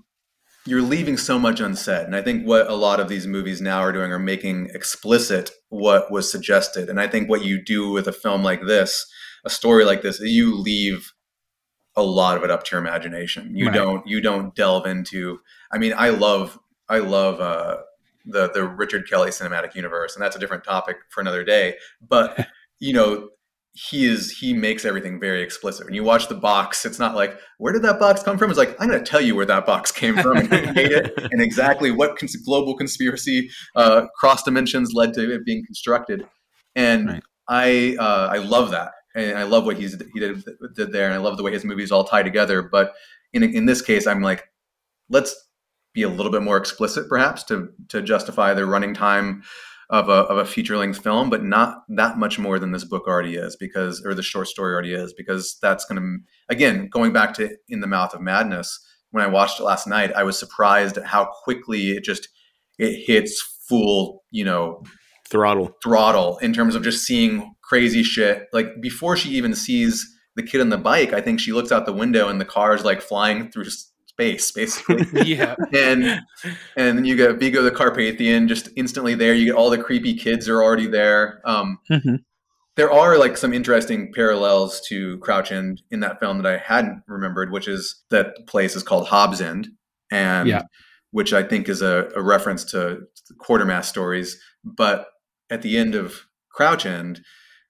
you're 0.66 0.82
leaving 0.82 1.16
so 1.16 1.38
much 1.38 1.61
unsaid, 1.61 2.07
and 2.07 2.16
I 2.16 2.22
think 2.22 2.44
what 2.44 2.68
a 2.68 2.74
lot 2.74 2.98
of 2.98 3.09
these 3.09 3.26
movies 3.26 3.61
now 3.61 3.78
are 3.78 3.92
doing 3.92 4.11
are 4.11 4.18
making 4.18 4.70
explicit 4.74 5.52
what 5.68 6.11
was 6.11 6.30
suggested, 6.30 6.88
and 6.88 6.98
I 6.98 7.07
think 7.07 7.28
what 7.28 7.44
you 7.44 7.62
do 7.62 7.90
with 7.90 8.09
a 8.09 8.12
film 8.12 8.42
like 8.42 8.66
this, 8.66 9.07
a 9.44 9.50
story 9.50 9.84
like 9.84 10.02
this, 10.02 10.18
you 10.20 10.55
leave 10.55 11.12
a 11.97 12.03
lot 12.03 12.36
of 12.36 12.45
it 12.45 12.51
up 12.51 12.64
to 12.64 12.76
your 12.76 12.80
imagination. 12.80 13.57
You 13.57 13.66
Right. 13.66 13.74
don't 13.74 14.07
you 14.07 14.20
don't 14.20 14.55
delve 14.55 14.86
into. 14.86 15.40
I 15.72 15.78
mean, 15.78 15.95
I 15.97 16.11
love 16.11 16.59
I 16.88 16.99
love 16.99 17.40
uh, 17.40 17.78
the 18.26 18.51
the 18.51 18.64
Richard 18.66 19.09
Kelly 19.09 19.30
cinematic 19.30 19.74
universe, 19.74 20.14
and 20.14 20.22
that's 20.24 20.36
a 20.36 20.38
different 20.38 20.64
topic 20.64 20.97
for 21.11 21.20
another 21.20 21.45
day. 21.45 21.76
But 22.07 22.49
you 22.80 22.92
know, 22.92 23.28
he 23.72 24.05
is 24.07 24.30
he 24.30 24.53
makes 24.55 24.84
everything 24.84 25.18
very 25.18 25.42
explicit. 25.42 25.84
When 25.86 25.95
you 25.95 26.05
watch 26.05 26.28
the 26.28 26.34
box, 26.34 26.84
it's 26.84 26.99
not 26.99 27.14
like 27.14 27.38
where 27.59 27.72
did 27.72 27.82
that 27.82 27.99
box 27.99 28.22
come 28.22 28.38
from? 28.38 28.51
It's 28.51 28.59
like 28.59 28.76
I'm 28.80 28.88
going 28.88 29.03
to 29.03 29.05
tell 29.11 29.20
you 29.20 29.34
where 29.34 29.47
that 29.47 29.66
box 29.66 29.90
came 29.92 30.16
from 30.16 30.36
and 30.36 30.49
who 30.49 30.72
made 30.74 30.92
it, 30.92 31.12
and 31.32 31.40
exactly 31.40 31.90
what 31.90 32.16
cons- 32.18 32.36
global 32.36 32.76
conspiracy 32.76 33.51
uh, 33.76 34.07
cross 34.18 34.42
dimensions 34.42 34.92
led 34.95 35.12
to 35.14 35.32
it 35.34 35.45
being 35.45 35.64
constructed. 35.64 36.26
And 36.76 37.09
Right. 37.09 37.22
I 37.49 37.97
uh, 37.99 38.28
I 38.32 38.38
love 38.38 38.70
that, 38.70 38.92
and 39.14 39.38
I 39.38 39.44
love 39.44 39.64
what 39.64 39.78
he's 39.78 39.96
he 40.12 40.20
did, 40.20 40.44
did 40.74 40.92
there, 40.92 41.06
and 41.06 41.14
I 41.14 41.18
love 41.18 41.36
the 41.36 41.42
way 41.42 41.52
his 41.52 41.64
movies 41.64 41.92
all 41.92 42.04
tie 42.04 42.22
together. 42.22 42.62
But 42.62 42.94
in 43.32 43.42
in 43.42 43.66
this 43.66 43.82
case, 43.82 44.06
I'm 44.06 44.22
like, 44.22 44.44
let's 45.08 45.34
be 45.92 46.02
a 46.02 46.08
little 46.08 46.32
bit 46.32 46.42
more 46.42 46.56
explicit, 46.56 47.08
perhaps, 47.08 47.44
to 47.44 47.68
to 47.88 48.02
justify 48.02 48.54
the 48.54 48.66
running 48.66 48.94
time 48.94 49.42
of 49.90 50.08
a 50.08 50.12
of 50.12 50.38
a 50.38 50.44
feature 50.44 50.76
length 50.76 51.02
film, 51.02 51.30
but 51.30 51.44
not 51.44 51.82
that 51.88 52.18
much 52.18 52.38
more 52.38 52.58
than 52.58 52.72
this 52.72 52.84
book 52.84 53.06
already 53.06 53.36
is, 53.36 53.56
because 53.56 54.04
or 54.04 54.14
the 54.14 54.22
short 54.22 54.48
story 54.48 54.72
already 54.72 54.94
is, 54.94 55.12
because 55.12 55.58
that's 55.60 55.84
going 55.84 56.00
to 56.00 56.18
again 56.48 56.88
going 56.88 57.12
back 57.12 57.34
to 57.34 57.56
In 57.68 57.80
the 57.80 57.86
Mouth 57.86 58.14
of 58.14 58.20
Madness. 58.20 58.80
When 59.10 59.22
I 59.22 59.28
watched 59.28 59.60
it 59.60 59.64
last 59.64 59.86
night, 59.86 60.12
I 60.14 60.24
was 60.24 60.36
surprised 60.36 60.98
at 60.98 61.06
how 61.06 61.26
quickly 61.44 61.92
it 61.92 62.02
just 62.02 62.28
it 62.78 63.04
hits 63.06 63.40
full, 63.68 64.24
you 64.30 64.44
know, 64.44 64.82
Throttle. 65.28 65.76
throttle 65.82 66.38
in 66.38 66.52
terms 66.52 66.74
of 66.74 66.82
just 66.82 67.04
seeing 67.04 67.53
crazy 67.68 68.02
shit. 68.02 68.46
Like 68.52 68.80
before 68.80 69.16
she 69.16 69.30
even 69.30 69.54
sees 69.54 70.06
the 70.36 70.42
kid 70.42 70.60
on 70.60 70.68
the 70.70 70.78
bike, 70.78 71.12
I 71.12 71.20
think 71.20 71.40
she 71.40 71.52
looks 71.52 71.72
out 71.72 71.86
the 71.86 71.92
window 71.92 72.28
and 72.28 72.40
the 72.40 72.44
car 72.44 72.74
is 72.74 72.84
like 72.84 73.00
flying 73.00 73.50
through 73.50 73.66
space, 74.06 74.50
basically. 74.52 75.04
Yeah. 75.34 75.54
and 75.72 76.04
and 76.76 76.98
then 76.98 77.04
you 77.04 77.16
get 77.16 77.38
Vigo 77.38 77.62
the 77.62 77.70
Carpathian 77.70 78.48
just 78.48 78.68
instantly 78.76 79.14
there. 79.14 79.34
You 79.34 79.46
get 79.46 79.54
all 79.54 79.70
the 79.70 79.78
creepy 79.82 80.14
kids 80.14 80.48
are 80.48 80.62
already 80.62 80.86
there. 80.86 81.40
Um, 81.44 81.78
Mhm. 81.90 82.18
there 82.76 82.92
are 82.92 83.16
like 83.18 83.36
some 83.36 83.52
interesting 83.54 84.12
parallels 84.12 84.80
to 84.88 85.18
Crouch 85.18 85.50
End 85.52 85.82
in 85.90 86.00
that 86.00 86.20
film 86.20 86.42
that 86.42 86.52
I 86.52 86.58
hadn't 86.58 87.02
remembered, 87.06 87.50
which 87.52 87.68
is 87.68 88.02
that 88.10 88.34
place 88.46 88.74
is 88.76 88.82
called 88.82 89.06
Hobbs 89.08 89.40
End, 89.40 89.68
and 90.10 90.48
Yeah. 90.48 90.62
which 91.12 91.32
I 91.32 91.42
think 91.44 91.68
is 91.68 91.80
a, 91.82 92.10
a 92.16 92.22
reference 92.22 92.64
to 92.72 93.00
Quatermass 93.40 93.84
stories. 93.84 94.40
But 94.64 95.06
at 95.50 95.62
the 95.62 95.76
end 95.76 95.94
of 95.94 96.26
Crouch 96.50 96.86
End, 96.86 97.20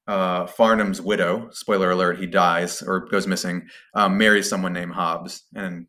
uh, 0.07 0.47
Farnham's 0.47 1.01
widow, 1.01 1.49
spoiler 1.53 1.91
alert, 1.91 2.19
he 2.19 2.27
dies 2.27 2.83
or 2.83 3.01
goes 3.01 3.27
missing, 3.27 3.69
um, 3.95 4.19
marries 4.19 4.49
someone 4.49 4.73
named 4.73 4.93
Hobbs, 4.93 5.45
and 5.55 5.87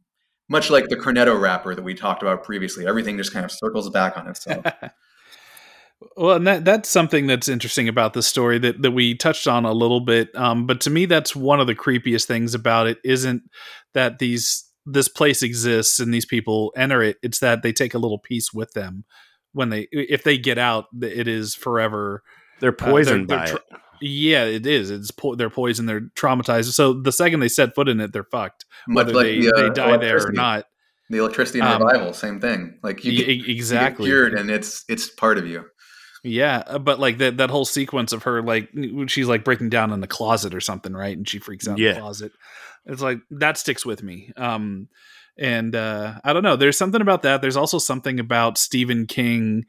much 0.49 0.69
like 0.69 0.87
the 0.87 0.95
Cornetto 0.95 1.39
wrapper 1.39 1.75
that 1.75 1.83
we 1.83 1.93
talked 1.93 2.21
about 2.21 2.43
previously, 2.43 2.87
everything 2.87 3.17
just 3.17 3.33
kind 3.33 3.45
of 3.45 3.51
circles 3.51 3.89
back 3.89 4.17
on 4.17 4.27
itself. 4.27 4.65
Well, 6.17 6.35
and 6.35 6.47
that 6.47 6.65
that's 6.65 6.89
something 6.89 7.27
that's 7.27 7.47
interesting 7.47 7.87
about 7.87 8.13
this 8.13 8.27
story 8.27 8.59
that 8.59 8.81
that 8.81 8.91
we 8.91 9.15
touched 9.15 9.47
on 9.47 9.65
a 9.65 9.71
little 9.71 10.01
bit. 10.01 10.29
Um, 10.35 10.65
but 10.65 10.81
to 10.81 10.89
me, 10.89 11.05
that's 11.05 11.35
one 11.35 11.59
of 11.59 11.67
the 11.67 11.75
creepiest 11.75 12.25
things 12.25 12.53
about 12.53 12.87
it. 12.87 12.99
Isn't 13.03 13.43
that 13.93 14.19
these 14.19 14.69
this 14.85 15.07
place 15.07 15.41
exists 15.41 15.99
and 15.99 16.13
these 16.13 16.25
people 16.25 16.73
enter 16.75 17.01
it? 17.01 17.17
It's 17.23 17.39
that 17.39 17.63
they 17.63 17.73
take 17.73 17.93
a 17.93 17.97
little 17.97 18.19
piece 18.19 18.53
with 18.53 18.71
them 18.73 19.05
when 19.53 19.69
they 19.69 19.87
if 19.91 20.23
they 20.23 20.37
get 20.37 20.57
out. 20.57 20.85
It 21.01 21.27
is 21.27 21.55
forever. 21.55 22.23
They're 22.59 22.71
poisoned 22.71 23.29
they're 23.29 23.39
by 23.39 23.45
tr- 23.47 23.55
it. 23.55 23.63
Yeah, 24.01 24.43
it 24.45 24.65
is. 24.65 24.91
It's 24.91 25.11
po- 25.11 25.35
they're 25.35 25.49
poisoned. 25.49 25.87
They're 25.89 26.01
traumatized. 26.15 26.71
So 26.73 26.93
the 26.93 27.11
second 27.11 27.39
they 27.39 27.47
set 27.47 27.75
foot 27.75 27.87
in 27.89 27.99
it, 27.99 28.13
they're 28.13 28.23
fucked. 28.25 28.65
Much 28.87 29.07
Whether 29.07 29.15
like 29.17 29.25
they, 29.25 29.39
the, 29.41 29.53
uh, 29.55 29.61
they 29.61 29.69
die 29.69 29.97
there 29.97 30.25
or 30.27 30.31
not. 30.31 30.65
The 31.09 31.17
electricity 31.19 31.59
and 31.59 31.67
Um, 31.69 31.83
revival, 31.83 32.13
same 32.13 32.39
thing. 32.41 32.79
Like 32.81 33.03
you 33.05 33.15
get, 33.17 33.29
e- 33.29 33.33
you 33.33 33.41
get 33.45 33.49
exactly. 33.55 34.05
cured, 34.05 34.33
and 34.33 34.49
it's 34.49 34.83
it's 34.89 35.07
part 35.09 35.37
of 35.37 35.45
you. 35.47 35.65
Yeah, 36.23 36.63
uh, 36.65 36.79
but 36.79 36.99
like 36.99 37.19
that 37.19 37.37
that 37.37 37.51
whole 37.51 37.65
sequence 37.65 38.11
of 38.11 38.23
her 38.23 38.41
like 38.41 38.69
she's 39.07 39.27
like 39.27 39.43
breaking 39.43 39.69
down 39.69 39.91
in 39.93 39.99
the 40.01 40.07
closet 40.07 40.55
or 40.55 40.61
something, 40.61 40.93
right? 40.93 41.15
And 41.15 41.29
she 41.29 41.37
freaks 41.37 41.67
out 41.67 41.77
in 41.77 41.83
Yeah. 41.83 41.93
the 41.93 41.99
closet. 41.99 42.31
It's 42.87 43.01
like 43.03 43.19
that 43.29 43.57
sticks 43.59 43.85
with 43.85 44.01
me. 44.01 44.31
Um 44.35 44.87
and 45.37 45.75
uh 45.75 46.15
I 46.23 46.33
don't 46.33 46.41
know, 46.41 46.55
there's 46.55 46.77
something 46.77 47.01
about 47.01 47.21
that. 47.21 47.41
There's 47.41 47.57
also 47.57 47.77
something 47.77 48.19
about 48.19 48.57
Stephen 48.57 49.05
King 49.05 49.65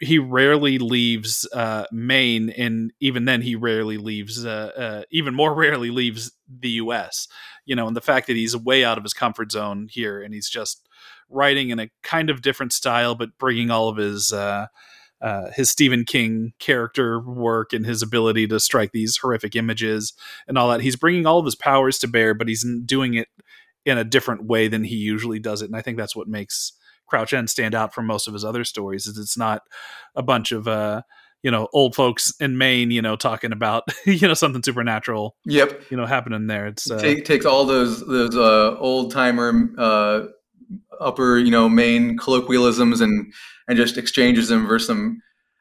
he 0.00 0.18
rarely 0.18 0.78
leaves 0.78 1.46
uh 1.52 1.84
Maine 1.92 2.50
and 2.50 2.92
even 3.00 3.26
then 3.26 3.42
he 3.42 3.56
rarely 3.56 3.98
leaves 3.98 4.44
uh, 4.44 4.72
uh 4.76 5.02
even 5.10 5.34
more 5.34 5.54
rarely 5.64 5.90
leaves 5.90 6.32
the 6.48 6.70
US. 6.70 7.28
You 7.66 7.76
know, 7.76 7.86
and 7.86 7.96
the 7.96 8.00
fact 8.00 8.26
that 8.26 8.36
he's 8.36 8.56
way 8.56 8.84
out 8.84 8.98
of 8.98 9.04
his 9.04 9.14
comfort 9.14 9.52
zone 9.52 9.88
here 9.90 10.22
and 10.22 10.32
he's 10.34 10.48
just 10.48 10.88
writing 11.28 11.70
in 11.70 11.78
a 11.78 11.90
kind 12.02 12.30
of 12.30 12.42
different 12.42 12.72
style 12.72 13.14
but 13.14 13.38
bringing 13.38 13.70
all 13.70 13.88
of 13.88 13.96
his 13.96 14.32
uh 14.32 14.66
uh, 15.20 15.50
his 15.54 15.70
Stephen 15.70 16.04
King 16.04 16.52
character 16.58 17.18
work 17.18 17.72
and 17.72 17.86
his 17.86 18.02
ability 18.02 18.46
to 18.46 18.60
strike 18.60 18.92
these 18.92 19.16
horrific 19.16 19.56
images 19.56 20.12
and 20.46 20.58
all 20.58 20.68
that. 20.68 20.82
He's 20.82 20.96
bringing 20.96 21.24
all 21.24 21.38
of 21.38 21.46
his 21.46 21.54
powers 21.54 21.98
to 22.00 22.08
bear, 22.08 22.34
but 22.34 22.46
he's 22.46 22.66
doing 22.84 23.14
it 23.14 23.28
in 23.86 23.96
a 23.96 24.04
different 24.04 24.44
way 24.44 24.68
than 24.68 24.84
he 24.84 24.96
usually 24.96 25.38
does 25.38 25.62
it. 25.62 25.66
And 25.66 25.76
I 25.76 25.80
think 25.80 25.96
that's 25.96 26.14
what 26.14 26.28
makes 26.28 26.72
Crouch 27.06 27.32
End 27.32 27.50
stand 27.50 27.74
out 27.74 27.94
from 27.94 28.06
most 28.06 28.26
of 28.26 28.34
his 28.34 28.44
other 28.44 28.64
stories. 28.64 29.06
Is 29.06 29.18
it's 29.18 29.36
not 29.36 29.62
a 30.14 30.22
bunch 30.22 30.52
of 30.52 30.68
uh, 30.68 31.02
you 31.42 31.50
know 31.50 31.68
old 31.72 31.94
folks 31.94 32.32
in 32.40 32.58
Maine, 32.58 32.90
you 32.90 33.02
know, 33.02 33.16
talking 33.16 33.52
about 33.52 33.84
you 34.06 34.26
know 34.26 34.34
something 34.34 34.62
supernatural, 34.62 35.36
Yep, 35.44 35.90
you 35.90 35.96
know, 35.96 36.06
happening 36.06 36.46
there. 36.46 36.66
It's 36.66 36.90
uh, 36.90 36.98
Take, 36.98 37.24
takes 37.24 37.44
all 37.44 37.64
those 37.66 38.04
those 38.06 38.36
uh, 38.36 38.76
old 38.78 39.12
timer 39.12 39.70
uh, 39.78 40.26
upper 41.00 41.38
you 41.38 41.50
know 41.50 41.68
main 41.68 42.16
colloquialisms 42.16 43.00
and 43.00 43.32
and 43.68 43.76
just 43.76 43.98
exchanges 43.98 44.48
them 44.48 44.66
for 44.66 44.78
some 44.78 45.20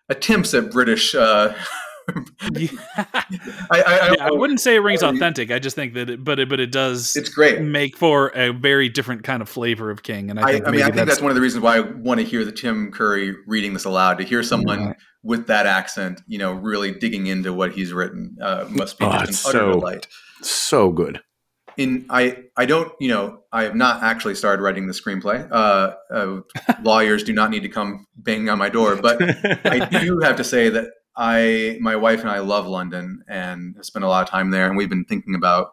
attempts 0.09 0.53
at 0.53 0.71
British. 0.71 1.13
Uh, 1.13 1.53
yeah, 2.54 2.68
I, 2.97 3.06
I, 3.72 3.84
I, 3.88 4.16
I 4.28 4.32
wouldn't 4.32 4.60
say 4.60 4.76
it 4.76 4.80
rings 4.80 5.04
authentic. 5.04 5.51
I 5.51 5.60
just 5.60 5.76
think 5.76 5.93
that, 5.93 6.10
it, 6.10 6.24
but 6.24 6.39
it, 6.39 6.49
but 6.49 6.60
it 6.60 6.72
does. 6.72 7.16
It's 7.16 7.30
great. 7.30 7.62
make 7.62 7.97
for 7.97 8.28
a 8.36 8.51
very 8.51 8.89
different 8.89 9.24
kind 9.24 9.41
of 9.41 9.49
flavor 9.49 9.89
of 9.89 10.04
King, 10.04 10.30
and 10.30 10.39
I 10.39 10.43
I, 10.43 10.51
think 10.54 10.68
I 10.68 10.72
mean, 10.72 10.82
I 10.82 10.91
think 10.91 11.08
that's, 11.08 11.22
one 11.22 11.32
of 11.32 11.36
the 11.36 11.41
reasons 11.41 11.64
why 11.64 11.78
I 11.78 11.80
want 11.82 12.20
to 12.20 12.26
hear 12.26 12.43
the 12.45 12.51
Tim 12.51 12.91
Curry 12.91 13.36
reading 13.47 13.74
this 13.74 13.86
aloud. 13.86 14.18
To 14.18 14.24
hear 14.24 14.43
someone 14.43 14.80
Yeah. 14.82 14.93
with 15.24 15.47
that 15.47 15.66
accent, 15.66 16.22
you 16.28 16.38
know, 16.38 16.51
really 16.54 16.91
digging 16.91 17.28
into 17.28 17.54
what 17.54 17.72
he's 17.74 17.93
written, 17.93 18.38
uh, 18.41 18.66
must 18.70 18.99
be 18.99 19.06
Oh, 19.06 19.12
just 19.26 19.45
an 19.45 19.49
utter 19.49 19.60
so- 19.60 19.72
delight. 19.72 20.08
So 20.41 20.91
good. 20.91 21.22
in 21.78 22.06
I 22.10 22.43
I 22.58 22.66
don't 22.66 22.91
you 22.99 23.08
know 23.08 23.39
I 23.51 23.64
have 23.64 23.76
not 23.76 24.04
actually 24.04 24.36
started 24.36 24.62
writing 24.62 24.86
the 24.88 24.93
screenplay. 24.93 25.47
Uh, 25.51 25.93
uh, 26.14 26.41
lawyers 26.84 27.24
do 27.24 27.34
not 27.34 27.49
need 27.49 27.64
to 27.64 27.70
come 27.70 28.06
banging 28.16 28.49
on 28.49 28.58
my 28.60 28.70
door, 28.70 28.95
but 28.97 29.18
I 29.66 29.88
do 29.89 30.20
have 30.20 30.36
to 30.36 30.43
say 30.43 30.70
that 30.70 30.88
I 31.16 31.78
my 31.82 31.95
wife 31.95 32.22
and 32.22 32.30
I 32.30 32.39
love 32.39 32.68
London 32.68 33.24
and 33.28 33.76
have 33.76 33.86
spent 33.86 34.05
a 34.05 34.07
lot 34.07 34.24
of 34.24 34.30
time 34.30 34.51
there, 34.51 34.68
and 34.68 34.78
we've 34.78 34.89
been 34.89 35.05
thinking 35.05 35.36
about 35.36 35.72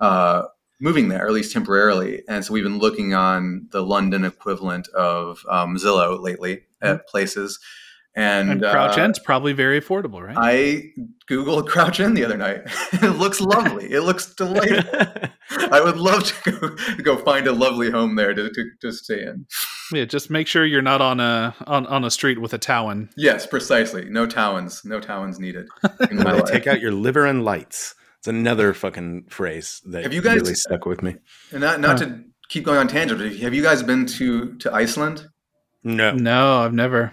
uh, 0.00 0.44
moving 0.80 1.08
there 1.08 1.26
at 1.26 1.32
least 1.32 1.52
temporarily, 1.52 2.22
and 2.28 2.44
so 2.44 2.52
we've 2.52 2.64
been 2.64 2.78
looking 2.78 3.14
on 3.14 3.68
the 3.70 3.82
London 3.82 4.24
equivalent 4.24 4.88
of 4.88 5.44
um, 5.50 5.76
Zillow 5.76 6.20
lately 6.20 6.62
at 6.80 7.06
places, 7.08 7.58
and, 8.18 8.50
and 8.50 8.60
Crouch 8.60 8.98
uh, 8.98 9.02
End's 9.02 9.18
probably 9.18 9.52
very 9.52 9.80
affordable, 9.80 10.20
right? 10.22 10.36
I 10.36 10.92
Googled 11.30 11.68
Crouch 11.68 12.00
End 12.00 12.16
the 12.16 12.24
other 12.24 12.36
night. 12.36 12.62
it 12.92 13.16
looks 13.16 13.40
lovely. 13.40 13.90
It 13.92 14.00
looks 14.02 14.34
delightful. 14.34 15.28
I 15.72 15.80
would 15.80 15.96
love 15.96 16.24
to 16.24 16.50
go, 16.50 17.02
go 17.02 17.16
find 17.24 17.46
a 17.46 17.52
lovely 17.52 17.90
home 17.90 18.16
there 18.16 18.34
to, 18.34 18.50
to, 18.50 18.64
to 18.82 18.92
stay 18.92 19.22
in. 19.22 19.46
Yeah, 19.92 20.04
just 20.04 20.30
make 20.30 20.46
sure 20.46 20.64
you're 20.66 20.82
not 20.82 21.00
on 21.00 21.20
a 21.20 21.54
on, 21.66 21.86
on 21.86 22.04
a 22.04 22.10
street 22.10 22.40
with 22.40 22.52
a 22.52 22.58
Towan. 22.58 23.10
Yes, 23.16 23.46
precisely. 23.46 24.04
No 24.06 24.26
Towans. 24.26 24.82
No 24.84 25.00
Towans 25.00 25.38
needed. 25.38 25.68
In 26.10 26.18
my 26.18 26.32
They 26.32 26.40
life. 26.40 26.50
take 26.50 26.66
out 26.66 26.80
your 26.80 26.92
liver 26.92 27.24
and 27.24 27.44
lights. 27.44 27.94
It's 28.18 28.26
another 28.28 28.74
fucking 28.74 29.26
phrase 29.30 29.80
that 29.86 30.02
Have 30.02 30.12
you 30.12 30.20
guys- 30.22 30.40
really 30.40 30.54
stuck 30.54 30.84
with 30.86 31.02
me. 31.02 31.16
And 31.52 31.60
not 31.60 31.80
not 31.80 31.98
to 31.98 32.24
keep 32.48 32.64
going 32.64 32.78
on 32.78 32.88
tangent. 32.88 33.20
but 33.20 33.36
Have 33.36 33.54
you 33.54 33.62
guys 33.62 33.82
been 33.82 34.06
to 34.06 34.54
to 34.58 34.74
Iceland? 34.74 35.26
No. 35.84 36.12
No, 36.12 36.58
I've 36.58 36.74
never. 36.74 37.12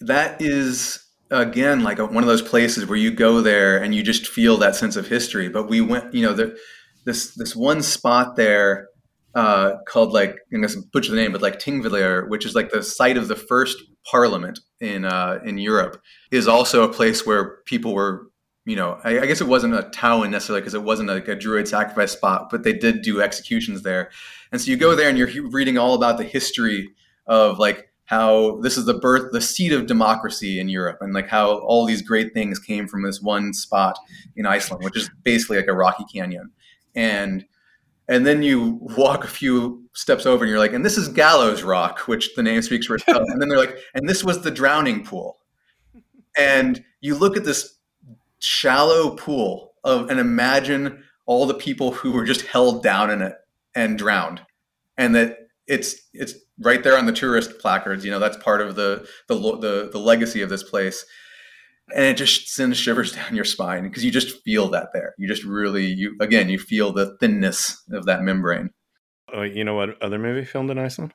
That 0.00 0.40
is 0.40 1.04
again 1.30 1.82
like 1.82 1.98
a, 1.98 2.06
one 2.06 2.22
of 2.22 2.28
those 2.28 2.42
places 2.42 2.86
where 2.86 2.98
you 2.98 3.10
go 3.10 3.40
there 3.40 3.82
and 3.82 3.94
you 3.94 4.02
just 4.02 4.26
feel 4.26 4.56
that 4.58 4.76
sense 4.76 4.96
of 4.96 5.08
history. 5.08 5.48
But 5.48 5.68
we 5.68 5.80
went, 5.80 6.14
you 6.14 6.22
know, 6.22 6.32
the, 6.32 6.56
this 7.04 7.34
this 7.34 7.54
one 7.56 7.82
spot 7.82 8.36
there 8.36 8.88
uh, 9.34 9.76
called 9.86 10.12
like 10.12 10.38
I'm 10.52 10.62
gonna 10.62 10.82
butcher 10.92 11.10
the 11.10 11.16
name, 11.16 11.32
but 11.32 11.42
like 11.42 11.58
Tingvellir, 11.58 12.28
which 12.28 12.46
is 12.46 12.54
like 12.54 12.70
the 12.70 12.82
site 12.82 13.16
of 13.16 13.28
the 13.28 13.36
first 13.36 13.78
parliament 14.10 14.60
in 14.80 15.04
uh, 15.04 15.40
in 15.44 15.58
Europe, 15.58 16.00
is 16.30 16.48
also 16.48 16.82
a 16.82 16.92
place 16.92 17.26
where 17.26 17.58
people 17.66 17.94
were. 17.94 18.28
You 18.64 18.76
know, 18.76 19.00
I, 19.02 19.20
I 19.20 19.26
guess 19.26 19.40
it 19.40 19.46
wasn't 19.46 19.72
a 19.72 19.84
town 19.84 20.30
necessarily 20.30 20.60
because 20.60 20.74
it 20.74 20.82
wasn't 20.82 21.08
like 21.08 21.26
a 21.26 21.34
druid 21.34 21.66
sacrifice 21.66 22.12
spot, 22.12 22.48
but 22.50 22.64
they 22.64 22.74
did 22.74 23.00
do 23.00 23.22
executions 23.22 23.80
there. 23.80 24.10
And 24.52 24.60
so 24.60 24.70
you 24.70 24.76
go 24.76 24.94
there 24.94 25.08
and 25.08 25.16
you're 25.16 25.48
reading 25.48 25.78
all 25.78 25.94
about 25.94 26.18
the 26.18 26.24
history 26.24 26.90
of 27.26 27.58
like 27.58 27.90
how 28.08 28.56
this 28.62 28.78
is 28.78 28.86
the 28.86 28.94
birth, 28.94 29.32
the 29.32 29.40
seat 29.40 29.70
of 29.70 29.84
democracy 29.84 30.58
in 30.58 30.70
Europe, 30.70 30.96
and 31.02 31.12
like 31.12 31.28
how 31.28 31.58
all 31.58 31.84
these 31.84 32.00
great 32.00 32.32
things 32.32 32.58
came 32.58 32.88
from 32.88 33.02
this 33.02 33.20
one 33.20 33.52
spot 33.52 33.98
in 34.34 34.46
Iceland, 34.46 34.82
which 34.82 34.96
is 34.96 35.10
basically 35.24 35.58
like 35.58 35.66
a 35.66 35.74
rocky 35.74 36.04
canyon. 36.10 36.50
And 36.94 37.44
and 38.08 38.24
then 38.24 38.42
you 38.42 38.78
walk 38.96 39.24
a 39.24 39.28
few 39.28 39.84
steps 39.92 40.24
over 40.24 40.42
and 40.42 40.48
you're 40.48 40.58
like, 40.58 40.72
and 40.72 40.86
this 40.86 40.96
is 40.96 41.08
Gallows 41.08 41.62
Rock, 41.62 42.08
which 42.08 42.34
the 42.34 42.42
name 42.42 42.62
speaks 42.62 42.86
for 42.86 42.94
itself. 42.94 43.24
and 43.28 43.42
then 43.42 43.50
they're 43.50 43.58
like, 43.58 43.76
and 43.92 44.08
this 44.08 44.24
was 44.24 44.40
the 44.40 44.50
drowning 44.50 45.04
pool. 45.04 45.40
And 46.38 46.82
you 47.02 47.14
look 47.14 47.36
at 47.36 47.44
this 47.44 47.76
shallow 48.38 49.16
pool 49.16 49.74
of 49.84 50.08
and 50.08 50.18
imagine 50.18 51.04
all 51.26 51.44
the 51.44 51.52
people 51.52 51.92
who 51.92 52.12
were 52.12 52.24
just 52.24 52.46
held 52.46 52.82
down 52.82 53.10
in 53.10 53.20
it 53.20 53.34
and 53.74 53.98
drowned. 53.98 54.40
And 54.96 55.14
that 55.14 55.40
it's 55.66 55.94
it's 56.14 56.32
right 56.60 56.82
there 56.82 56.96
on 56.98 57.06
the 57.06 57.12
tourist 57.12 57.58
placards. 57.58 58.04
You 58.04 58.10
know, 58.10 58.18
that's 58.18 58.36
part 58.38 58.60
of 58.60 58.74
the 58.76 59.06
the 59.28 59.34
the, 59.34 59.88
the 59.92 59.98
legacy 59.98 60.42
of 60.42 60.48
this 60.50 60.62
place. 60.62 61.04
And 61.94 62.04
it 62.04 62.16
just 62.18 62.48
sends 62.50 62.76
shivers 62.76 63.12
down 63.16 63.34
your 63.34 63.44
spine 63.46 63.84
because 63.84 64.04
you 64.04 64.10
just 64.10 64.42
feel 64.44 64.68
that 64.70 64.88
there. 64.92 65.14
You 65.18 65.26
just 65.28 65.44
really 65.44 65.86
you 65.86 66.16
again 66.20 66.48
you 66.48 66.58
feel 66.58 66.92
the 66.92 67.16
thinness 67.18 67.82
of 67.92 68.06
that 68.06 68.22
membrane. 68.22 68.70
Oh, 69.32 69.42
you 69.42 69.64
know 69.64 69.74
what 69.74 70.00
other 70.02 70.18
movie 70.18 70.44
filmed 70.44 70.70
in 70.70 70.78
Iceland? 70.78 71.12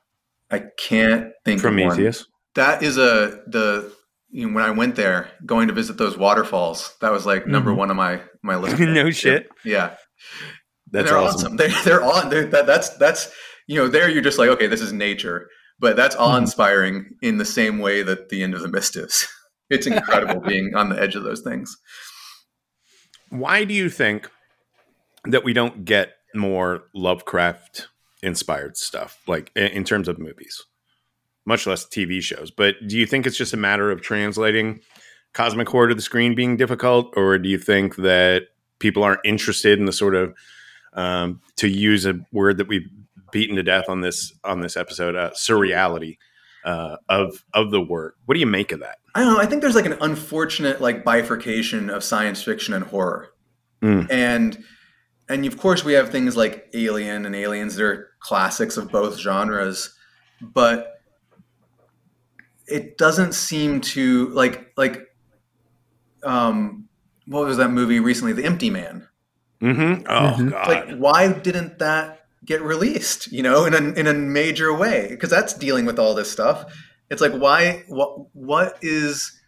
I 0.50 0.64
can't 0.78 1.32
think 1.44 1.58
of 1.60 1.64
one. 1.64 1.74
Prometheus. 1.74 2.26
That 2.54 2.82
is 2.82 2.96
a 2.96 3.40
the 3.46 3.92
you 4.30 4.48
know, 4.48 4.54
when 4.54 4.64
I 4.64 4.70
went 4.70 4.96
there 4.96 5.28
going 5.46 5.68
to 5.68 5.74
visit 5.74 5.96
those 5.96 6.16
waterfalls. 6.18 6.94
That 7.00 7.12
was 7.12 7.24
like 7.24 7.46
number 7.46 7.70
Mhm. 7.70 7.76
one 7.76 7.90
on 7.90 7.96
my 7.96 8.20
my 8.42 8.56
list. 8.56 8.78
No 8.80 9.10
shit. 9.10 9.48
Yeah, 9.64 9.94
That's 10.90 11.08
they're 11.10 11.18
awesome. 11.18 11.56
They're 11.56 11.70
they're 11.84 12.02
on. 12.02 12.30
They're, 12.30 12.46
that, 12.46 12.66
that's 12.66 12.90
that's 12.96 13.30
you 13.66 13.76
know 13.76 13.88
there 13.88 14.08
you're 14.08 14.22
just 14.22 14.38
like 14.38 14.48
okay 14.50 14.66
this 14.66 14.80
is 14.80 14.92
nature, 14.92 15.48
but 15.78 15.96
that's 15.96 16.16
awe 16.16 16.36
inspiring 16.36 17.16
in 17.22 17.38
the 17.38 17.44
same 17.44 17.78
way 17.78 18.02
that 18.02 18.28
the 18.28 18.42
end 18.42 18.54
of 18.54 18.62
the 18.62 18.68
mist 18.68 18.96
is. 18.96 19.26
It's 19.70 19.86
incredible 19.86 20.40
being 20.46 20.74
on 20.74 20.90
the 20.90 21.00
edge 21.00 21.14
of 21.16 21.24
those 21.24 21.40
things. 21.40 21.74
Why 23.30 23.64
do 23.64 23.72
you 23.72 23.88
think 23.88 24.30
that 25.24 25.42
we 25.42 25.54
don't 25.54 25.86
get 25.86 26.12
more 26.34 26.84
Lovecraft 26.94 27.88
inspired 28.22 28.76
stuff, 28.76 29.18
like 29.26 29.50
in 29.56 29.84
terms 29.84 30.06
of 30.06 30.18
movies, 30.18 30.62
much 31.46 31.66
less 31.66 31.86
TV 31.86 32.20
shows? 32.20 32.50
But 32.50 32.74
do 32.86 32.98
you 32.98 33.06
think 33.06 33.26
it's 33.26 33.38
just 33.38 33.54
a 33.54 33.56
matter 33.56 33.90
of 33.90 34.02
translating 34.02 34.80
Cosmic 35.32 35.68
Horror 35.68 35.88
to 35.88 35.94
the 35.94 36.02
screen 36.02 36.34
being 36.34 36.56
difficult, 36.56 37.12
or 37.16 37.38
do 37.38 37.48
you 37.48 37.58
think 37.58 37.96
that 37.96 38.48
people 38.78 39.02
aren't 39.02 39.20
interested 39.24 39.78
in 39.78 39.86
the 39.86 39.92
sort 39.92 40.14
of 40.14 40.34
um, 40.92 41.40
to 41.56 41.68
use 41.68 42.06
a 42.06 42.20
word 42.32 42.58
that 42.58 42.68
we've 42.68 42.88
beaten 43.34 43.56
to 43.56 43.62
death 43.62 43.90
on 43.90 44.00
this 44.00 44.32
on 44.44 44.60
this 44.60 44.76
episode, 44.78 45.14
uh, 45.14 45.30
surreality 45.32 46.16
uh, 46.64 46.96
of 47.10 47.44
of 47.52 47.70
the 47.70 47.80
work? 47.82 48.14
What 48.24 48.32
do 48.34 48.40
you 48.40 48.46
make 48.46 48.72
of 48.72 48.80
that? 48.80 48.96
I 49.14 49.20
don't 49.20 49.34
know. 49.34 49.40
I 49.40 49.44
think 49.46 49.60
there's 49.60 49.74
like 49.74 49.84
an 49.86 49.98
unfortunate 50.00 50.80
like 50.80 51.04
bifurcation 51.04 51.90
of 51.90 52.02
science 52.02 52.42
fiction 52.42 52.72
and 52.72 52.84
horror, 52.84 53.28
Mm. 53.82 54.06
and 54.10 54.64
and 55.28 55.44
of 55.46 55.58
course 55.58 55.84
we 55.84 55.92
have 55.92 56.08
things 56.10 56.36
like 56.36 56.68
Alien 56.74 57.26
and 57.26 57.36
Aliens 57.36 57.76
that 57.76 57.84
are 57.84 58.08
classics 58.20 58.76
of 58.78 58.90
both 58.90 59.18
genres, 59.18 59.94
but 60.40 60.92
it 62.66 62.96
doesn't 62.96 63.34
seem 63.34 63.80
to 63.80 64.28
like 64.30 64.72
like 64.76 65.02
um 66.22 66.88
what 67.26 67.46
was 67.46 67.56
that 67.56 67.70
movie 67.70 68.00
recently, 68.00 68.32
The 68.32 68.44
Empty 68.44 68.70
Man? 68.70 69.08
Mm-hmm. 69.62 70.04
Oh 70.08 70.36
Mhm. 70.38 70.50
God! 70.50 70.68
Like 70.68 70.96
why 70.96 71.32
didn't 71.32 71.78
that 71.78 72.23
get 72.44 72.62
released? 72.62 73.30
You 73.32 73.42
know, 73.42 73.64
in 73.64 73.74
a 73.74 73.92
in 73.98 74.06
a 74.06 74.14
major 74.14 74.74
way 74.74 75.08
because 75.10 75.30
that's 75.30 75.54
dealing 75.54 75.86
with 75.86 75.98
all 75.98 76.14
this 76.14 76.30
stuff. 76.30 76.64
It's 77.10 77.20
like 77.20 77.32
why 77.32 77.84
what 77.88 78.34
what 78.34 78.78
is 78.82 79.40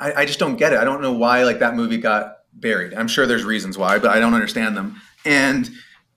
I, 0.00 0.12
I 0.12 0.24
just 0.24 0.38
don't 0.38 0.56
get 0.56 0.72
it. 0.72 0.78
I 0.78 0.84
don't 0.84 1.02
know 1.02 1.12
why 1.12 1.44
like 1.44 1.58
that 1.60 1.74
movie 1.74 1.98
got 1.98 2.38
buried. 2.52 2.94
I'm 2.94 3.08
sure 3.08 3.26
there's 3.26 3.44
reasons 3.44 3.78
why, 3.78 3.98
but 3.98 4.10
I 4.10 4.20
don't 4.20 4.34
understand 4.34 4.76
them. 4.76 5.00
And 5.24 5.70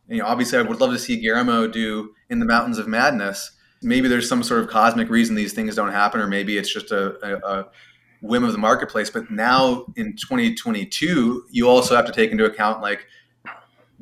you 0.08 0.18
know, 0.18 0.26
obviously, 0.26 0.58
I 0.58 0.64
would 0.64 0.82
love 0.82 0.92
to 0.92 1.00
see 1.00 1.18
Guillermo 1.18 1.68
do 1.68 2.14
in 2.30 2.40
the 2.40 2.46
Mountains 2.46 2.78
of 2.78 2.88
Madness. 2.88 3.52
Maybe 3.82 4.08
there's 4.08 4.28
some 4.28 4.44
sort 4.44 4.62
of 4.62 4.70
cosmic 4.70 5.10
reason 5.10 5.36
these 5.36 5.54
things 5.54 5.76
don't 5.76 5.92
happen, 5.92 6.20
or 6.20 6.28
maybe 6.28 6.58
it's 6.58 6.72
just 6.72 6.92
a, 6.92 7.16
a, 7.26 7.60
a 7.60 7.66
whim 8.22 8.44
of 8.44 8.52
the 8.52 8.58
marketplace. 8.58 9.10
But 9.10 9.32
now 9.32 9.86
in 9.96 10.16
2022, 10.16 11.46
you 11.52 11.70
also 11.70 11.96
have 11.96 12.06
to 12.06 12.12
take 12.12 12.32
into 12.32 12.46
account 12.46 12.82
like 12.82 13.06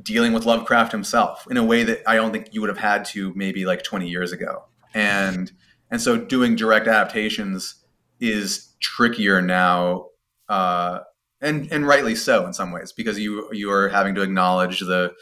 dealing 0.02 0.34
with 0.34 0.46
Lovecraft 0.46 0.92
himself 0.92 1.48
in 1.50 1.58
a 1.58 1.64
way 1.64 1.84
that 1.84 2.02
I 2.08 2.16
don't 2.16 2.32
think 2.32 2.50
you 2.52 2.62
would 2.62 2.70
have 2.70 2.78
had 2.78 3.06
to 3.06 3.34
maybe 3.36 3.66
like 3.66 3.84
20 3.84 4.08
years 4.08 4.32
ago. 4.32 4.66
And 4.94 5.52
and 5.90 6.02
so 6.02 6.18
doing 6.18 6.56
direct 6.56 6.88
adaptations 6.88 7.76
is 8.20 8.76
trickier 8.80 9.42
now, 9.42 10.08
uh, 10.50 11.00
and 11.42 11.72
and 11.72 11.88
rightly 11.88 12.16
so 12.16 12.46
in 12.46 12.54
some 12.54 12.72
ways 12.72 12.92
because 12.92 13.20
you 13.20 13.48
you 13.54 13.72
are 13.72 13.90
having 13.90 14.16
to 14.16 14.22
acknowledge 14.22 14.80
the 14.82 15.14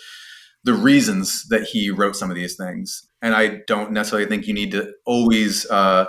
the 0.63 0.73
reasons 0.73 1.45
that 1.49 1.63
he 1.63 1.91
wrote 1.91 2.15
some 2.15 2.31
of 2.31 2.35
these 2.35 2.55
things. 2.55 3.07
And 3.21 3.35
I 3.35 3.61
don't 3.67 3.91
necessarily 3.91 4.27
think 4.27 4.47
you 4.47 4.53
need 4.53 4.71
to 4.71 4.93
always 5.05 5.69
uh, 5.69 6.05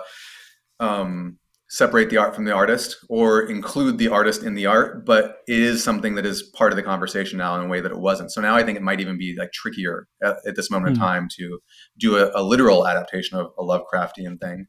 um, 0.81 1.39
separate 1.77 2.09
the 2.09 2.16
art 2.16 2.35
from 2.35 2.47
the 2.47 2.55
artist 2.55 2.97
or 3.11 3.43
include 3.43 3.99
the 3.99 4.09
artist 4.09 4.43
in 4.43 4.55
the 4.55 4.64
art, 4.64 5.05
but 5.05 5.41
it 5.47 5.59
is 5.59 5.85
something 5.85 6.14
that 6.14 6.24
is 6.24 6.43
part 6.43 6.72
of 6.72 6.77
the 6.77 6.83
conversation 6.83 7.37
now 7.37 7.55
in 7.55 7.66
a 7.66 7.68
way 7.68 7.83
that 7.83 7.93
it 7.93 7.99
wasn't. 7.99 8.33
So 8.33 8.41
now 8.41 8.57
I 8.57 8.62
think 8.62 8.77
it 8.77 8.83
might 8.83 9.01
even 9.01 9.18
be 9.18 9.37
like 9.39 9.53
trickier 9.53 10.09
at, 10.22 10.37
at 10.47 10.57
this 10.57 10.70
moment 10.70 10.97
in 10.97 11.01
Hmm. 11.01 11.07
time 11.07 11.29
to 11.37 11.61
do 11.99 12.16
a, 12.16 12.31
a 12.35 12.43
literal 12.43 12.87
adaptation 12.87 13.37
of 13.37 13.49
a 13.59 13.62
Lovecraftian 13.62 14.41
thing. 14.41 14.68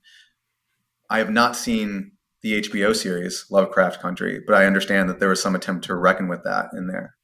I 1.09 1.19
have 1.19 1.29
not 1.29 1.55
seen 1.55 2.11
the 2.41 2.61
HBO 2.61 2.93
series 2.93 3.45
Lovecraft 3.49 4.01
Country, 4.01 4.41
but 4.45 4.55
I 4.55 4.65
understand 4.65 5.09
that 5.09 5.19
there 5.19 5.29
was 5.29 5.41
some 5.41 5.55
attempt 5.55 5.85
to 5.85 5.95
reckon 5.95 6.27
with 6.27 6.43
that 6.43 6.71
in 6.73 6.87
there. 6.87 7.16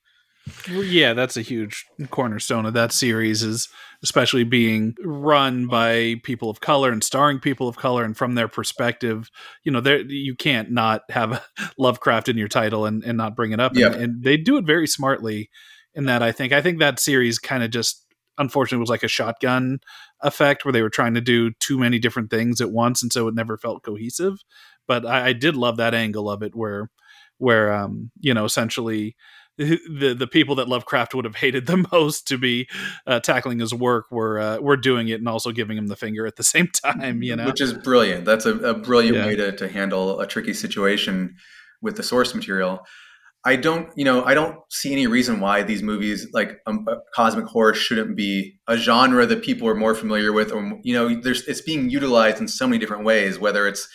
Well, 0.69 0.83
yeah, 0.83 1.13
that's 1.13 1.37
a 1.37 1.41
huge 1.41 1.85
cornerstone 2.09 2.65
of 2.65 2.73
that 2.73 2.91
series 2.91 3.43
is 3.43 3.69
especially 4.03 4.43
being 4.43 4.95
run 5.01 5.67
by 5.67 6.15
people 6.23 6.49
of 6.49 6.59
color 6.59 6.91
and 6.91 7.01
starring 7.01 7.39
people 7.39 7.69
of 7.69 7.77
color 7.77 8.03
and 8.03 8.17
from 8.17 8.35
their 8.35 8.49
perspective, 8.49 9.29
you 9.63 9.71
know, 9.71 9.79
there 9.79 10.01
you 10.01 10.35
can't 10.35 10.69
not 10.69 11.03
have 11.09 11.45
Lovecraft 11.77 12.27
in 12.27 12.37
your 12.37 12.49
title 12.49 12.85
and, 12.85 13.03
and 13.03 13.17
not 13.17 13.35
bring 13.35 13.53
it 13.53 13.61
up. 13.61 13.71
Yeah. 13.75 13.87
And, 13.87 13.95
and 13.95 14.23
they 14.23 14.35
do 14.35 14.57
it 14.57 14.65
very 14.65 14.85
smartly 14.87 15.49
in 15.93 16.05
that 16.05 16.21
I 16.21 16.33
think. 16.33 16.51
I 16.51 16.61
think 16.61 16.79
that 16.79 16.99
series 16.99 17.39
kind 17.39 17.63
of 17.63 17.71
just 17.71 18.05
unfortunately 18.37 18.81
was 18.81 18.89
like 18.89 19.03
a 19.03 19.07
shotgun 19.07 19.79
effect 20.21 20.65
where 20.65 20.73
they 20.73 20.81
were 20.81 20.89
trying 20.89 21.13
to 21.13 21.21
do 21.21 21.51
too 21.59 21.77
many 21.77 21.99
different 21.99 22.29
things 22.29 22.59
at 22.59 22.71
once 22.71 23.01
and 23.01 23.13
so 23.13 23.27
it 23.29 23.35
never 23.35 23.57
felt 23.57 23.83
cohesive. 23.83 24.39
But 24.87 25.05
I, 25.05 25.27
I 25.27 25.33
did 25.33 25.55
love 25.55 25.77
that 25.77 25.93
angle 25.93 26.29
of 26.29 26.43
it 26.43 26.53
where 26.53 26.89
where 27.37 27.71
um, 27.71 28.11
you 28.19 28.33
know, 28.33 28.43
essentially 28.45 29.15
the 29.57 30.15
the 30.17 30.27
people 30.27 30.55
that 30.55 30.67
Lovecraft 30.67 31.13
would 31.13 31.25
have 31.25 31.35
hated 31.35 31.67
the 31.67 31.85
most 31.91 32.27
to 32.27 32.37
be 32.37 32.67
uh, 33.05 33.19
tackling 33.19 33.59
his 33.59 33.73
work 33.73 34.05
were 34.11 34.39
uh, 34.39 34.57
were 34.59 34.77
doing 34.77 35.07
it 35.07 35.19
and 35.19 35.27
also 35.27 35.51
giving 35.51 35.77
him 35.77 35.87
the 35.87 35.95
finger 35.95 36.25
at 36.25 36.35
the 36.35 36.43
same 36.43 36.67
time. 36.67 37.21
You 37.21 37.35
know, 37.35 37.45
which 37.45 37.61
is 37.61 37.73
brilliant. 37.73 38.25
That's 38.25 38.45
a, 38.45 38.55
a 38.57 38.73
brilliant 38.73 39.17
Yeah. 39.17 39.25
way 39.25 39.35
to, 39.35 39.51
to 39.55 39.67
handle 39.67 40.19
a 40.19 40.27
tricky 40.27 40.53
situation 40.53 41.35
with 41.81 41.97
the 41.97 42.03
source 42.03 42.33
material. 42.33 42.85
I 43.45 43.57
don't, 43.57 43.89
you 43.97 44.05
know, 44.05 44.23
I 44.23 44.33
don't 44.33 44.57
see 44.69 44.93
any 44.93 45.05
reason 45.05 45.41
why 45.41 45.63
these 45.63 45.83
movies, 45.83 46.27
like 46.31 46.61
um, 46.65 46.85
uh, 46.89 46.95
cosmic 47.13 47.45
horror, 47.45 47.73
shouldn't 47.73 48.15
be 48.15 48.57
a 48.69 48.77
genre 48.77 49.25
that 49.25 49.43
people 49.43 49.67
are 49.67 49.75
more 49.75 49.93
familiar 49.95 50.31
with, 50.31 50.53
or 50.53 50.79
you 50.81 50.93
know, 50.93 51.19
there's 51.19 51.45
it's 51.45 51.59
being 51.59 51.89
utilized 51.89 52.39
in 52.39 52.47
so 52.47 52.67
many 52.67 52.79
different 52.79 53.03
ways. 53.03 53.37
Whether 53.37 53.67
it's 53.67 53.89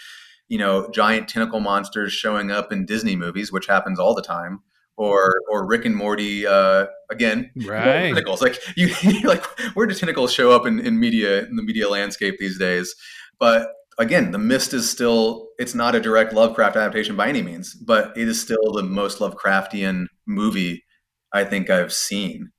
you 0.49 0.59
know 0.59 0.91
giant 0.93 1.29
tentacle 1.29 1.61
monsters 1.61 2.13
showing 2.13 2.51
up 2.51 2.73
in 2.73 2.85
Disney 2.85 3.17
movies, 3.17 3.51
which 3.51 3.67
happens 3.67 3.99
all 3.99 4.15
the 4.15 4.21
time, 4.23 4.61
or 4.99 5.41
or 5.49 5.67
Rick 5.67 5.87
and 5.87 5.97
Morty 5.97 6.47
uh, 6.47 6.87
again. 7.11 7.51
Right. 7.69 8.09
Tentacles 8.09 8.43
like 8.43 8.59
you 8.77 8.89
like 9.23 9.45
where 9.75 9.87
do 9.87 9.95
tentacles 9.95 10.33
show 10.33 10.51
up 10.51 10.67
in, 10.67 10.81
in 10.81 10.99
media 10.99 11.45
in 11.45 11.57
the 11.57 11.63
media 11.63 11.89
landscape 11.89 12.37
these 12.39 12.59
days? 12.59 12.95
But 13.39 13.69
again, 13.99 14.33
The 14.33 14.39
Mist 14.39 14.75
is 14.75 14.91
still 14.91 15.49
it's 15.59 15.75
not 15.75 15.95
a 15.95 16.01
direct 16.01 16.33
Lovecraft 16.33 16.77
adaptation 16.77 17.17
by 17.17 17.29
any 17.29 17.43
means, 17.43 17.75
but 17.75 18.17
it 18.17 18.29
is 18.29 18.41
still 18.41 18.73
the 18.73 18.83
most 18.83 19.19
Lovecraftian 19.19 20.07
movie 20.27 20.85
I 21.33 21.45
think 21.45 21.71
I've 21.71 21.93
seen. 21.93 22.51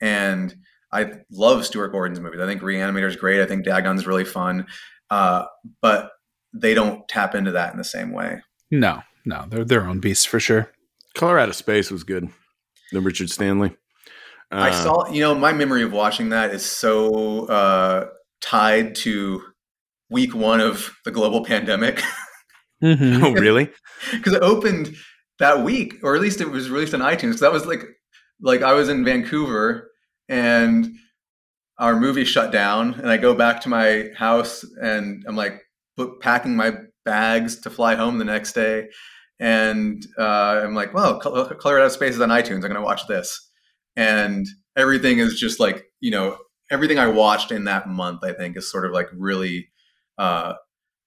And 0.00 0.54
I 0.92 1.12
love 1.30 1.64
Stuart 1.64 1.88
Gordon's 1.88 2.20
movies. 2.20 2.40
I 2.40 2.46
think 2.46 2.62
Reanimator 2.62 3.08
is 3.08 3.16
great. 3.16 3.40
I 3.40 3.46
think 3.46 3.64
Dagon's 3.64 4.06
really 4.06 4.24
fun. 4.24 4.66
Uh, 5.10 5.44
but 5.80 6.10
they 6.52 6.74
don't 6.74 7.06
tap 7.08 7.34
into 7.34 7.52
that 7.52 7.72
in 7.72 7.78
the 7.78 7.84
same 7.84 8.12
way. 8.12 8.42
No, 8.70 9.02
no, 9.24 9.46
they're 9.48 9.64
their 9.64 9.86
own 9.86 10.00
beasts 10.00 10.24
for 10.24 10.40
sure. 10.40 10.70
Color 11.14 11.38
Out 11.38 11.48
of 11.48 11.56
Space 11.56 11.90
was 11.90 12.04
good. 12.04 12.28
The 12.92 13.00
Richard 13.00 13.30
Stanley. 13.30 13.76
I 14.50 14.68
Uh, 14.70 14.72
saw, 14.72 15.10
you 15.10 15.20
know, 15.20 15.34
my 15.34 15.52
memory 15.52 15.82
of 15.82 15.92
watching 15.92 16.28
that 16.30 16.54
is 16.54 16.64
so 16.64 17.46
uh, 17.46 18.08
tied 18.42 18.94
to 18.96 19.42
week 20.10 20.34
one 20.34 20.60
of 20.60 20.94
the 21.04 21.10
global 21.10 21.44
pandemic 21.44 22.02
Mm-hmm. 22.82 23.22
Oh, 23.24 23.32
really? 23.32 23.70
because 24.10 24.32
it 24.32 24.42
opened 24.42 24.94
that 25.38 25.62
week, 25.62 25.94
or 26.02 26.16
at 26.16 26.20
least 26.20 26.40
it 26.40 26.50
was 26.50 26.68
released 26.68 26.94
on 26.94 27.00
iTunes. 27.00 27.38
So 27.38 27.44
that 27.44 27.52
was 27.52 27.64
like, 27.64 27.84
like 28.40 28.62
I 28.62 28.72
was 28.72 28.88
in 28.88 29.04
Vancouver 29.04 29.88
and 30.28 30.90
our 31.78 31.98
movie 31.98 32.24
shut 32.24 32.50
down, 32.50 32.94
and 32.94 33.08
I 33.08 33.16
go 33.18 33.34
back 33.34 33.60
to 33.62 33.68
my 33.68 34.10
house 34.16 34.64
and 34.82 35.24
I'm 35.28 35.36
like 35.36 35.62
packing 36.20 36.56
my 36.56 36.74
bags 37.04 37.60
to 37.60 37.70
fly 37.70 37.94
home 37.94 38.18
the 38.18 38.24
next 38.24 38.52
day, 38.54 38.88
and 39.42 40.06
uh, 40.16 40.62
I'm 40.62 40.74
like, 40.76 40.94
well, 40.94 41.18
Col- 41.18 41.46
Color 41.46 41.80
Out 41.80 41.86
of 41.86 41.92
Space 41.92 42.14
is 42.14 42.20
on 42.20 42.28
iTunes. 42.28 42.54
I'm 42.54 42.60
going 42.60 42.74
to 42.74 42.80
watch 42.80 43.08
this, 43.08 43.50
and 43.96 44.46
everything 44.76 45.18
is 45.18 45.38
just 45.38 45.58
like 45.58 45.84
you 46.00 46.12
know 46.12 46.38
everything 46.70 47.00
I 47.00 47.08
watched 47.08 47.50
in 47.50 47.64
that 47.64 47.88
month. 47.88 48.20
I 48.22 48.32
think 48.32 48.56
is 48.56 48.70
sort 48.70 48.86
of 48.86 48.92
like 48.92 49.08
really 49.12 49.68
uh, 50.16 50.54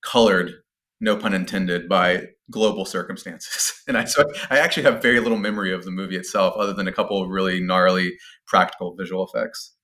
colored 0.04 0.52
no 1.00 1.16
pun 1.16 1.34
intended, 1.34 1.88
by 1.88 2.28
global 2.52 2.86
circumstances. 2.86 3.72
And 3.88 4.00
I 4.00 4.06
so 4.06 4.26
I 4.50 4.58
actually 4.58 4.82
have 4.82 5.00
very 5.00 5.20
little 5.20 5.38
memory 5.38 5.72
of 5.72 5.86
the 5.86 5.92
movie 5.92 6.16
itself, 6.16 6.56
other 6.58 6.74
than 6.74 6.88
a 6.88 6.92
couple 6.92 7.22
of 7.22 7.30
really 7.30 7.62
gnarly 7.62 8.14
practical 8.48 8.96
visual 8.96 9.28
effects. 9.28 9.76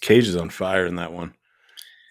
Cage 0.00 0.26
is 0.26 0.34
on 0.34 0.50
fire 0.50 0.86
in 0.86 0.96
that 0.96 1.12
one. 1.12 1.34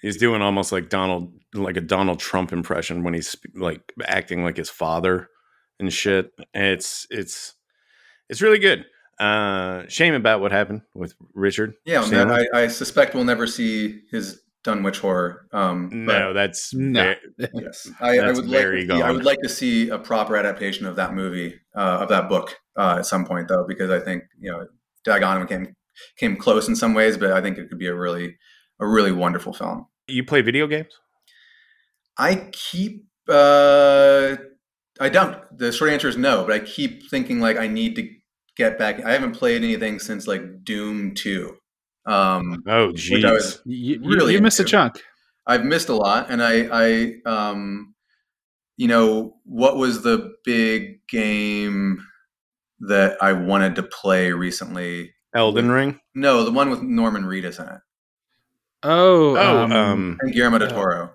He's 0.02 0.16
doing 0.16 0.42
almost 0.42 0.72
like 0.72 0.88
Donald, 0.88 1.34
like 1.54 1.76
a 1.76 1.82
Donald 1.82 2.20
Trump 2.20 2.54
impression 2.54 3.04
when 3.04 3.14
he's 3.14 3.36
like 3.56 3.92
acting 4.06 4.46
like 4.46 4.56
his 4.56 4.70
father 4.70 5.28
and 5.80 5.92
shit. 5.92 6.32
It's 6.54 7.08
it's 7.10 7.56
it's 8.30 8.42
really 8.42 8.60
good. 8.60 8.86
Uh, 9.20 9.84
shame 9.88 10.14
about 10.14 10.42
what 10.42 10.52
happened 10.52 10.82
with 10.94 11.16
Richard. 11.34 11.74
Yeah, 11.86 12.02
Stanley. 12.02 12.48
I, 12.54 12.64
I 12.64 12.68
suspect 12.68 13.16
we'll 13.16 13.24
never 13.24 13.48
see 13.48 14.02
his 14.12 14.42
Dunwich 14.64 15.00
horror. 15.00 15.48
Um, 15.52 15.90
but 16.06 16.20
no, 16.20 16.34
that's 16.34 16.74
No. 16.74 17.16
ve- 17.40 17.48
yes, 17.54 17.90
I, 18.00 18.20
I 18.20 18.28
would 18.32 18.48
like. 18.48 18.62
very 18.62 18.86
To 18.86 18.96
see, 18.96 19.02
I 19.02 19.12
would 19.12 19.26
like 19.26 19.40
to 19.42 19.50
see 19.50 19.90
a 19.90 19.98
proper 19.98 20.36
adaptation 20.38 20.86
of 20.86 20.96
that 20.98 21.14
movie, 21.16 21.60
uh, 21.76 22.00
of 22.02 22.10
that 22.10 22.30
book, 22.30 22.56
uh, 22.78 22.98
at 23.00 23.06
some 23.08 23.26
point, 23.26 23.48
though, 23.48 23.66
because 23.68 23.90
I 23.90 24.00
think 24.00 24.24
you 24.40 24.52
know 24.52 24.68
Dagon 25.04 25.48
came 25.48 25.74
came 26.18 26.36
close 26.38 26.68
in 26.68 26.76
some 26.76 26.94
ways, 26.94 27.18
but 27.18 27.32
I 27.32 27.42
think 27.42 27.58
it 27.58 27.70
could 27.70 27.80
be 27.80 27.88
a 27.88 27.96
really 27.96 28.38
a 28.80 28.86
really 28.86 29.12
wonderful 29.12 29.54
film. 29.54 29.88
you 30.08 30.24
play 30.24 30.42
video 30.42 30.68
games. 30.68 30.92
I 32.18 32.50
keep. 32.52 33.06
Uh, 33.28 34.36
I 35.00 35.10
don't. 35.10 35.38
The 35.58 35.72
short 35.72 35.92
answer 35.92 36.08
is 36.08 36.18
no, 36.18 36.44
but 36.46 36.54
I 36.54 36.60
keep 36.60 37.10
thinking 37.10 37.40
like 37.40 37.58
I 37.58 37.68
need 37.68 37.96
to 37.98 38.10
get 38.56 38.78
back. 38.80 39.04
I 39.06 39.12
haven't 39.12 39.34
played 39.34 39.64
anything 39.64 40.00
since 40.00 40.28
like 40.28 40.64
Doom 40.64 41.14
Two. 41.16 41.58
Um, 42.06 42.64
Oh, 42.68 42.88
Which 42.88 43.12
I 43.12 43.16
jeez. 43.18 43.32
was- 43.34 43.62
You, 43.66 44.00
you- 44.02 44.16
Really 44.16 44.34
you 44.34 44.42
missed 44.42 44.60
a 44.60 44.64
chunk. 44.64 45.02
I've 45.46 45.64
missed 45.66 45.90
a 45.90 45.94
lot, 45.96 46.30
and 46.30 46.42
I, 46.44 46.68
I, 46.72 47.14
um, 47.26 47.94
you 48.76 48.88
know, 48.88 49.36
what 49.46 49.78
was 49.78 50.04
the 50.04 50.34
big 50.44 51.06
game 51.08 52.04
that 52.82 53.18
I 53.22 53.32
wanted 53.34 53.76
to 53.76 53.84
play 53.84 54.32
recently? 54.34 55.14
Elden 55.34 55.70
Ring. 55.72 56.00
No, 56.16 56.44
the 56.44 56.52
one 56.52 56.70
with 56.70 56.82
Norman 56.82 57.24
Reedus 57.24 57.60
in 57.60 57.66
it 57.68 57.80
Oh, 58.84 59.36
Oh, 59.38 59.64
um, 59.64 59.72
um, 59.72 60.18
and 60.22 60.34
Guillermo 60.34 60.58
del 60.60 60.68
uh, 60.70 60.72
Toro. 60.72 61.12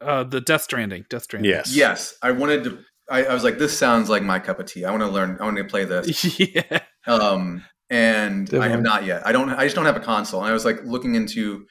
uh, 0.00 0.24
the 0.24 0.40
Death 0.40 0.62
Stranding. 0.62 1.04
Death 1.08 1.22
Stranding. 1.24 1.50
yes, 1.50 1.74
Yes, 1.74 2.14
I 2.22 2.32
wanted 2.32 2.64
to. 2.64 2.78
I, 3.10 3.24
I 3.24 3.34
was 3.34 3.44
like, 3.44 3.58
this 3.58 3.76
sounds 3.76 4.08
like 4.08 4.22
my 4.22 4.38
cup 4.38 4.58
of 4.60 4.66
tea. 4.66 4.84
I 4.84 4.90
want 4.90 5.02
to 5.02 5.08
learn. 5.08 5.36
I 5.40 5.44
want 5.44 5.56
to 5.56 5.64
play 5.64 5.84
this. 5.84 6.38
yeah. 6.40 6.80
um, 7.06 7.64
and 7.90 8.52
I 8.54 8.68
have 8.68 8.82
not 8.82 9.04
yet. 9.04 9.26
I 9.26 9.32
don't. 9.32 9.50
I 9.50 9.64
just 9.64 9.76
don't 9.76 9.84
have 9.84 9.96
a 9.96 10.00
console. 10.00 10.40
And 10.40 10.48
I 10.48 10.52
was 10.52 10.64
like 10.64 10.82
looking 10.84 11.14
into 11.14 11.66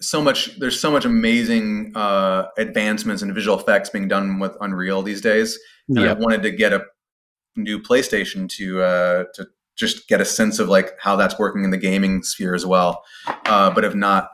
so 0.00 0.22
much. 0.22 0.58
There's 0.58 0.78
so 0.78 0.90
much 0.90 1.04
amazing 1.04 1.92
uh, 1.96 2.46
advancements 2.56 3.22
in 3.22 3.32
visual 3.34 3.58
effects 3.58 3.90
being 3.90 4.08
done 4.08 4.38
with 4.38 4.56
Unreal 4.60 5.02
these 5.02 5.20
days, 5.20 5.58
and 5.88 5.98
I 5.98 6.04
Yeah. 6.04 6.12
wanted 6.14 6.42
to 6.44 6.50
get 6.50 6.72
a 6.72 6.84
new 7.56 7.80
PlayStation 7.80 8.48
to 8.50 8.82
uh, 8.82 9.24
to 9.34 9.46
just 9.76 10.06
get 10.08 10.20
a 10.20 10.24
sense 10.24 10.60
of 10.60 10.68
like 10.68 10.92
how 11.00 11.16
that's 11.16 11.36
working 11.38 11.64
in 11.64 11.70
the 11.70 11.76
gaming 11.78 12.22
sphere 12.22 12.54
as 12.54 12.64
well. 12.64 13.02
Uh, 13.26 13.70
but 13.72 13.82
have 13.84 13.96
not. 13.96 14.28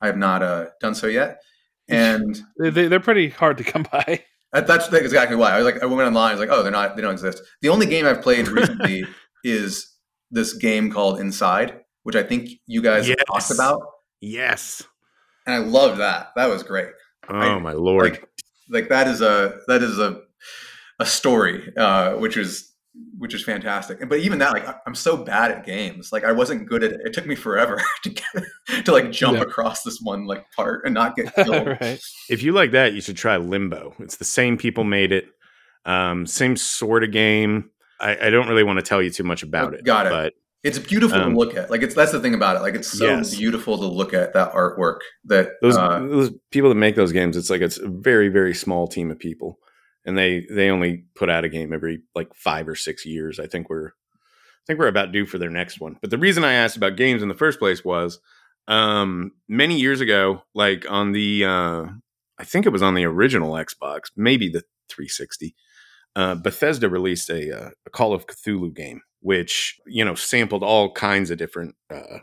I 0.00 0.06
have 0.06 0.16
not 0.16 0.42
uh, 0.42 0.66
done 0.80 0.94
so 0.94 1.06
yet. 1.06 1.38
And 1.88 2.40
They, 2.56 2.70
they, 2.70 2.86
they're 2.86 3.00
pretty 3.00 3.30
hard 3.30 3.58
to 3.58 3.64
come 3.64 3.82
by. 3.92 4.22
That- 4.52 4.66
that's 4.66 4.92
exactly 4.92 5.36
why 5.36 5.50
I 5.52 5.56
was 5.62 5.64
like, 5.64 5.82
I 5.82 5.86
went 5.86 6.00
online. 6.06 6.30
I 6.30 6.34
was 6.34 6.40
like, 6.40 6.50
oh, 6.50 6.62
they're 6.62 6.72
not, 6.72 6.96
they 6.96 7.02
don't 7.02 7.12
exist. 7.12 7.42
The 7.62 7.68
only 7.68 7.86
game 7.86 8.06
I've 8.06 8.22
played 8.22 8.48
recently 8.58 9.04
is 9.44 9.92
this 10.30 10.52
game 10.54 10.90
called 10.92 11.20
Inside, 11.20 11.80
which 12.04 12.16
I 12.16 12.22
think 12.22 12.50
you 12.66 12.82
guys 12.82 13.08
Yes. 13.08 13.16
talked 13.26 13.50
about, 13.50 13.80
yes. 14.20 14.82
and 15.46 15.54
I 15.54 15.58
loved 15.58 16.00
that. 16.00 16.28
That 16.36 16.46
was 16.48 16.62
great. 16.62 16.88
Oh 17.28 17.34
I- 17.36 17.58
my 17.58 17.72
lord. 17.72 18.12
Like, 18.12 18.28
like 18.68 18.88
that 18.88 19.08
is 19.08 19.20
a 19.20 19.58
that 19.66 19.82
is 19.82 19.98
a 19.98 20.22
a 21.00 21.06
story, 21.06 21.72
uh, 21.76 22.12
which 22.14 22.36
is 22.36 22.69
which 23.18 23.34
is 23.34 23.44
fantastic. 23.44 24.06
But 24.08 24.18
even 24.20 24.38
that, 24.38 24.52
like, 24.52 24.66
I'm 24.86 24.94
so 24.94 25.16
bad 25.16 25.50
at 25.52 25.64
games. 25.64 26.12
Like, 26.12 26.24
I 26.24 26.32
wasn't 26.32 26.68
good 26.68 26.82
at 26.82 26.92
it. 26.92 27.00
It 27.04 27.12
took 27.12 27.26
me 27.26 27.34
forever 27.34 27.80
to 28.04 28.10
get 28.10 28.84
to 28.84 28.92
like 28.92 29.10
jump 29.12 29.36
Yeah. 29.38 29.44
across 29.44 29.82
this 29.82 30.00
one 30.00 30.26
like 30.26 30.44
part 30.56 30.84
and 30.84 30.94
not 30.94 31.16
get 31.16 31.34
killed. 31.34 31.66
right. 31.80 32.00
if 32.28 32.42
you 32.42 32.52
like 32.52 32.72
that, 32.72 32.92
you 32.94 33.00
should 33.00 33.16
try 33.16 33.36
Limbo. 33.36 33.94
It's 34.00 34.16
the 34.16 34.24
same 34.24 34.56
people 34.58 34.84
made 34.84 35.12
it, 35.12 35.26
um, 35.84 36.26
same 36.26 36.56
sort 36.56 37.04
of 37.04 37.12
game. 37.12 37.70
I, 38.00 38.26
I 38.26 38.30
don't 38.30 38.48
really 38.48 38.64
want 38.64 38.78
to 38.78 38.82
tell 38.84 39.00
you 39.02 39.10
too 39.10 39.24
much 39.24 39.42
about 39.42 39.74
it. 39.74 39.84
Got 39.84 40.06
it. 40.06 40.10
But 40.10 40.34
It's 40.62 40.78
beautiful 40.78 41.18
Um, 41.20 41.32
to 41.34 41.38
look 41.38 41.54
at. 41.56 41.70
Like 41.70 41.82
it's 41.82 41.94
that's 41.94 42.12
the 42.12 42.20
thing 42.20 42.34
about 42.34 42.56
it. 42.56 42.60
Like 42.62 42.74
it's 42.74 42.88
so 42.88 43.06
Yes. 43.06 43.36
beautiful 43.36 43.76
to 43.78 43.86
look 43.86 44.14
at 44.14 44.32
that 44.32 44.52
artwork. 44.52 44.98
That 45.26 45.50
those 45.62 45.76
uh, 45.76 46.00
those 46.00 46.30
people 46.50 46.68
that 46.70 46.74
make 46.76 46.96
those 46.96 47.12
games, 47.12 47.36
it's 47.36 47.50
like 47.50 47.60
it's 47.60 47.78
a 47.78 47.88
very 47.88 48.28
very 48.28 48.54
small 48.54 48.88
team 48.88 49.10
of 49.10 49.18
people, 49.18 49.58
and 50.04 50.16
they 50.16 50.46
they 50.50 50.70
only 50.70 51.04
put 51.14 51.30
out 51.30 51.44
a 51.44 51.48
game 51.48 51.72
every 51.72 52.02
like 52.14 52.34
five 52.34 52.68
or 52.68 52.74
six 52.74 53.04
years. 53.04 53.38
I 53.38 53.46
think 53.46 53.68
we're 53.68 53.88
I 53.88 54.64
think 54.66 54.78
we're 54.78 54.88
about 54.88 55.12
due 55.12 55.26
for 55.26 55.38
their 55.38 55.50
next 55.50 55.80
one. 55.80 55.96
But 56.00 56.10
the 56.10 56.18
reason 56.18 56.44
I 56.44 56.54
asked 56.54 56.76
about 56.76 56.96
games 56.96 57.22
in 57.22 57.28
the 57.28 57.34
first 57.34 57.58
place 57.58 57.84
was 57.84 58.20
um, 58.68 59.32
many 59.48 59.78
years 59.78 60.00
ago, 60.00 60.42
like 60.54 60.86
on 60.88 61.12
the 61.12 61.44
uh, 61.44 61.84
I 62.38 62.44
think 62.44 62.66
it 62.66 62.70
was 62.70 62.82
on 62.82 62.94
the 62.94 63.04
original 63.04 63.52
Xbox, 63.52 64.10
maybe 64.16 64.48
the 64.48 64.62
360. 64.88 65.54
Uh, 66.16 66.34
Bethesda 66.34 66.88
released 66.88 67.30
a, 67.30 67.66
uh, 67.66 67.70
a 67.86 67.90
Call 67.90 68.12
of 68.12 68.26
Cthulhu 68.26 68.74
game, 68.74 69.02
which 69.20 69.78
you 69.86 70.04
know 70.04 70.14
sampled 70.14 70.62
all 70.62 70.92
kinds 70.92 71.30
of 71.30 71.38
different 71.38 71.74
uh, 71.92 72.18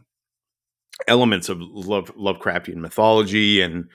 elements 1.08 1.50
of 1.50 1.60
love 1.62 2.14
Lovecraftian 2.16 2.78
mythology, 2.78 3.62
and 3.62 3.90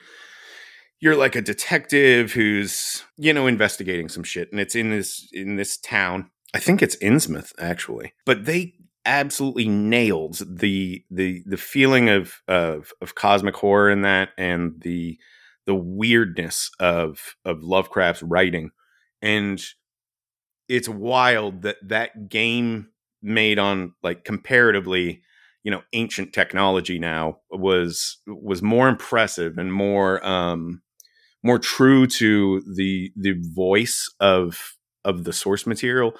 you're 1.03 1.17
like 1.17 1.35
a 1.35 1.41
detective 1.41 2.31
who's 2.31 3.03
you 3.17 3.33
know 3.33 3.45
investigating 3.45 4.07
some 4.07 4.23
shit, 4.23 4.49
and 4.51 4.61
it's 4.61 4.73
in 4.73 4.89
this 4.89 5.27
in 5.33 5.57
this 5.57 5.75
town. 5.75 6.31
I 6.53 6.59
think 6.59 6.81
it's 6.81 6.95
Innsmouth 6.95 7.51
actually, 7.59 8.13
but 8.25 8.45
they 8.45 8.75
absolutely 9.05 9.67
nailed 9.67 10.39
the 10.49 11.03
the 11.11 11.43
the 11.45 11.57
feeling 11.57 12.07
of 12.07 12.41
of 12.47 12.93
of 13.01 13.15
cosmic 13.15 13.57
horror 13.57 13.91
in 13.91 14.03
that, 14.03 14.29
and 14.37 14.79
the 14.79 15.19
the 15.65 15.75
weirdness 15.75 16.71
of 16.79 17.35
of 17.43 17.63
Lovecraft's 17.63 18.23
writing, 18.23 18.71
and 19.21 19.61
it's 20.69 20.87
wild 20.87 21.63
that 21.63 21.77
that 21.83 22.29
game 22.29 22.87
made 23.21 23.59
on 23.59 23.93
like 24.03 24.23
comparatively 24.23 25.21
you 25.63 25.71
know 25.71 25.81
ancient 25.91 26.31
technology 26.31 26.97
now 26.97 27.39
was 27.51 28.19
was 28.25 28.61
more 28.61 28.87
impressive 28.87 29.57
and 29.57 29.73
more 29.73 30.25
um 30.25 30.81
more 31.43 31.59
true 31.59 32.07
to 32.07 32.61
the 32.61 33.11
the 33.15 33.33
voice 33.33 34.09
of 34.19 34.77
of 35.05 35.25
the 35.25 35.33
source 35.33 35.67
material 35.67 36.15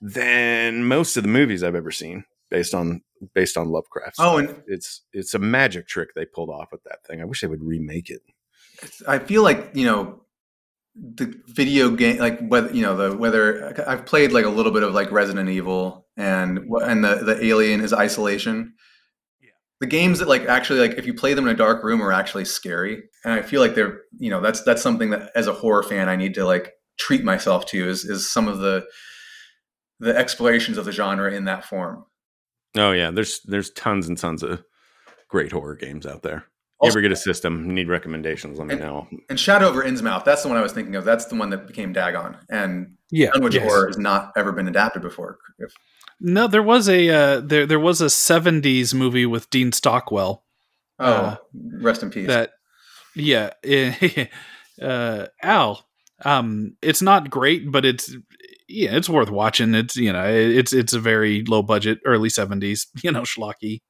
than 0.00 0.84
most 0.84 1.16
of 1.16 1.22
the 1.22 1.28
movies 1.28 1.62
I've 1.62 1.74
ever 1.74 1.90
seen 1.90 2.24
based 2.50 2.74
on 2.74 3.02
based 3.34 3.56
on 3.56 3.70
Lovecraft. 3.70 4.16
Oh, 4.18 4.38
and 4.38 4.62
it's 4.66 5.02
it's 5.12 5.34
a 5.34 5.38
magic 5.38 5.88
trick 5.88 6.14
they 6.14 6.24
pulled 6.24 6.50
off 6.50 6.70
with 6.72 6.84
that 6.84 7.04
thing. 7.06 7.20
I 7.20 7.24
wish 7.24 7.40
they 7.40 7.46
would 7.46 7.64
remake 7.64 8.10
it. 8.10 8.22
I 9.06 9.18
feel 9.18 9.42
like 9.42 9.70
you 9.74 9.86
know 9.86 10.22
the 10.94 11.34
video 11.48 11.90
game, 11.90 12.18
like 12.18 12.46
whether 12.46 12.72
you 12.72 12.82
know 12.82 12.96
the 12.96 13.16
whether 13.16 13.82
I've 13.88 14.06
played 14.06 14.32
like 14.32 14.44
a 14.44 14.50
little 14.50 14.72
bit 14.72 14.82
of 14.82 14.94
like 14.94 15.10
Resident 15.10 15.48
Evil 15.48 16.06
and 16.16 16.58
and 16.82 17.04
the 17.04 17.16
the 17.16 17.44
Alien 17.44 17.80
is 17.80 17.92
Isolation. 17.92 18.74
The 19.84 19.90
games 19.90 20.18
that 20.20 20.28
like 20.28 20.46
actually 20.46 20.78
like 20.80 20.96
if 20.96 21.04
you 21.04 21.12
play 21.12 21.34
them 21.34 21.44
in 21.46 21.50
a 21.52 21.56
dark 21.58 21.84
room 21.84 22.00
are 22.00 22.10
actually 22.10 22.46
scary, 22.46 23.02
and 23.22 23.34
I 23.34 23.42
feel 23.42 23.60
like 23.60 23.74
they're 23.74 24.00
you 24.16 24.30
know 24.30 24.40
that's 24.40 24.62
that's 24.62 24.80
something 24.80 25.10
that 25.10 25.30
as 25.34 25.46
a 25.46 25.52
horror 25.52 25.82
fan 25.82 26.08
I 26.08 26.16
need 26.16 26.32
to 26.36 26.46
like 26.46 26.72
treat 26.98 27.22
myself 27.22 27.66
to 27.66 27.86
is 27.86 28.06
is 28.06 28.32
some 28.32 28.48
of 28.48 28.60
the 28.60 28.86
the 30.00 30.16
explorations 30.16 30.78
of 30.78 30.86
the 30.86 30.92
genre 30.92 31.30
in 31.30 31.44
that 31.44 31.66
form. 31.66 32.06
Oh 32.78 32.92
yeah, 32.92 33.10
there's 33.10 33.40
there's 33.44 33.72
tons 33.72 34.08
and 34.08 34.16
tons 34.16 34.42
of 34.42 34.64
great 35.28 35.52
horror 35.52 35.76
games 35.76 36.06
out 36.06 36.22
there. 36.22 36.46
You 36.80 36.86
Also- 36.86 36.94
ever 36.94 37.02
get 37.02 37.12
a 37.12 37.16
system, 37.16 37.74
need 37.74 37.88
recommendations, 37.90 38.58
let 38.58 38.66
me 38.68 38.72
And- 38.76 38.82
know. 38.82 39.06
And 39.28 39.38
Shadow 39.38 39.68
over 39.68 39.84
Innsmouth, 39.84 40.24
that's 40.24 40.42
the 40.42 40.48
one 40.48 40.56
I 40.56 40.62
was 40.62 40.72
thinking 40.72 40.96
of. 40.96 41.04
That's 41.04 41.26
the 41.26 41.34
one 41.34 41.50
that 41.50 41.66
became 41.66 41.92
Dagon, 41.92 42.38
and 42.48 42.96
Yeah. 43.10 43.32
Dunwich 43.34 43.54
yes. 43.56 43.64
Horror 43.64 43.88
has 43.88 43.98
not 43.98 44.32
ever 44.34 44.50
been 44.50 44.66
adapted 44.66 45.02
before. 45.02 45.36
If- 45.58 45.74
No, 46.20 46.46
there 46.46 46.62
was 46.62 46.88
a 46.88 47.08
uh, 47.10 47.40
there 47.40 47.66
there 47.66 47.80
was 47.80 48.00
a 48.00 48.06
'70s 48.06 48.94
movie 48.94 49.26
with 49.26 49.50
Dean 49.50 49.72
Stockwell 49.72 50.42
Oh, 50.98 51.04
Uh, 51.12 51.36
rest 51.80 52.02
in 52.02 52.10
peace. 52.10 52.28
that 52.28 52.52
yeah 53.16 53.50
uh 54.82 55.26
al 55.42 55.86
um 56.24 56.76
it's 56.82 57.00
not 57.02 57.30
great 57.30 57.70
but 57.70 57.84
it's 57.84 58.14
yeah 58.68 58.94
it's 58.96 59.08
worth 59.08 59.30
watching. 59.30 59.74
It's 59.74 59.96
you 59.96 60.12
know 60.12 60.24
it's 60.26 60.72
it's 60.72 60.92
a 60.92 61.00
very 61.00 61.44
low 61.44 61.62
budget 61.62 61.98
early 62.04 62.28
70s 62.28 62.86
you 63.02 63.10
know 63.12 63.22
schlocky 63.22 63.82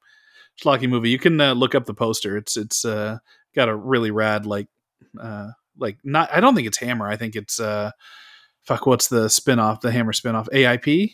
schlocky 0.61 0.87
movie. 0.89 1.09
You 1.09 1.19
can 1.19 1.39
uh, 1.41 1.53
look 1.53 1.75
up 1.75 1.85
the 1.85 1.93
poster. 1.93 2.37
It's 2.37 2.55
it's 2.57 2.85
uh 2.85 3.17
got 3.55 3.69
a 3.69 3.75
really 3.75 4.11
rad 4.11 4.45
like 4.45 4.67
uh 5.19 5.49
like 5.77 5.97
not 6.03 6.29
i 6.33 6.39
don't 6.39 6.55
think 6.55 6.67
it's 6.67 6.77
hammer. 6.77 7.07
I 7.07 7.15
think 7.17 7.35
it's 7.35 7.59
uh 7.59 7.91
fuck 8.63 8.85
what's 8.87 9.07
the 9.09 9.29
spin-off 9.29 9.81
the 9.81 9.91
hammer 9.91 10.13
spin-off? 10.13 10.49
AIP 10.53 11.11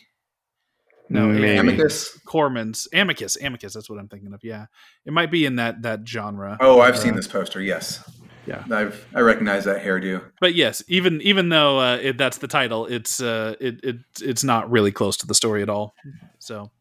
no 1.12 1.28
Maybe. 1.28 1.56
Amicus. 1.56 2.18
corman's 2.24 2.88
amicus 2.92 3.36
amicus 3.42 3.72
that's 3.74 3.88
what 3.90 3.98
i'm 3.98 4.08
thinking 4.08 4.32
of 4.32 4.40
yeah 4.42 4.66
it 5.04 5.12
might 5.12 5.30
be 5.30 5.44
in 5.46 5.56
that 5.56 5.82
that 5.82 6.00
genre 6.06 6.56
Oh, 6.60 6.80
I've 6.80 6.94
Uh, 6.94 6.98
seen 6.98 7.14
this 7.16 7.26
poster. 7.28 7.60
Yes. 7.60 8.02
Yeah. 8.46 8.64
I've 8.72 9.06
I 9.14 9.20
recognize 9.20 9.64
that 9.66 9.82
hairdo. 9.84 10.20
but 10.40 10.54
yes, 10.54 10.82
even 10.88 11.20
even 11.22 11.48
though 11.48 11.78
uh, 11.78 11.96
it, 11.96 12.18
that's 12.18 12.38
the 12.38 12.48
title, 12.48 12.86
it's 12.86 13.20
uh, 13.22 13.54
it, 13.60 13.78
it 13.84 13.96
it's 14.20 14.42
not 14.42 14.68
really 14.70 14.90
close 14.90 15.16
to 15.18 15.26
the 15.28 15.34
story 15.34 15.62
at 15.62 15.68
all. 15.68 15.94
So, 16.40 16.72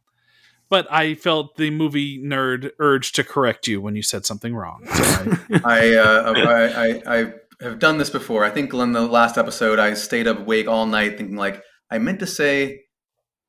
but 0.69 0.91
I 0.91 1.13
felt 1.13 1.57
the 1.57 1.69
movie 1.69 2.19
nerd 2.19 2.71
urge 2.79 3.11
to 3.13 3.23
correct 3.23 3.67
you 3.67 3.79
when 3.79 3.95
you 3.95 4.01
said 4.01 4.25
something 4.25 4.55
wrong. 4.55 4.85
So 4.87 5.03
I, 5.03 5.61
I, 5.65 5.95
uh, 5.95 6.33
I, 6.35 6.63
I 6.87 7.17
I 7.19 7.33
have 7.61 7.77
done 7.77 7.99
this 7.99 8.09
before. 8.09 8.43
I 8.43 8.49
think 8.49 8.73
in 8.73 8.91
the 8.93 9.01
last 9.05 9.37
episode, 9.37 9.77
I 9.77 9.93
stayed 9.93 10.27
up 10.27 10.39
awake 10.39 10.67
all 10.67 10.87
night 10.87 11.17
thinking 11.17 11.35
like 11.35 11.61
I 11.91 11.99
meant 11.99 12.19
to 12.21 12.27
say 12.27 12.81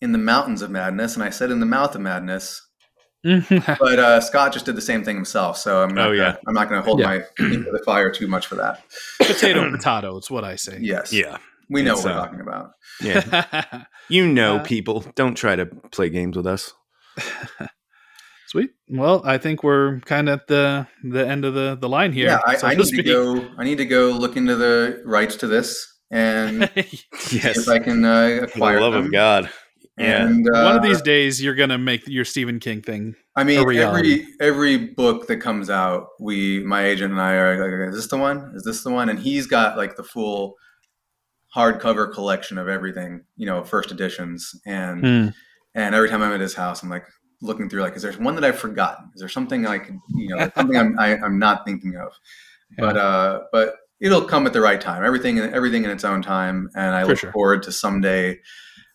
in 0.02 0.12
the 0.12 0.18
mountains 0.18 0.60
of 0.60 0.70
madness, 0.70 1.14
and 1.14 1.22
I 1.22 1.30
said 1.30 1.50
in 1.50 1.60
the 1.60 1.66
mouth 1.66 1.94
of 1.94 2.00
madness. 2.02 2.60
But 3.24 3.98
uh, 4.00 4.20
Scott 4.20 4.52
just 4.52 4.66
did 4.66 4.74
the 4.76 4.80
same 4.82 5.04
thing 5.04 5.14
himself, 5.14 5.56
so 5.56 5.80
I'm 5.82 5.94
not 5.94 6.08
Oh, 6.08 6.12
yeah. 6.12 6.22
gonna, 6.24 6.38
I'm 6.48 6.54
not 6.54 6.68
going 6.68 6.80
to 6.82 6.84
hold 6.84 6.98
Yeah. 7.00 7.06
my 7.06 7.20
feet 7.36 7.64
to 7.64 7.70
the 7.70 7.82
fire 7.86 8.10
too 8.10 8.26
much 8.26 8.46
for 8.48 8.56
that. 8.56 8.82
potato 9.20 9.70
potato. 9.70 10.16
It's 10.16 10.28
what 10.30 10.42
I 10.44 10.56
say. 10.56 10.78
Yes. 10.80 11.12
Yeah, 11.12 11.38
We 11.70 11.82
know 11.82 11.92
It's, 11.94 12.04
what 12.04 12.14
we're 12.14 12.20
uh, 12.20 12.24
talking 12.26 12.40
about. 12.40 12.70
yeah. 13.00 13.84
You 14.08 14.26
know, 14.26 14.56
Uh, 14.56 14.62
people 14.64 15.04
don't 15.14 15.36
try 15.36 15.54
to 15.56 15.66
play 15.66 16.10
games 16.10 16.36
with 16.36 16.46
us. 16.46 16.72
Sweet. 18.48 18.70
Well, 18.88 19.22
I 19.24 19.38
think 19.38 19.62
we're 19.62 20.00
kind 20.00 20.28
of 20.28 20.40
at 20.40 20.46
the 20.48 20.86
the 21.04 21.26
end 21.26 21.44
of 21.44 21.54
the 21.54 21.76
the 21.80 21.88
line 21.88 22.12
here. 22.12 22.26
Yeah, 22.26 22.40
I, 22.44 22.56
so 22.56 22.66
I 22.66 22.74
to 22.74 22.78
need 22.78 22.84
to 22.84 22.94
speak. 22.94 23.06
go. 23.06 23.48
I 23.56 23.64
need 23.64 23.78
to 23.78 23.86
go 23.86 24.08
look 24.10 24.36
into 24.36 24.56
the 24.56 25.00
rights 25.06 25.36
to 25.36 25.46
this 25.46 25.86
and 26.10 26.68
see 27.16 27.38
Yes, 27.38 27.56
if 27.56 27.68
I 27.68 27.78
can 27.78 28.04
uh, 28.04 28.46
for 28.52 28.58
the 28.72 28.80
love 28.80 28.92
them. 28.92 29.06
of 29.06 29.12
God. 29.12 29.48
Yeah, 30.02 30.26
And 30.26 30.48
uh, 30.48 30.64
One 30.64 30.76
of 30.76 30.82
these 30.82 31.02
days, 31.02 31.42
you're 31.42 31.54
gonna 31.54 31.78
make 31.78 32.06
your 32.06 32.24
Stephen 32.24 32.58
King 32.60 32.82
thing. 32.82 33.14
I 33.34 33.44
mean, 33.44 33.58
every 33.78 34.26
every 34.40 34.76
book 34.76 35.26
that 35.28 35.38
comes 35.38 35.70
out, 35.70 36.08
we, 36.20 36.60
my 36.60 36.84
agent 36.84 37.12
and 37.12 37.20
I 37.20 37.32
are 37.34 37.80
like, 37.86 37.90
"Is 37.90 37.96
this 37.96 38.08
the 38.08 38.18
one? 38.18 38.52
Is 38.54 38.62
this 38.64 38.82
the 38.82 38.90
one?" 38.90 39.08
And 39.08 39.18
he's 39.18 39.46
got 39.46 39.76
like 39.76 39.96
the 39.96 40.02
full 40.04 40.56
hardcover 41.54 42.12
collection 42.12 42.58
of 42.58 42.68
everything, 42.68 43.24
you 43.36 43.46
know, 43.46 43.62
first 43.64 43.90
editions. 43.90 44.54
And 44.66 45.04
Hmm. 45.04 45.28
and 45.74 45.94
every 45.94 46.08
time 46.08 46.22
I'm 46.22 46.32
at 46.32 46.40
his 46.40 46.54
house, 46.54 46.82
I'm 46.82 46.90
like 46.90 47.06
looking 47.40 47.68
through, 47.68 47.82
like, 47.82 47.96
is 47.96 48.02
there 48.02 48.12
one 48.12 48.34
that 48.36 48.44
I've 48.44 48.58
forgotten? 48.58 49.10
Is 49.14 49.20
there 49.20 49.28
something 49.28 49.66
I 49.66 49.78
could, 49.78 49.98
you 50.14 50.28
know, 50.28 50.50
something 50.54 50.76
I'm 50.76 50.98
I, 50.98 51.16
I'm 51.16 51.38
not 51.38 51.64
thinking 51.64 51.96
of? 51.96 52.12
But 52.78 52.96
uh, 52.96 53.42
but 53.52 53.76
it'll 54.00 54.24
come 54.24 54.46
at 54.46 54.54
the 54.54 54.60
right 54.62 54.80
time. 54.80 55.04
Everything 55.04 55.36
in 55.36 55.52
everything 55.52 55.84
in 55.84 55.90
its 55.90 56.04
own 56.04 56.22
time, 56.22 56.70
and 56.74 56.94
I 56.94 57.02
For 57.02 57.08
look 57.08 57.18
sure. 57.18 57.32
forward 57.32 57.62
to 57.64 57.72
someday. 57.72 58.40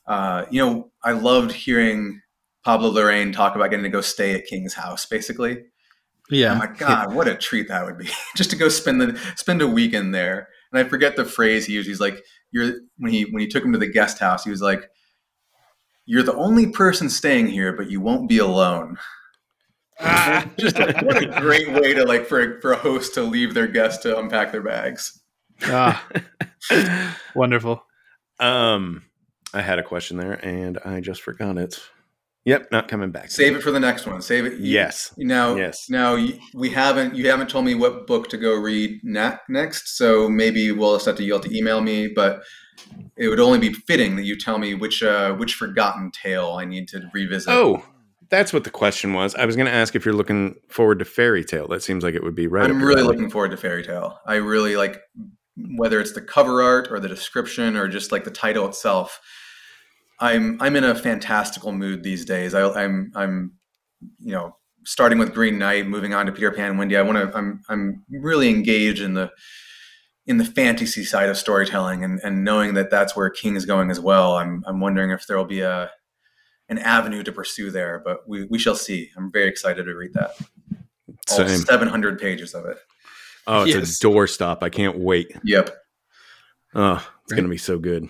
Uh, 0.07 0.45
you 0.49 0.63
know, 0.63 0.91
I 1.03 1.11
loved 1.11 1.51
hearing 1.51 2.21
Pablo 2.63 2.91
Larraín 2.91 3.33
talk 3.33 3.55
about 3.55 3.69
getting 3.69 3.83
to 3.83 3.89
go 3.89 4.01
stay 4.01 4.33
at 4.33 4.45
King's 4.45 4.73
house, 4.73 5.05
basically. 5.05 5.63
Yeah. 6.29 6.53
I'm 6.53 6.59
like, 6.59 6.77
God, 6.77 7.13
what 7.13 7.27
a 7.27 7.35
treat 7.35 7.67
that 7.69 7.85
would 7.85 7.97
be 7.97 8.09
just 8.35 8.49
to 8.51 8.55
go 8.55 8.69
spend 8.69 9.01
the 9.01 9.19
spend 9.35 9.61
a 9.61 9.67
weekend 9.67 10.13
there. 10.13 10.49
And 10.71 10.85
I 10.85 10.89
forget 10.89 11.15
the 11.15 11.25
phrase 11.25 11.65
he 11.65 11.73
used. 11.73 11.87
He's 11.87 12.01
like, 12.01 12.23
"You're 12.51 12.73
when 12.97 13.11
he 13.11 13.23
when 13.23 13.39
he 13.39 13.47
took 13.47 13.63
him 13.63 13.71
to 13.71 13.79
the 13.79 13.87
guest 13.87 14.19
house. 14.19 14.43
He 14.43 14.49
was 14.49 14.61
like, 14.61 14.89
"You're 16.05 16.23
the 16.23 16.35
only 16.35 16.67
person 16.71 17.09
staying 17.09 17.47
here, 17.47 17.71
but 17.71 17.89
you 17.89 18.01
won't 18.01 18.27
be 18.27 18.39
alone." 18.39 18.97
just 20.59 20.77
like, 20.77 21.01
what 21.01 21.23
a 21.23 21.39
great 21.41 21.71
way 21.71 21.93
to 21.93 22.05
like 22.05 22.27
for 22.27 22.59
for 22.59 22.73
a 22.73 22.77
host 22.77 23.13
to 23.13 23.23
leave 23.23 23.53
their 23.53 23.67
guest 23.67 24.01
to 24.03 24.19
unpack 24.19 24.51
their 24.51 24.61
bags. 24.61 25.21
ah, 25.63 26.05
wonderful. 27.35 27.83
Um, 28.39 29.03
I 29.53 29.61
had 29.61 29.79
a 29.79 29.83
question 29.83 30.17
there 30.17 30.33
and 30.45 30.77
I 30.85 30.99
just 30.99 31.21
forgot 31.21 31.57
it. 31.57 31.79
Yep, 32.45 32.69
not 32.71 32.87
coming 32.87 33.11
back. 33.11 33.29
Save 33.29 33.57
it 33.57 33.61
for 33.61 33.71
the 33.71 33.79
next 33.79 34.05
one. 34.07 34.21
Save 34.21 34.45
it. 34.45 34.59
Yes. 34.59 35.13
Now, 35.17 35.55
Yes. 35.57 35.89
now 35.89 36.17
we 36.53 36.69
haven't. 36.69 37.13
You 37.13 37.29
haven't 37.29 37.49
told 37.49 37.65
me 37.65 37.75
what 37.75 38.07
book 38.07 38.29
to 38.29 38.37
go 38.37 38.55
read 38.55 39.01
na- 39.03 39.35
next, 39.49 39.97
so 39.97 40.29
maybe 40.29 40.71
we'll 40.71 40.95
just 40.95 41.07
have 41.07 41.17
to. 41.17 41.23
You'll 41.25 41.39
have 41.41 41.51
to 41.51 41.57
email 41.57 41.81
me, 41.81 42.07
but 42.07 42.43
it 43.17 43.27
would 43.27 43.41
only 43.41 43.59
be 43.59 43.73
fitting 43.73 44.15
that 44.15 44.23
you 44.23 44.37
tell 44.37 44.59
me 44.59 44.75
which 44.75 45.03
uh, 45.03 45.33
which 45.33 45.55
forgotten 45.55 46.09
tale 46.11 46.51
I 46.57 46.63
need 46.63 46.87
to 46.89 47.09
revisit. 47.13 47.49
Oh, 47.53 47.83
that's 48.29 48.53
what 48.53 48.63
the 48.63 48.69
question 48.69 49.11
was. 49.11 49.35
I 49.35 49.45
was 49.45 49.57
going 49.57 49.65
to 49.67 49.73
ask 49.73 49.93
if 49.93 50.05
you're 50.05 50.13
looking 50.13 50.55
forward 50.69 50.99
to 50.99 51.05
Fairy 51.05 51.43
Tale. 51.43 51.67
That 51.67 51.83
seems 51.83 52.01
like 52.01 52.15
it 52.15 52.23
would 52.23 52.35
be 52.35 52.47
right. 52.47 52.69
I'm 52.69 52.81
really 52.81 53.03
looking 53.03 53.29
forward 53.29 53.51
to 53.51 53.57
Fairy 53.57 53.83
Tale. 53.83 54.17
I 54.25 54.35
really 54.35 54.77
like 54.77 55.01
whether 55.75 55.99
it's 55.99 56.13
the 56.13 56.21
cover 56.21 56.61
art 56.61 56.87
or 56.91 56.99
the 56.99 57.07
description 57.07 57.75
or 57.75 57.87
just 57.87 58.11
like 58.11 58.23
the 58.23 58.31
title 58.31 58.67
itself. 58.67 59.19
I'm 60.19 60.61
I'm 60.61 60.75
in 60.75 60.83
a 60.83 60.95
fantastical 60.95 61.71
mood 61.71 62.03
these 62.03 62.25
days. 62.25 62.53
I, 62.53 62.69
I'm 62.69 63.11
I'm 63.15 63.53
you 64.19 64.33
know 64.33 64.57
starting 64.85 65.19
with 65.19 65.33
Green 65.33 65.59
Knight, 65.59 65.87
moving 65.87 66.13
on 66.13 66.25
to 66.25 66.31
Peter 66.31 66.51
Pan 66.51 66.71
and 66.71 66.79
Wendy. 66.79 66.97
I 66.97 67.01
want 67.01 67.17
to. 67.17 67.37
I'm 67.37 67.61
I'm 67.69 68.03
really 68.09 68.49
engaged 68.49 69.01
in 69.01 69.13
the 69.13 69.31
in 70.25 70.37
the 70.37 70.45
fantasy 70.45 71.05
side 71.05 71.29
of 71.29 71.37
storytelling 71.37 72.03
and, 72.03 72.19
and 72.21 72.43
knowing 72.43 72.73
that 72.73 72.89
that's 72.89 73.15
where 73.15 73.29
King 73.29 73.55
is 73.55 73.65
going 73.65 73.91
as 73.91 73.99
well. 73.99 74.35
I'm 74.35 74.63
I'm 74.67 74.79
wondering 74.79 75.11
if 75.11 75.25
there 75.27 75.37
will 75.37 75.45
be 75.45 75.61
a 75.61 75.91
an 76.69 76.79
avenue 76.79 77.23
to 77.23 77.31
pursue 77.31 77.71
there, 77.71 78.01
but 78.03 78.27
we, 78.27 78.45
we 78.45 78.59
shall 78.59 78.75
see. 78.75 79.09
I'm 79.15 79.31
very 79.31 79.47
excited 79.47 79.85
to 79.85 79.95
read 79.95 80.13
that. 80.13 80.31
All 81.31 81.37
Same. 81.37 81.47
700 81.47 82.19
pages 82.19 82.53
of 82.53 82.65
it. 82.65 82.77
Oh, 83.47 83.63
it's 83.63 83.73
Yes. 83.75 84.03
a 84.03 84.05
doorstop. 84.07 84.59
I 84.61 84.69
can't 84.69 84.97
wait. 84.97 85.31
Yep. 85.43 85.69
Oh, 86.75 86.95
it's 86.95 87.31
Right. 87.31 87.37
going 87.37 87.43
to 87.43 87.49
be 87.49 87.57
so 87.57 87.79
good. 87.79 88.09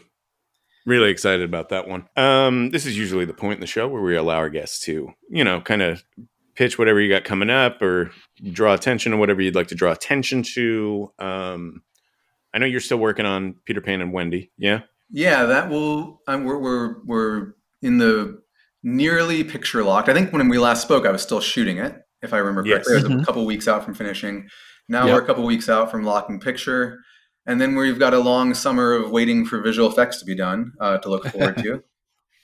Really 0.86 1.10
excited 1.12 1.44
about 1.44 1.70
that 1.70 1.88
one. 1.88 2.08
Um, 2.16 2.72
this 2.72 2.86
is 2.86 2.98
usually 2.98 3.26
the 3.26 3.34
point 3.34 3.56
in 3.56 3.62
the 3.62 3.68
show 3.68 3.88
where 3.88 4.02
we 4.02 4.16
allow 4.16 4.36
our 4.38 4.50
guests 4.50 4.80
to, 4.86 5.10
you 5.30 5.44
know, 5.44 5.60
kind 5.62 5.82
of 5.82 6.04
pitch 6.56 6.80
whatever 6.80 7.00
you 7.00 7.10
got 7.10 7.24
coming 7.24 7.50
up 7.50 7.82
or 7.82 8.12
draw 8.52 8.74
attention 8.74 9.12
to 9.12 9.18
whatever 9.18 9.42
you'd 9.42 9.54
like 9.56 9.68
to 9.68 9.76
draw 9.76 9.92
attention 9.92 10.44
to. 10.44 11.12
Um, 11.20 11.84
I 12.54 12.58
know 12.60 12.66
you're 12.66 12.80
still 12.80 12.98
working 12.98 13.26
on 13.26 13.56
Peter 13.66 13.82
Pan 13.82 14.02
and 14.02 14.14
Wendy. 14.14 14.52
Yeah. 14.58 14.82
Yeah, 15.12 15.46
that 15.46 15.70
will. 15.70 16.22
Um, 16.28 16.44
we're 16.46 16.58
we're 16.58 16.96
we're 17.06 17.54
in 17.82 17.98
the 17.98 18.42
nearly 18.84 19.44
picture 19.44 19.84
locked. 19.84 20.10
I 20.10 20.14
think 20.14 20.34
when 20.34 20.50
we 20.50 20.58
last 20.58 20.82
spoke, 20.82 21.06
I 21.06 21.12
was 21.12 21.22
still 21.22 21.40
shooting 21.42 21.78
it, 21.78 21.96
if 22.22 22.34
I 22.34 22.38
remember 22.38 22.64
correctly. 22.64 22.96
Yes. 22.96 23.06
I 23.06 23.08
was 23.14 23.22
a 23.22 23.26
couple 23.26 23.46
weeks 23.46 23.68
out 23.68 23.84
from 23.86 23.94
finishing. 23.94 24.48
Now 24.90 25.06
Yep. 25.06 25.14
we're 25.14 25.22
a 25.24 25.26
couple 25.26 25.44
weeks 25.46 25.70
out 25.70 25.92
from 25.92 26.04
locking 26.04 26.40
picture, 26.40 27.00
and 27.46 27.60
then 27.60 27.76
we've 27.76 28.00
got 28.00 28.14
a 28.14 28.20
long 28.20 28.54
summer 28.54 28.94
of 28.94 29.12
waiting 29.12 29.46
for 29.46 29.62
visual 29.62 29.90
effects 29.90 30.20
to 30.20 30.26
be 30.26 30.36
done 30.36 30.74
uh, 30.80 30.98
to 31.00 31.10
look 31.10 31.28
forward 31.28 31.58
to. 31.58 31.84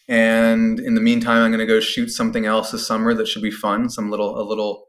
And 0.09 0.81
in 0.81 0.95
the 0.95 1.01
meantime, 1.01 1.41
I'm 1.41 1.49
going 1.49 1.65
to 1.65 1.65
go 1.65 1.79
shoot 1.79 2.09
something 2.09 2.45
else 2.45 2.71
this 2.71 2.85
summer 2.85 3.13
that 3.13 3.25
should 3.25 3.41
be 3.41 3.49
fun. 3.51 3.89
Some 3.89 4.11
little, 4.11 4.37
a 4.37 4.43
little, 4.43 4.87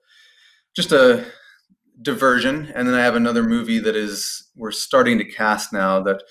just 0.75 0.91
a 0.91 1.25
diversion. 2.03 2.73
And 2.75 2.89
then 2.89 2.97
I 2.97 3.03
have 3.05 3.15
another 3.15 3.45
movie 3.45 3.79
that 3.79 3.95
is 3.95 4.51
we're 4.57 4.73
starting 4.73 5.19
to 5.19 5.25
cast 5.25 5.73
now 5.73 6.01
that 6.03 6.25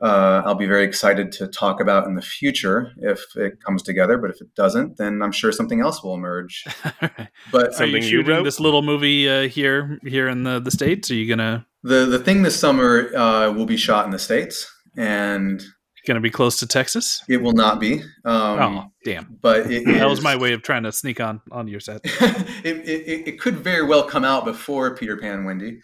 uh, 0.00 0.42
I'll 0.44 0.54
be 0.54 0.66
very 0.66 0.84
excited 0.84 1.32
to 1.32 1.46
talk 1.48 1.80
about 1.80 2.06
in 2.06 2.14
the 2.14 2.22
future 2.22 2.92
if 2.98 3.20
it 3.36 3.54
comes 3.64 3.82
together. 3.82 4.18
But 4.18 4.30
if 4.30 4.40
it 4.40 4.54
doesn't, 4.54 4.98
then 4.98 5.22
I'm 5.22 5.32
sure 5.32 5.52
something 5.52 5.80
else 5.80 6.02
will 6.02 6.14
emerge. 6.14 6.64
But 7.52 7.68
Are 7.68 7.72
Something 7.72 7.88
you 7.88 7.96
you 7.96 8.02
shooting 8.02 8.26
wrote? 8.36 8.42
this 8.44 8.60
little 8.60 8.82
movie 8.82 9.28
uh, 9.28 9.48
here 9.48 9.98
here 10.02 10.28
in 10.28 10.42
the 10.44 10.60
the 10.60 10.70
states? 10.70 11.10
Are 11.10 11.14
you 11.14 11.28
gonna 11.28 11.66
the 11.82 12.04
the 12.06 12.18
thing 12.18 12.42
this 12.42 12.58
summer 12.58 13.14
uh, 13.16 13.52
will 13.52 13.66
be 13.66 13.76
shot 13.76 14.04
in 14.04 14.10
the 14.10 14.18
states, 14.18 14.66
and 14.96 15.62
Going 16.06 16.14
to 16.14 16.20
be 16.20 16.30
close 16.30 16.60
to 16.60 16.68
Texas. 16.68 17.20
it 17.28 17.42
will 17.42 17.52
not 17.54 17.80
be. 17.80 17.94
Um, 18.24 18.60
oh, 18.62 18.84
damn! 19.04 19.38
But 19.42 19.68
it 19.72 19.84
That 19.98 20.08
was 20.08 20.22
my 20.22 20.36
way 20.36 20.52
of 20.52 20.62
trying 20.62 20.84
to 20.84 20.92
sneak 20.92 21.20
on 21.20 21.40
onto 21.50 21.72
your 21.72 21.80
set. 21.80 22.00
it, 22.04 22.46
it, 22.64 22.88
it- 22.88 23.28
it 23.28 23.40
could 23.40 23.56
very 23.56 23.84
well 23.84 24.04
come 24.04 24.24
out 24.24 24.44
before 24.44 24.94
Peter 24.94 25.16
Pan 25.16 25.38
and 25.38 25.46
Wendy. 25.46 25.80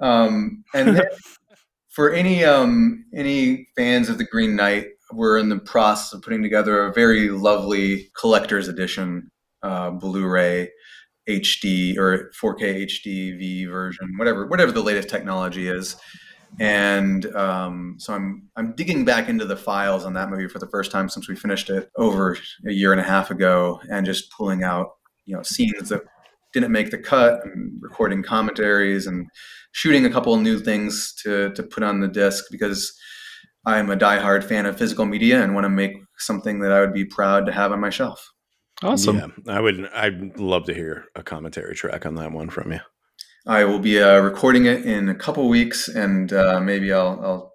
Um, 0.00 0.62
and 0.74 0.96
then 0.96 1.04
for 1.94 2.12
any 2.12 2.44
um, 2.44 3.04
any 3.14 3.68
fans 3.76 4.08
of 4.08 4.18
the 4.18 4.24
Green 4.24 4.56
Knight, 4.56 4.88
we're 5.12 5.38
in 5.38 5.48
the 5.48 5.58
process 5.58 6.12
of 6.12 6.22
putting 6.22 6.42
together 6.42 6.84
a 6.84 6.92
very 6.92 7.30
lovely 7.30 8.10
collector's 8.18 8.68
edition 8.68 9.30
uh, 9.62 9.90
Blu-ray 9.90 10.70
HD 11.28 11.96
or 11.96 12.30
4K 12.42 12.86
HDV 12.86 13.70
version, 13.70 14.12
whatever 14.18 14.46
whatever 14.46 14.72
the 14.72 14.82
latest 14.82 15.08
technology 15.08 15.68
is. 15.68 15.96
And 16.58 17.26
um, 17.34 17.94
so 17.98 18.12
I'm 18.12 18.48
I'm 18.56 18.74
digging 18.74 19.04
back 19.04 19.28
into 19.28 19.44
the 19.44 19.56
files 19.56 20.04
on 20.04 20.14
that 20.14 20.30
movie 20.30 20.48
for 20.48 20.58
the 20.58 20.68
first 20.68 20.90
time 20.90 21.08
since 21.08 21.28
we 21.28 21.36
finished 21.36 21.70
it 21.70 21.90
over 21.96 22.36
a 22.66 22.72
year 22.72 22.92
and 22.92 23.00
a 23.00 23.04
half 23.04 23.30
ago, 23.30 23.80
and 23.88 24.04
just 24.04 24.32
pulling 24.32 24.64
out 24.64 24.94
you 25.26 25.36
know 25.36 25.42
scenes 25.44 25.90
that 25.90 26.02
didn't 26.52 26.72
make 26.72 26.90
the 26.90 26.98
cut, 26.98 27.44
and 27.44 27.72
recording 27.80 28.22
commentaries, 28.22 29.06
and 29.06 29.28
shooting 29.74 30.06
a 30.06 30.10
couple 30.10 30.32
of 30.32 30.40
new 30.40 30.58
things 30.58 31.12
to 31.22 31.50
to 31.54 31.62
put 31.62 31.82
on 31.82 32.00
the 32.00 32.08
disc 32.08 32.44
because 32.50 32.92
I'm 33.66 33.90
a 33.90 33.96
diehard 33.96 34.44
fan 34.44 34.66
of 34.66 34.78
physical 34.78 35.04
media 35.04 35.42
and 35.42 35.54
want 35.54 35.64
to 35.64 35.68
make 35.70 35.92
something 36.18 36.60
that 36.60 36.72
I 36.72 36.80
would 36.80 36.92
be 36.94 37.04
proud 37.04 37.46
to 37.46 37.52
have 37.52 37.72
on 37.72 37.80
my 37.80 37.90
shelf. 37.90 38.26
Awesome. 38.82 39.16
Yeah, 39.46 39.54
I 39.54 39.60
would. 39.60 39.88
I'd 39.94 40.38
love 40.38 40.64
to 40.66 40.74
hear 40.74 41.06
a 41.14 41.22
commentary 41.22 41.74
track 41.74 42.06
on 42.06 42.14
that 42.16 42.32
one 42.32 42.50
from 42.50 42.72
you. 42.72 42.80
I 43.46 43.64
will 43.64 43.78
be 43.78 44.00
uh, 44.02 44.20
recording 44.20 44.64
it 44.66 44.84
in 44.84 45.08
a 45.08 45.14
couple 45.14 45.48
weeks, 45.48 45.88
and 45.88 46.32
uh, 46.32 46.60
maybe 46.60 46.92
I'll, 46.92 47.20
I'll 47.22 47.52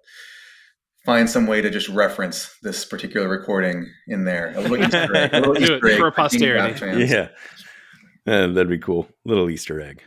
find 1.04 1.28
some 1.28 1.46
way 1.46 1.60
to 1.60 1.70
just 1.70 1.88
reference 1.88 2.56
this 2.62 2.84
particular 2.84 3.28
recording 3.28 3.86
in 4.08 4.24
there. 4.24 4.52
A 4.56 4.60
little 4.60 4.78
Easter 4.84 5.16
egg, 5.16 5.34
a 5.34 5.40
little 5.40 5.58
Easter 5.62 5.88
egg 5.88 5.98
for 5.98 6.10
posterity. 6.10 6.78
Bat. 6.80 7.08
Yeah, 7.08 7.28
Uh, 8.26 8.46
that'd 8.48 8.68
be 8.68 8.78
cool. 8.78 9.08
Little 9.24 9.48
Easter 9.50 9.80
egg. 9.80 10.02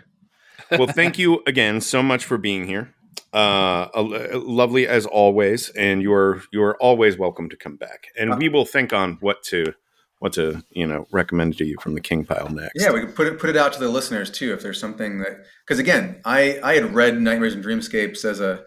Well, 0.72 0.88
thank 0.88 1.18
you 1.18 1.42
again 1.48 1.82
so 1.82 2.02
much 2.04 2.26
for 2.26 2.38
being 2.38 2.68
here. 2.68 2.94
Uh, 3.34 3.88
a- 3.96 4.38
lovely 4.38 4.88
as 4.88 5.06
always, 5.06 5.70
and 5.70 6.02
you're 6.02 6.44
you're 6.52 6.76
always 6.78 7.18
welcome 7.18 7.50
to 7.50 7.58
come 7.58 7.76
back. 7.78 8.08
And 8.18 8.38
we 8.38 8.48
will 8.50 8.66
think 8.66 8.94
on 8.94 9.18
what 9.22 9.42
to 9.44 9.74
what 10.20 10.34
to 10.34 10.64
you 10.70 10.86
know 10.86 11.06
recommend 11.12 11.58
to 11.58 11.66
you 11.66 11.76
from 11.82 11.96
the 11.96 12.02
King 12.02 12.26
Pile 12.26 12.50
next. 12.50 12.74
Yeah, 12.76 12.92
we 12.92 13.02
could 13.02 13.16
put 13.16 13.28
it 13.28 13.40
put 13.40 13.50
it 13.50 13.58
out 13.58 13.74
to 13.74 13.80
the 13.80 13.90
listeners 13.90 14.30
too 14.30 14.54
if 14.54 14.62
there's 14.62 14.80
something 14.80 15.20
that 15.20 15.46
because 15.66 15.80
again, 15.80 16.22
I 16.26 16.60
I 16.64 16.76
had 16.76 16.94
read 16.94 17.20
Nightmares 17.20 17.56
and 17.56 17.64
Dreamscapes 17.64 18.24
as 18.24 18.40
a 18.40 18.64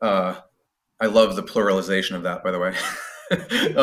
uh, 0.00 0.36
I 1.00 1.06
love 1.06 1.36
the 1.36 1.42
pluralization 1.42 2.16
of 2.16 2.22
that 2.22 2.42
by 2.42 2.50
the 2.50 2.58
way. 2.58 2.74
Uh, 3.30 3.36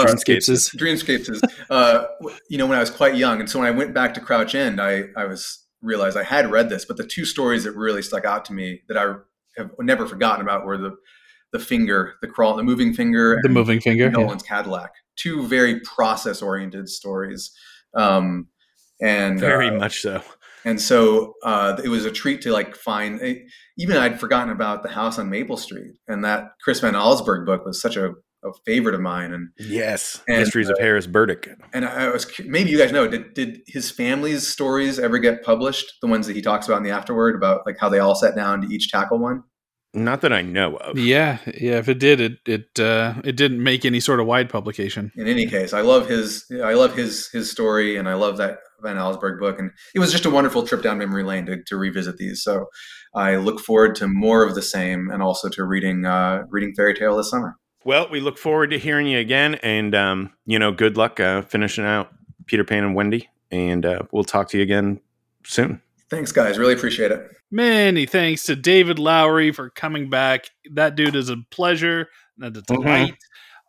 Dreamscapes 0.03 0.49
is- 0.49 0.71
Dreamscapes 0.71 1.29
is 1.29 1.39
uh, 1.69 2.05
you 2.49 2.57
know 2.57 2.65
when 2.65 2.77
I 2.77 2.81
was 2.81 2.89
quite 2.89 3.15
young, 3.15 3.39
and 3.39 3.47
so 3.47 3.59
when 3.59 3.67
I 3.67 3.71
went 3.71 3.93
back 3.93 4.15
to 4.15 4.19
Crouch 4.19 4.55
End, 4.55 4.81
I 4.81 5.03
I 5.15 5.25
was 5.25 5.59
realized 5.85 6.17
I 6.17 6.23
had 6.23 6.51
read 6.51 6.69
this, 6.69 6.85
but 6.85 6.97
the 6.97 7.05
two 7.05 7.25
stories 7.25 7.63
that 7.63 7.73
really 7.73 8.01
stuck 8.01 8.25
out 8.25 8.45
to 8.45 8.53
me 8.53 8.81
that 8.87 8.97
I 8.97 9.13
have 9.57 9.71
never 9.79 10.05
forgotten 10.07 10.41
about 10.41 10.65
were 10.65 10.77
the 10.77 10.95
the 11.53 11.59
finger, 11.59 12.15
the 12.21 12.27
crawl, 12.27 12.55
the 12.57 12.63
moving 12.63 12.93
finger, 12.93 13.37
The 13.43 13.49
moving 13.49 13.79
finger. 13.79 14.11
yeah. 14.13 14.35
Cadillac. 14.45 14.91
Two 15.15 15.47
very 15.47 15.79
process 15.81 16.41
oriented 16.41 16.89
stories. 16.89 17.51
Um, 17.93 18.47
and 19.01 19.39
very 19.39 19.69
uh, 19.69 19.73
much 19.77 20.01
so. 20.01 20.21
and 20.65 20.81
so 20.81 21.33
uh, 21.43 21.79
it 21.83 21.87
was 21.89 22.03
a 22.05 22.11
treat 22.11 22.41
to 22.41 22.51
like 22.51 22.75
find 22.75 23.21
eh, 23.21 23.35
even 23.77 23.95
I'd 23.97 24.19
forgotten 24.19 24.49
about 24.51 24.83
the 24.83 24.89
house 24.89 25.17
on 25.19 25.29
Maple 25.29 25.55
Street 25.57 25.93
and 26.07 26.25
that 26.25 26.51
Chris 26.61 26.79
Van 26.81 26.93
Allsburg 26.93 27.45
book 27.45 27.65
was 27.65 27.81
such 27.81 27.95
a, 27.95 28.13
a 28.45 28.51
favorite 28.65 28.95
of 28.95 29.01
mine 29.01 29.33
and 29.33 29.49
Yes, 29.57 30.21
and, 30.27 30.39
Mysteries 30.39 30.69
of 30.69 30.77
Harris 30.79 31.07
Burdick. 31.07 31.49
and 31.73 31.85
I 31.85 32.09
was 32.11 32.25
maybe 32.45 32.69
you 32.69 32.77
guys 32.77 32.91
know 32.91 33.07
did 33.07 33.33
did 33.33 33.59
his 33.67 33.91
family's 33.91 34.47
stories 34.47 34.99
ever 34.99 35.17
get 35.17 35.43
published 35.43 35.93
the 36.01 36.07
ones 36.07 36.27
that 36.27 36.35
he 36.35 36.41
talks 36.41 36.67
about 36.67 36.77
in 36.77 36.83
the 36.83 36.91
afterword 36.91 37.35
about 37.35 37.61
like 37.65 37.77
how 37.79 37.89
they 37.89 37.99
all 37.99 38.15
sat 38.15 38.35
down 38.35 38.61
to 38.61 38.67
each 38.73 38.89
tackle 38.91 39.19
one 39.19 39.43
Not 39.93 40.19
that 40.21 40.33
I 40.33 40.41
know 40.41 40.75
of. 40.77 40.97
Yeah, 40.99 41.37
yeah. 41.57 41.77
If 41.77 41.87
it 41.87 41.99
did, 41.99 42.19
it 42.19 42.33
it 42.45 42.79
uh, 42.79 43.13
it 43.23 43.37
didn't 43.37 43.63
make 43.63 43.85
any 43.85 43.99
sort 44.01 44.19
of 44.19 44.27
wide 44.27 44.49
publication. 44.49 45.11
in 45.15 45.27
any 45.27 45.47
case, 45.47 45.71
I 45.73 45.81
love 45.81 46.07
his 46.09 46.45
I 46.63 46.73
love 46.73 46.95
his 46.95 47.29
his 47.31 47.49
story 47.49 47.95
and 47.97 48.07
I 48.09 48.15
love 48.15 48.35
that 48.37 48.57
Van 48.83 48.97
Allsburg 48.97 49.39
book 49.39 49.57
and 49.57 49.71
it 49.95 49.99
was 49.99 50.11
just 50.11 50.25
a 50.25 50.29
wonderful 50.29 50.67
trip 50.67 50.83
down 50.83 50.97
memory 50.97 51.23
lane 51.23 51.45
to, 51.45 51.63
to 51.67 51.77
revisit 51.77 52.17
these. 52.17 52.43
So 52.43 52.65
I 53.15 53.37
look 53.37 53.61
forward 53.61 53.95
to 53.95 54.07
more 54.09 54.43
of 54.43 54.53
the 54.53 54.61
same 54.61 55.09
and 55.09 55.23
also 55.23 55.47
to 55.49 55.63
reading 55.63 56.05
uh, 56.05 56.43
reading 56.49 56.73
Fairy 56.75 56.93
Tale 56.93 57.15
this 57.15 57.29
summer. 57.29 57.55
Well, 57.85 58.09
we 58.09 58.19
look 58.19 58.39
forward 58.39 58.71
to 58.71 58.79
hearing 58.79 59.05
you 59.05 59.19
again, 59.19 59.55
and 59.61 59.93
um, 59.93 60.33
you 60.47 60.57
know, 60.57 60.71
good 60.71 60.97
luck 60.97 61.19
uh, 61.19 61.43
finishing 61.43 61.85
out 61.85 62.11
Peter 62.47 62.63
Pan 62.63 62.83
and 62.83 62.95
Wendy, 62.95 63.29
and 63.51 63.85
uh, 63.85 64.01
we'll 64.11 64.23
talk 64.23 64.49
to 64.49 64.57
you 64.57 64.63
again 64.63 64.99
soon. 65.45 65.81
Thanks, 66.09 66.31
guys. 66.31 66.57
Really 66.57 66.73
appreciate 66.73 67.11
it. 67.11 67.29
Many 67.51 68.07
thanks 68.07 68.43
to 68.45 68.55
David 68.55 68.97
Lowery 68.97 69.51
for 69.51 69.69
coming 69.69 70.09
back. 70.09 70.49
That 70.71 70.95
dude 70.95 71.15
is 71.15 71.29
a 71.29 71.37
pleasure 71.51 72.09
and 72.39 72.57
a 72.57 72.61
delight. 72.63 73.17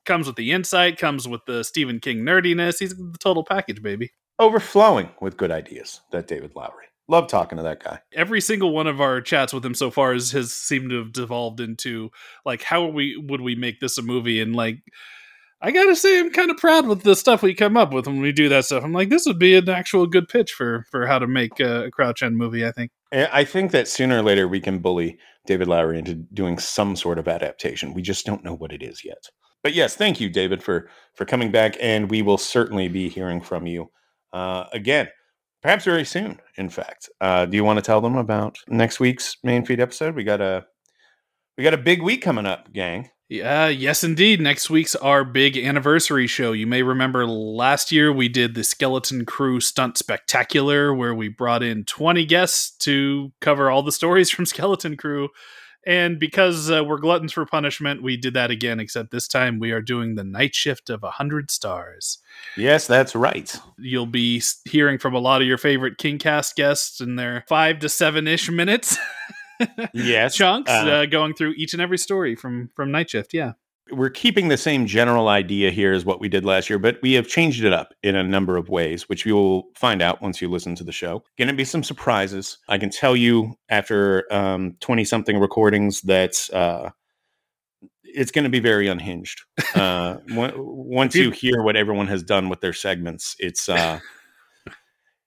Comes 0.07 0.27
with 0.27 0.37
the 0.37 0.53
insight, 0.53 0.99
comes 0.99 1.29
with 1.29 1.45
the 1.47 1.63
Stephen 1.63 2.01
King 2.01 2.21
nerdiness. 2.21 2.79
He's 2.79 2.97
the 2.97 3.19
total 3.21 3.45
package, 3.45 3.83
baby. 3.83 4.13
Overflowing 4.39 5.11
with 5.21 5.37
good 5.37 5.51
ideas. 5.51 6.01
That 6.11 6.27
David 6.27 6.53
Lowery. 6.57 6.87
Love 7.09 7.29
talking 7.29 7.57
to 7.57 7.63
that 7.63 7.83
guy. 7.83 8.01
Every 8.13 8.41
single 8.41 8.73
one 8.73 8.87
of 8.87 9.01
our 9.01 9.21
chats 9.21 9.53
with 9.53 9.65
him 9.65 9.75
so 9.75 9.91
far 9.91 10.13
has, 10.13 10.33
has 10.33 10.53
seemed 10.53 10.91
to 10.91 10.99
have 10.99 11.13
devolved 11.13 11.61
into 11.61 12.11
like 12.45 12.63
how 12.63 12.87
we 12.87 13.17
would 13.17 13.41
we 13.41 13.55
make 13.55 13.81
this 13.81 13.97
a 13.97 14.03
movie 14.03 14.41
and 14.41 14.57
like 14.57 14.79
I 15.61 15.71
gotta 15.71 15.97
say 15.97 16.19
I'm 16.19 16.33
kind 16.33 16.51
of 16.51 16.57
proud 16.57 16.87
with 16.87 17.03
the 17.03 17.17
stuff 17.17 17.43
we 17.43 17.55
come 17.55 17.77
up 17.77 17.93
with 17.93 18.07
when 18.07 18.21
we 18.21 18.33
do 18.33 18.49
that 18.49 18.65
stuff. 18.65 18.85
I'm 18.85 18.93
like 18.93 19.09
this 19.09 19.25
would 19.27 19.39
be 19.39 19.55
an 19.55 19.69
actual 19.69 20.07
good 20.07 20.29
pitch 20.29 20.53
for 20.53 20.85
for 20.91 21.07
how 21.07 21.19
to 21.19 21.27
make 21.27 21.61
a 21.61 21.91
Crouch 21.93 22.23
End 22.23 22.37
movie. 22.37 22.67
I 22.67 22.73
think. 22.73 22.91
I 23.13 23.45
think 23.45 23.71
that 23.71 23.89
sooner 23.89 24.19
or 24.19 24.23
later 24.23 24.49
we 24.49 24.61
can 24.61 24.81
bully 24.81 25.17
David 25.47 25.69
Lowery 25.69 25.99
into 25.99 26.15
doing 26.15 26.59
some 26.59 26.97
sort 26.97 27.19
of 27.19 27.29
adaptation. 27.29 27.95
We 27.95 28.03
just 28.03 28.27
don't 28.27 28.45
know 28.45 28.55
what 28.55 28.73
it 28.73 28.83
is 28.83 29.05
yet. 29.05 29.29
But 29.63 29.75
yes, 29.75 29.97
thank 29.97 30.21
you, 30.21 30.29
David, 30.29 30.63
for 30.63 30.91
for 31.15 31.25
coming 31.25 31.51
back, 31.51 31.77
and 31.81 32.11
we 32.11 32.21
will 32.21 32.39
certainly 32.39 32.89
be 32.89 33.09
hearing 33.09 33.41
from 33.41 33.67
you 33.67 33.91
uh, 34.33 34.65
again, 34.73 35.09
perhaps 35.63 35.85
very 35.85 36.05
soon. 36.05 36.41
In 36.57 36.69
fact, 36.69 37.09
uh, 37.21 37.47
do 37.47 37.57
you 37.57 37.65
want 37.65 37.79
to 37.79 37.83
tell 37.83 38.01
them 38.01 38.17
about 38.17 38.59
next 38.69 39.01
week's 39.01 39.37
main 39.43 39.65
feed 39.65 39.81
episode? 39.81 40.15
We 40.15 40.25
got 40.25 40.41
a 40.41 40.67
we 41.57 41.65
got 41.65 41.75
a 41.75 41.79
big 41.79 42.03
week 42.03 42.23
coming 42.23 42.47
up, 42.47 42.73
gang. 42.73 43.11
Yeah, 43.29 43.67
yes, 43.69 44.05
indeed. 44.05 44.41
Next 44.41 44.71
week's 44.71 44.95
our 44.95 45.25
big 45.25 45.57
anniversary 45.57 46.29
show. 46.29 46.53
You 46.53 46.67
may 46.69 46.83
remember 46.83 47.27
last 47.27 47.91
year 47.91 48.13
we 48.13 48.29
did 48.29 48.55
the 48.55 48.63
Skeleton 48.63 49.25
Crew 49.25 49.59
Stunt 49.59 49.99
Spectacular, 49.99 50.95
where 50.95 51.15
we 51.15 51.29
brought 51.29 51.65
in 51.65 51.85
20 51.85 52.25
guests 52.25 52.71
to 52.85 53.33
cover 53.41 53.69
all 53.69 53.83
the 53.83 53.91
stories 53.91 54.31
from 54.31 54.47
Skeleton 54.47 54.97
Crew. 54.97 55.31
And 55.87 56.19
because 56.19 56.69
uh, 56.69 56.85
we're 56.85 56.99
gluttons 56.99 57.33
for 57.33 57.47
punishment, 57.47 58.03
we 58.03 58.17
did 58.17 58.35
that 58.35 58.51
again, 58.51 58.81
except 58.81 59.13
this 59.13 59.29
time 59.29 59.61
we 59.61 59.71
are 59.71 59.81
doing 59.81 60.17
the 60.17 60.25
night 60.25 60.53
shift 60.53 60.91
of 60.91 61.03
100 61.03 61.51
stars. 61.51 62.19
Yes, 62.57 62.89
that's 62.89 63.15
right. 63.15 63.55
You'll 63.79 64.07
be 64.07 64.43
hearing 64.65 64.99
from 64.99 65.15
a 65.15 65.21
lot 65.21 65.43
of 65.43 65.47
your 65.47 65.59
favorite 65.59 65.97
KingCast 65.99 66.57
guests 66.57 67.01
in 67.01 67.15
their 67.15 67.45
five 67.49 67.79
to 67.79 67.89
seven 67.89 68.27
ish 68.27 68.51
minutes. 68.51 68.99
Yes, 69.95 70.37
chunks 70.37 70.71
uh, 70.71 70.75
uh, 70.75 71.07
going 71.07 71.33
through 71.33 71.55
each 71.57 71.73
and 71.73 71.81
every 71.81 71.97
story 71.97 72.37
from 72.37 72.69
from 72.75 72.91
night 72.91 73.09
shift 73.09 73.33
yeah 73.33 73.53
we're 73.91 74.11
keeping 74.11 74.49
the 74.49 74.57
same 74.57 74.87
general 74.87 75.29
idea 75.29 75.71
here 75.71 75.93
as 75.93 76.05
what 76.05 76.21
we 76.21 76.29
did 76.29 76.45
last 76.45 76.69
year, 76.69 76.79
but 76.79 76.99
we 77.03 77.13
have 77.13 77.29
changed 77.29 77.65
it 77.65 77.73
up 77.73 77.95
in 78.03 78.17
a 78.17 78.25
number 78.25 78.57
of 78.57 78.69
ways, 78.69 79.09
which 79.09 79.25
you 79.25 79.35
will 79.35 79.69
find 79.75 80.03
out 80.03 80.21
once 80.21 80.43
you 80.43 80.51
listen 80.51 80.75
to 80.77 80.85
the 80.85 80.93
show. 80.93 81.23
Going 81.39 81.49
to 81.49 81.55
be 81.55 81.65
some 81.65 81.85
surprises. 81.85 82.59
I 82.69 82.79
can 82.79 82.91
tell 82.91 83.15
you 83.15 83.55
after 83.69 84.25
twenty 84.81 85.05
something 85.05 85.39
recordings 85.39 86.01
that 86.03 86.35
uh, 86.53 86.91
it's 88.03 88.33
going 88.33 88.45
to 88.45 88.51
be 88.51 88.61
very 88.61 88.89
unhinged. 88.89 89.43
Uh, 89.75 90.19
once 90.31 91.15
you 91.15 91.31
hear 91.31 91.63
what 91.63 91.77
everyone 91.77 92.07
has 92.09 92.23
done 92.23 92.49
with 92.49 92.61
their 92.61 92.73
segments, 92.73 93.37
it's 93.39 93.69
uh, 93.69 94.01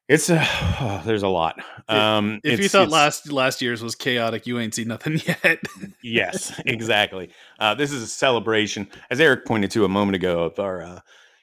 it's 0.10 0.30
uh, 0.30 1.02
there's 1.06 1.23
a 1.23 1.30
lot. 1.30 1.64
Um, 1.88 2.41
if 2.44 2.60
you 2.60 2.68
thought 2.68 2.90
last 2.90 3.31
last 3.31 3.61
year's 3.61 3.81
was 3.81 3.95
chaotic 3.95 4.45
you 4.45 4.60
ain't 4.60 4.76
seen 4.76 4.90
nothing 4.90 5.22
yet 5.26 5.60
yes, 6.02 6.60
exactly. 6.65 7.30
Uh, 7.60 7.76
this 7.76 7.91
is 7.91 8.03
a 8.03 8.07
celebration, 8.07 8.88
as 9.10 9.19
Eric 9.19 9.45
pointed 9.45 9.72
to 9.72 9.86
a 9.86 9.90
moment 9.90 10.15
ago, 10.15 10.44
of 10.44 10.60
our, 10.60 10.81
uh, 10.81 10.99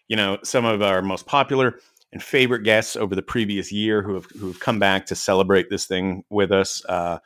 you 0.08 0.16
know, 0.16 0.38
some 0.42 0.64
of 0.64 0.82
our 0.82 1.02
most 1.02 1.26
popular 1.26 1.78
and 2.12 2.22
favorite 2.22 2.62
guests 2.62 2.96
over 2.96 3.14
the 3.14 3.22
previous 3.22 3.72
year 3.72 4.02
who 4.02 4.14
have 4.14 4.26
who 4.38 4.48
have 4.48 4.60
come 4.60 4.78
back 4.78 5.06
to 5.06 5.14
celebrate 5.14 5.70
this 5.70 5.86
thing 5.86 6.24
with 6.30 6.52
us. 6.52 6.84
Uh, 6.86 7.18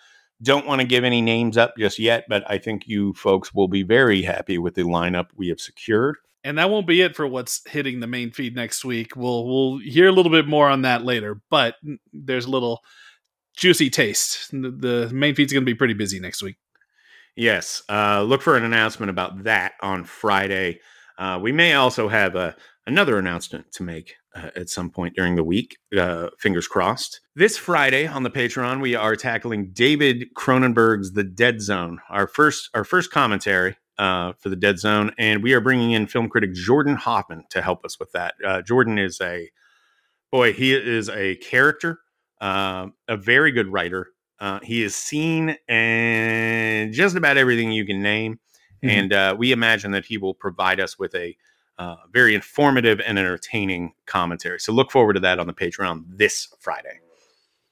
don't 0.42 0.66
want 0.66 0.80
to 0.80 0.86
give 0.86 1.04
any 1.04 1.20
names 1.20 1.58
up 1.58 1.74
just 1.78 1.98
yet, 1.98 2.24
but 2.28 2.42
I 2.50 2.58
think 2.58 2.86
you 2.86 3.12
folks 3.12 3.52
will 3.52 3.68
be 3.68 3.82
very 3.82 4.22
happy 4.22 4.56
with 4.56 4.74
the 4.74 4.82
lineup 4.82 5.28
we 5.36 5.48
have 5.48 5.60
secured. 5.60 6.16
And 6.44 6.58
that 6.58 6.70
won't 6.70 6.86
be 6.86 7.00
it 7.00 7.16
for 7.16 7.26
what's 7.26 7.60
hitting 7.68 8.00
the 8.00 8.06
main 8.06 8.30
feed 8.30 8.54
next 8.54 8.84
week 8.84 9.16
we'll 9.16 9.46
we'll 9.46 9.78
hear 9.78 10.08
a 10.08 10.12
little 10.12 10.32
bit 10.32 10.46
more 10.46 10.68
on 10.68 10.82
that 10.82 11.04
later 11.04 11.40
but 11.50 11.74
there's 12.12 12.46
a 12.46 12.50
little 12.50 12.80
juicy 13.56 13.90
taste 13.90 14.50
the 14.52 15.10
main 15.12 15.34
feed's 15.34 15.52
going 15.52 15.64
to 15.64 15.70
be 15.70 15.74
pretty 15.74 15.94
busy 15.94 16.18
next 16.20 16.42
week 16.42 16.56
Yes, 17.36 17.82
uh, 17.88 18.22
look 18.22 18.42
for 18.42 18.56
an 18.56 18.64
announcement 18.64 19.08
about 19.08 19.44
that 19.44 19.72
on 19.80 20.04
Friday. 20.04 20.80
Uh, 21.18 21.38
we 21.40 21.52
may 21.52 21.74
also 21.74 22.08
have 22.08 22.34
a, 22.34 22.56
another 22.86 23.18
announcement 23.18 23.72
to 23.72 23.82
make 23.82 24.14
uh, 24.34 24.50
at 24.56 24.68
some 24.68 24.90
point 24.90 25.14
during 25.14 25.36
the 25.36 25.44
week. 25.44 25.78
Uh, 25.96 26.28
fingers 26.38 26.66
crossed. 26.66 27.20
This 27.34 27.56
Friday 27.56 28.06
on 28.06 28.24
the 28.24 28.30
Patreon, 28.30 28.80
we 28.80 28.94
are 28.94 29.16
tackling 29.16 29.70
David 29.72 30.34
Cronenberg's 30.36 31.12
The 31.12 31.24
Dead 31.24 31.60
Zone, 31.60 32.00
our 32.08 32.26
first 32.26 32.68
our 32.74 32.84
first 32.84 33.10
commentary 33.10 33.76
uh, 34.00 34.32
for 34.38 34.48
The 34.48 34.56
Dead 34.56 34.78
Zone, 34.78 35.12
and 35.18 35.42
we 35.42 35.52
are 35.52 35.60
bringing 35.60 35.92
in 35.92 36.06
film 36.06 36.28
critic 36.28 36.54
Jordan 36.54 36.96
Hoffman 36.96 37.44
to 37.50 37.60
help 37.62 37.84
us 37.84 38.00
with 38.00 38.10
that. 38.12 38.34
Uh, 38.44 38.62
Jordan 38.62 38.98
is 38.98 39.20
a 39.20 39.50
boy; 40.32 40.52
he 40.52 40.72
is 40.74 41.08
a 41.10 41.36
character, 41.36 42.00
uh, 42.40 42.86
a 43.08 43.16
very 43.16 43.52
good 43.52 43.68
writer. 43.68 44.08
Uh, 44.38 44.58
he 44.62 44.80
has 44.82 44.94
seen 44.96 45.56
and 45.68 46.92
just 46.94 47.14
about 47.14 47.36
everything 47.36 47.70
you 47.72 47.84
can 47.84 48.00
name, 48.02 48.40
Mhm. 48.82 48.88
and 48.88 49.12
uh, 49.12 49.36
we 49.38 49.52
imagine 49.52 49.90
that 49.90 50.06
he 50.06 50.16
will 50.16 50.34
provide 50.34 50.80
us 50.80 50.98
with 50.98 51.14
a 51.14 51.36
uh, 51.78 51.96
very 52.12 52.34
informative 52.34 53.00
and 53.00 53.18
entertaining 53.18 53.92
commentary. 54.06 54.60
So 54.60 54.72
look 54.72 54.90
forward 54.90 55.14
to 55.14 55.20
that 55.20 55.38
on 55.38 55.46
the 55.46 55.54
Patreon 55.54 56.04
this 56.08 56.48
Friday. 56.60 57.00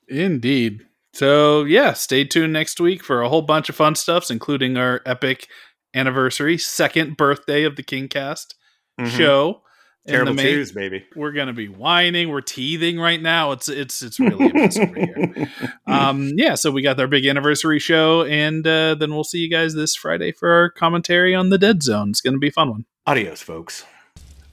Indeed. 0.08 0.86
So 1.12 1.64
yeah, 1.64 1.92
stay 1.94 2.24
tuned 2.24 2.52
next 2.52 2.80
week 2.80 3.02
for 3.02 3.22
a 3.22 3.28
whole 3.28 3.42
bunch 3.42 3.68
of 3.68 3.76
fun 3.76 3.94
stuffs, 3.94 4.30
including 4.30 4.76
our 4.76 5.00
epic 5.04 5.48
anniversary, 5.94 6.58
second 6.58 7.16
birthday 7.16 7.64
of 7.64 7.76
the 7.76 7.82
Kingcast 7.82 8.54
Mhm. 9.00 9.08
show. 9.16 9.62
Terrible 10.06 10.34
the 10.34 10.42
twos, 10.42 10.72
baby. 10.72 11.04
We're 11.14 11.32
gonna 11.32 11.52
be 11.52 11.68
whining. 11.68 12.30
We're 12.30 12.40
teething 12.40 12.98
right 12.98 13.20
now. 13.20 13.52
It's 13.52 13.68
it's 13.68 14.00
it's 14.02 14.18
really 14.18 14.48
a 14.48 14.54
mess 14.54 14.78
over 14.78 14.94
here. 14.94 15.48
Um, 15.86 16.32
yeah, 16.36 16.54
so 16.54 16.70
we 16.70 16.82
got 16.82 16.98
our 17.00 17.06
big 17.06 17.26
anniversary 17.26 17.78
show, 17.78 18.22
and 18.24 18.66
uh, 18.66 18.94
then 18.94 19.12
we'll 19.14 19.24
see 19.24 19.38
you 19.38 19.50
guys 19.50 19.74
this 19.74 19.94
Friday 19.94 20.32
for 20.32 20.50
our 20.50 20.70
commentary 20.70 21.34
on 21.34 21.48
the 21.50 21.58
Dead 21.58 21.82
Zone. 21.82 22.10
It's 22.10 22.20
gonna 22.20 22.38
be 22.38 22.48
a 22.48 22.52
fun 22.52 22.70
one. 22.70 22.84
Adios, 23.06 23.42
folks. 23.42 23.84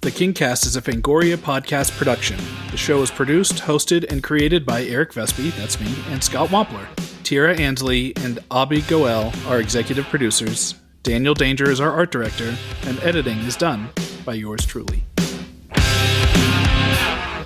The 0.02 0.12
Kingcast 0.12 0.66
is 0.66 0.76
a 0.76 0.82
Fangoria 0.82 1.36
podcast 1.38 1.92
production. 1.98 2.38
The 2.72 2.78
show 2.78 3.02
is 3.02 3.10
produced, 3.12 3.56
hosted, 3.56 4.10
and 4.12 4.22
created 4.24 4.66
by 4.66 4.84
Eric 4.84 5.14
Vespe, 5.14 5.52
that's 5.58 5.80
me, 5.80 5.94
and 6.10 6.24
Scott 6.24 6.50
Wampler. 6.50 6.86
Tira 7.24 7.56
Ansley 7.58 8.14
and 8.18 8.40
Abby 8.52 8.82
Goel 8.82 9.34
are 9.48 9.60
executive 9.60 10.06
producers. 10.06 10.76
Daniel 11.06 11.36
Danger 11.36 11.70
is 11.70 11.80
our 11.80 11.92
art 11.92 12.10
director, 12.10 12.58
and 12.88 13.00
editing 13.02 13.38
is 13.42 13.56
done 13.56 13.90
by 14.26 14.34
yours 14.34 14.66
truly. 14.66 15.04